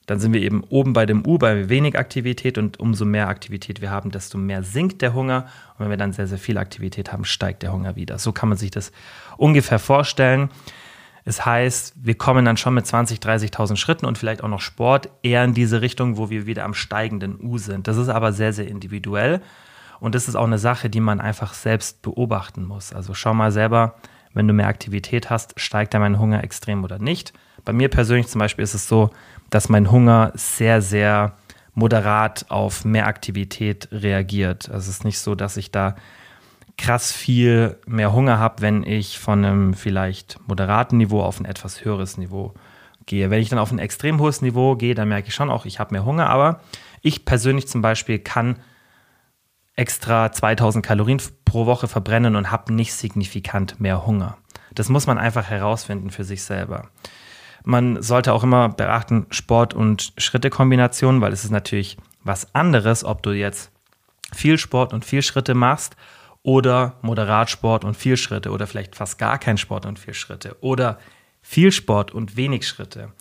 dann 0.06 0.20
sind 0.20 0.32
wir 0.32 0.42
eben 0.42 0.62
oben 0.68 0.92
bei 0.92 1.06
dem 1.06 1.26
U 1.26 1.38
bei 1.38 1.68
wenig 1.68 1.98
Aktivität 1.98 2.56
und 2.56 2.78
umso 2.78 3.04
mehr 3.04 3.26
Aktivität 3.26 3.80
wir 3.80 3.90
haben, 3.90 4.12
desto 4.12 4.38
mehr 4.38 4.62
sinkt 4.62 5.02
der 5.02 5.12
Hunger. 5.12 5.48
Und 5.72 5.80
wenn 5.80 5.90
wir 5.90 5.96
dann 5.96 6.12
sehr, 6.12 6.28
sehr 6.28 6.38
viel 6.38 6.56
Aktivität 6.56 7.12
haben, 7.12 7.24
steigt 7.24 7.64
der 7.64 7.72
Hunger 7.72 7.96
wieder. 7.96 8.16
So 8.20 8.30
kann 8.30 8.48
man 8.48 8.58
sich 8.58 8.70
das 8.70 8.92
ungefähr 9.38 9.80
vorstellen. 9.80 10.50
Es 11.24 11.46
heißt, 11.46 11.94
wir 11.96 12.16
kommen 12.16 12.44
dann 12.44 12.56
schon 12.56 12.74
mit 12.74 12.84
20.000, 12.84 13.22
30.000 13.22 13.76
Schritten 13.76 14.06
und 14.06 14.18
vielleicht 14.18 14.44
auch 14.44 14.48
noch 14.48 14.60
Sport 14.60 15.08
eher 15.22 15.42
in 15.44 15.54
diese 15.54 15.80
Richtung, 15.80 16.18
wo 16.18 16.28
wir 16.28 16.46
wieder 16.46 16.64
am 16.64 16.74
steigenden 16.74 17.40
U 17.40 17.56
sind. 17.56 17.88
Das 17.88 17.96
ist 17.96 18.08
aber 18.10 18.32
sehr, 18.32 18.52
sehr 18.52 18.68
individuell 18.68 19.40
und 20.00 20.14
das 20.14 20.28
ist 20.28 20.36
auch 20.36 20.44
eine 20.44 20.58
Sache, 20.58 20.90
die 20.90 21.00
man 21.00 21.20
einfach 21.20 21.54
selbst 21.54 22.02
beobachten 22.02 22.64
muss. 22.66 22.92
Also 22.92 23.14
schau 23.14 23.32
mal 23.32 23.52
selber, 23.52 23.94
wenn 24.34 24.46
du 24.46 24.52
mehr 24.52 24.68
Aktivität 24.68 25.30
hast, 25.30 25.58
steigt 25.58 25.94
da 25.94 25.98
mein 25.98 26.18
Hunger 26.18 26.44
extrem 26.44 26.84
oder 26.84 26.98
nicht. 26.98 27.32
Bei 27.64 27.72
mir 27.72 27.88
persönlich 27.88 28.26
zum 28.26 28.40
Beispiel 28.40 28.64
ist 28.64 28.74
es 28.74 28.86
so, 28.86 29.10
dass 29.48 29.70
mein 29.70 29.90
Hunger 29.90 30.32
sehr, 30.34 30.82
sehr 30.82 31.36
moderat 31.74 32.46
auf 32.50 32.84
mehr 32.84 33.06
Aktivität 33.06 33.88
reagiert. 33.90 34.68
Also 34.68 34.90
es 34.90 34.96
ist 34.96 35.04
nicht 35.04 35.18
so, 35.18 35.34
dass 35.34 35.56
ich 35.56 35.70
da 35.70 35.96
krass 36.76 37.12
viel 37.12 37.78
mehr 37.86 38.12
Hunger 38.12 38.38
habe, 38.38 38.62
wenn 38.62 38.82
ich 38.84 39.18
von 39.18 39.44
einem 39.44 39.74
vielleicht 39.74 40.38
moderaten 40.46 40.98
Niveau 40.98 41.22
auf 41.22 41.40
ein 41.40 41.44
etwas 41.44 41.84
höheres 41.84 42.18
Niveau 42.18 42.54
gehe. 43.06 43.30
Wenn 43.30 43.40
ich 43.40 43.48
dann 43.48 43.58
auf 43.58 43.70
ein 43.70 43.78
extrem 43.78 44.20
hohes 44.20 44.42
Niveau 44.42 44.76
gehe, 44.76 44.94
dann 44.94 45.08
merke 45.08 45.28
ich 45.28 45.34
schon 45.34 45.50
auch, 45.50 45.66
ich 45.66 45.78
habe 45.78 45.94
mehr 45.94 46.04
Hunger, 46.04 46.30
aber 46.30 46.60
ich 47.02 47.24
persönlich 47.24 47.68
zum 47.68 47.82
Beispiel 47.82 48.18
kann 48.18 48.56
extra 49.76 50.30
2000 50.32 50.84
Kalorien 50.84 51.20
pro 51.44 51.66
Woche 51.66 51.88
verbrennen 51.88 52.36
und 52.36 52.50
habe 52.50 52.72
nicht 52.72 52.94
signifikant 52.94 53.80
mehr 53.80 54.06
Hunger. 54.06 54.38
Das 54.74 54.88
muss 54.88 55.06
man 55.06 55.18
einfach 55.18 55.44
herausfinden 55.50 56.10
für 56.10 56.24
sich 56.24 56.42
selber. 56.42 56.88
Man 57.64 58.02
sollte 58.02 58.32
auch 58.32 58.42
immer 58.42 58.68
beachten 58.68 59.26
Sport- 59.30 59.74
und 59.74 60.12
Schritte-Kombinationen, 60.18 61.20
weil 61.20 61.32
es 61.32 61.44
ist 61.44 61.50
natürlich 61.50 61.96
was 62.22 62.54
anderes, 62.54 63.04
ob 63.04 63.22
du 63.22 63.30
jetzt 63.30 63.70
viel 64.32 64.58
Sport 64.58 64.92
und 64.92 65.04
viel 65.04 65.22
Schritte 65.22 65.54
machst 65.54 65.96
oder 66.44 66.98
Moderatsport 67.00 67.84
und 67.84 67.96
viel 67.96 68.16
Schritte 68.16 68.50
oder 68.52 68.68
vielleicht 68.68 68.94
fast 68.94 69.18
gar 69.18 69.38
kein 69.38 69.58
Sport 69.58 69.86
und 69.86 69.98
viel 69.98 70.14
Schritte 70.14 70.56
oder 70.60 70.98
viel 71.40 71.72
Sport 71.72 72.12
und 72.12 72.36
wenig 72.36 72.68
Schritte. 72.68 73.12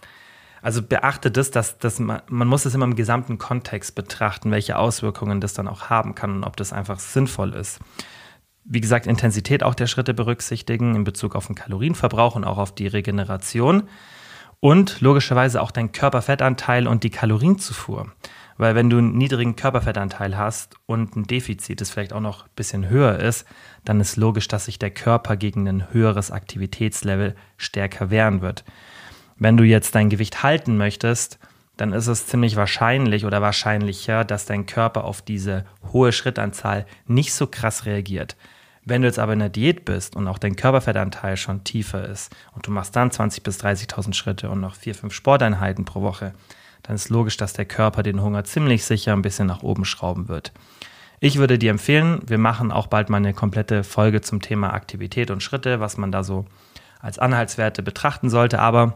Also 0.62 0.82
beachte 0.82 1.32
das, 1.32 1.50
dass, 1.50 1.78
dass 1.78 2.00
man, 2.00 2.22
man 2.28 2.48
muss 2.48 2.66
es 2.66 2.76
immer 2.76 2.86
im 2.86 2.96
gesamten 2.96 3.38
Kontext 3.38 3.96
betrachten, 3.96 4.52
welche 4.52 4.78
Auswirkungen 4.78 5.42
das 5.42 5.54
dann 5.54 5.68
auch 5.68 5.90
haben 5.90 6.16
kann 6.16 6.36
und 6.36 6.44
ob 6.44 6.58
das 6.58 6.74
einfach 6.74 7.00
sinnvoll 7.00 7.54
ist. 7.54 7.80
Wie 8.66 8.82
gesagt, 8.82 9.08
Intensität 9.08 9.64
auch 9.64 9.76
der 9.76 9.88
Schritte 9.88 10.14
berücksichtigen 10.14 10.96
in 10.96 11.04
Bezug 11.04 11.36
auf 11.36 11.48
den 11.48 11.56
Kalorienverbrauch 11.56 12.36
und 12.36 12.44
auch 12.44 12.58
auf 12.58 12.76
die 12.76 12.88
Regeneration 12.88 13.84
und 14.60 15.02
logischerweise 15.02 15.62
auch 15.62 15.72
dein 15.72 15.92
Körperfettanteil 15.92 16.88
und 16.88 17.04
die 17.04 17.10
Kalorienzufuhr. 17.10 18.12
Weil 18.58 18.76
wenn 18.76 18.90
du 18.90 18.98
einen 18.98 19.18
niedrigen 19.18 19.56
Körperfettanteil 19.56 20.38
hast 20.38 20.76
und 20.86 21.16
ein 21.16 21.24
Defizit, 21.24 21.82
das 21.82 21.90
vielleicht 21.90 22.14
auch 22.14 22.20
noch 22.20 22.46
ein 22.46 22.52
bisschen 22.56 22.90
höher 22.90 23.20
ist, 23.20 23.46
dann 23.84 24.00
ist 24.00 24.16
logisch, 24.16 24.48
dass 24.48 24.66
sich 24.66 24.80
der 24.80 24.92
Körper 24.92 25.38
gegen 25.38 25.68
ein 25.68 25.92
höheres 25.92 26.32
Aktivitätslevel 26.32 27.36
stärker 27.58 28.10
wehren 28.10 28.42
wird. 28.42 28.64
Wenn 29.38 29.58
du 29.58 29.64
jetzt 29.64 29.96
dein 29.96 30.10
Gewicht 30.10 30.44
halten 30.44 30.78
möchtest, 30.78 31.40
dann 31.78 31.92
ist 31.92 32.08
es 32.08 32.28
ziemlich 32.28 32.56
wahrscheinlich 32.56 33.26
oder 33.26 33.42
wahrscheinlicher, 33.42 34.24
dass 34.24 34.46
dein 34.46 34.66
Körper 34.66 35.06
auf 35.06 35.22
diese 35.22 35.66
hohe 35.92 36.12
Schrittanzahl 36.12 36.86
nicht 37.08 37.34
so 37.34 37.48
krass 37.48 37.86
reagiert. 37.86 38.38
Wenn 38.86 39.02
du 39.02 39.08
jetzt 39.08 39.20
aber 39.20 39.34
in 39.34 39.40
der 39.40 39.50
Diät 39.50 39.86
bist 39.86 40.16
und 40.16 40.28
auch 40.28 40.38
dein 40.38 40.56
Körperfettanteil 40.56 41.38
schon 41.38 41.64
tiefer 41.64 42.08
ist 42.08 42.36
und 42.54 42.68
du 42.68 42.72
machst 42.72 42.96
dann 42.96 43.10
20.000 43.10 43.44
bis 43.44 43.64
30.000 43.64 44.14
Schritte 44.14 44.50
und 44.50 44.60
noch 44.60 44.76
vier, 44.76 44.94
fünf 44.94 45.14
Sporteinheiten 45.14 45.86
pro 45.86 46.02
Woche, 46.02 46.34
dann 46.84 46.96
ist 46.96 47.10
logisch, 47.10 47.38
dass 47.38 47.54
der 47.54 47.66
Körper 47.66 48.04
den 48.04 48.22
Hunger 48.22 48.44
ziemlich 48.44 48.84
sicher 48.86 49.14
ein 49.14 49.22
bisschen 49.22 49.48
nach 49.48 49.64
oben 49.64 49.86
schrauben 49.86 50.28
wird. 50.28 50.52
Ich 51.20 51.38
würde 51.38 51.58
dir 51.58 51.72
empfehlen, 51.72 52.20
wir 52.28 52.38
machen 52.38 52.72
auch 52.72 52.88
bald 52.88 53.10
mal 53.10 53.18
eine 53.18 53.34
komplette 53.34 53.86
Folge 53.86 54.20
zum 54.20 54.42
Thema 54.42 54.74
Aktivität 54.74 55.32
und 55.32 55.42
Schritte, 55.42 55.80
was 55.80 55.98
man 55.98 56.12
da 56.12 56.24
so 56.24 56.46
als 57.00 57.18
Anhaltswerte 57.18 57.82
betrachten 57.82 58.30
sollte. 58.30 58.60
Aber 58.60 58.96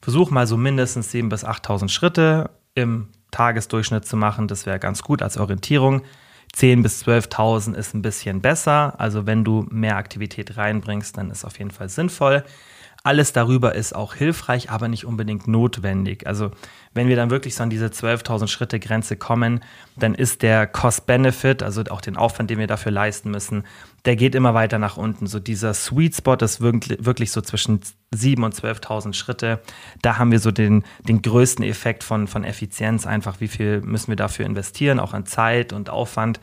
versuch 0.00 0.30
mal 0.30 0.46
so 0.46 0.56
mindestens 0.56 1.12
7.000 1.12 1.28
bis 1.28 1.44
8.000 1.44 1.88
Schritte 1.90 2.50
im 2.74 3.08
Tagesdurchschnitt 3.30 4.06
zu 4.06 4.16
machen. 4.16 4.48
Das 4.48 4.64
wäre 4.64 4.78
ganz 4.78 5.02
gut 5.02 5.20
als 5.20 5.36
Orientierung. 5.36 6.02
10.000 6.56 6.82
bis 6.82 7.04
12.000 7.04 7.74
ist 7.74 7.94
ein 7.94 8.02
bisschen 8.02 8.40
besser. 8.40 8.94
Also 8.98 9.26
wenn 9.26 9.44
du 9.44 9.66
mehr 9.70 9.96
Aktivität 9.96 10.56
reinbringst, 10.56 11.16
dann 11.18 11.30
ist 11.30 11.44
auf 11.44 11.58
jeden 11.58 11.70
Fall 11.70 11.90
sinnvoll. 11.90 12.44
Alles 13.02 13.32
darüber 13.32 13.74
ist 13.74 13.94
auch 13.94 14.14
hilfreich, 14.14 14.70
aber 14.70 14.88
nicht 14.88 15.06
unbedingt 15.06 15.48
notwendig. 15.48 16.26
Also 16.26 16.50
wenn 16.92 17.08
wir 17.08 17.16
dann 17.16 17.30
wirklich 17.30 17.54
so 17.54 17.62
an 17.62 17.70
diese 17.70 17.86
12.000 17.86 18.48
Schritte 18.48 18.78
Grenze 18.78 19.16
kommen, 19.16 19.60
dann 19.96 20.14
ist 20.14 20.42
der 20.42 20.66
Cost-Benefit, 20.66 21.62
also 21.62 21.82
auch 21.88 22.02
den 22.02 22.16
Aufwand, 22.16 22.50
den 22.50 22.58
wir 22.58 22.66
dafür 22.66 22.92
leisten 22.92 23.30
müssen, 23.30 23.64
der 24.04 24.16
geht 24.16 24.34
immer 24.34 24.54
weiter 24.54 24.78
nach 24.78 24.96
unten. 24.96 25.26
So 25.26 25.38
dieser 25.38 25.72
Sweet 25.72 26.16
Spot 26.16 26.34
ist 26.34 26.60
wirklich, 26.60 27.30
so 27.30 27.40
zwischen 27.40 27.80
7.000 28.14 28.44
und 28.44 28.54
12.000 28.54 29.12
Schritte. 29.14 29.60
Da 30.02 30.18
haben 30.18 30.32
wir 30.32 30.38
so 30.38 30.50
den, 30.50 30.84
den 31.06 31.22
größten 31.22 31.64
Effekt 31.64 32.02
von, 32.04 32.26
von 32.26 32.44
Effizienz. 32.44 33.06
Einfach, 33.06 33.40
wie 33.40 33.48
viel 33.48 33.80
müssen 33.82 34.08
wir 34.08 34.16
dafür 34.16 34.46
investieren, 34.46 35.00
auch 35.00 35.14
an 35.14 35.26
Zeit 35.26 35.72
und 35.72 35.90
Aufwand. 35.90 36.40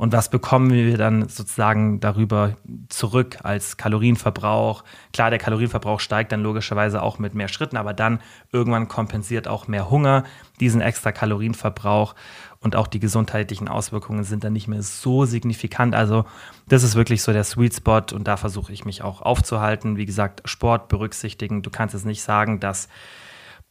Und 0.00 0.14
was 0.14 0.30
bekommen 0.30 0.72
wir 0.72 0.96
dann 0.96 1.28
sozusagen 1.28 2.00
darüber 2.00 2.56
zurück 2.88 3.36
als 3.42 3.76
Kalorienverbrauch? 3.76 4.82
Klar, 5.12 5.28
der 5.28 5.38
Kalorienverbrauch 5.38 6.00
steigt 6.00 6.32
dann 6.32 6.42
logischerweise 6.42 7.02
auch 7.02 7.18
mit 7.18 7.34
mehr 7.34 7.48
Schritten, 7.48 7.76
aber 7.76 7.92
dann 7.92 8.20
irgendwann 8.50 8.88
kompensiert 8.88 9.46
auch 9.46 9.68
mehr 9.68 9.90
Hunger 9.90 10.24
diesen 10.58 10.80
extra 10.80 11.12
Kalorienverbrauch 11.12 12.14
und 12.60 12.76
auch 12.76 12.86
die 12.86 12.98
gesundheitlichen 12.98 13.68
Auswirkungen 13.68 14.24
sind 14.24 14.42
dann 14.42 14.54
nicht 14.54 14.68
mehr 14.68 14.82
so 14.82 15.26
signifikant. 15.26 15.94
Also 15.94 16.24
das 16.66 16.82
ist 16.82 16.94
wirklich 16.94 17.22
so 17.22 17.34
der 17.34 17.44
Sweet 17.44 17.74
Spot 17.74 18.00
und 18.14 18.26
da 18.26 18.38
versuche 18.38 18.72
ich 18.72 18.86
mich 18.86 19.02
auch 19.02 19.20
aufzuhalten. 19.20 19.98
Wie 19.98 20.06
gesagt, 20.06 20.40
Sport 20.46 20.88
berücksichtigen. 20.88 21.60
Du 21.60 21.68
kannst 21.68 21.92
jetzt 21.92 22.06
nicht 22.06 22.22
sagen, 22.22 22.58
dass 22.58 22.88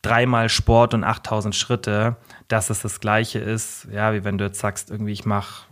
dreimal 0.04 0.50
Sport 0.50 0.94
und 0.94 1.04
8000 1.04 1.56
Schritte, 1.56 2.18
dass 2.48 2.70
es 2.70 2.84
das 2.84 3.00
gleiche 3.00 3.40
ist, 3.40 3.88
ja, 3.92 4.14
wie 4.14 4.24
wenn 4.24 4.38
du 4.38 4.46
jetzt 4.46 4.60
sagst, 4.60 4.92
irgendwie 4.92 5.14
ich 5.14 5.26
mache 5.26 5.68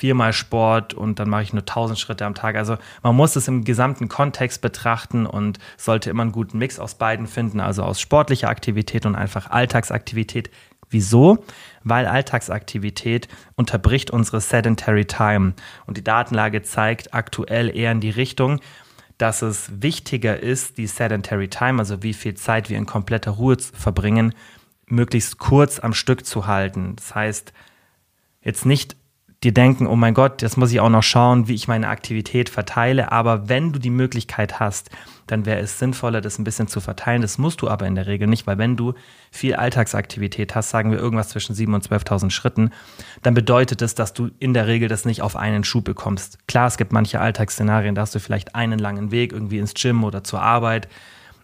viermal 0.00 0.32
Sport 0.32 0.94
und 0.94 1.18
dann 1.18 1.28
mache 1.28 1.42
ich 1.42 1.52
nur 1.52 1.60
1000 1.60 1.98
Schritte 1.98 2.24
am 2.24 2.34
Tag. 2.34 2.56
Also 2.56 2.78
man 3.02 3.14
muss 3.14 3.36
es 3.36 3.48
im 3.48 3.64
gesamten 3.64 4.08
Kontext 4.08 4.62
betrachten 4.62 5.26
und 5.26 5.58
sollte 5.76 6.08
immer 6.08 6.22
einen 6.22 6.32
guten 6.32 6.56
Mix 6.56 6.78
aus 6.78 6.94
beiden 6.94 7.26
finden, 7.26 7.60
also 7.60 7.82
aus 7.82 8.00
sportlicher 8.00 8.48
Aktivität 8.48 9.04
und 9.04 9.14
einfach 9.14 9.50
Alltagsaktivität, 9.50 10.50
Wieso? 10.92 11.44
Weil 11.84 12.06
Alltagsaktivität 12.06 13.28
unterbricht 13.54 14.10
unsere 14.10 14.40
Sedentary 14.40 15.04
Time. 15.04 15.52
Und 15.86 15.96
die 15.96 16.02
Datenlage 16.02 16.62
zeigt 16.62 17.14
aktuell 17.14 17.68
eher 17.76 17.92
in 17.92 18.00
die 18.00 18.10
Richtung, 18.10 18.58
dass 19.16 19.42
es 19.42 19.70
wichtiger 19.80 20.40
ist, 20.40 20.78
die 20.78 20.88
Sedentary 20.88 21.46
Time, 21.46 21.78
also 21.78 22.02
wie 22.02 22.12
viel 22.12 22.34
Zeit 22.34 22.70
wir 22.70 22.76
in 22.76 22.86
kompletter 22.86 23.30
Ruhe 23.30 23.56
verbringen, 23.58 24.34
möglichst 24.86 25.38
kurz 25.38 25.78
am 25.78 25.94
Stück 25.94 26.26
zu 26.26 26.48
halten. 26.48 26.96
Das 26.96 27.14
heißt, 27.14 27.52
jetzt 28.42 28.66
nicht 28.66 28.96
dir 29.42 29.54
denken, 29.54 29.86
oh 29.86 29.96
mein 29.96 30.12
Gott, 30.12 30.42
jetzt 30.42 30.58
muss 30.58 30.70
ich 30.70 30.80
auch 30.80 30.90
noch 30.90 31.02
schauen, 31.02 31.48
wie 31.48 31.54
ich 31.54 31.66
meine 31.66 31.88
Aktivität 31.88 32.50
verteile. 32.50 33.10
Aber 33.10 33.48
wenn 33.48 33.72
du 33.72 33.78
die 33.78 33.90
Möglichkeit 33.90 34.60
hast, 34.60 34.90
dann 35.26 35.46
wäre 35.46 35.60
es 35.60 35.78
sinnvoller, 35.78 36.20
das 36.20 36.38
ein 36.38 36.44
bisschen 36.44 36.68
zu 36.68 36.80
verteilen. 36.80 37.22
Das 37.22 37.38
musst 37.38 37.62
du 37.62 37.68
aber 37.68 37.86
in 37.86 37.94
der 37.94 38.06
Regel 38.06 38.28
nicht, 38.28 38.46
weil 38.46 38.58
wenn 38.58 38.76
du 38.76 38.92
viel 39.30 39.54
Alltagsaktivität 39.54 40.54
hast, 40.54 40.68
sagen 40.68 40.90
wir 40.90 40.98
irgendwas 40.98 41.30
zwischen 41.30 41.54
7.000 41.54 41.74
und 41.74 41.88
12.000 41.88 42.30
Schritten, 42.30 42.70
dann 43.22 43.32
bedeutet 43.32 43.80
das, 43.80 43.94
dass 43.94 44.12
du 44.12 44.30
in 44.38 44.52
der 44.52 44.66
Regel 44.66 44.88
das 44.88 45.06
nicht 45.06 45.22
auf 45.22 45.36
einen 45.36 45.64
Schub 45.64 45.84
bekommst. 45.84 46.46
Klar, 46.46 46.66
es 46.66 46.76
gibt 46.76 46.92
manche 46.92 47.20
Alltagsszenarien, 47.20 47.94
da 47.94 48.02
hast 48.02 48.14
du 48.14 48.20
vielleicht 48.20 48.54
einen 48.54 48.78
langen 48.78 49.10
Weg 49.10 49.32
irgendwie 49.32 49.58
ins 49.58 49.72
Gym 49.72 50.04
oder 50.04 50.22
zur 50.22 50.42
Arbeit. 50.42 50.88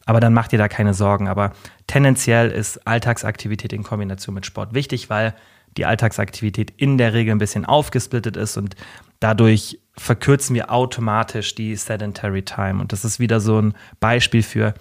Aber 0.05 0.21
dann 0.21 0.35
mach 0.35 0.49
dir 0.49 0.59
da 0.59 0.69
keine 0.69 0.93
Sorgen. 0.93 1.29
Aber 1.29 1.53
tendenziell 1.87 2.51
ist 2.51 2.87
Alltagsaktivität 2.87 3.73
in 3.73 3.83
Kombination 3.83 4.35
mit 4.35 4.47
Sport 4.47 4.75
wichtig, 4.75 5.09
weil 5.09 5.35
die 5.77 5.87
Alltagsaktivität 5.87 6.73
in 6.77 6.99
der 6.99 7.13
Regel 7.13 7.35
ein 7.35 7.39
bisschen 7.39 7.65
aufgesplittet 7.65 8.37
ist 8.37 8.57
und 8.57 8.77
dadurch 9.21 9.79
verkürzen 9.97 10.55
wir 10.55 10.71
automatisch 10.71 11.55
die 11.55 11.75
Sedentary 11.77 12.43
Time. 12.43 12.81
Und 12.81 12.93
das 12.93 13.05
ist 13.05 13.19
wieder 13.19 13.41
so 13.41 13.61
ein 13.61 13.75
Beispiel 14.01 14.43
für 14.43 14.75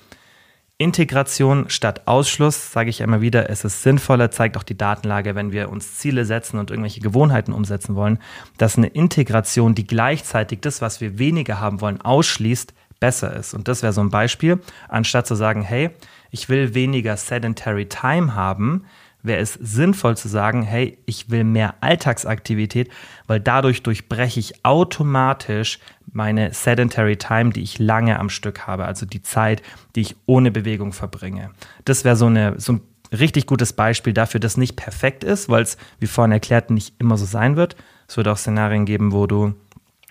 Integration 0.78 1.70
statt 1.70 2.02
Ausschluss, 2.06 2.74
sage 2.74 2.90
ich 2.90 3.00
immer 3.00 3.22
wieder, 3.22 3.50
es 3.50 3.64
ist 3.64 3.82
sinnvoller, 3.82 4.30
zeigt 4.30 4.58
auch 4.58 4.64
die 4.64 4.78
Datenlage, 4.78 5.34
wenn 5.34 5.54
wir 5.54 5.70
uns 5.70 5.96
Ziele 5.96 6.26
setzen 6.26 6.60
und 6.60 6.70
irgendwelche 6.70 7.00
Gewohnheiten 7.00 7.54
umsetzen 7.54 7.96
wollen, 7.96 8.20
dass 8.58 8.78
eine 8.78 8.88
Integration, 8.88 9.74
die 9.74 9.88
gleichzeitig 9.88 10.60
das, 10.60 10.82
was 10.82 11.00
wir 11.00 11.18
weniger 11.18 11.62
haben 11.62 11.80
wollen, 11.80 12.02
ausschließt, 12.02 12.74
besser 13.00 13.34
ist. 13.34 13.54
Und 13.54 13.70
das 13.70 13.84
wäre 13.84 13.94
so 13.94 14.02
ein 14.02 14.10
Beispiel, 14.10 14.60
anstatt 14.90 15.28
zu 15.28 15.36
sagen, 15.36 15.62
hey, 15.62 15.92
ich 16.30 16.50
will 16.50 16.74
weniger 16.74 17.16
Sedentary 17.16 17.88
Time 17.88 18.36
haben, 18.36 18.86
wäre 19.26 19.40
es 19.40 19.54
sinnvoll 19.54 20.18
zu 20.18 20.28
sagen, 20.28 20.62
hey, 20.62 20.98
ich 21.06 21.30
will 21.30 21.44
mehr 21.44 21.76
Alltagsaktivität, 21.82 22.90
weil 23.28 23.40
dadurch 23.40 23.84
durchbreche 23.84 24.40
ich 24.40 24.66
automatisch 24.66 25.80
meine 26.12 26.54
Sedentary 26.54 27.18
Time, 27.18 27.52
die 27.52 27.62
ich 27.62 27.80
lange 27.80 28.20
am 28.20 28.30
Stück 28.30 28.68
habe, 28.68 28.86
also 28.86 29.06
die 29.06 29.22
Zeit, 29.22 29.62
die 29.96 30.02
ich 30.02 30.16
ohne 30.26 30.52
Bewegung 30.52 30.94
verbringe. 30.94 31.52
Das 31.84 32.06
wäre 32.06 32.16
so, 32.16 32.32
so 32.58 32.74
ein 32.74 32.82
richtig 33.12 33.48
gutes 33.48 33.74
Beispiel 33.74 34.14
dafür, 34.14 34.40
dass 34.40 34.58
nicht 34.58 34.76
perfekt 34.76 35.24
ist, 35.24 35.50
weil 35.50 35.64
es, 35.64 35.78
wie 36.00 36.08
vorhin 36.08 36.32
erklärt, 36.32 36.70
nicht 36.70 36.96
immer 37.00 37.18
so 37.18 37.26
sein 37.26 37.56
wird. 37.56 37.76
Es 38.08 38.18
wird 38.18 38.28
auch 38.28 38.38
Szenarien 38.38 38.86
geben, 38.86 39.12
wo 39.12 39.28
du 39.28 39.56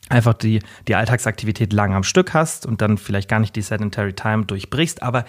einfach 0.09 0.35
die, 0.35 0.61
die 0.87 0.95
Alltagsaktivität 0.95 1.73
lang 1.73 1.95
am 1.95 2.03
Stück 2.03 2.35
hast 2.35 2.67
und 2.67 2.83
dann 2.83 2.99
vielleicht 2.99 3.29
gar 3.29 3.41
nicht 3.41 3.57
die 3.57 3.63
Sedentary 3.63 4.13
Time 4.13 4.45
durchbrichst, 4.45 5.03
aber 5.03 5.25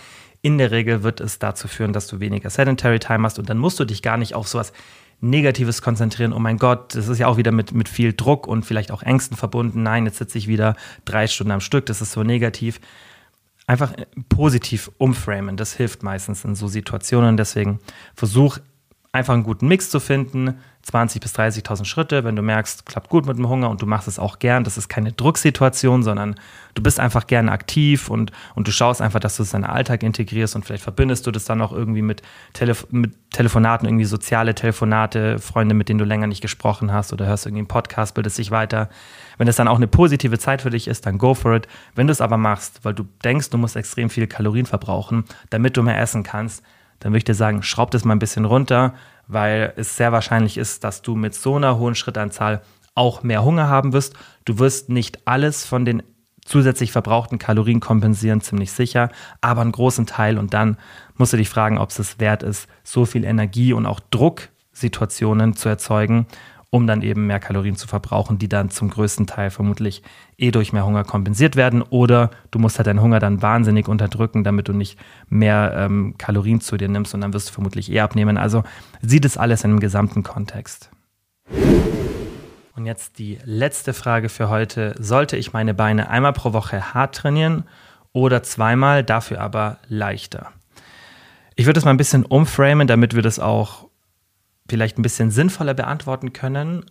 in 0.45 0.59
der 0.59 0.69
Regel 0.69 1.01
wird 1.01 1.21
es 1.21 1.39
dazu 1.39 1.67
führen, 1.67 1.91
dass 1.91 2.05
du 2.05 2.19
weniger 2.19 2.51
Sedentary 2.51 2.99
Time 2.99 3.23
hast 3.23 3.39
und 3.39 3.49
dann 3.49 3.57
musst 3.57 3.79
du 3.79 3.85
dich 3.85 4.03
gar 4.03 4.15
nicht 4.15 4.35
auf 4.35 4.47
sowas 4.47 4.73
Negatives 5.19 5.81
konzentrieren. 5.81 6.33
Oh 6.33 6.39
mein 6.39 6.59
Gott, 6.59 6.93
das 6.93 7.07
ist 7.07 7.17
ja 7.17 7.25
auch 7.25 7.37
wieder 7.37 7.51
mit, 7.51 7.71
mit 7.71 7.89
viel 7.89 8.13
Druck 8.13 8.45
und 8.45 8.63
vielleicht 8.63 8.91
auch 8.91 9.01
Ängsten 9.01 9.35
verbunden. 9.35 9.81
Nein, 9.81 10.05
jetzt 10.05 10.19
sitze 10.19 10.37
ich 10.37 10.47
wieder 10.47 10.75
drei 11.03 11.25
Stunden 11.25 11.49
am 11.49 11.61
Stück, 11.61 11.87
das 11.87 11.99
ist 11.99 12.11
so 12.11 12.21
negativ. 12.21 12.79
Einfach 13.65 13.93
positiv 14.29 14.91
umframen, 14.99 15.57
das 15.57 15.73
hilft 15.73 16.03
meistens 16.03 16.45
in 16.45 16.53
so 16.53 16.67
Situationen. 16.67 17.37
Deswegen 17.37 17.79
versuch 18.13 18.59
einfach 19.13 19.33
einen 19.33 19.41
guten 19.41 19.67
Mix 19.67 19.89
zu 19.89 19.99
finden, 19.99 20.59
20.000 20.91 21.19
bis 21.19 21.35
30.000 21.35 21.85
Schritte, 21.85 22.23
wenn 22.23 22.35
du 22.35 22.43
merkst, 22.43 22.85
klappt 22.85 23.09
gut 23.09 23.25
mit 23.25 23.37
dem 23.37 23.49
Hunger 23.49 23.71
und 23.71 23.81
du 23.81 23.87
machst 23.87 24.07
es 24.07 24.19
auch 24.19 24.37
gern. 24.37 24.63
Das 24.63 24.77
ist 24.77 24.87
keine 24.87 25.11
Drucksituation, 25.11 26.03
sondern 26.03 26.35
du 26.75 26.83
bist 26.83 26.99
einfach 26.99 27.25
gerne 27.25 27.51
aktiv 27.51 28.07
und, 28.09 28.31
und 28.53 28.67
du 28.67 28.71
schaust 28.71 29.01
einfach, 29.01 29.19
dass 29.19 29.37
du 29.37 29.43
es 29.43 29.53
in 29.53 29.63
deinen 29.63 29.71
Alltag 29.71 30.03
integrierst 30.03 30.55
und 30.55 30.63
vielleicht 30.63 30.83
verbindest 30.83 31.25
du 31.25 31.31
das 31.31 31.45
dann 31.45 31.61
auch 31.61 31.71
irgendwie 31.71 32.03
mit, 32.03 32.21
Telef 32.53 32.85
mit 32.91 33.13
Telefonaten, 33.31 33.87
irgendwie 33.87 34.05
soziale 34.05 34.53
Telefonate, 34.53 35.39
Freunde, 35.39 35.73
mit 35.73 35.89
denen 35.89 35.97
du 35.97 36.05
länger 36.05 36.27
nicht 36.27 36.41
gesprochen 36.41 36.93
hast 36.93 37.11
oder 37.13 37.25
hörst 37.25 37.47
irgendwie 37.47 37.61
einen 37.61 37.67
Podcast, 37.67 38.13
bildest 38.13 38.37
dich 38.37 38.51
weiter. 38.51 38.89
Wenn 39.37 39.47
es 39.47 39.55
dann 39.55 39.67
auch 39.67 39.77
eine 39.77 39.87
positive 39.87 40.37
Zeit 40.37 40.61
für 40.61 40.69
dich 40.69 40.87
ist, 40.87 41.07
dann 41.07 41.17
go 41.17 41.33
for 41.33 41.55
it. 41.55 41.67
Wenn 41.95 42.05
du 42.05 42.11
es 42.11 42.21
aber 42.21 42.37
machst, 42.37 42.81
weil 42.83 42.93
du 42.93 43.07
denkst, 43.23 43.49
du 43.49 43.57
musst 43.57 43.75
extrem 43.75 44.11
viele 44.11 44.27
Kalorien 44.27 44.67
verbrauchen, 44.67 45.25
damit 45.49 45.75
du 45.77 45.83
mehr 45.83 45.99
essen 45.99 46.21
kannst, 46.21 46.63
dann 46.99 47.11
würde 47.11 47.19
ich 47.19 47.23
dir 47.25 47.35
sagen, 47.35 47.61
schraub 47.61 47.91
das 47.91 48.05
mal 48.05 48.15
ein 48.15 48.19
bisschen 48.19 48.45
runter, 48.45 48.93
weil 49.27 49.73
es 49.75 49.97
sehr 49.97 50.11
wahrscheinlich 50.11 50.57
ist, 50.57 50.83
dass 50.83 51.01
du 51.01 51.15
mit 51.15 51.33
so 51.33 51.55
einer 51.55 51.77
hohen 51.77 51.95
Schrittanzahl 51.95 52.61
auch 52.93 53.23
mehr 53.23 53.43
Hunger 53.43 53.67
haben 53.67 53.93
wirst. 53.93 54.13
Du 54.45 54.59
wirst 54.59 54.89
nicht 54.89 55.27
alles 55.27 55.65
von 55.65 55.85
den 55.85 56.03
zusätzlich 56.45 56.91
verbrauchten 56.91 57.39
Kalorien 57.39 57.79
kompensieren, 57.79 58.39
ziemlich 58.39 58.71
sicher, 58.71 59.09
aber 59.41 59.61
einen 59.61 59.71
großen 59.71 60.05
Teil. 60.05 60.37
Und 60.37 60.53
dann 60.53 60.77
musst 61.15 61.33
du 61.33 61.37
dich 61.37 61.49
fragen, 61.49 61.77
ob 61.77 61.89
es 61.89 61.99
es 61.99 62.19
wert 62.19 62.43
ist, 62.43 62.67
so 62.83 63.05
viel 63.05 63.25
Energie 63.25 63.73
und 63.73 63.85
auch 63.85 63.99
Drucksituationen 64.11 65.55
zu 65.55 65.67
erzeugen, 65.69 66.27
um 66.69 66.87
dann 66.87 67.01
eben 67.01 67.27
mehr 67.27 67.39
Kalorien 67.39 67.75
zu 67.75 67.87
verbrauchen, 67.87 68.37
die 68.37 68.49
dann 68.49 68.69
zum 68.69 68.89
größten 68.89 69.27
Teil 69.27 69.49
vermutlich 69.49 70.03
eh 70.37 70.51
durch 70.51 70.73
mehr 70.73 70.85
Hunger 70.85 71.03
kompensiert 71.03 71.55
werden. 71.55 71.81
Oder 71.81 72.31
du 72.51 72.59
musst 72.59 72.77
halt 72.77 72.87
deinen 72.87 73.01
Hunger 73.01 73.19
dann 73.19 73.41
wahnsinnig 73.41 73.87
unterdrücken, 73.87 74.43
damit 74.43 74.67
du 74.67 74.73
nicht 74.73 74.99
mehr 75.29 75.73
ähm, 75.75 76.15
Kalorien 76.17 76.61
zu 76.61 76.77
dir 76.77 76.89
nimmst 76.89 77.13
und 77.13 77.21
dann 77.21 77.33
wirst 77.33 77.49
du 77.49 77.53
vermutlich 77.53 77.91
eher 77.91 78.03
abnehmen. 78.03 78.37
Also 78.37 78.63
sieh 79.01 79.21
das 79.21 79.37
alles 79.37 79.63
in 79.63 79.71
einem 79.71 79.79
gesamten 79.79 80.23
Kontext. 80.23 80.89
Und 82.75 82.85
jetzt 82.85 83.19
die 83.19 83.39
letzte 83.45 83.93
Frage 83.93 84.27
für 84.27 84.49
heute. 84.49 84.95
Sollte 84.99 85.37
ich 85.37 85.53
meine 85.53 85.73
Beine 85.73 86.09
einmal 86.09 86.33
pro 86.33 86.51
Woche 86.51 86.93
hart 86.93 87.15
trainieren 87.15 87.63
oder 88.11 88.43
zweimal, 88.43 89.03
dafür 89.03 89.39
aber 89.39 89.77
leichter? 89.87 90.51
Ich 91.55 91.65
würde 91.65 91.79
es 91.79 91.85
mal 91.85 91.91
ein 91.91 91.97
bisschen 91.97 92.25
umframen, 92.25 92.85
damit 92.85 93.15
wir 93.15 93.21
das 93.21 93.39
auch 93.39 93.84
vielleicht 94.67 94.97
ein 94.97 95.03
bisschen 95.03 95.31
sinnvoller 95.31 95.73
beantworten 95.73 96.33
können. 96.33 96.85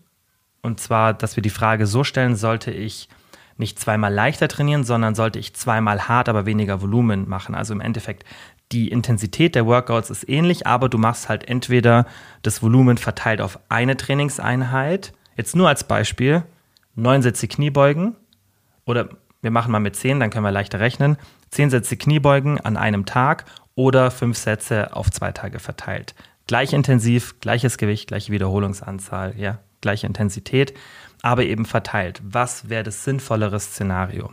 Und 0.63 0.81
zwar, 0.81 1.15
dass 1.15 1.37
wir 1.37 1.43
die 1.43 1.51
Frage 1.51 1.87
so 1.87 2.05
stellen, 2.05 2.37
sollte 2.37 2.71
ich 2.71 3.09
nicht 3.57 3.79
zweimal 3.79 4.13
leichter 4.13 4.49
trainieren, 4.49 4.85
sondern 4.85 5.15
sollte 5.15 5.39
ich 5.39 5.55
zweimal 5.55 6.09
hart, 6.09 6.29
aber 6.29 6.47
weniger 6.47 6.81
Volumen 6.83 7.29
machen. 7.29 7.55
Also 7.55 7.73
im 7.73 7.81
Endeffekt, 7.81 8.25
die 8.73 8.89
Intensität 8.89 9.55
der 9.55 9.67
Workouts 9.67 10.11
ist 10.11 10.29
ähnlich, 10.29 10.67
aber 10.67 10.89
du 10.89 10.99
machst 10.99 11.29
halt 11.29 11.49
entweder 11.49 12.07
das 12.43 12.63
Volumen 12.63 12.99
verteilt 12.99 13.41
auf 13.41 13.59
eine 13.69 13.97
Trainingseinheit. 13.97 15.13
Jetzt 15.37 15.55
nur 15.55 15.69
als 15.69 15.85
Beispiel, 15.85 16.43
neun 16.95 17.23
Sätze 17.23 17.47
Kniebeugen 17.47 18.17
oder 18.85 19.11
wir 19.43 19.51
machen 19.51 19.71
mal 19.71 19.81
mit 19.81 19.95
zehn, 19.95 20.21
dann 20.21 20.31
können 20.31 20.45
wir 20.45 20.51
leichter 20.51 20.81
rechnen. 20.81 21.17
Zehn 21.51 21.71
Sätze 21.71 21.97
Kniebeugen 21.97 22.59
an 22.61 22.77
einem 22.77 23.05
Tag 23.05 23.45
oder 23.75 24.11
fünf 24.11 24.39
Sätze 24.39 24.97
auf 24.97 25.11
zwei 25.11 25.33
Tage 25.33 25.59
verteilt. 25.59 26.15
Gleich 26.47 26.73
intensiv, 26.73 27.41
gleiches 27.41 27.79
Gewicht, 27.79 28.09
gleiche 28.09 28.33
Wiederholungsanzahl, 28.33 29.35
ja, 29.37 29.59
gleiche 29.81 30.07
Intensität, 30.07 30.75
aber 31.23 31.45
eben 31.45 31.65
verteilt. 31.65 32.21
Was 32.25 32.69
wäre 32.69 32.83
das 32.83 33.05
sinnvollere 33.05 33.59
Szenario? 33.61 34.33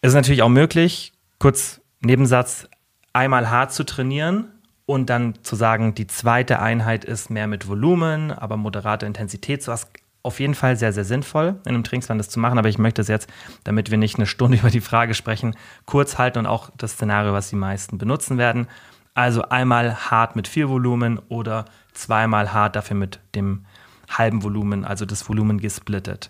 Es 0.00 0.08
ist 0.08 0.14
natürlich 0.14 0.42
auch 0.42 0.48
möglich, 0.48 1.12
kurz 1.38 1.80
Nebensatz, 2.00 2.68
einmal 3.12 3.50
hart 3.50 3.72
zu 3.72 3.84
trainieren 3.84 4.52
und 4.86 5.08
dann 5.08 5.34
zu 5.42 5.56
sagen, 5.56 5.94
die 5.94 6.06
zweite 6.06 6.60
Einheit 6.60 7.04
ist 7.04 7.30
mehr 7.30 7.46
mit 7.46 7.68
Volumen, 7.68 8.30
aber 8.30 8.56
moderate 8.56 9.06
Intensität. 9.06 9.62
So 9.62 9.72
was 9.72 9.88
auf 10.22 10.40
jeden 10.40 10.54
Fall 10.54 10.76
sehr, 10.76 10.92
sehr 10.92 11.04
sinnvoll, 11.04 11.60
in 11.64 11.74
einem 11.74 11.84
Trainingsplan 11.84 12.18
das 12.18 12.30
zu 12.30 12.40
machen. 12.40 12.58
Aber 12.58 12.68
ich 12.68 12.78
möchte 12.78 13.02
es 13.02 13.08
jetzt, 13.08 13.28
damit 13.62 13.90
wir 13.90 13.98
nicht 13.98 14.16
eine 14.16 14.26
Stunde 14.26 14.58
über 14.58 14.70
die 14.70 14.80
Frage 14.80 15.14
sprechen, 15.14 15.54
kurz 15.86 16.18
halten 16.18 16.40
und 16.40 16.46
auch 16.46 16.70
das 16.76 16.92
Szenario, 16.92 17.32
was 17.32 17.50
die 17.50 17.56
meisten 17.56 17.98
benutzen 17.98 18.38
werden. 18.38 18.66
Also 19.14 19.42
einmal 19.42 20.10
hart 20.10 20.36
mit 20.36 20.48
viel 20.48 20.68
Volumen 20.68 21.18
oder 21.28 21.64
zweimal 21.92 22.52
hart 22.52 22.76
dafür 22.76 22.96
mit 22.96 23.20
dem 23.34 23.64
halben 24.08 24.42
Volumen, 24.42 24.84
also 24.84 25.06
das 25.06 25.28
Volumen 25.28 25.60
gesplittet. 25.60 26.28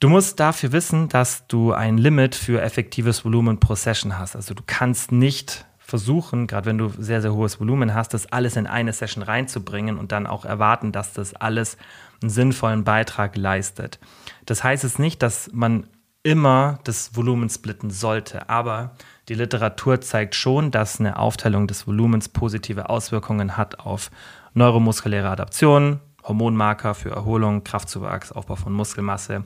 Du 0.00 0.08
musst 0.08 0.40
dafür 0.40 0.72
wissen, 0.72 1.08
dass 1.08 1.46
du 1.46 1.72
ein 1.72 1.98
Limit 1.98 2.34
für 2.34 2.62
effektives 2.62 3.24
Volumen 3.24 3.60
pro 3.60 3.74
Session 3.74 4.18
hast. 4.18 4.34
Also 4.34 4.54
du 4.54 4.62
kannst 4.66 5.12
nicht 5.12 5.66
versuchen, 5.78 6.46
gerade 6.46 6.66
wenn 6.66 6.78
du 6.78 6.88
sehr, 6.88 7.20
sehr 7.20 7.34
hohes 7.34 7.60
Volumen 7.60 7.94
hast, 7.94 8.14
das 8.14 8.26
alles 8.26 8.56
in 8.56 8.66
eine 8.66 8.92
Session 8.92 9.22
reinzubringen 9.22 9.98
und 9.98 10.12
dann 10.12 10.26
auch 10.26 10.44
erwarten, 10.44 10.92
dass 10.92 11.12
das 11.12 11.34
alles 11.34 11.76
einen 12.22 12.30
sinnvollen 12.30 12.84
Beitrag 12.84 13.36
leistet. 13.36 13.98
Das 14.46 14.64
heißt 14.64 14.84
es 14.84 14.98
nicht, 14.98 15.22
dass 15.22 15.50
man 15.52 15.86
immer 16.22 16.78
das 16.84 17.16
Volumen 17.16 17.50
splitten 17.50 17.90
sollte, 17.90 18.48
aber 18.48 18.96
die 19.30 19.36
Literatur 19.36 20.00
zeigt 20.00 20.34
schon, 20.34 20.72
dass 20.72 20.98
eine 20.98 21.16
Aufteilung 21.16 21.68
des 21.68 21.86
Volumens 21.86 22.28
positive 22.28 22.90
Auswirkungen 22.90 23.56
hat 23.56 23.78
auf 23.78 24.10
neuromuskuläre 24.54 25.28
Adaption, 25.28 26.00
Hormonmarker 26.24 26.94
für 26.94 27.10
Erholung, 27.10 27.62
Kraftzuwachs, 27.62 28.32
Aufbau 28.32 28.56
von 28.56 28.72
Muskelmasse. 28.72 29.44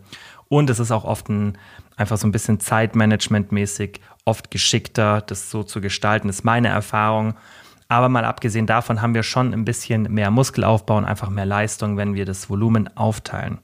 Und 0.48 0.70
es 0.70 0.78
ist 0.78 0.90
auch 0.90 1.04
oft 1.04 1.28
ein, 1.28 1.58
einfach 1.96 2.16
so 2.16 2.26
ein 2.26 2.32
bisschen 2.32 2.60
zeitmanagementmäßig 2.60 4.00
oft 4.24 4.50
geschickter, 4.50 5.20
das 5.20 5.50
so 5.50 5.62
zu 5.62 5.82
gestalten, 5.82 6.28
das 6.28 6.36
ist 6.36 6.44
meine 6.44 6.68
Erfahrung. 6.68 7.34
Aber 7.86 8.08
mal 8.08 8.24
abgesehen 8.24 8.66
davon 8.66 9.02
haben 9.02 9.14
wir 9.14 9.22
schon 9.22 9.52
ein 9.52 9.66
bisschen 9.66 10.04
mehr 10.04 10.30
Muskelaufbau 10.30 10.96
und 10.96 11.04
einfach 11.04 11.28
mehr 11.28 11.44
Leistung, 11.44 11.98
wenn 11.98 12.14
wir 12.14 12.24
das 12.24 12.48
Volumen 12.48 12.88
aufteilen. 12.96 13.58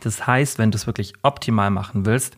Das 0.00 0.26
heißt, 0.26 0.58
wenn 0.58 0.70
du 0.70 0.76
es 0.76 0.86
wirklich 0.86 1.14
optimal 1.22 1.70
machen 1.70 2.04
willst, 2.04 2.36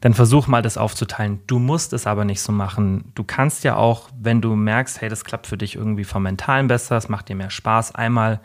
dann 0.00 0.14
versuch 0.14 0.46
mal 0.46 0.62
das 0.62 0.78
aufzuteilen. 0.78 1.40
Du 1.46 1.58
musst 1.58 1.92
es 1.92 2.06
aber 2.06 2.24
nicht 2.24 2.40
so 2.40 2.52
machen. 2.52 3.12
Du 3.14 3.24
kannst 3.24 3.64
ja 3.64 3.76
auch, 3.76 4.08
wenn 4.18 4.40
du 4.40 4.56
merkst, 4.56 5.00
hey, 5.00 5.08
das 5.08 5.24
klappt 5.24 5.46
für 5.46 5.58
dich 5.58 5.76
irgendwie 5.76 6.04
vom 6.04 6.22
Mentalen 6.22 6.68
besser, 6.68 6.96
es 6.96 7.08
macht 7.08 7.28
dir 7.28 7.36
mehr 7.36 7.50
Spaß, 7.50 7.94
einmal 7.94 8.40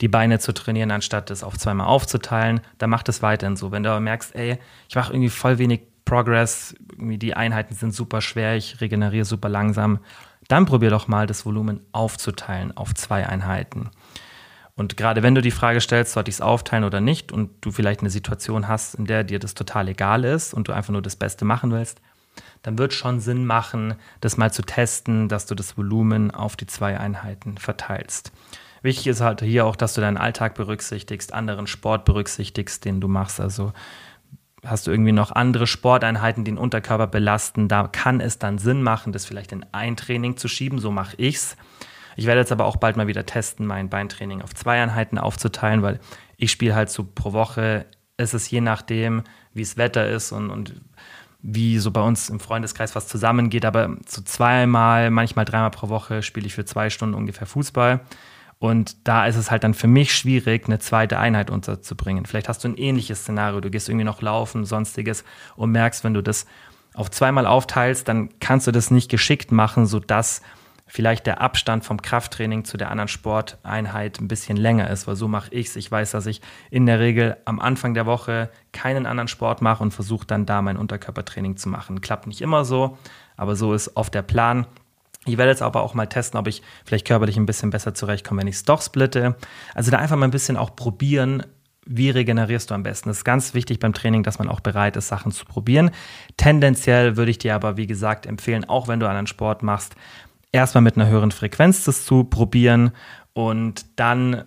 die 0.00 0.08
Beine 0.08 0.38
zu 0.38 0.52
trainieren, 0.52 0.90
anstatt 0.90 1.30
es 1.30 1.44
auf 1.44 1.58
zweimal 1.58 1.86
aufzuteilen, 1.86 2.60
dann 2.78 2.90
mach 2.90 3.02
das 3.02 3.22
weiterhin 3.22 3.56
so. 3.56 3.70
Wenn 3.70 3.82
du 3.82 3.90
aber 3.90 4.00
merkst, 4.00 4.34
ey, 4.34 4.58
ich 4.88 4.94
mache 4.94 5.12
irgendwie 5.12 5.30
voll 5.30 5.58
wenig 5.58 5.82
Progress, 6.04 6.74
irgendwie 6.92 7.18
die 7.18 7.34
Einheiten 7.34 7.74
sind 7.74 7.94
super 7.94 8.20
schwer, 8.20 8.56
ich 8.56 8.80
regeneriere 8.80 9.24
super 9.24 9.48
langsam, 9.48 10.00
dann 10.48 10.66
probier 10.66 10.90
doch 10.90 11.06
mal 11.06 11.26
das 11.26 11.44
Volumen 11.44 11.80
aufzuteilen 11.92 12.76
auf 12.76 12.94
zwei 12.94 13.26
Einheiten. 13.26 13.90
Und 14.80 14.96
gerade 14.96 15.22
wenn 15.22 15.34
du 15.34 15.42
die 15.42 15.50
Frage 15.50 15.78
stellst, 15.82 16.14
sollte 16.14 16.30
ich 16.30 16.36
es 16.36 16.40
aufteilen 16.40 16.84
oder 16.84 17.02
nicht, 17.02 17.32
und 17.32 17.50
du 17.60 17.70
vielleicht 17.70 18.00
eine 18.00 18.08
Situation 18.08 18.66
hast, 18.66 18.94
in 18.94 19.04
der 19.04 19.24
dir 19.24 19.38
das 19.38 19.52
total 19.52 19.88
egal 19.88 20.24
ist 20.24 20.54
und 20.54 20.68
du 20.68 20.72
einfach 20.72 20.90
nur 20.90 21.02
das 21.02 21.16
Beste 21.16 21.44
machen 21.44 21.70
willst, 21.70 22.00
dann 22.62 22.78
wird 22.78 22.94
schon 22.94 23.20
Sinn 23.20 23.44
machen, 23.44 23.96
das 24.22 24.38
mal 24.38 24.50
zu 24.50 24.62
testen, 24.62 25.28
dass 25.28 25.44
du 25.44 25.54
das 25.54 25.76
Volumen 25.76 26.30
auf 26.30 26.56
die 26.56 26.66
zwei 26.66 26.98
Einheiten 26.98 27.58
verteilst. 27.58 28.32
Wichtig 28.80 29.08
ist 29.08 29.20
halt 29.20 29.42
hier 29.42 29.66
auch, 29.66 29.76
dass 29.76 29.92
du 29.92 30.00
deinen 30.00 30.16
Alltag 30.16 30.54
berücksichtigst, 30.54 31.34
anderen 31.34 31.66
Sport 31.66 32.06
berücksichtigst, 32.06 32.82
den 32.82 33.02
du 33.02 33.08
machst. 33.08 33.38
Also 33.38 33.74
hast 34.64 34.86
du 34.86 34.92
irgendwie 34.92 35.12
noch 35.12 35.30
andere 35.30 35.66
Sporteinheiten, 35.66 36.42
die 36.42 36.52
den 36.52 36.58
Unterkörper 36.58 37.06
belasten, 37.06 37.68
da 37.68 37.86
kann 37.86 38.18
es 38.22 38.38
dann 38.38 38.56
Sinn 38.56 38.82
machen, 38.82 39.12
das 39.12 39.26
vielleicht 39.26 39.52
in 39.52 39.66
ein 39.72 39.98
Training 39.98 40.38
zu 40.38 40.48
schieben. 40.48 40.78
So 40.78 40.90
mache 40.90 41.16
ich's. 41.18 41.58
Ich 42.16 42.26
werde 42.26 42.40
jetzt 42.40 42.52
aber 42.52 42.64
auch 42.64 42.76
bald 42.76 42.96
mal 42.96 43.06
wieder 43.06 43.26
testen, 43.26 43.66
mein 43.66 43.88
Beintraining 43.88 44.42
auf 44.42 44.54
zwei 44.54 44.82
Einheiten 44.82 45.18
aufzuteilen, 45.18 45.82
weil 45.82 46.00
ich 46.36 46.50
spiele 46.50 46.74
halt 46.74 46.90
so 46.90 47.04
pro 47.04 47.32
Woche. 47.32 47.86
Es 48.16 48.34
ist 48.34 48.50
je 48.50 48.60
nachdem, 48.60 49.22
wie 49.54 49.62
es 49.62 49.76
Wetter 49.76 50.08
ist 50.08 50.32
und, 50.32 50.50
und 50.50 50.80
wie 51.42 51.78
so 51.78 51.90
bei 51.90 52.02
uns 52.02 52.28
im 52.28 52.40
Freundeskreis 52.40 52.94
was 52.94 53.08
zusammengeht. 53.08 53.64
Aber 53.64 53.96
so 54.06 54.22
zweimal, 54.22 55.10
manchmal 55.10 55.44
dreimal 55.44 55.70
pro 55.70 55.88
Woche 55.88 56.22
spiele 56.22 56.46
ich 56.46 56.54
für 56.54 56.64
zwei 56.64 56.90
Stunden 56.90 57.14
ungefähr 57.14 57.46
Fußball. 57.46 58.00
Und 58.58 59.08
da 59.08 59.26
ist 59.26 59.36
es 59.36 59.50
halt 59.50 59.64
dann 59.64 59.72
für 59.72 59.86
mich 59.86 60.14
schwierig, 60.14 60.66
eine 60.66 60.78
zweite 60.78 61.18
Einheit 61.18 61.50
unterzubringen. 61.50 62.26
Vielleicht 62.26 62.48
hast 62.48 62.62
du 62.62 62.68
ein 62.68 62.76
ähnliches 62.76 63.20
Szenario. 63.20 63.60
Du 63.62 63.70
gehst 63.70 63.88
irgendwie 63.88 64.04
noch 64.04 64.20
laufen, 64.20 64.66
sonstiges 64.66 65.24
und 65.56 65.70
merkst, 65.70 66.04
wenn 66.04 66.12
du 66.12 66.22
das 66.22 66.46
auf 66.92 67.10
zweimal 67.10 67.46
aufteilst, 67.46 68.06
dann 68.06 68.28
kannst 68.40 68.66
du 68.66 68.72
das 68.72 68.90
nicht 68.90 69.10
geschickt 69.10 69.50
machen, 69.50 69.86
sodass 69.86 70.42
vielleicht 70.90 71.26
der 71.26 71.40
Abstand 71.40 71.84
vom 71.84 72.02
Krafttraining 72.02 72.64
zu 72.64 72.76
der 72.76 72.90
anderen 72.90 73.08
Sporteinheit 73.08 74.20
ein 74.20 74.26
bisschen 74.26 74.56
länger 74.56 74.90
ist, 74.90 75.06
weil 75.06 75.14
so 75.14 75.28
mache 75.28 75.54
ich 75.54 75.68
es. 75.68 75.76
Ich 75.76 75.90
weiß, 75.90 76.10
dass 76.10 76.26
ich 76.26 76.40
in 76.70 76.84
der 76.84 76.98
Regel 76.98 77.36
am 77.44 77.60
Anfang 77.60 77.94
der 77.94 78.06
Woche 78.06 78.50
keinen 78.72 79.06
anderen 79.06 79.28
Sport 79.28 79.62
mache 79.62 79.82
und 79.82 79.92
versuche 79.92 80.26
dann 80.26 80.46
da 80.46 80.62
mein 80.62 80.76
Unterkörpertraining 80.76 81.56
zu 81.56 81.68
machen. 81.68 82.00
Klappt 82.00 82.26
nicht 82.26 82.40
immer 82.40 82.64
so, 82.64 82.98
aber 83.36 83.54
so 83.54 83.72
ist 83.72 83.96
oft 83.96 84.12
der 84.14 84.22
Plan. 84.22 84.66
Ich 85.26 85.38
werde 85.38 85.50
jetzt 85.50 85.62
aber 85.62 85.82
auch 85.82 85.94
mal 85.94 86.06
testen, 86.06 86.40
ob 86.40 86.48
ich 86.48 86.62
vielleicht 86.84 87.06
körperlich 87.06 87.36
ein 87.36 87.46
bisschen 87.46 87.70
besser 87.70 87.94
zurechtkomme, 87.94 88.40
wenn 88.40 88.48
ich 88.48 88.56
es 88.56 88.64
doch 88.64 88.82
splitte. 88.82 89.36
Also 89.74 89.92
da 89.92 89.98
einfach 89.98 90.16
mal 90.16 90.26
ein 90.26 90.32
bisschen 90.32 90.56
auch 90.56 90.74
probieren, 90.74 91.44
wie 91.86 92.10
regenerierst 92.10 92.70
du 92.70 92.74
am 92.74 92.82
besten? 92.82 93.08
Das 93.08 93.18
ist 93.18 93.24
ganz 93.24 93.54
wichtig 93.54 93.78
beim 93.78 93.92
Training, 93.92 94.22
dass 94.22 94.38
man 94.38 94.48
auch 94.48 94.60
bereit 94.60 94.96
ist, 94.96 95.08
Sachen 95.08 95.32
zu 95.32 95.44
probieren. 95.44 95.90
Tendenziell 96.36 97.16
würde 97.16 97.30
ich 97.30 97.38
dir 97.38 97.54
aber, 97.54 97.76
wie 97.76 97.86
gesagt, 97.86 98.26
empfehlen, 98.26 98.68
auch 98.68 98.88
wenn 98.88 99.00
du 99.00 99.08
einen 99.08 99.26
Sport 99.26 99.62
machst, 99.62 99.94
erstmal 100.52 100.82
mit 100.82 100.96
einer 100.96 101.08
höheren 101.08 101.30
Frequenz 101.30 101.84
das 101.84 102.04
zu 102.04 102.24
probieren 102.24 102.92
und 103.32 103.86
dann 103.96 104.44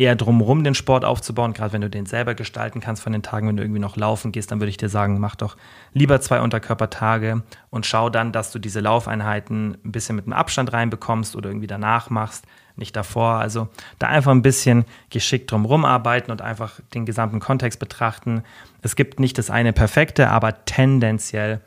eher 0.00 0.16
drumherum 0.16 0.64
den 0.64 0.74
Sport 0.74 1.04
aufzubauen, 1.04 1.52
gerade 1.52 1.74
wenn 1.74 1.82
du 1.82 1.90
den 1.90 2.06
selber 2.06 2.34
gestalten 2.34 2.80
kannst 2.80 3.02
von 3.02 3.12
den 3.12 3.22
Tagen, 3.22 3.48
wenn 3.48 3.58
du 3.58 3.62
irgendwie 3.62 3.80
noch 3.80 3.96
laufen 3.96 4.32
gehst, 4.32 4.50
dann 4.50 4.58
würde 4.58 4.70
ich 4.70 4.78
dir 4.78 4.88
sagen, 4.88 5.20
mach 5.20 5.36
doch 5.36 5.58
lieber 5.92 6.22
zwei 6.22 6.40
Unterkörpertage 6.40 7.42
und 7.68 7.84
schau 7.84 8.08
dann, 8.08 8.32
dass 8.32 8.50
du 8.50 8.58
diese 8.58 8.80
Laufeinheiten 8.80 9.76
ein 9.84 9.92
bisschen 9.92 10.16
mit 10.16 10.24
einem 10.24 10.32
Abstand 10.32 10.72
reinbekommst 10.72 11.36
oder 11.36 11.50
irgendwie 11.50 11.66
danach 11.66 12.08
machst, 12.08 12.46
nicht 12.76 12.96
davor. 12.96 13.34
Also 13.34 13.68
da 13.98 14.08
einfach 14.08 14.30
ein 14.30 14.40
bisschen 14.40 14.86
geschickt 15.10 15.50
drumherum 15.52 15.84
arbeiten 15.84 16.30
und 16.30 16.40
einfach 16.40 16.80
den 16.94 17.04
gesamten 17.04 17.38
Kontext 17.38 17.78
betrachten. 17.78 18.42
Es 18.80 18.96
gibt 18.96 19.20
nicht 19.20 19.36
das 19.36 19.50
eine 19.50 19.74
perfekte, 19.74 20.30
aber 20.30 20.64
tendenziell 20.64 21.60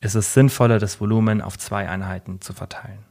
ist 0.00 0.16
es 0.16 0.34
sinnvoller, 0.34 0.78
das 0.78 1.00
Volumen 1.00 1.40
auf 1.40 1.56
zwei 1.56 1.88
Einheiten 1.88 2.42
zu 2.42 2.52
verteilen. 2.52 3.09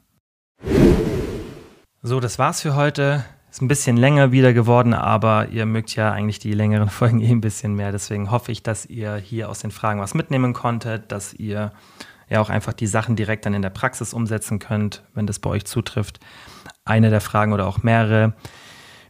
So, 2.01 2.19
das 2.19 2.39
war's 2.39 2.61
für 2.61 2.75
heute. 2.75 3.25
Ist 3.51 3.61
ein 3.61 3.67
bisschen 3.67 3.97
länger 3.97 4.31
wieder 4.31 4.53
geworden, 4.53 4.93
aber 4.93 5.49
ihr 5.49 5.65
mögt 5.65 5.95
ja 5.95 6.11
eigentlich 6.11 6.39
die 6.39 6.53
längeren 6.53 6.89
Folgen 6.89 7.19
eh 7.19 7.31
ein 7.31 7.41
bisschen 7.41 7.75
mehr. 7.75 7.91
Deswegen 7.91 8.31
hoffe 8.31 8.51
ich, 8.51 8.63
dass 8.63 8.85
ihr 8.85 9.15
hier 9.15 9.49
aus 9.49 9.59
den 9.59 9.71
Fragen 9.71 9.99
was 9.99 10.13
mitnehmen 10.13 10.53
konntet, 10.53 11.11
dass 11.11 11.33
ihr 11.33 11.71
ja 12.29 12.41
auch 12.41 12.49
einfach 12.49 12.73
die 12.73 12.87
Sachen 12.87 13.15
direkt 13.15 13.45
dann 13.45 13.53
in 13.53 13.61
der 13.61 13.71
Praxis 13.71 14.13
umsetzen 14.13 14.59
könnt, 14.59 15.03
wenn 15.13 15.25
das 15.25 15.39
bei 15.39 15.49
euch 15.49 15.65
zutrifft. 15.65 16.19
Eine 16.85 17.09
der 17.09 17.21
Fragen 17.21 17.53
oder 17.53 17.67
auch 17.67 17.81
mehrere. 17.81 18.33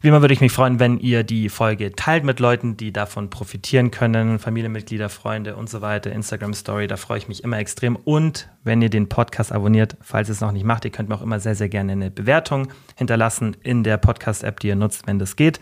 Wie 0.01 0.07
immer 0.07 0.21
würde 0.21 0.33
ich 0.33 0.39
mich 0.39 0.53
freuen, 0.53 0.79
wenn 0.79 0.97
ihr 0.97 1.23
die 1.25 1.49
Folge 1.49 1.91
teilt 1.91 2.23
mit 2.23 2.39
Leuten, 2.39 2.77
die 2.77 2.93
davon 2.93 3.29
profitieren 3.29 3.91
können, 3.91 4.39
Familienmitglieder, 4.39 5.09
Freunde 5.09 5.57
und 5.57 5.69
so 5.69 5.81
weiter, 5.81 6.13
Instagram 6.13 6.53
Story, 6.53 6.87
da 6.87 6.95
freue 6.95 7.17
ich 7.17 7.27
mich 7.27 7.43
immer 7.43 7.57
extrem. 7.57 7.97
Und 7.97 8.49
wenn 8.63 8.81
ihr 8.81 8.89
den 8.89 9.09
Podcast 9.09 9.51
abonniert, 9.51 9.97
falls 9.99 10.29
ihr 10.29 10.33
es 10.33 10.41
noch 10.41 10.53
nicht 10.53 10.63
macht, 10.63 10.85
ihr 10.85 10.91
könnt 10.91 11.09
mir 11.09 11.15
auch 11.15 11.21
immer 11.21 11.41
sehr, 11.41 11.55
sehr 11.55 11.67
gerne 11.67 11.91
eine 11.91 12.11
Bewertung 12.11 12.69
hinterlassen 12.95 13.57
in 13.61 13.83
der 13.83 13.97
Podcast-App, 13.97 14.61
die 14.61 14.69
ihr 14.69 14.77
nutzt, 14.77 15.05
wenn 15.05 15.19
das 15.19 15.35
geht. 15.35 15.59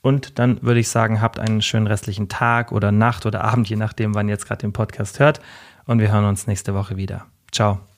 Und 0.00 0.38
dann 0.38 0.62
würde 0.62 0.78
ich 0.78 0.88
sagen, 0.88 1.20
habt 1.20 1.40
einen 1.40 1.60
schönen 1.60 1.88
restlichen 1.88 2.28
Tag 2.28 2.70
oder 2.70 2.92
Nacht 2.92 3.26
oder 3.26 3.42
Abend, 3.42 3.68
je 3.68 3.76
nachdem, 3.76 4.14
wann 4.14 4.28
ihr 4.28 4.34
jetzt 4.34 4.46
gerade 4.46 4.60
den 4.60 4.72
Podcast 4.72 5.18
hört. 5.18 5.40
Und 5.86 5.98
wir 5.98 6.12
hören 6.12 6.24
uns 6.24 6.46
nächste 6.46 6.72
Woche 6.74 6.96
wieder. 6.96 7.26
Ciao. 7.50 7.91